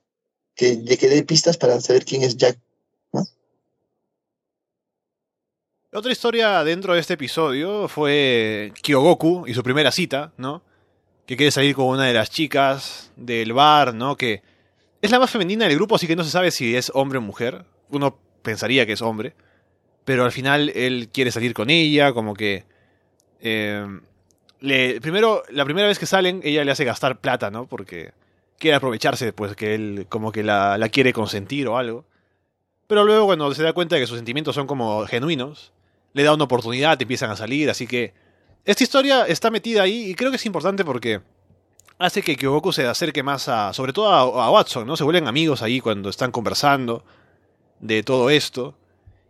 que 0.56 0.76
le 0.76 0.98
quede 0.98 1.24
pistas 1.24 1.58
para 1.58 1.80
saber 1.82 2.06
quién 2.06 2.24
es 2.24 2.38
Jack. 2.38 2.60
Otra 5.94 6.12
historia 6.14 6.64
dentro 6.64 6.94
de 6.94 7.02
este 7.02 7.16
episodio 7.16 7.90
fue 7.90 8.72
Kyogoku 8.82 9.46
y 9.46 9.54
su 9.54 9.62
primera 9.62 9.92
cita, 9.92 10.32
¿no? 10.38 10.62
Que 11.26 11.36
quiere 11.36 11.52
salir 11.52 11.76
con 11.76 11.88
una 11.88 12.06
de 12.06 12.14
las 12.14 12.30
chicas 12.30 13.12
del 13.18 13.52
bar, 13.52 13.94
¿no? 13.94 14.16
Que 14.16 14.42
es 15.02 15.12
la 15.12 15.20
más 15.20 15.30
femenina 15.30 15.66
del 15.68 15.76
grupo, 15.76 15.96
así 15.96 16.08
que 16.08 16.16
no 16.16 16.24
se 16.24 16.30
sabe 16.30 16.52
si 16.52 16.78
es 16.78 16.94
hombre 16.96 17.18
o 17.18 17.22
mujer 17.22 17.66
uno 17.92 18.18
pensaría 18.42 18.86
que 18.86 18.94
es 18.94 19.02
hombre, 19.02 19.34
pero 20.06 20.26
al 20.26 20.32
final 20.32 20.70
él 20.70 21.10
quiere 21.12 21.32
salir 21.32 21.54
con 21.54 21.70
ella, 21.70 22.14
como 22.14 22.34
que... 22.34 22.66
Eh, 23.40 23.86
le, 24.60 25.02
primero, 25.02 25.44
la 25.50 25.66
primera 25.66 25.88
vez 25.88 25.98
que 25.98 26.06
salen, 26.06 26.42
ella 26.44 26.64
le 26.64 26.72
hace 26.72 26.86
gastar 26.86 27.20
plata, 27.20 27.50
¿no? 27.50 27.66
Porque 27.66 28.14
quiere 28.60 28.76
aprovecharse, 28.76 29.34
pues 29.34 29.56
que 29.56 29.74
él 29.74 30.06
como 30.10 30.32
que 30.32 30.44
la, 30.44 30.78
la 30.78 30.90
quiere 30.90 31.14
consentir 31.14 31.68
o 31.68 31.78
algo. 31.78 32.06
Pero 32.88 33.06
luego 33.06 33.26
cuando 33.26 33.54
se 33.56 33.64
da 33.64 33.74
cuenta 33.74 33.96
de 33.96 34.02
que 34.02 34.08
sus 34.08 34.18
sentimientos 34.18 34.54
son 34.54 34.68
como 34.68 35.06
genuinos, 35.08 35.72
le 36.14 36.24
da 36.24 36.34
una 36.34 36.44
oportunidad, 36.44 37.02
empiezan 37.02 37.32
a 37.32 37.36
salir, 37.36 37.70
así 37.70 37.88
que... 37.88 38.14
Esta 38.64 38.84
historia 38.84 39.26
está 39.26 39.50
metida 39.50 39.82
ahí 39.82 40.12
y 40.12 40.14
creo 40.14 40.30
que 40.30 40.36
es 40.36 40.46
importante 40.46 40.86
porque 40.86 41.22
hace 41.98 42.22
que 42.22 42.36
Kyogoku 42.36 42.72
se 42.72 42.86
acerque 42.86 43.24
más 43.24 43.48
a, 43.48 43.74
sobre 43.74 43.92
todo 43.92 44.10
a, 44.10 44.46
a 44.46 44.52
Watson, 44.52 44.86
¿no? 44.86 44.96
Se 44.96 45.04
vuelven 45.04 45.28
amigos 45.28 45.64
ahí 45.64 45.80
cuando 45.80 46.10
están 46.10 46.30
conversando 46.30 47.04
de 47.82 48.04
todo 48.04 48.30
esto 48.30 48.76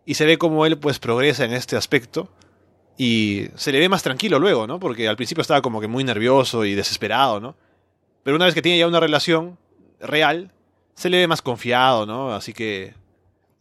y 0.04 0.14
se 0.14 0.26
ve 0.26 0.38
como 0.38 0.66
él 0.66 0.78
pues 0.78 0.98
progresa 0.98 1.44
en 1.44 1.52
este 1.52 1.76
aspecto 1.76 2.28
y 2.96 3.48
se 3.56 3.72
le 3.72 3.80
ve 3.80 3.88
más 3.88 4.02
tranquilo 4.02 4.38
luego, 4.38 4.66
¿no? 4.66 4.78
Porque 4.78 5.08
al 5.08 5.16
principio 5.16 5.42
estaba 5.42 5.62
como 5.62 5.80
que 5.80 5.88
muy 5.88 6.04
nervioso 6.04 6.64
y 6.64 6.74
desesperado, 6.74 7.40
¿no? 7.40 7.56
Pero 8.22 8.36
una 8.36 8.44
vez 8.44 8.54
que 8.54 8.62
tiene 8.62 8.78
ya 8.78 8.86
una 8.86 9.00
relación 9.00 9.58
real, 10.00 10.52
se 10.94 11.08
le 11.08 11.18
ve 11.18 11.26
más 11.26 11.42
confiado, 11.42 12.06
¿no? 12.06 12.34
Así 12.34 12.52
que 12.52 12.94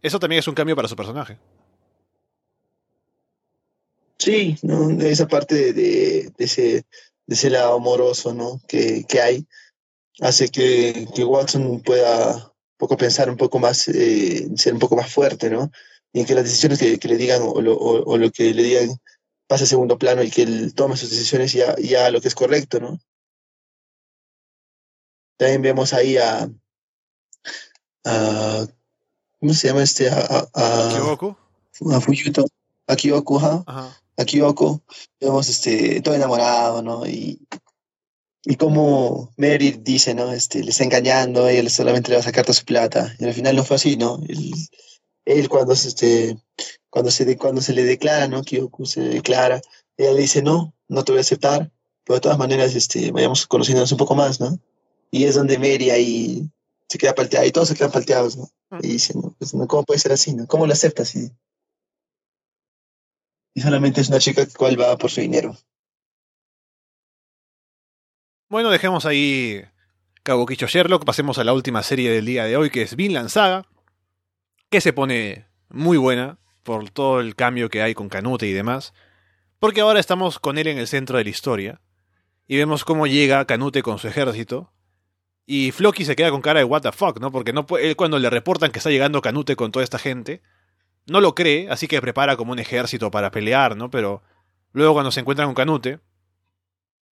eso 0.02 0.20
también 0.20 0.39
es 0.39 0.48
un 0.48 0.56
cambio 0.56 0.76
para 0.76 0.88
su 0.88 0.96
personaje. 0.96 1.38
Sí, 4.18 4.56
¿no? 4.62 4.92
esa 5.02 5.28
parte 5.28 5.56
de, 5.56 5.74
de, 5.74 6.32
de, 6.38 6.46
ese, 6.46 6.86
de 7.26 7.36
ese 7.36 7.50
lado 7.50 7.76
amoroso, 7.76 8.34
¿no? 8.34 8.62
Que, 8.68 9.04
que 9.08 9.20
hay, 9.20 9.48
hace 10.20 10.50
que, 10.50 11.08
que 11.16 11.24
Watson 11.24 11.82
pueda 11.82 12.51
poco 12.82 12.97
pensar 12.97 13.29
un 13.29 13.38
poco 13.38 13.59
más, 13.59 13.88
eh, 13.89 14.49
ser 14.55 14.73
un 14.73 14.79
poco 14.79 14.95
más 14.95 15.13
fuerte, 15.13 15.51
¿no? 15.51 15.71
Y 16.11 16.21
en 16.21 16.25
que 16.25 16.34
las 16.34 16.45
decisiones 16.45 16.79
que, 16.79 16.97
que 16.97 17.07
le 17.07 17.15
digan 17.15 17.43
o 17.43 17.61
lo, 17.61 17.75
o, 17.77 18.03
o 18.03 18.17
lo, 18.17 18.32
que 18.32 18.55
le 18.55 18.63
digan 18.63 18.89
pase 19.47 19.65
a 19.65 19.67
segundo 19.67 19.99
plano 19.99 20.23
y 20.23 20.32
que 20.32 20.41
él 20.41 20.73
tome 20.73 20.97
sus 20.97 21.11
decisiones 21.11 21.53
ya, 21.53 21.75
ya 21.77 22.09
lo 22.09 22.21
que 22.21 22.27
es 22.27 22.34
correcto, 22.34 22.79
¿no? 22.79 22.99
También 25.38 25.61
vemos 25.61 25.93
ahí 25.93 26.17
a, 26.17 26.49
a 28.05 28.67
¿cómo 29.39 29.53
se 29.53 29.67
llama 29.67 29.84
este? 29.84 30.09
A, 30.09 30.17
a, 30.17 30.49
a, 30.55 31.97
a 31.97 32.01
Fuyuto, 32.01 32.45
a. 32.88 32.95
Ajá. 33.67 34.01
a 34.17 34.25
Kyoko, 34.25 34.82
vemos 35.19 35.49
este, 35.49 36.01
todo 36.01 36.15
enamorado, 36.15 36.82
¿no? 36.82 37.05
Y, 37.05 37.47
y 38.44 38.56
como 38.56 39.32
Mary 39.38 39.80
dice, 39.82 40.16
¿no? 40.16 40.32
Este, 40.32 40.64
le 40.64 40.72
está 40.72 40.84
engañando, 40.84 41.48
él 41.48 41.70
solamente 41.70 42.10
le 42.10 42.16
va 42.16 42.22
a 42.22 42.26
sacar 42.26 42.44
toda 42.44 42.56
su 42.56 42.66
plata. 42.66 43.16
Y 43.20 43.26
al 43.26 43.34
final 43.34 43.56
no 43.56 43.64
fue 43.64 43.76
así, 43.76 43.98
¿no? 43.98 44.20
Él, 44.28 44.54
él 45.26 45.50
cuando, 45.50 45.74
este, 45.74 46.38
cuando 46.89 47.12
se, 47.12 47.38
cuando 47.38 47.62
se 47.62 47.74
le 47.74 47.84
declara, 47.84 48.28
¿no? 48.28 48.42
Kyoku 48.42 48.86
se 48.86 49.02
declara, 49.02 49.62
ella 49.98 50.14
le 50.14 50.22
dice, 50.22 50.42
no, 50.42 50.74
no 50.88 51.04
te 51.04 51.12
voy 51.12 51.20
a 51.20 51.22
aceptar, 51.22 51.72
pero 52.04 52.16
de 52.16 52.22
todas 52.22 52.39
maneras, 52.39 52.74
este, 52.76 53.12
vayamos 53.12 53.46
conociéndonos 53.46 53.92
un 53.92 54.00
poco 54.00 54.16
más, 54.16 54.39
¿no? 54.39 54.60
Y 55.12 55.26
es 55.26 55.36
donde 55.36 55.60
Mary 55.60 55.92
ahí 55.92 56.50
se 56.89 56.98
queda 56.98 57.14
palteada 57.14 57.46
y 57.46 57.52
todos 57.52 57.68
se 57.68 57.76
quedan 57.76 57.92
palteados, 57.92 58.38
¿no? 58.38 58.50
Y 58.82 58.88
dicen, 58.88 59.22
no, 59.22 59.36
pues, 59.38 59.52
¿cómo 59.52 59.84
puede 59.84 60.00
ser 60.00 60.14
así, 60.14 60.34
no? 60.34 60.48
¿Cómo 60.48 60.66
lo 60.66 60.74
aceptas? 60.74 61.16
Y, 61.16 61.32
y 63.54 63.62
solamente 63.62 64.02
es 64.02 64.10
una 64.10 64.20
chica 64.20 64.46
que 64.46 64.54
cual 64.54 64.80
va 64.80 64.98
por 64.98 65.12
su 65.12 65.22
dinero. 65.22 65.56
Bueno, 68.52 68.70
dejemos 68.70 69.06
ahí 69.06 69.64
Quicho 70.26 70.68
Sherlock, 70.68 71.06
pasemos 71.06 71.38
a 71.38 71.45
la 71.45 71.54
última 71.54 71.84
serie 71.84 72.12
del 72.12 72.26
día 72.26 72.43
de 72.43 72.58
hoy, 72.58 72.70
que 72.70 72.82
es 72.82 72.97
Vinland 72.97 73.30
Saga, 73.30 73.66
que 74.70 74.82
se 74.82 74.91
pone 74.91 75.45
muy 75.70 75.95
buena 75.95 76.38
por 76.64 76.89
todo 76.89 77.22
el 77.22 77.38
cambio 77.38 77.70
que 77.70 77.82
hay 77.82 77.93
con 77.93 78.10
Canute 78.10 78.47
y 78.47 78.52
demás, 78.52 78.93
porque 79.58 79.80
ahora 79.80 80.02
estamos 80.02 80.38
con 80.38 80.58
él 80.58 80.68
en 80.68 80.80
el 80.80 80.88
centro 80.88 81.18
de 81.18 81.24
la 81.24 81.30
historia, 81.30 81.80
y 82.45 82.58
vemos 82.58 82.84
cómo 82.84 83.08
llega 83.08 83.45
Canute 83.45 83.84
con 83.84 83.99
su 83.99 84.10
ejército, 84.10 84.74
y 85.45 85.72
Floki 85.72 86.04
se 86.04 86.18
queda 86.18 86.30
con 86.30 86.41
cara 86.41 86.60
de 86.60 86.66
what 86.66 86.82
the 86.82 86.91
fuck, 86.91 87.22
¿no? 87.22 87.32
Porque 87.32 87.54
no 87.54 87.66
él 87.80 87.95
cuando 87.95 88.20
le 88.20 88.30
reportan 88.30 88.72
que 88.72 88.80
está 88.80 88.89
llegando 88.89 89.22
Canute 89.22 89.56
con 89.56 89.72
toda 89.72 89.86
esta 89.86 89.97
gente, 89.97 90.41
no 91.06 91.22
lo 91.22 91.36
cree, 91.36 91.70
así 91.70 91.88
que 91.88 92.02
prepara 92.02 92.36
como 92.36 92.52
un 92.52 92.60
ejército 92.60 93.12
para 93.12 93.32
pelear, 93.32 93.78
¿no? 93.78 93.89
Pero 93.89 94.24
luego 94.74 94.91
cuando 94.91 95.14
se 95.14 95.22
encuentran 95.22 95.47
con 95.47 95.56
Canute, 95.56 96.02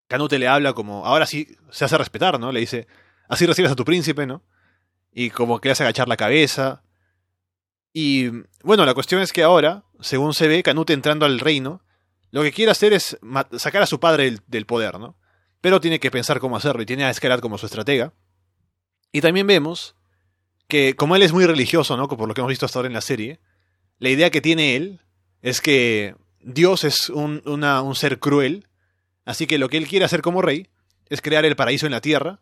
Canute 0.09 0.39
le 0.39 0.47
habla 0.47 0.73
como, 0.73 1.05
ahora 1.05 1.27
sí 1.27 1.55
se 1.69 1.85
hace 1.85 1.95
respetar, 1.95 2.39
¿no? 2.39 2.51
Le 2.51 2.59
dice, 2.59 2.87
así 3.27 3.45
recibes 3.45 3.71
a 3.71 3.75
tu 3.75 3.85
príncipe, 3.85 4.25
¿no? 4.25 4.41
Y 5.13 5.29
como 5.29 5.61
que 5.61 5.69
le 5.69 5.73
hace 5.73 5.83
agachar 5.83 6.07
la 6.07 6.17
cabeza. 6.17 6.81
Y 7.93 8.29
bueno, 8.63 8.85
la 8.87 8.95
cuestión 8.95 9.21
es 9.21 9.31
que 9.31 9.43
ahora, 9.43 9.83
según 9.99 10.33
se 10.33 10.47
ve, 10.47 10.63
Canute 10.63 10.93
entrando 10.93 11.27
al 11.27 11.39
reino, 11.39 11.83
lo 12.31 12.41
que 12.41 12.51
quiere 12.51 12.71
hacer 12.71 12.91
es 12.91 13.19
sacar 13.57 13.83
a 13.83 13.85
su 13.85 13.99
padre 13.99 14.35
del, 14.47 14.65
poder, 14.65 14.99
¿no? 14.99 15.15
Pero 15.61 15.79
tiene 15.79 15.99
que 15.99 16.09
pensar 16.09 16.39
cómo 16.39 16.57
hacerlo 16.57 16.81
y 16.81 16.87
tiene 16.87 17.03
a 17.03 17.11
Escalat 17.11 17.39
como 17.39 17.59
su 17.59 17.67
estratega. 17.67 18.11
Y 19.11 19.21
también 19.21 19.45
vemos 19.45 19.95
que, 20.67 20.95
como 20.95 21.15
él 21.15 21.21
es 21.21 21.33
muy 21.33 21.45
religioso, 21.45 21.97
¿no? 21.97 22.07
Por 22.07 22.27
lo 22.27 22.33
que 22.33 22.41
hemos 22.41 22.49
visto 22.49 22.65
hasta 22.65 22.79
ahora 22.79 22.87
en 22.87 22.93
la 22.93 23.01
serie, 23.01 23.39
la 23.99 24.09
idea 24.09 24.31
que 24.31 24.41
tiene 24.41 24.75
él 24.75 25.01
es 25.43 25.61
que 25.61 26.15
Dios 26.39 26.83
es 26.83 27.11
un, 27.11 27.43
un 27.45 27.95
ser 27.95 28.17
cruel 28.17 28.68
Así 29.25 29.47
que 29.47 29.57
lo 29.57 29.69
que 29.69 29.77
él 29.77 29.87
quiere 29.87 30.05
hacer 30.05 30.21
como 30.21 30.41
rey 30.41 30.67
es 31.09 31.21
crear 31.21 31.45
el 31.45 31.55
paraíso 31.55 31.85
en 31.85 31.91
la 31.91 32.01
tierra, 32.01 32.39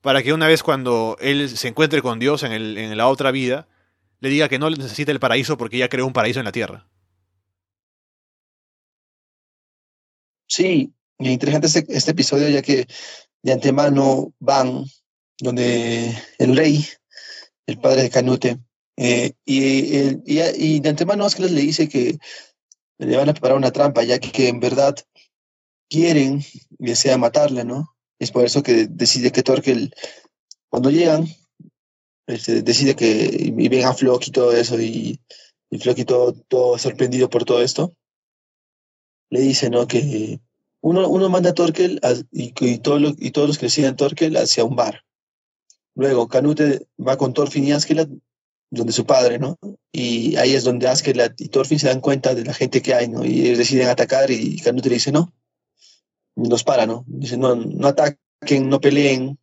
para 0.00 0.22
que 0.22 0.32
una 0.32 0.46
vez 0.46 0.62
cuando 0.62 1.16
él 1.20 1.48
se 1.48 1.68
encuentre 1.68 2.02
con 2.02 2.18
Dios 2.18 2.42
en, 2.42 2.52
el, 2.52 2.78
en 2.78 2.96
la 2.96 3.08
otra 3.08 3.30
vida, 3.30 3.66
le 4.20 4.28
diga 4.28 4.48
que 4.48 4.58
no 4.58 4.70
necesita 4.70 5.12
el 5.12 5.20
paraíso 5.20 5.56
porque 5.56 5.78
ya 5.78 5.88
creó 5.88 6.06
un 6.06 6.12
paraíso 6.12 6.38
en 6.40 6.44
la 6.44 6.52
tierra. 6.52 6.86
Sí, 10.46 10.92
interesante 11.18 11.66
este, 11.66 11.84
este, 11.88 12.12
episodio 12.12 12.48
ya 12.48 12.62
que 12.62 12.86
de 13.42 13.52
antemano 13.52 14.32
van 14.38 14.84
donde 15.38 16.16
el 16.38 16.56
rey, 16.56 16.86
el 17.66 17.78
padre 17.78 18.02
de 18.02 18.10
Canute, 18.10 18.58
eh, 18.96 19.32
y, 19.44 20.80
de 20.80 20.88
antemano 20.88 21.24
Ángeles 21.24 21.52
le 21.52 21.60
dice 21.60 21.88
que 21.88 22.18
le 22.98 23.16
van 23.16 23.28
a 23.28 23.32
preparar 23.32 23.56
una 23.56 23.70
trampa, 23.70 24.02
ya 24.02 24.18
que 24.18 24.48
en 24.48 24.58
verdad 24.58 24.96
quieren 25.88 26.44
desea 26.78 27.18
matarle, 27.18 27.64
¿no? 27.64 27.94
Es 28.18 28.30
por 28.30 28.44
eso 28.44 28.62
que 28.62 28.86
decide 28.86 29.30
que 29.30 29.42
Torkel, 29.42 29.94
cuando 30.68 30.90
llegan, 30.90 31.26
este, 32.26 32.62
decide 32.62 32.94
que 32.94 33.52
y 33.56 33.68
ven 33.68 33.84
a 33.84 33.94
Flock 33.94 34.26
y 34.26 34.30
todo 34.30 34.52
eso, 34.52 34.80
y, 34.80 35.20
y 35.70 35.90
y 35.90 36.04
todo, 36.04 36.32
todo 36.32 36.78
sorprendido 36.78 37.30
por 37.30 37.44
todo 37.44 37.62
esto, 37.62 37.94
le 39.30 39.40
dice, 39.40 39.70
¿no? 39.70 39.86
Que 39.86 40.40
uno, 40.80 41.08
uno 41.08 41.28
manda 41.28 41.50
a 41.50 41.54
Torkel 41.54 42.00
y, 42.32 42.44
y, 42.44 42.52
y 42.60 42.78
todos 43.30 43.48
los 43.48 43.58
que 43.58 43.70
siguen 43.70 43.96
Torkel 43.96 44.36
hacia 44.36 44.64
un 44.64 44.76
bar. 44.76 45.04
Luego, 45.94 46.28
Canute 46.28 46.86
va 46.98 47.16
con 47.16 47.34
Thorfinn 47.34 47.64
y 47.64 47.72
Askelat, 47.72 48.08
donde 48.70 48.92
su 48.92 49.04
padre, 49.04 49.38
¿no? 49.38 49.58
Y 49.90 50.36
ahí 50.36 50.54
es 50.54 50.64
donde 50.64 50.86
Askelat 50.86 51.40
y 51.40 51.48
Thorfinn 51.48 51.78
se 51.78 51.88
dan 51.88 52.00
cuenta 52.00 52.34
de 52.34 52.44
la 52.44 52.54
gente 52.54 52.82
que 52.82 52.94
hay, 52.94 53.08
¿no? 53.08 53.24
Y 53.24 53.46
ellos 53.46 53.58
deciden 53.58 53.88
atacar 53.88 54.30
y 54.30 54.60
Canute 54.60 54.88
le 54.90 54.96
dice, 54.96 55.10
no, 55.10 55.32
los 56.46 56.64
para, 56.64 56.86
¿no? 56.86 57.04
Dice, 57.06 57.36
no, 57.36 57.56
ataquen, 57.86 58.68
no 58.68 58.80
peleen, 58.80 59.38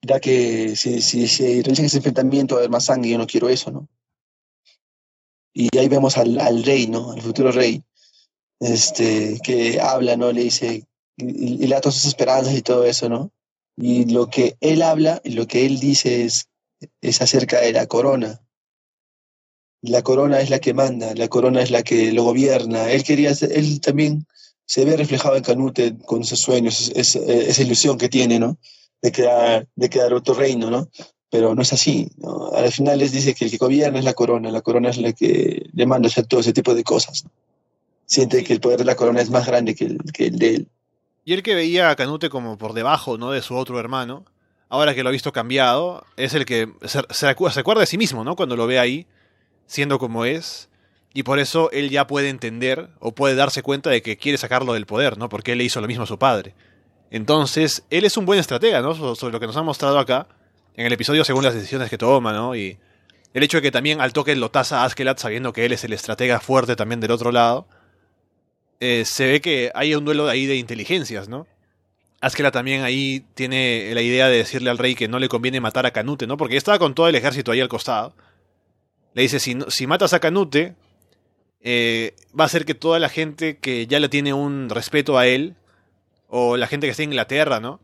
ya 0.00 0.18
que 0.18 0.74
si, 0.76 1.02
si, 1.02 1.28
si 1.28 1.62
realizan 1.62 1.86
ese 1.86 1.98
enfrentamiento 1.98 2.54
va 2.54 2.60
a 2.60 2.62
haber 2.62 2.70
más 2.70 2.86
sangre, 2.86 3.10
yo 3.10 3.18
no 3.18 3.26
quiero 3.26 3.48
eso, 3.48 3.70
¿no? 3.70 3.88
Y 5.54 5.68
ahí 5.76 5.88
vemos 5.88 6.16
al, 6.16 6.40
al 6.40 6.64
rey, 6.64 6.86
¿no? 6.86 7.12
Al 7.12 7.20
futuro 7.20 7.52
rey, 7.52 7.82
este, 8.58 9.38
que 9.44 9.80
habla, 9.80 10.16
¿no? 10.16 10.32
Le 10.32 10.44
dice, 10.44 10.86
y, 11.16 11.66
le 11.66 11.74
da 11.74 11.80
todas 11.80 11.96
sus 11.96 12.06
esperanzas 12.06 12.54
y 12.54 12.62
todo 12.62 12.84
eso, 12.84 13.08
¿no? 13.08 13.30
Y 13.76 14.06
lo 14.10 14.28
que 14.28 14.56
él 14.60 14.82
habla, 14.82 15.20
y 15.24 15.32
lo 15.32 15.46
que 15.46 15.66
él 15.66 15.78
dice 15.78 16.24
es, 16.24 16.48
es 17.00 17.20
acerca 17.20 17.60
de 17.60 17.72
la 17.72 17.86
corona. 17.86 18.40
La 19.82 20.02
corona 20.02 20.40
es 20.40 20.48
la 20.48 20.60
que 20.60 20.74
manda, 20.74 21.14
la 21.14 21.28
corona 21.28 21.60
es 21.60 21.70
la 21.70 21.82
que 21.82 22.12
lo 22.12 22.24
gobierna. 22.24 22.90
Él 22.90 23.02
quería, 23.02 23.32
él 23.32 23.80
también 23.80 24.26
se 24.72 24.86
ve 24.86 24.96
reflejado 24.96 25.36
en 25.36 25.42
Canute 25.42 25.94
con 26.06 26.24
sus 26.24 26.40
sueños, 26.40 26.90
esa 26.94 27.62
ilusión 27.62 27.98
que 27.98 28.08
tiene, 28.08 28.38
¿no? 28.38 28.56
De 29.02 29.12
crear, 29.12 29.68
de 29.76 29.90
crear 29.90 30.14
otro 30.14 30.32
reino, 30.32 30.70
¿no? 30.70 30.88
Pero 31.28 31.54
no 31.54 31.60
es 31.60 31.74
así, 31.74 32.10
¿no? 32.16 32.50
Al 32.54 32.72
final 32.72 32.98
les 32.98 33.12
dice 33.12 33.34
que 33.34 33.44
el 33.44 33.50
que 33.50 33.58
gobierna 33.58 33.98
es 33.98 34.06
la 34.06 34.14
corona, 34.14 34.50
la 34.50 34.62
corona 34.62 34.88
es 34.88 34.96
la 34.96 35.12
que 35.12 35.66
le 35.74 35.84
manda 35.84 36.08
hacer 36.08 36.24
todo 36.24 36.40
ese 36.40 36.54
tipo 36.54 36.74
de 36.74 36.84
cosas. 36.84 37.26
Siente 38.06 38.42
que 38.44 38.54
el 38.54 38.60
poder 38.60 38.78
de 38.78 38.86
la 38.86 38.96
corona 38.96 39.20
es 39.20 39.28
más 39.28 39.46
grande 39.46 39.74
que 39.74 39.84
el, 39.84 39.98
que 40.10 40.28
el 40.28 40.38
de 40.38 40.54
él. 40.54 40.68
Y 41.26 41.34
el 41.34 41.42
que 41.42 41.54
veía 41.54 41.90
a 41.90 41.96
Canute 41.96 42.30
como 42.30 42.56
por 42.56 42.72
debajo, 42.72 43.18
¿no? 43.18 43.30
De 43.30 43.42
su 43.42 43.54
otro 43.56 43.78
hermano, 43.78 44.24
ahora 44.70 44.94
que 44.94 45.02
lo 45.02 45.10
ha 45.10 45.12
visto 45.12 45.34
cambiado, 45.34 46.06
es 46.16 46.32
el 46.32 46.46
que 46.46 46.72
se, 46.86 47.02
se 47.10 47.26
acuerda 47.26 47.80
de 47.80 47.86
sí 47.86 47.98
mismo, 47.98 48.24
¿no? 48.24 48.36
Cuando 48.36 48.56
lo 48.56 48.66
ve 48.66 48.78
ahí, 48.78 49.06
siendo 49.66 49.98
como 49.98 50.24
es, 50.24 50.70
y 51.14 51.22
por 51.24 51.38
eso 51.38 51.70
él 51.72 51.90
ya 51.90 52.06
puede 52.06 52.28
entender 52.28 52.88
o 52.98 53.12
puede 53.12 53.34
darse 53.34 53.62
cuenta 53.62 53.90
de 53.90 54.02
que 54.02 54.16
quiere 54.16 54.38
sacarlo 54.38 54.72
del 54.72 54.86
poder, 54.86 55.18
¿no? 55.18 55.28
Porque 55.28 55.52
él 55.52 55.58
le 55.58 55.64
hizo 55.64 55.80
lo 55.80 55.86
mismo 55.86 56.04
a 56.04 56.06
su 56.06 56.18
padre. 56.18 56.54
Entonces, 57.10 57.84
él 57.90 58.04
es 58.04 58.16
un 58.16 58.24
buen 58.24 58.40
estratega, 58.40 58.80
¿no? 58.80 58.94
Sobre 59.14 59.32
lo 59.32 59.40
que 59.40 59.46
nos 59.46 59.56
ha 59.56 59.62
mostrado 59.62 59.98
acá, 59.98 60.26
en 60.74 60.86
el 60.86 60.92
episodio 60.92 61.24
según 61.24 61.44
las 61.44 61.54
decisiones 61.54 61.90
que 61.90 61.98
toma, 61.98 62.32
¿no? 62.32 62.56
Y 62.56 62.78
el 63.34 63.42
hecho 63.42 63.58
de 63.58 63.62
que 63.62 63.70
también 63.70 64.00
al 64.00 64.12
toque 64.14 64.34
lo 64.36 64.50
tasa 64.50 64.84
Askelat 64.84 65.18
sabiendo 65.18 65.52
que 65.52 65.66
él 65.66 65.72
es 65.72 65.84
el 65.84 65.92
estratega 65.92 66.40
fuerte 66.40 66.76
también 66.76 67.00
del 67.00 67.10
otro 67.10 67.30
lado, 67.30 67.66
eh, 68.80 69.04
se 69.04 69.26
ve 69.26 69.40
que 69.42 69.70
hay 69.74 69.94
un 69.94 70.04
duelo 70.04 70.28
ahí 70.28 70.46
de 70.46 70.56
inteligencias, 70.56 71.28
¿no? 71.28 71.46
Askelat 72.22 72.54
también 72.54 72.82
ahí 72.82 73.24
tiene 73.34 73.90
la 73.94 74.00
idea 74.00 74.28
de 74.28 74.38
decirle 74.38 74.70
al 74.70 74.78
rey 74.78 74.94
que 74.94 75.08
no 75.08 75.18
le 75.18 75.28
conviene 75.28 75.60
matar 75.60 75.84
a 75.84 75.90
Canute, 75.90 76.26
¿no? 76.26 76.36
Porque 76.38 76.56
estaba 76.56 76.78
con 76.78 76.94
todo 76.94 77.08
el 77.08 77.14
ejército 77.14 77.52
ahí 77.52 77.60
al 77.60 77.68
costado. 77.68 78.14
Le 79.12 79.22
dice, 79.22 79.40
si, 79.40 79.58
si 79.68 79.86
matas 79.86 80.14
a 80.14 80.20
Canute, 80.20 80.74
eh, 81.62 82.14
va 82.38 82.44
a 82.44 82.46
hacer 82.46 82.64
que 82.64 82.74
toda 82.74 82.98
la 82.98 83.08
gente 83.08 83.58
que 83.58 83.86
ya 83.86 84.00
le 84.00 84.08
tiene 84.08 84.32
un 84.32 84.68
respeto 84.68 85.18
a 85.18 85.26
él, 85.26 85.56
o 86.28 86.56
la 86.56 86.66
gente 86.66 86.86
que 86.86 86.92
está 86.92 87.02
en 87.02 87.10
Inglaterra, 87.10 87.60
¿no? 87.60 87.80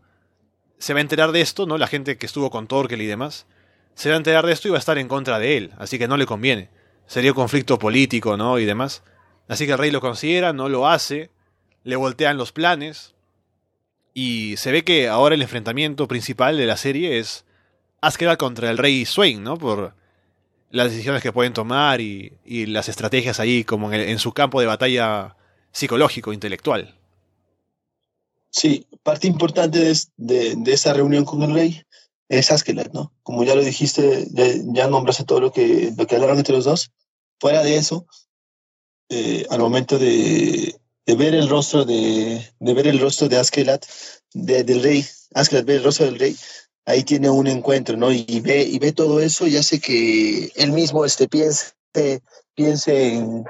Se 0.78 0.94
va 0.94 0.98
a 0.98 1.02
enterar 1.02 1.32
de 1.32 1.40
esto, 1.40 1.66
¿no? 1.66 1.78
La 1.78 1.86
gente 1.86 2.16
que 2.18 2.26
estuvo 2.26 2.50
con 2.50 2.66
Torkel 2.66 3.02
y 3.02 3.06
demás, 3.06 3.46
se 3.94 4.09
va 4.09 4.14
a 4.14 4.18
enterar 4.18 4.46
de 4.46 4.52
esto 4.52 4.68
y 4.68 4.70
va 4.70 4.78
a 4.78 4.80
estar 4.80 4.98
en 4.98 5.09
contra 5.09 5.38
de 5.38 5.56
él, 5.56 5.72
así 5.78 5.98
que 5.98 6.09
no 6.09 6.16
le 6.16 6.26
conviene. 6.26 6.70
Sería 7.06 7.32
conflicto 7.32 7.78
político, 7.78 8.36
¿no? 8.36 8.59
Y 8.59 8.64
demás. 8.64 9.02
Así 9.48 9.66
que 9.66 9.72
el 9.72 9.78
rey 9.78 9.90
lo 9.90 10.00
considera, 10.00 10.52
no 10.52 10.68
lo 10.68 10.88
hace, 10.88 11.30
le 11.84 11.96
voltean 11.96 12.36
los 12.36 12.52
planes, 12.52 13.14
y 14.14 14.56
se 14.56 14.72
ve 14.72 14.82
que 14.82 15.09
ahora 15.09 15.36
el 15.36 15.42
enfrentamiento 15.42 16.09
principal 16.09 16.56
de 16.56 16.66
la 16.66 16.76
serie 16.76 17.18
es 17.18 17.44
Askeladd 18.00 18.36
contra 18.36 18.70
el 18.70 18.78
rey 18.78 19.05
Swain, 19.05 19.44
¿no? 19.44 19.56
Por 19.56 19.94
las 20.70 20.90
decisiones 20.90 21.23
que 21.23 21.32
pueden 21.32 21.53
tomar 21.53 22.01
y, 22.01 22.32
las 22.66 22.89
estrategias 22.89 23.40
ahí 23.40 23.65
como 23.65 23.93
en, 23.93 24.19
su 24.19 24.32
campo 24.32 24.61
de 24.61 24.66
batalla 24.66 25.36
psicológico, 25.73 26.32
intelectual. 26.32 26.95
Sí, 28.51 28.86
parte 29.03 29.27
importante 29.27 29.78
de, 30.16 30.57
de, 30.57 30.73
esa 30.73 30.93
reunión 30.93 31.24
con 31.24 31.43
el 31.43 31.55
rey 31.55 31.82
es 32.28 32.51
Askelat, 32.51 32.93
¿no? 32.93 33.12
Como 33.23 33.45
ya 33.45 33.55
lo 33.55 33.62
dijiste, 33.62 34.27
ya, 34.31 34.89
nombraste 34.89 35.24
todo 35.24 35.40
lo 35.40 35.53
que, 35.53 35.93
lo 35.97 36.07
que 36.07 36.15
hablaron 36.16 36.39
entre 36.39 36.55
los 36.55 36.65
dos. 36.65 36.90
Fuera 37.40 37.62
de 37.62 37.77
eso, 37.77 38.07
eh, 39.11 39.47
al 39.51 39.61
momento 39.61 39.99
de, 39.99 40.74
de, 41.07 41.15
ver 41.15 41.35
el 41.35 41.49
rostro 41.49 41.85
de, 41.85 42.47
de 42.59 42.74
ver 42.74 42.86
el 42.86 43.01
rostro 43.01 43.28
de 43.28 43.39
Askelat, 43.39 43.86
del 44.35 44.82
rey, 44.82 45.07
Askelat 45.35 45.65
ve 45.65 45.77
el 45.77 45.85
rostro 45.85 46.07
del 46.07 46.19
rey, 46.19 46.36
ahí 46.89 47.05
tiene 47.05 47.28
un 47.28 47.47
encuentro, 47.47 47.98
¿no? 47.98 48.10
Y 48.10 48.40
ve, 48.40 48.62
y 48.62 48.78
ve 48.78 48.93
todo 48.93 49.20
eso 49.20 49.47
y 49.47 49.59
hace 49.59 49.78
que 49.78 50.51
él 50.56 50.73
mismo 50.73 51.05
este, 51.05 51.28
piense, 51.28 51.74
piense 52.55 53.12
en... 53.12 53.44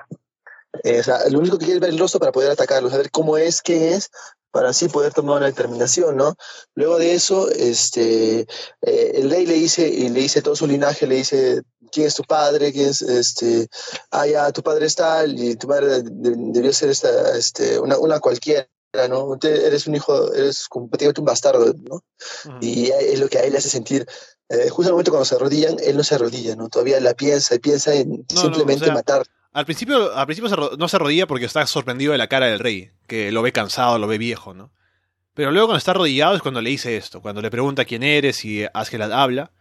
Eh, 0.83 1.01
o 1.01 1.03
sea, 1.05 1.29
lo 1.31 1.39
único 1.39 1.57
que 1.57 1.65
quiere 1.65 1.77
es 1.77 1.81
ver 1.81 1.91
el 1.91 1.99
rostro 1.99 2.19
para 2.19 2.33
poder 2.33 2.51
atacarlo, 2.51 2.91
saber 2.91 3.11
cómo 3.13 3.39
es, 3.39 3.63
qué 3.63 3.95
es, 3.95 4.11
para 4.51 4.71
así 4.71 4.89
poder 4.89 5.13
tomar 5.13 5.37
una 5.37 5.47
determinación, 5.47 6.17
¿no? 6.17 6.35
Luego 6.75 6.99
de 6.99 7.15
eso, 7.15 7.49
este, 7.49 8.41
eh, 8.83 9.13
el 9.15 9.31
rey 9.31 9.47
le 9.47 9.55
dice, 9.55 9.89
y 9.89 10.09
le 10.09 10.21
dice 10.21 10.43
todo 10.43 10.57
su 10.57 10.67
linaje, 10.67 11.07
le 11.07 11.17
dice 11.17 11.63
quién 11.93 12.09
es 12.09 12.17
tu 12.17 12.25
padre, 12.25 12.73
quién 12.73 12.89
es, 12.89 13.03
este, 13.03 13.69
ah, 14.11 14.27
ya, 14.27 14.51
tu 14.51 14.63
padre 14.63 14.87
es 14.87 14.97
tal 14.97 15.39
y 15.41 15.55
tu 15.55 15.69
madre 15.69 16.03
debió 16.03 16.73
ser 16.73 16.91
esta, 16.91 17.37
este, 17.37 17.79
una, 17.79 17.99
una 17.99 18.19
cualquiera, 18.19 18.69
¿no? 19.07 19.39
eres 19.43 19.87
un 19.87 19.95
hijo, 19.95 20.33
eres 20.33 20.67
completamente 20.69 21.21
un 21.21 21.27
bastardo, 21.27 21.73
¿no? 21.89 22.03
Y 22.61 22.91
es 22.91 23.21
lo 23.21 23.29
que 23.29 23.39
a 23.39 23.43
él 23.43 23.53
le 23.53 23.59
hace 23.59 23.69
sentir, 23.69 24.07
eh, 24.49 24.69
justo 24.71 24.89
al 24.89 24.95
momento 24.95 25.11
cuando 25.11 25.27
se 25.27 25.35
arrodillan, 25.35 25.77
él 25.81 25.97
no 25.97 26.03
se 26.03 26.15
arrodilla, 26.15 26.57
¿no? 26.57 26.69
Todavía 26.69 26.99
la 27.01 27.15
piensa 27.15 27.55
y 27.55 27.59
piensa 27.59 27.95
en 27.95 28.25
simplemente 28.35 28.91
matar. 28.91 29.25
Al 29.53 29.65
principio, 29.65 30.15
al 30.15 30.27
principio 30.27 30.77
no 30.79 30.89
se 30.89 30.97
arrodilla 30.97 31.27
porque 31.27 31.45
está 31.45 31.67
sorprendido 31.67 32.13
de 32.13 32.19
la 32.19 32.29
cara 32.29 32.47
del 32.47 32.59
rey, 32.59 32.91
que 33.07 33.31
lo 33.31 33.43
ve 33.43 33.53
cansado, 33.53 33.99
lo 33.99 34.07
ve 34.07 34.19
viejo, 34.19 34.55
¿no? 34.55 34.73
Pero 35.35 35.53
luego 35.53 35.69
cuando 35.69 35.79
está 35.79 35.93
arrodillado 35.93 36.35
es 36.35 36.43
cuando 36.43 36.61
le 36.61 36.71
dice 36.71 36.97
esto, 36.97 37.23
cuando 37.23 37.41
le 37.41 37.51
pregunta 37.51 37.85
quién 37.85 38.03
eres 38.03 38.45
y 38.45 38.65
Askeladd 38.75 39.13
habla. 39.13 39.53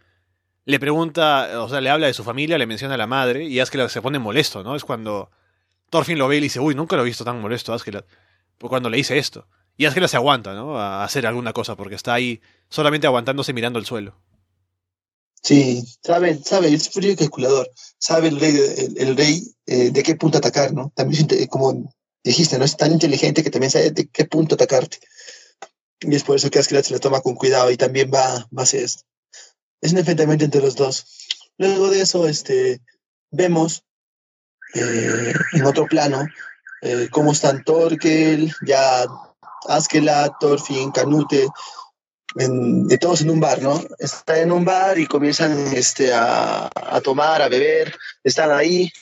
Le 0.64 0.80
pregunta, 0.80 1.62
o 1.62 1.68
sea, 1.68 1.80
le 1.80 1.88
habla 1.88 2.08
de 2.08 2.14
su 2.14 2.24
familia, 2.24 2.58
le 2.58 2.66
menciona 2.66 2.94
a 2.94 2.98
la 2.98 3.06
madre 3.06 3.44
y 3.44 3.60
Askeladd 3.60 3.88
se 3.88 4.02
pone 4.02 4.18
molesto, 4.18 4.64
¿no? 4.64 4.74
Es 4.74 4.84
cuando 4.84 5.30
Thorfinn 5.88 6.18
lo 6.18 6.26
ve 6.26 6.36
y 6.36 6.40
le 6.40 6.44
dice, 6.44 6.60
uy, 6.60 6.74
nunca 6.74 6.96
lo 6.96 7.02
he 7.02 7.04
visto 7.04 7.24
tan 7.24 7.40
molesto 7.40 7.72
Askeladd. 7.72 8.04
Pues 8.58 8.68
cuando 8.68 8.90
le 8.90 8.96
dice 8.96 9.18
esto. 9.18 9.46
Y 9.76 9.86
Askeladd 9.86 10.10
se 10.10 10.16
aguanta, 10.16 10.54
¿no? 10.54 10.78
A 10.78 11.04
hacer 11.04 11.26
alguna 11.26 11.52
cosa 11.52 11.76
porque 11.76 11.94
está 11.94 12.12
ahí 12.12 12.40
solamente 12.68 13.06
aguantándose 13.06 13.52
mirando 13.52 13.78
el 13.78 13.86
suelo. 13.86 14.20
Sí, 15.40 15.84
sabe, 16.02 16.38
sabe, 16.42 16.74
es 16.74 16.90
frío 16.90 17.16
calculador. 17.16 17.70
Sabe 17.96 18.28
el 18.28 18.40
rey, 18.40 18.56
el, 18.96 19.16
rey 19.16 19.54
eh, 19.66 19.90
de 19.90 20.02
qué 20.02 20.16
punto 20.16 20.38
atacar, 20.38 20.74
¿no? 20.74 20.92
También, 20.96 21.28
como 21.48 21.94
dijiste, 22.24 22.58
¿no? 22.58 22.64
Es 22.64 22.76
tan 22.76 22.92
inteligente 22.92 23.44
que 23.44 23.50
también 23.50 23.70
sabe 23.70 23.92
de 23.92 24.08
qué 24.08 24.24
punto 24.24 24.56
atacarte. 24.56 24.98
Y 26.00 26.14
es 26.14 26.24
por 26.24 26.36
eso 26.36 26.50
que 26.50 26.58
Askeladd 26.58 26.84
se 26.84 26.94
lo 26.94 27.00
toma 27.00 27.20
con 27.20 27.36
cuidado 27.36 27.70
y 27.70 27.76
también 27.76 28.10
va, 28.12 28.48
va 28.56 28.62
a 28.62 28.62
hacer 28.62 28.82
esto. 28.82 29.04
Es 29.80 29.92
un 29.92 29.98
enfrentamiento 29.98 30.44
entre 30.44 30.60
los 30.60 30.74
dos. 30.74 31.06
Luego 31.56 31.88
de 31.90 32.00
eso, 32.00 32.28
este, 32.28 32.80
vemos 33.30 33.84
eh, 34.74 35.32
en 35.52 35.64
otro 35.64 35.86
plano 35.86 36.26
eh, 36.82 37.08
cómo 37.10 37.32
están 37.32 37.64
Torkel, 37.64 38.52
ya 38.66 39.06
Askeladd, 39.68 40.32
Thorfinn, 40.40 40.90
Canute, 40.90 41.48
en, 42.36 42.88
todos 42.98 43.22
en 43.22 43.30
un 43.30 43.40
bar, 43.40 43.62
¿no? 43.62 43.82
Están 43.98 44.38
en 44.38 44.52
un 44.52 44.64
bar 44.64 44.98
y 44.98 45.06
comienzan 45.06 45.56
este, 45.74 46.12
a, 46.12 46.70
a 46.74 47.00
tomar, 47.00 47.42
a 47.42 47.48
beber, 47.48 47.96
están 48.22 48.50
ahí 48.50 48.92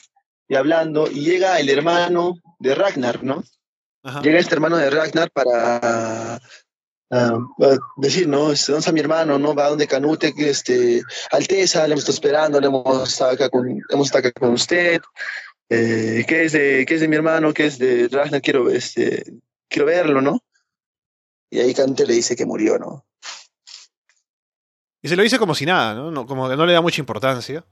y 0.47 0.55
hablando, 0.55 1.09
y 1.09 1.21
llega 1.21 1.59
el 1.59 1.69
hermano 1.69 2.35
de 2.59 2.73
Ragnar, 2.73 3.23
¿no? 3.23 3.43
Llega 4.23 4.39
este 4.39 4.55
hermano 4.55 4.77
de 4.77 4.89
Ragnar 4.89 5.29
para 5.31 6.39
Uh, 7.09 7.77
decir, 7.95 8.27
¿no? 8.27 8.51
Este, 8.51 8.73
¿Dónde 8.73 8.79
está 8.79 8.91
mi 8.91 8.99
hermano? 8.99 9.39
¿No? 9.39 9.55
Va 9.55 9.69
donde 9.69 9.87
Canute, 9.87 10.33
que 10.33 10.49
este, 10.49 11.01
Alteza, 11.31 11.87
le 11.87 11.93
hemos 11.93 11.99
estado 12.01 12.15
esperando, 12.15 12.59
le 12.59 12.67
hemos 12.67 13.09
estado 13.09 13.31
acá 13.31 13.49
con, 13.49 13.81
hemos 13.89 14.07
estado 14.07 14.27
acá 14.27 14.39
con 14.39 14.53
usted. 14.53 15.01
Eh, 15.69 16.25
¿qué, 16.27 16.45
es 16.45 16.53
de, 16.53 16.85
¿Qué 16.87 16.95
es 16.95 17.01
de 17.01 17.07
mi 17.07 17.15
hermano? 17.15 17.53
¿Qué 17.53 17.65
es 17.65 17.77
de 17.77 18.07
Ragnar? 18.07 18.41
Quiero, 18.41 18.69
este, 18.69 19.23
quiero 19.67 19.85
verlo, 19.85 20.21
¿no? 20.21 20.43
Y 21.49 21.59
ahí 21.59 21.73
Canute 21.73 22.05
le 22.05 22.13
dice 22.13 22.35
que 22.35 22.45
murió, 22.45 22.77
¿no? 22.77 23.05
Y 25.01 25.09
se 25.09 25.15
lo 25.15 25.23
dice 25.23 25.39
como 25.39 25.55
si 25.55 25.65
nada, 25.65 25.93
¿no? 25.93 26.25
Como 26.25 26.49
que 26.49 26.57
no 26.57 26.65
le 26.65 26.73
da 26.73 26.81
mucha 26.81 27.01
importancia. 27.01 27.65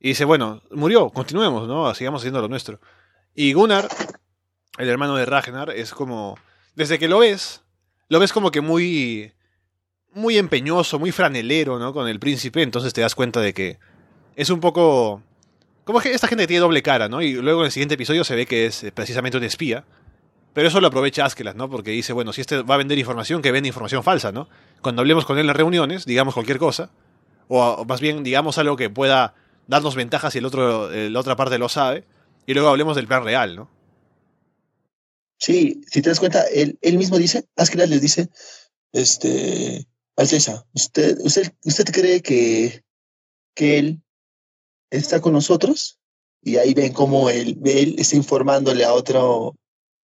Y 0.00 0.08
dice, 0.08 0.24
bueno, 0.24 0.62
murió, 0.70 1.10
continuemos, 1.10 1.68
¿no? 1.68 1.92
Sigamos 1.94 2.22
haciendo 2.22 2.40
lo 2.40 2.48
nuestro. 2.48 2.80
Y 3.34 3.52
Gunnar, 3.52 3.88
el 4.78 4.88
hermano 4.88 5.16
de 5.16 5.26
Ragnar, 5.26 5.70
es 5.70 5.92
como. 5.92 6.38
Desde 6.74 6.98
que 6.98 7.08
lo 7.08 7.18
ves, 7.18 7.62
lo 8.08 8.20
ves 8.20 8.32
como 8.32 8.50
que 8.50 8.60
muy 8.60 9.32
muy 10.12 10.38
empeñoso, 10.38 10.98
muy 10.98 11.12
franelero, 11.12 11.78
¿no? 11.78 11.92
Con 11.92 12.08
el 12.08 12.18
príncipe, 12.18 12.62
entonces 12.62 12.92
te 12.92 13.00
das 13.00 13.14
cuenta 13.14 13.40
de 13.40 13.52
que 13.52 13.78
es 14.36 14.50
un 14.50 14.60
poco 14.60 15.22
como 15.88 16.00
que 16.00 16.12
esta 16.12 16.28
gente 16.28 16.46
tiene 16.46 16.60
doble 16.60 16.82
cara, 16.82 17.08
¿no? 17.08 17.22
Y 17.22 17.32
luego 17.32 17.62
en 17.62 17.66
el 17.66 17.72
siguiente 17.72 17.94
episodio 17.94 18.22
se 18.22 18.36
ve 18.36 18.44
que 18.44 18.66
es 18.66 18.84
eh, 18.84 18.92
precisamente 18.92 19.38
un 19.38 19.44
espía. 19.44 19.86
Pero 20.52 20.68
eso 20.68 20.82
lo 20.82 20.88
aprovecha 20.88 21.24
Askelas, 21.24 21.56
¿no? 21.56 21.70
Porque 21.70 21.92
dice, 21.92 22.12
bueno, 22.12 22.34
si 22.34 22.42
este 22.42 22.60
va 22.60 22.74
a 22.74 22.76
vender 22.76 22.98
información, 22.98 23.40
que 23.40 23.52
vende 23.52 23.68
información 23.68 24.02
falsa, 24.02 24.30
¿no? 24.30 24.50
Cuando 24.82 25.00
hablemos 25.00 25.24
con 25.24 25.38
él 25.38 25.48
en 25.48 25.54
reuniones, 25.54 26.04
digamos 26.04 26.34
cualquier 26.34 26.58
cosa, 26.58 26.90
o, 27.48 27.86
más 27.86 28.02
bien 28.02 28.22
digamos 28.22 28.58
algo 28.58 28.76
que 28.76 28.90
pueda 28.90 29.34
darnos 29.66 29.94
ventajas 29.94 30.34
si 30.34 30.40
el 30.40 30.44
otro, 30.44 30.90
la 30.90 31.20
otra 31.20 31.36
parte 31.36 31.56
lo 31.56 31.70
sabe, 31.70 32.04
y 32.44 32.52
luego 32.52 32.68
hablemos 32.68 32.94
del 32.94 33.06
plan 33.06 33.24
real, 33.24 33.56
¿no? 33.56 33.70
Sí, 35.38 35.80
si 35.90 36.02
te 36.02 36.10
das 36.10 36.20
cuenta, 36.20 36.44
él, 36.52 36.78
él 36.82 36.98
mismo 36.98 37.16
dice, 37.16 37.46
Askelas 37.56 37.88
les 37.88 38.02
dice, 38.02 38.28
este, 38.92 39.86
Alteza, 40.16 40.66
¿usted, 40.74 41.16
usted, 41.22 41.50
usted 41.64 41.84
cree 41.94 42.20
que, 42.20 42.82
que 43.54 43.78
él 43.78 44.02
está 44.90 45.20
con 45.20 45.32
nosotros? 45.32 45.98
Y 46.42 46.56
ahí 46.56 46.74
ven 46.74 46.92
cómo 46.92 47.30
él, 47.30 47.58
él 47.64 47.96
está 47.98 48.16
informándole 48.16 48.84
a 48.84 48.92
otro, 48.92 49.56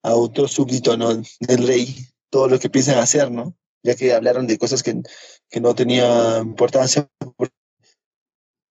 a 0.03 0.15
otro 0.15 0.49
súbdito 0.49 0.97
¿no? 0.97 1.23
del 1.41 1.67
rey 1.67 2.07
todo 2.31 2.49
lo 2.49 2.59
que 2.59 2.71
piensan 2.71 2.99
hacer, 2.99 3.31
¿no? 3.31 3.55
Ya 3.85 3.95
que 3.95 4.13
hablaron 4.13 4.47
de 4.49 4.59
cosas 4.59 4.83
que, 4.83 5.03
que 5.49 5.61
no 5.61 5.75
tenían 5.75 6.49
importancia, 6.49 7.09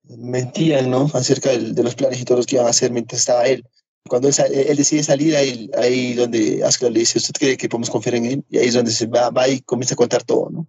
mentían, 0.03 0.90
¿no? 0.90 1.10
Acerca 1.14 1.52
de, 1.52 1.72
de 1.72 1.84
los 1.84 1.95
planes 1.95 2.19
y 2.19 2.26
todo 2.26 2.40
lo 2.40 2.44
que 2.44 2.56
iban 2.56 2.68
a 2.68 2.72
hacer 2.72 2.91
mientras 2.91 3.22
estaba 3.22 3.45
él. 3.45 3.64
Cuando 4.07 4.27
él, 4.27 4.76
decide 4.76 5.02
salir, 5.02 5.35
ahí, 5.35 5.72
ahí 5.77 6.14
donde 6.14 6.61
Askeladd 6.64 6.94
le 6.94 6.99
dice, 6.99 7.19
¿usted 7.19 7.34
cree 7.40 7.57
que 7.57 7.69
podemos 7.69 7.90
confiar 7.90 8.15
en 8.15 8.26
él? 8.26 8.44
Y 8.49 8.57
ahí 8.57 8.68
es 8.68 8.73
donde 8.73 8.91
se 8.91 9.07
va, 9.07 9.30
va 9.30 9.48
y 9.48 9.61
comienza 9.61 9.94
a 9.94 9.98
contar 9.98 10.23
todo, 10.23 10.49
¿no? 10.49 10.68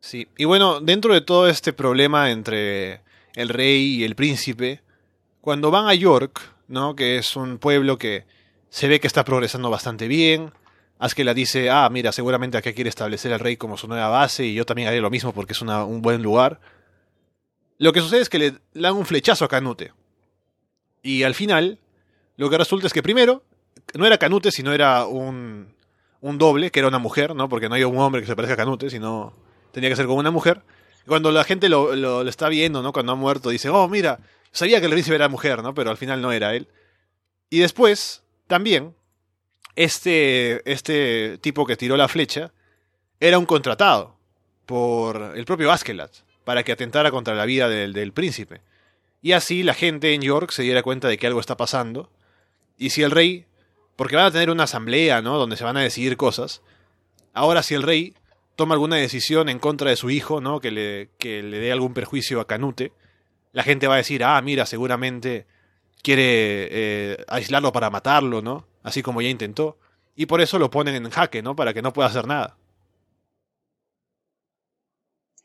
Sí, 0.00 0.28
y 0.36 0.44
bueno, 0.44 0.80
dentro 0.80 1.14
de 1.14 1.22
todo 1.22 1.48
este 1.48 1.72
problema 1.72 2.30
entre 2.30 3.00
el 3.34 3.48
rey 3.48 3.96
y 3.96 4.04
el 4.04 4.14
príncipe, 4.14 4.82
cuando 5.40 5.70
van 5.70 5.86
a 5.86 5.94
York, 5.94 6.40
¿no? 6.68 6.94
Que 6.94 7.18
es 7.18 7.36
un 7.36 7.58
pueblo 7.58 7.98
que 7.98 8.24
se 8.70 8.88
ve 8.88 9.00
que 9.00 9.06
está 9.06 9.24
progresando 9.24 9.70
bastante 9.70 10.08
bien, 10.08 10.52
Askeladd 11.02 11.34
dice, 11.34 11.68
ah, 11.68 11.88
mira, 11.90 12.12
seguramente 12.12 12.56
acá 12.56 12.72
quiere 12.72 12.88
establecer 12.88 13.32
al 13.32 13.40
rey 13.40 13.56
como 13.56 13.76
su 13.76 13.88
nueva 13.88 14.06
base 14.06 14.44
y 14.46 14.54
yo 14.54 14.64
también 14.64 14.86
haré 14.86 15.00
lo 15.00 15.10
mismo 15.10 15.32
porque 15.32 15.52
es 15.52 15.60
un 15.60 16.00
buen 16.00 16.22
lugar. 16.22 16.60
Lo 17.78 17.92
que 17.92 17.98
sucede 17.98 18.20
es 18.20 18.28
que 18.28 18.38
le 18.38 18.54
dan 18.72 18.94
un 18.94 19.04
flechazo 19.04 19.44
a 19.44 19.48
Canute. 19.48 19.92
Y 21.02 21.24
al 21.24 21.34
final, 21.34 21.80
lo 22.36 22.48
que 22.48 22.56
resulta 22.56 22.86
es 22.86 22.92
que 22.92 23.02
primero, 23.02 23.42
no 23.94 24.06
era 24.06 24.16
Canute, 24.16 24.52
sino 24.52 24.72
era 24.72 25.04
un, 25.04 25.74
un 26.20 26.38
doble, 26.38 26.70
que 26.70 26.78
era 26.78 26.86
una 26.86 27.00
mujer, 27.00 27.34
¿no? 27.34 27.48
Porque 27.48 27.68
no 27.68 27.74
hay 27.74 27.82
un 27.82 27.98
hombre 27.98 28.20
que 28.20 28.28
se 28.28 28.36
parezca 28.36 28.54
a 28.54 28.58
Canute, 28.58 28.88
sino 28.88 29.34
tenía 29.72 29.90
que 29.90 29.96
ser 29.96 30.06
como 30.06 30.20
una 30.20 30.30
mujer. 30.30 30.62
Cuando 31.06 31.30
la 31.32 31.44
gente 31.44 31.68
lo, 31.68 31.94
lo, 31.96 32.26
está 32.28 32.48
viendo, 32.48 32.82
¿no? 32.82 32.92
Cuando 32.92 33.12
ha 33.12 33.16
muerto, 33.16 33.50
dice, 33.50 33.68
oh, 33.68 33.88
mira, 33.88 34.20
sabía 34.52 34.80
que 34.80 34.86
el 34.86 34.92
príncipe 34.92 35.16
era 35.16 35.28
mujer, 35.28 35.62
¿no? 35.62 35.74
Pero 35.74 35.90
al 35.90 35.96
final 35.96 36.20
no 36.20 36.32
era 36.32 36.54
él. 36.54 36.68
Y 37.50 37.58
después, 37.58 38.22
también, 38.46 38.94
este, 39.76 40.70
este 40.70 41.38
tipo 41.38 41.66
que 41.66 41.76
tiró 41.76 41.96
la 41.96 42.08
flecha 42.08 42.52
era 43.20 43.38
un 43.38 43.46
contratado 43.46 44.16
por 44.66 45.34
el 45.36 45.44
propio 45.44 45.70
Askeladd 45.72 46.10
para 46.44 46.62
que 46.62 46.72
atentara 46.72 47.10
contra 47.10 47.34
la 47.34 47.44
vida 47.44 47.68
del, 47.68 47.92
del 47.92 48.12
príncipe. 48.12 48.60
Y 49.20 49.32
así 49.32 49.62
la 49.62 49.74
gente 49.74 50.14
en 50.14 50.22
York 50.22 50.50
se 50.50 50.62
diera 50.62 50.82
cuenta 50.82 51.08
de 51.08 51.16
que 51.16 51.26
algo 51.26 51.40
está 51.40 51.56
pasando. 51.56 52.10
Y 52.76 52.90
si 52.90 53.02
el 53.02 53.12
rey, 53.12 53.46
porque 53.96 54.16
van 54.16 54.26
a 54.26 54.30
tener 54.32 54.50
una 54.50 54.64
asamblea, 54.64 55.22
¿no? 55.22 55.38
Donde 55.38 55.56
se 55.56 55.64
van 55.64 55.76
a 55.76 55.82
decidir 55.82 56.16
cosas. 56.16 56.62
Ahora 57.32 57.62
si 57.62 57.74
el 57.74 57.82
rey 57.82 58.14
toma 58.56 58.74
alguna 58.74 58.96
decisión 58.96 59.48
en 59.48 59.58
contra 59.58 59.90
de 59.90 59.96
su 59.96 60.10
hijo, 60.10 60.40
¿no? 60.40 60.60
Que 60.60 60.70
le, 60.70 61.10
que 61.18 61.42
le 61.42 61.58
dé 61.58 61.72
algún 61.72 61.94
perjuicio 61.94 62.40
a 62.40 62.46
Canute, 62.46 62.92
la 63.52 63.62
gente 63.62 63.86
va 63.86 63.94
a 63.94 63.98
decir, 63.98 64.24
ah, 64.24 64.40
mira, 64.42 64.66
seguramente 64.66 65.46
quiere 66.02 66.68
eh, 66.70 67.24
aislarlo 67.28 67.72
para 67.72 67.90
matarlo, 67.90 68.42
¿no? 68.42 68.66
Así 68.82 69.02
como 69.02 69.22
ya 69.22 69.28
intentó. 69.28 69.78
Y 70.14 70.26
por 70.26 70.40
eso 70.40 70.58
lo 70.58 70.70
ponen 70.70 70.94
en 70.94 71.10
jaque, 71.10 71.42
¿no? 71.42 71.56
Para 71.56 71.72
que 71.72 71.82
no 71.82 71.92
pueda 71.92 72.08
hacer 72.08 72.26
nada. 72.26 72.56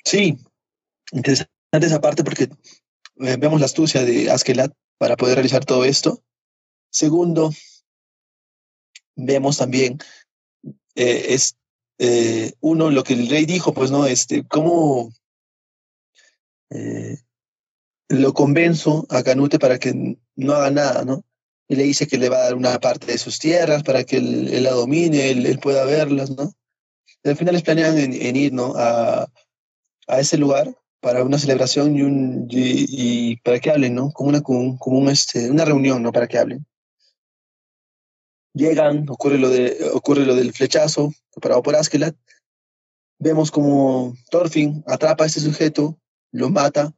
Sí, 0.03 0.37
interesante 1.11 1.49
esa 1.71 2.01
parte 2.01 2.23
porque 2.23 2.43
eh, 2.43 3.37
vemos 3.37 3.59
la 3.59 3.65
astucia 3.65 4.03
de 4.03 4.31
Askeladd 4.31 4.71
para 4.97 5.15
poder 5.17 5.35
realizar 5.35 5.65
todo 5.65 5.83
esto. 5.85 6.23
Segundo, 6.89 7.51
vemos 9.15 9.57
también, 9.57 9.99
eh, 10.95 11.25
es 11.29 11.57
eh, 11.99 12.53
uno, 12.59 12.89
lo 12.91 13.03
que 13.03 13.13
el 13.13 13.29
rey 13.29 13.45
dijo, 13.45 13.73
pues 13.73 13.91
no, 13.91 14.05
este, 14.05 14.45
cómo 14.47 15.11
lo 18.09 18.33
convenzo 18.33 19.05
a 19.09 19.23
Canute 19.23 19.59
para 19.59 19.79
que 19.79 20.17
no 20.35 20.53
haga 20.53 20.71
nada, 20.71 21.05
¿no? 21.05 21.23
Y 21.67 21.75
le 21.75 21.83
dice 21.83 22.07
que 22.07 22.17
le 22.17 22.29
va 22.29 22.37
a 22.37 22.43
dar 22.43 22.55
una 22.55 22.79
parte 22.79 23.11
de 23.11 23.17
sus 23.17 23.39
tierras 23.39 23.83
para 23.83 24.03
que 24.03 24.17
él, 24.17 24.63
la 24.63 24.71
domine, 24.71 25.29
él, 25.31 25.59
pueda 25.59 25.85
verlas, 25.85 26.29
¿no? 26.31 26.53
al 27.23 27.35
final 27.35 27.55
les 27.55 27.63
planean 27.63 27.97
en, 27.97 28.35
ir, 28.35 28.53
¿no? 28.53 28.73
A, 28.77 29.27
a 30.07 30.19
ese 30.19 30.37
lugar 30.37 30.73
para 31.01 31.23
una 31.23 31.37
celebración 31.37 31.95
y, 31.95 32.01
un, 32.01 32.47
y, 32.49 33.35
para 33.37 33.59
que 33.59 33.69
hablen, 33.69 33.95
¿no? 33.95 34.11
Como 34.11 34.29
una, 34.29 34.41
como, 34.41 34.77
un, 34.79 35.09
este, 35.09 35.49
una 35.49 35.65
reunión, 35.65 36.01
¿no? 36.01 36.11
Para 36.11 36.27
que 36.27 36.37
hablen. 36.37 36.65
Llegan, 38.57 39.05
ocurre 39.09 39.37
lo, 39.37 39.49
de, 39.49 39.89
ocurre 39.93 40.25
lo 40.25 40.35
del 40.35 40.53
flechazo 40.53 41.13
preparado 41.31 41.61
por 41.61 41.75
Askeladd. 41.75 42.15
Vemos 43.19 43.51
como 43.51 44.15
Thorfinn 44.29 44.83
atrapa 44.87 45.23
a 45.23 45.27
este 45.27 45.39
sujeto, 45.39 45.97
lo 46.31 46.49
mata 46.49 46.93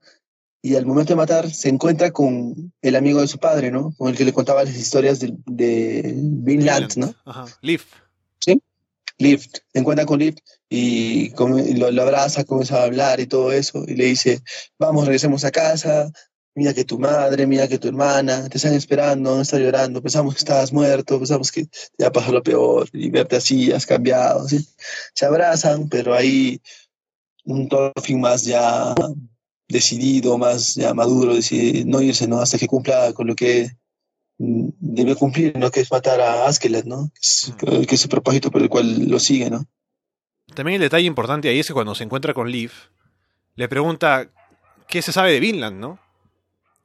y 0.61 0.75
al 0.75 0.85
momento 0.85 1.13
de 1.13 1.17
matar 1.17 1.49
se 1.49 1.69
encuentra 1.69 2.11
con 2.11 2.73
el 2.81 2.95
amigo 2.95 3.21
de 3.21 3.27
su 3.27 3.37
padre, 3.37 3.71
¿no? 3.71 3.93
Con 3.97 4.09
el 4.09 4.17
que 4.17 4.25
le 4.25 4.33
contaba 4.33 4.63
las 4.63 4.75
historias 4.75 5.19
de, 5.19 5.33
de 5.45 6.13
Vinland, 6.15 6.97
¿no? 6.97 7.13
Ajá, 7.25 7.45
Liv. 7.61 7.81
Sí, 8.39 8.61
Liv. 9.17 9.41
Se 9.71 9.79
encuentra 9.79 10.05
con 10.05 10.19
Liv 10.19 10.35
y, 10.69 11.29
lo, 11.37 11.91
lo, 11.91 12.01
abraza, 12.01 12.43
comienza 12.43 12.81
a 12.81 12.83
hablar 12.83 13.19
y 13.19 13.27
todo 13.27 13.51
eso, 13.51 13.85
y 13.87 13.95
le 13.95 14.05
dice, 14.05 14.41
vamos, 14.77 15.05
regresemos 15.05 15.45
a 15.45 15.51
casa, 15.51 16.11
mira 16.59 16.73
que 16.73 16.83
tu 16.83 16.99
madre, 16.99 17.47
mira 17.47 17.69
que 17.69 17.79
tu 17.79 17.87
hermana 17.87 18.49
te 18.49 18.57
están 18.57 18.73
esperando, 18.73 19.33
no 19.33 19.41
estás 19.41 19.61
llorando, 19.61 20.01
pensamos 20.01 20.33
que 20.33 20.39
estabas 20.39 20.73
muerto, 20.73 21.17
pensamos 21.17 21.53
que 21.53 21.67
ya 21.97 22.11
pasó 22.11 22.33
lo 22.33 22.43
peor, 22.43 22.89
y 22.91 23.09
verte 23.09 23.37
así, 23.37 23.71
has 23.71 23.85
cambiado, 23.85 24.45
¿sí? 24.45 24.67
Se 25.13 25.25
abrazan, 25.25 25.87
pero 25.87 26.13
ahí 26.13 26.61
un 27.45 27.69
Thorfinn 27.69 28.19
más 28.19 28.43
ya 28.43 28.93
decidido, 29.69 30.37
más 30.37 30.75
ya 30.75 30.93
maduro, 30.93 31.33
decide 31.33 31.85
no 31.85 32.01
irse, 32.01 32.27
¿no? 32.27 32.41
Hasta 32.41 32.57
que 32.57 32.67
cumpla 32.67 33.13
con 33.13 33.27
lo 33.27 33.35
que 33.35 33.71
mm, 34.37 34.67
debe 34.79 35.15
cumplir, 35.15 35.57
¿no? 35.57 35.71
Que 35.71 35.79
es 35.79 35.89
matar 35.89 36.19
a 36.19 36.45
Askeladd, 36.45 36.83
¿no? 36.83 37.09
Que 37.57 37.95
es, 37.95 38.03
el 38.03 38.09
propósito 38.09 38.51
por 38.51 38.61
el 38.61 38.67
cual 38.67 39.07
lo 39.07 39.17
sigue, 39.17 39.49
¿no? 39.49 39.65
También 40.53 40.75
el 40.75 40.81
detalle 40.81 41.07
importante 41.07 41.47
ahí 41.47 41.59
es 41.59 41.67
que 41.67 41.73
cuando 41.73 41.95
se 41.95 42.03
encuentra 42.03 42.33
con 42.33 42.51
Liv, 42.51 42.73
le 43.55 43.69
pregunta 43.69 44.29
qué 44.89 45.01
se 45.01 45.13
sabe 45.13 45.31
de 45.31 45.39
Vinland, 45.39 45.79
¿no? 45.79 46.08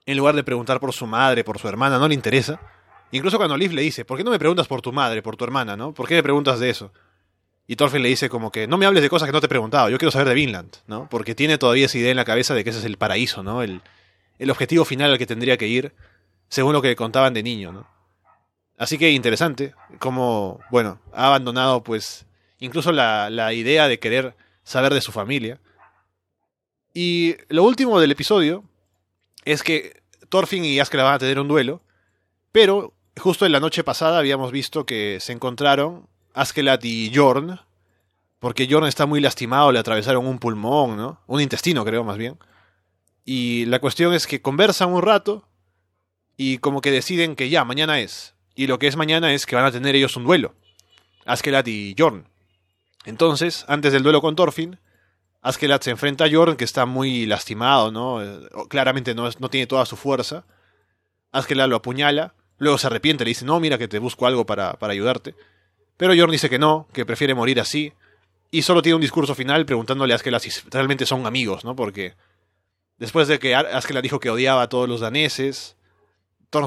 En 0.07 0.17
lugar 0.17 0.35
de 0.35 0.45
preguntar 0.45 0.81
por 0.81 0.93
su 0.93 1.07
madre, 1.07 1.45
por 1.45 1.59
su 1.59 1.69
hermana, 1.69 1.99
no 1.99 2.09
le 2.09 2.15
interesa. 2.15 2.61
Incluso 3.11 3.37
cuando 3.37 3.57
Liv 3.57 3.73
le 3.73 3.83
dice, 3.83 4.05
¿por 4.05 4.19
qué 4.19 4.25
no 4.25 4.31
me 4.31 4.39
preguntas 4.39 4.67
por 4.67 4.83
tu 4.83 4.93
madre, 4.93 5.23
por 5.23 5.37
tu 5.37 5.45
hermana, 5.45 5.77
¿no? 5.77 5.95
¿Por 5.95 6.09
qué 6.09 6.15
me 6.17 6.23
preguntas 6.23 6.59
de 6.59 6.71
eso? 6.71 6.93
Y 7.67 7.77
Thorfinn 7.77 8.03
le 8.03 8.09
dice 8.09 8.29
como 8.29 8.51
que 8.53 8.67
no 8.67 8.77
me 8.77 8.85
hables 8.87 9.03
de 9.03 9.09
cosas 9.09 9.27
que 9.27 9.33
no 9.33 9.41
te 9.41 9.47
he 9.47 9.49
preguntado, 9.49 9.89
yo 9.89 9.97
quiero 9.97 10.11
saber 10.11 10.29
de 10.29 10.35
Vinland, 10.35 10.77
¿no? 10.87 11.09
Porque 11.09 11.35
tiene 11.35 11.57
todavía 11.57 11.87
esa 11.87 11.97
idea 11.97 12.11
en 12.11 12.17
la 12.17 12.25
cabeza 12.25 12.55
de 12.55 12.63
que 12.63 12.71
ese 12.71 12.81
es 12.81 12.85
el 12.85 12.99
paraíso, 12.99 13.43
¿no? 13.43 13.63
El, 13.63 13.81
el 14.39 14.51
objetivo 14.51 14.85
final 14.85 15.13
al 15.13 15.19
que 15.19 15.27
tendría 15.27 15.57
que 15.57 15.69
ir, 15.69 15.95
según 16.49 16.75
lo 16.75 16.83
que 16.83 16.95
contaban 16.97 17.33
de 17.33 17.43
niño, 17.43 17.73
¿no? 17.73 17.87
Así 18.77 18.99
que 18.99 19.11
interesante, 19.13 19.75
como, 19.99 20.61
bueno, 20.71 21.01
ha 21.13 21.29
abandonado 21.29 21.83
pues 21.83 22.27
incluso 22.59 22.93
la, 22.93 23.31
la 23.31 23.53
idea 23.53 23.89
de 23.89 23.99
querer 23.99 24.37
saber 24.65 24.93
de 24.93 25.01
su 25.01 25.13
familia. 25.13 25.61
Y 26.93 27.37
lo 27.49 27.63
último 27.63 28.01
del 28.01 28.11
episodio 28.11 28.65
es 29.45 29.63
que 29.63 30.03
Thorfinn 30.29 30.65
y 30.65 30.81
Askeladd 30.81 31.07
van 31.07 31.15
a 31.15 31.19
tener 31.19 31.39
un 31.39 31.49
duelo, 31.49 31.83
pero 32.53 32.95
justo 33.17 33.47
en 33.47 33.53
la 33.53 33.61
noche 33.61 33.85
pasada 33.85 34.19
habíamos 34.19 34.53
visto 34.53 34.87
que 34.87 35.19
se 35.21 35.33
encontraron 35.33 36.09
Askeladd 36.35 36.83
y 36.83 37.13
Jorn, 37.15 37.61
porque 38.41 38.69
Jorn 38.71 38.87
está 38.87 39.07
muy 39.07 39.21
lastimado, 39.21 39.73
le 39.73 39.79
atravesaron 39.79 40.27
un 40.27 40.39
pulmón, 40.39 40.97
¿no? 40.97 41.21
Un 41.27 41.41
intestino, 41.41 41.85
creo, 41.85 42.05
más 42.05 42.19
bien. 42.19 42.39
Y 43.25 43.65
la 43.67 43.79
cuestión 43.79 44.13
es 44.13 44.27
que 44.27 44.43
conversan 44.43 44.93
un 44.93 45.03
rato 45.03 45.49
y 46.37 46.59
como 46.59 46.81
que 46.81 46.91
deciden 46.91 47.37
que 47.37 47.49
ya, 47.49 47.65
mañana 47.65 48.01
es. 48.01 48.35
Y 48.55 48.67
lo 48.67 48.79
que 48.79 48.87
es 48.87 48.97
mañana 48.97 49.33
es 49.33 49.47
que 49.47 49.57
van 49.57 49.65
a 49.65 49.73
tener 49.73 49.95
ellos 49.95 50.17
un 50.17 50.25
duelo. 50.25 50.55
Askeladd 51.25 51.67
y 51.67 51.95
Jorn. 51.97 52.29
Entonces, 53.05 53.65
antes 53.69 53.93
del 53.93 54.03
duelo 54.03 54.21
con 54.21 54.37
Thorfinn, 54.37 54.79
Askeladd 55.45 55.83
se 55.83 55.91
enfrenta 55.91 56.25
a 56.25 56.31
Jorn, 56.31 56.57
que 56.57 56.65
está 56.65 56.87
muy 56.87 57.27
lastimado, 57.27 57.93
¿no? 57.93 58.23
Eh, 58.23 58.49
claramente 58.69 59.15
no, 59.15 59.29
no 59.39 59.51
tiene 59.51 59.67
toda 59.67 59.85
su 59.85 59.95
fuerza. 59.95 60.47
Askeladd 61.33 61.69
lo 61.69 61.77
apuñala, 61.77 62.35
luego 62.57 62.79
se 62.79 62.87
arrepiente, 62.87 63.25
le 63.25 63.29
dice, 63.29 63.45
no, 63.45 63.61
mira 63.61 63.77
que 63.77 63.87
te 63.87 63.99
busco 63.99 64.27
algo 64.27 64.47
para, 64.47 64.73
para 64.73 64.95
ayudarte. 64.95 65.35
Pero 65.99 66.15
Jorn 66.17 66.33
dice 66.33 66.49
que 66.49 66.59
no, 66.59 66.89
que 66.95 67.05
prefiere 67.05 67.35
morir 67.35 67.61
así. 67.61 67.93
Y 68.51 68.63
solo 68.63 68.81
tiene 68.81 68.95
un 68.95 69.03
discurso 69.03 69.35
final 69.35 69.67
preguntándole 69.67 70.15
a 70.15 70.17
Askeladd 70.17 70.41
si 70.41 70.51
realmente 70.71 71.05
son 71.05 71.27
amigos, 71.27 71.63
¿no? 71.63 71.77
Porque 71.77 72.15
después 72.97 73.29
de 73.29 73.39
que 73.39 73.55
Askeladd 73.55 74.03
dijo 74.03 74.21
que 74.21 74.31
odiaba 74.31 74.63
a 74.63 74.69
todos 74.71 74.89
los 74.89 75.01
daneses, 75.01 75.77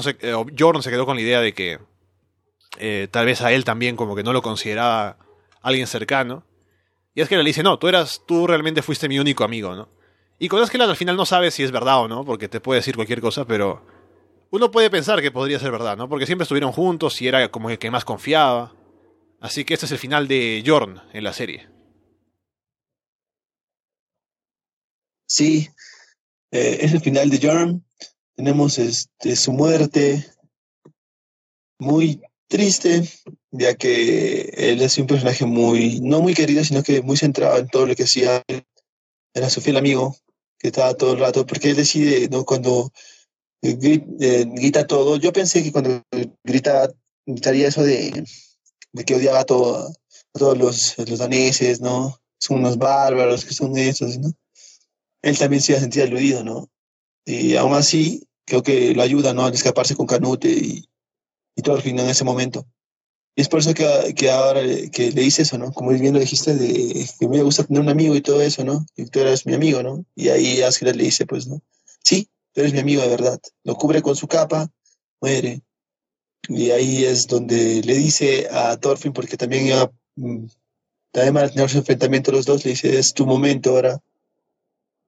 se, 0.02 0.16
eh, 0.20 0.34
Jorn 0.56 0.84
se 0.84 0.90
quedó 0.90 1.04
con 1.04 1.16
la 1.16 1.22
idea 1.22 1.40
de 1.40 1.52
que 1.52 1.80
eh, 2.78 3.08
tal 3.10 3.26
vez 3.26 3.42
a 3.42 3.50
él 3.50 3.64
también 3.64 3.96
como 3.96 4.14
que 4.14 4.22
no 4.22 4.32
lo 4.32 4.40
consideraba 4.40 5.16
alguien 5.62 5.88
cercano. 5.88 6.44
Y 7.18 7.20
Askeladd 7.20 7.42
le 7.42 7.48
dice, 7.48 7.64
no, 7.64 7.80
tú 7.80 7.88
eras, 7.88 8.22
tú 8.28 8.46
realmente 8.46 8.80
fuiste 8.80 9.08
mi 9.08 9.18
único 9.18 9.42
amigo, 9.42 9.74
¿no? 9.74 9.88
Y 10.38 10.46
con 10.46 10.62
Askeladd 10.62 10.90
al 10.90 10.94
final 10.94 11.16
no 11.16 11.26
sabes 11.26 11.52
si 11.52 11.64
es 11.64 11.72
verdad 11.72 12.02
o 12.02 12.06
no, 12.06 12.24
porque 12.24 12.48
te 12.48 12.60
puede 12.60 12.78
decir 12.78 12.94
cualquier 12.94 13.20
cosa, 13.20 13.44
pero 13.44 13.84
uno 14.52 14.70
puede 14.70 14.88
pensar 14.88 15.20
que 15.20 15.32
podría 15.32 15.58
ser 15.58 15.72
verdad, 15.72 15.96
¿no? 15.96 16.08
Porque 16.08 16.26
siempre 16.26 16.44
estuvieron 16.44 16.70
juntos 16.70 17.20
y 17.20 17.26
era 17.26 17.50
como 17.50 17.70
el 17.70 17.78
que 17.80 17.90
más 17.90 18.04
confiaba. 18.04 18.72
Así 19.40 19.64
que 19.64 19.74
este 19.74 19.86
es 19.86 19.90
el 19.90 19.98
final 19.98 20.28
de 20.28 20.62
Jorn 20.64 21.02
en 21.12 21.24
la 21.24 21.32
serie. 21.32 21.68
Sí, 25.26 25.70
eh, 26.52 26.78
es 26.82 26.92
el 26.92 27.00
final 27.00 27.30
de 27.30 27.40
Jorn. 27.42 27.84
Tenemos 28.36 28.78
este, 28.78 29.34
su 29.34 29.52
muerte 29.52 30.24
muy 31.80 32.22
triste, 32.46 33.02
ya 33.50 33.74
que 33.74 34.52
él 34.56 34.82
es 34.82 34.98
un 34.98 35.06
personaje 35.06 35.44
muy, 35.46 36.00
no 36.00 36.20
muy 36.20 36.34
querido, 36.34 36.64
sino 36.64 36.82
que 36.82 37.02
muy 37.02 37.16
centrado 37.16 37.58
en 37.58 37.68
todo 37.68 37.86
lo 37.86 37.94
que 37.94 38.04
hacía. 38.04 38.42
Era 39.34 39.50
su 39.50 39.60
fiel 39.60 39.76
amigo, 39.76 40.16
que 40.58 40.68
estaba 40.68 40.94
todo 40.94 41.12
el 41.12 41.20
rato, 41.20 41.46
porque 41.46 41.70
él 41.70 41.76
decide, 41.76 42.28
¿no? 42.28 42.44
Cuando 42.44 42.90
eh, 43.62 43.76
grita 44.46 44.86
todo, 44.86 45.16
yo 45.16 45.32
pensé 45.32 45.62
que 45.62 45.72
cuando 45.72 46.02
grita, 46.44 46.90
gritaría 47.26 47.68
eso 47.68 47.82
de, 47.82 48.24
de 48.92 49.04
que 49.04 49.14
odiaba 49.14 49.40
a, 49.40 49.44
todo, 49.44 49.88
a 49.88 50.38
todos 50.38 50.58
los, 50.58 50.98
los, 50.98 51.18
daneses, 51.18 51.80
¿no? 51.80 52.18
Son 52.38 52.58
unos 52.58 52.78
bárbaros, 52.78 53.44
que 53.44 53.54
son 53.54 53.76
esos, 53.76 54.18
¿no? 54.18 54.32
Él 55.22 55.38
también 55.38 55.62
se 55.62 55.72
iba 55.72 55.78
a 55.78 55.82
sentir 55.82 56.02
aludido, 56.02 56.44
¿no? 56.44 56.68
Y 57.24 57.56
aún 57.56 57.74
así, 57.74 58.26
creo 58.46 58.62
que 58.62 58.94
lo 58.94 59.02
ayuda, 59.02 59.34
¿no? 59.34 59.46
A 59.46 59.50
escaparse 59.50 59.96
con 59.96 60.06
Canute 60.06 60.48
y, 60.48 60.88
y 61.56 61.62
todo 61.62 61.76
el 61.76 61.82
fin 61.82 61.98
en 61.98 62.08
ese 62.08 62.24
momento. 62.24 62.66
Es 63.38 63.48
por 63.48 63.60
eso 63.60 63.72
que, 63.72 64.14
que 64.16 64.32
ahora 64.32 64.62
que 64.90 65.12
le 65.12 65.22
hice 65.22 65.42
eso, 65.42 65.58
¿no? 65.58 65.72
Como 65.72 65.90
bien 65.90 66.12
lo 66.12 66.18
dijiste, 66.18 66.56
de 66.56 67.08
que 67.20 67.28
me 67.28 67.40
gusta 67.44 67.62
tener 67.62 67.80
un 67.80 67.88
amigo 67.88 68.16
y 68.16 68.20
todo 68.20 68.42
eso, 68.42 68.64
¿no? 68.64 68.84
Y 68.96 69.04
tú 69.04 69.20
eres 69.20 69.46
mi 69.46 69.54
amigo, 69.54 69.80
¿no? 69.80 70.04
Y 70.16 70.30
ahí 70.30 70.60
Asgard 70.60 70.96
le 70.96 71.04
dice, 71.04 71.24
pues, 71.24 71.46
¿no? 71.46 71.62
Sí, 72.02 72.28
tú 72.52 72.62
eres 72.62 72.72
mi 72.72 72.80
amigo 72.80 73.00
de 73.00 73.06
verdad. 73.06 73.38
Lo 73.62 73.76
cubre 73.76 74.02
con 74.02 74.16
su 74.16 74.26
capa, 74.26 74.68
muere. 75.20 75.62
Y 76.48 76.72
ahí 76.72 77.04
es 77.04 77.28
donde 77.28 77.80
le 77.82 77.94
dice 77.94 78.48
a 78.50 78.76
Thorfinn, 78.76 79.12
porque 79.12 79.36
también 79.36 79.68
iba, 79.68 79.88
mm, 80.16 80.46
también 81.12 81.34
van 81.34 81.44
a 81.44 81.48
tener 81.48 81.70
su 81.70 81.78
enfrentamiento 81.78 82.32
los 82.32 82.44
dos, 82.44 82.64
le 82.64 82.72
dice, 82.72 82.98
es 82.98 83.14
tu 83.14 83.24
momento 83.24 83.70
ahora. 83.70 84.02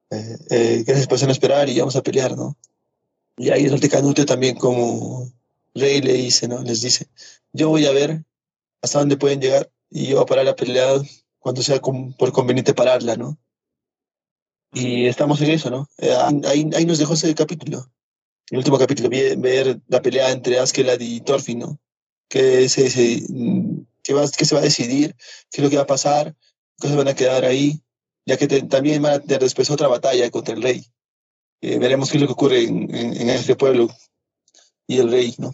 Eh, 0.09 0.37
eh, 0.51 0.83
gracias 0.87 1.07
por 1.07 1.21
no 1.21 1.33
esperar 1.33 1.67
y 1.67 1.77
vamos 1.77 1.97
a 1.97 2.01
pelear, 2.01 2.37
¿no? 2.37 2.55
Y 3.35 3.49
ahí 3.49 3.65
es 3.65 3.71
donde 3.71 3.89
Canute 3.89 4.23
también 4.23 4.55
como 4.55 5.29
rey 5.75 5.99
le 5.99 6.13
dice, 6.13 6.47
¿no? 6.47 6.61
Les 6.61 6.79
dice, 6.79 7.07
yo 7.53 7.69
voy 7.69 7.85
a 7.85 7.91
ver 7.91 8.23
hasta 8.81 8.99
dónde 8.99 9.17
pueden 9.17 9.41
llegar 9.41 9.71
y 9.89 10.07
yo 10.07 10.15
voy 10.15 10.23
a 10.23 10.25
parar 10.27 10.45
la 10.45 10.55
pelea 10.55 11.01
cuando 11.39 11.61
sea 11.61 11.79
por 11.79 12.31
conveniente 12.31 12.73
pararla, 12.73 13.15
¿no? 13.15 13.37
Y 14.73 15.07
estamos 15.07 15.41
en 15.41 15.51
eso, 15.51 15.69
¿no? 15.69 15.89
Eh, 15.97 16.15
ahí, 16.45 16.69
ahí 16.75 16.85
nos 16.85 16.97
dejó 16.97 17.13
ese 17.13 17.33
capítulo. 17.35 17.91
El 18.49 18.59
último 18.59 18.77
capítulo, 18.77 19.09
ver 19.09 19.81
la 19.87 20.01
pelea 20.01 20.31
entre 20.31 20.59
Askeladd 20.59 21.01
y 21.01 21.21
Thorfinn, 21.21 21.59
¿no? 21.59 21.79
¿Qué 22.29 22.69
se, 22.69 22.89
se, 22.89 23.21
qué, 24.03 24.13
va, 24.13 24.25
qué 24.29 24.45
se 24.45 24.55
va 24.55 24.61
a 24.61 24.63
decidir? 24.63 25.15
¿Qué 25.49 25.59
es 25.59 25.63
lo 25.63 25.69
que 25.69 25.75
va 25.75 25.83
a 25.83 25.87
pasar? 25.87 26.35
¿Qué 26.79 26.87
se 26.87 26.95
van 26.95 27.07
a 27.07 27.15
quedar 27.15 27.43
ahí? 27.43 27.81
Ya 28.25 28.37
que 28.37 28.47
también 28.47 29.01
van 29.01 29.13
a 29.13 29.19
tener 29.19 29.41
después 29.41 29.69
otra 29.69 29.87
batalla 29.87 30.29
contra 30.29 30.53
el 30.53 30.61
rey. 30.61 30.85
Eh, 31.61 31.77
veremos 31.79 32.09
qué 32.09 32.17
es 32.17 32.21
lo 32.21 32.27
que 32.27 32.33
ocurre 32.33 32.63
en, 32.63 32.93
en, 32.95 33.21
en 33.21 33.29
este 33.29 33.55
pueblo 33.55 33.89
y 34.87 34.99
el 34.99 35.11
rey, 35.11 35.35
¿no? 35.37 35.53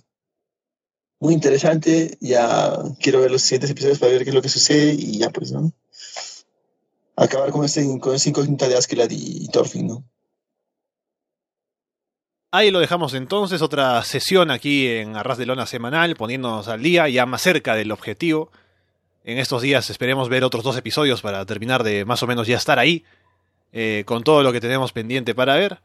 Muy 1.20 1.34
interesante. 1.34 2.18
Ya 2.20 2.78
quiero 3.00 3.22
ver 3.22 3.32
los 3.32 3.42
siguientes 3.42 3.72
episodios 3.72 4.00
para 4.00 4.12
ver 4.12 4.24
qué 4.24 4.30
es 4.30 4.36
lo 4.36 4.42
que 4.42 4.50
sucede 4.50 4.94
y 4.94 5.20
ya 5.20 5.30
pues, 5.30 5.52
¿no? 5.52 5.72
Acabar 7.16 7.52
con 7.52 7.66
ese, 7.66 8.00
con 8.00 8.16
ese 8.16 8.30
incógnita 8.30 8.68
de 8.68 8.78
Askeladd 8.78 9.12
y 9.12 9.48
Thorfinn, 9.48 9.88
¿no? 9.88 10.04
Ahí 12.52 12.72
lo 12.72 12.80
dejamos 12.80 13.14
entonces, 13.14 13.62
otra 13.62 14.02
sesión 14.04 14.52
aquí 14.52 14.88
en 14.88 15.18
Arras 15.18 15.38
de 15.38 15.46
Lona 15.46 15.66
semanal, 15.66 16.16
poniéndonos 16.16 16.70
al 16.70 16.82
día, 16.82 17.10
ya 17.10 17.26
más 17.26 17.42
cerca 17.42 17.76
del 17.76 17.92
objetivo. 17.92 18.52
En 19.26 19.38
estos 19.38 19.62
días 19.62 19.90
esperemos 19.90 20.30
ver 20.30 20.46
otros 20.46 20.64
dos 20.64 20.78
episodios 20.78 21.22
para 21.22 21.46
terminar 21.46 21.84
de 21.84 22.06
más 22.06 22.24
o 22.24 22.28
menos 22.28 22.48
ya 22.48 22.56
estar 22.56 22.80
ahí, 22.80 23.04
eh, 23.74 24.04
con 24.06 24.24
todo 24.24 24.44
lo 24.44 24.54
que 24.54 24.62
tenemos 24.62 24.94
pendiente 24.94 25.36
para 25.36 25.56
ver. 25.56 25.80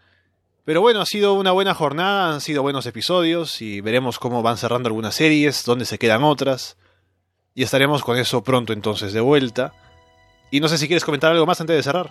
Pero 0.65 0.81
bueno, 0.81 1.01
ha 1.01 1.07
sido 1.07 1.35
una 1.35 1.51
buena 1.51 1.75
jornada, 1.75 2.33
han 2.33 2.41
sido 2.41 2.63
buenos 2.63 2.87
episodios 2.87 3.61
y 3.61 3.81
veremos 3.81 4.21
cómo 4.21 4.43
van 4.43 4.57
cerrando 4.57 4.87
algunas 4.87 5.17
series, 5.17 5.65
dónde 5.65 5.85
se 5.87 5.99
quedan 5.99 6.23
otras. 6.23 6.77
Y 7.55 7.65
estaremos 7.65 8.03
con 8.03 8.17
eso 8.17 8.45
pronto 8.45 8.73
entonces 8.73 9.13
de 9.13 9.21
vuelta. 9.21 9.73
Y 10.53 10.61
no 10.61 10.69
sé 10.69 10.79
si 10.79 10.87
quieres 10.87 11.05
comentar 11.05 11.33
algo 11.33 11.47
más 11.47 11.61
antes 11.61 11.75
de 11.75 11.83
cerrar. 11.83 12.11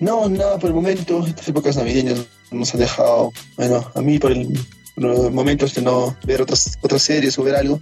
No, 0.00 0.28
nada 0.28 0.58
por 0.58 0.70
el 0.70 0.74
momento. 0.74 1.24
Estas 1.24 1.46
épocas 1.46 1.76
navideñas 1.76 2.26
nos 2.50 2.74
han 2.74 2.80
dejado, 2.80 3.32
bueno, 3.56 3.88
a 3.94 4.00
mí 4.00 4.18
por 4.18 4.32
el, 4.32 4.48
momento 4.96 5.66
este, 5.66 5.82
no 5.82 6.16
ver 6.24 6.42
otras, 6.42 6.76
otras 6.80 7.02
series 7.02 7.38
o 7.38 7.44
ver 7.44 7.54
algo. 7.54 7.80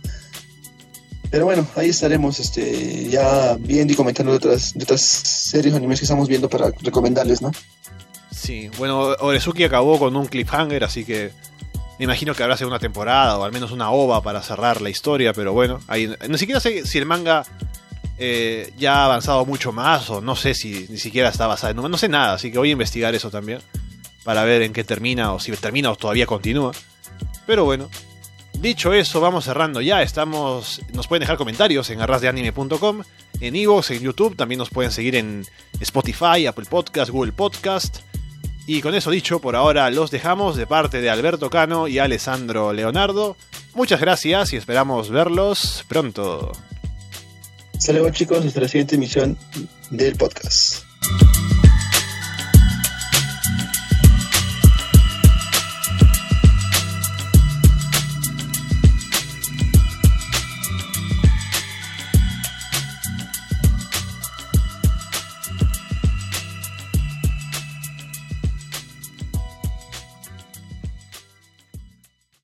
Pero 1.31 1.47
bueno, 1.47 1.67
ahí 1.77 1.89
estaremos 1.89 2.41
este, 2.41 3.09
ya 3.09 3.57
viendo 3.59 3.93
y 3.93 3.97
comentando 3.97 4.33
otras, 4.33 4.75
de 4.75 4.85
otras 4.85 5.01
series 5.01 5.75
o 5.75 5.81
que 5.81 5.95
estamos 5.95 6.29
viendo 6.29 6.49
para 6.49 6.71
recomendarles, 6.83 7.41
¿no? 7.41 7.51
Sí, 8.39 8.71
bueno, 8.79 9.01
Orezuki 9.19 9.65
acabó 9.65 9.99
con 9.99 10.15
un 10.17 10.27
cliffhanger, 10.27 10.85
así 10.85 11.05
que 11.05 11.33
me 11.99 12.05
imagino 12.05 12.35
que 12.35 12.45
habrá 12.45 12.57
una 12.67 12.79
temporada 12.79 13.37
o 13.37 13.45
al 13.45 13.53
menos 13.53 13.73
una 13.73 13.91
ova 13.91 14.23
para 14.23 14.41
cerrar 14.43 14.81
la 14.81 14.91
historia, 14.91 15.33
pero 15.33 15.53
bueno, 15.53 15.81
ahí, 15.89 16.09
ni 16.29 16.39
siquiera 16.39 16.61
sé 16.61 16.87
si 16.87 16.99
el 16.99 17.05
manga 17.07 17.45
eh, 18.17 18.73
ya 18.79 19.01
ha 19.01 19.05
avanzado 19.07 19.45
mucho 19.45 19.73
más 19.73 20.09
o 20.09 20.21
no 20.21 20.37
sé 20.37 20.55
si 20.55 20.87
ni 20.89 20.99
siquiera 20.99 21.31
está 21.31 21.49
basado, 21.49 21.75
no, 21.75 21.89
no 21.89 21.99
sé 21.99 22.09
nada, 22.09 22.35
así 22.35 22.53
que 22.53 22.59
voy 22.59 22.69
a 22.69 22.73
investigar 22.73 23.13
eso 23.15 23.29
también 23.29 23.59
para 24.23 24.45
ver 24.45 24.63
en 24.63 24.73
qué 24.73 24.85
termina 24.85 25.33
o 25.33 25.41
si 25.41 25.51
termina 25.53 25.91
o 25.91 25.97
todavía 25.97 26.27
continúa. 26.27 26.73
Pero 27.45 27.65
bueno, 27.65 27.91
dicho 28.61 28.93
eso, 28.93 29.21
vamos 29.21 29.45
cerrando 29.45 29.81
ya. 29.81 30.03
Estamos, 30.03 30.81
nos 30.93 31.09
pueden 31.09 31.21
dejar 31.21 31.37
comentarios 31.39 31.91
en 31.91 32.01
arrasdeanime.com, 32.01 33.03
en 33.41 33.57
Evox, 33.57 33.91
en 33.91 34.01
YouTube, 34.01 34.37
también 34.37 34.59
nos 34.59 34.71
pueden 34.71 34.93
seguir 34.93 35.17
en 35.17 35.47
Spotify, 35.81 36.47
Apple 36.47 36.67
Podcast, 36.69 37.11
Google 37.11 37.33
Podcast. 37.33 38.08
Y 38.69 38.83
con 38.83 38.95
eso 38.95 39.11
dicho, 39.11 39.41
por 39.41 39.57
ahora 39.57 39.91
los 39.91 40.11
dejamos 40.11 40.55
de 40.55 40.67
parte 40.67 41.01
de 41.01 41.09
Alberto 41.09 41.49
Cano 41.49 41.89
y 41.89 41.99
Alessandro 42.01 42.75
Leonardo. 42.75 43.35
Muchas 43.73 43.99
gracias 43.99 44.53
y 44.53 44.57
esperamos 44.57 45.09
verlos 45.09 45.87
pronto. 45.89 46.53
Hasta 47.75 48.13
chicos, 48.13 48.45
hasta 48.45 48.61
la 48.61 48.69
siguiente 48.69 48.97
emisión 48.97 49.39
del 49.89 50.17
podcast. 50.17 50.85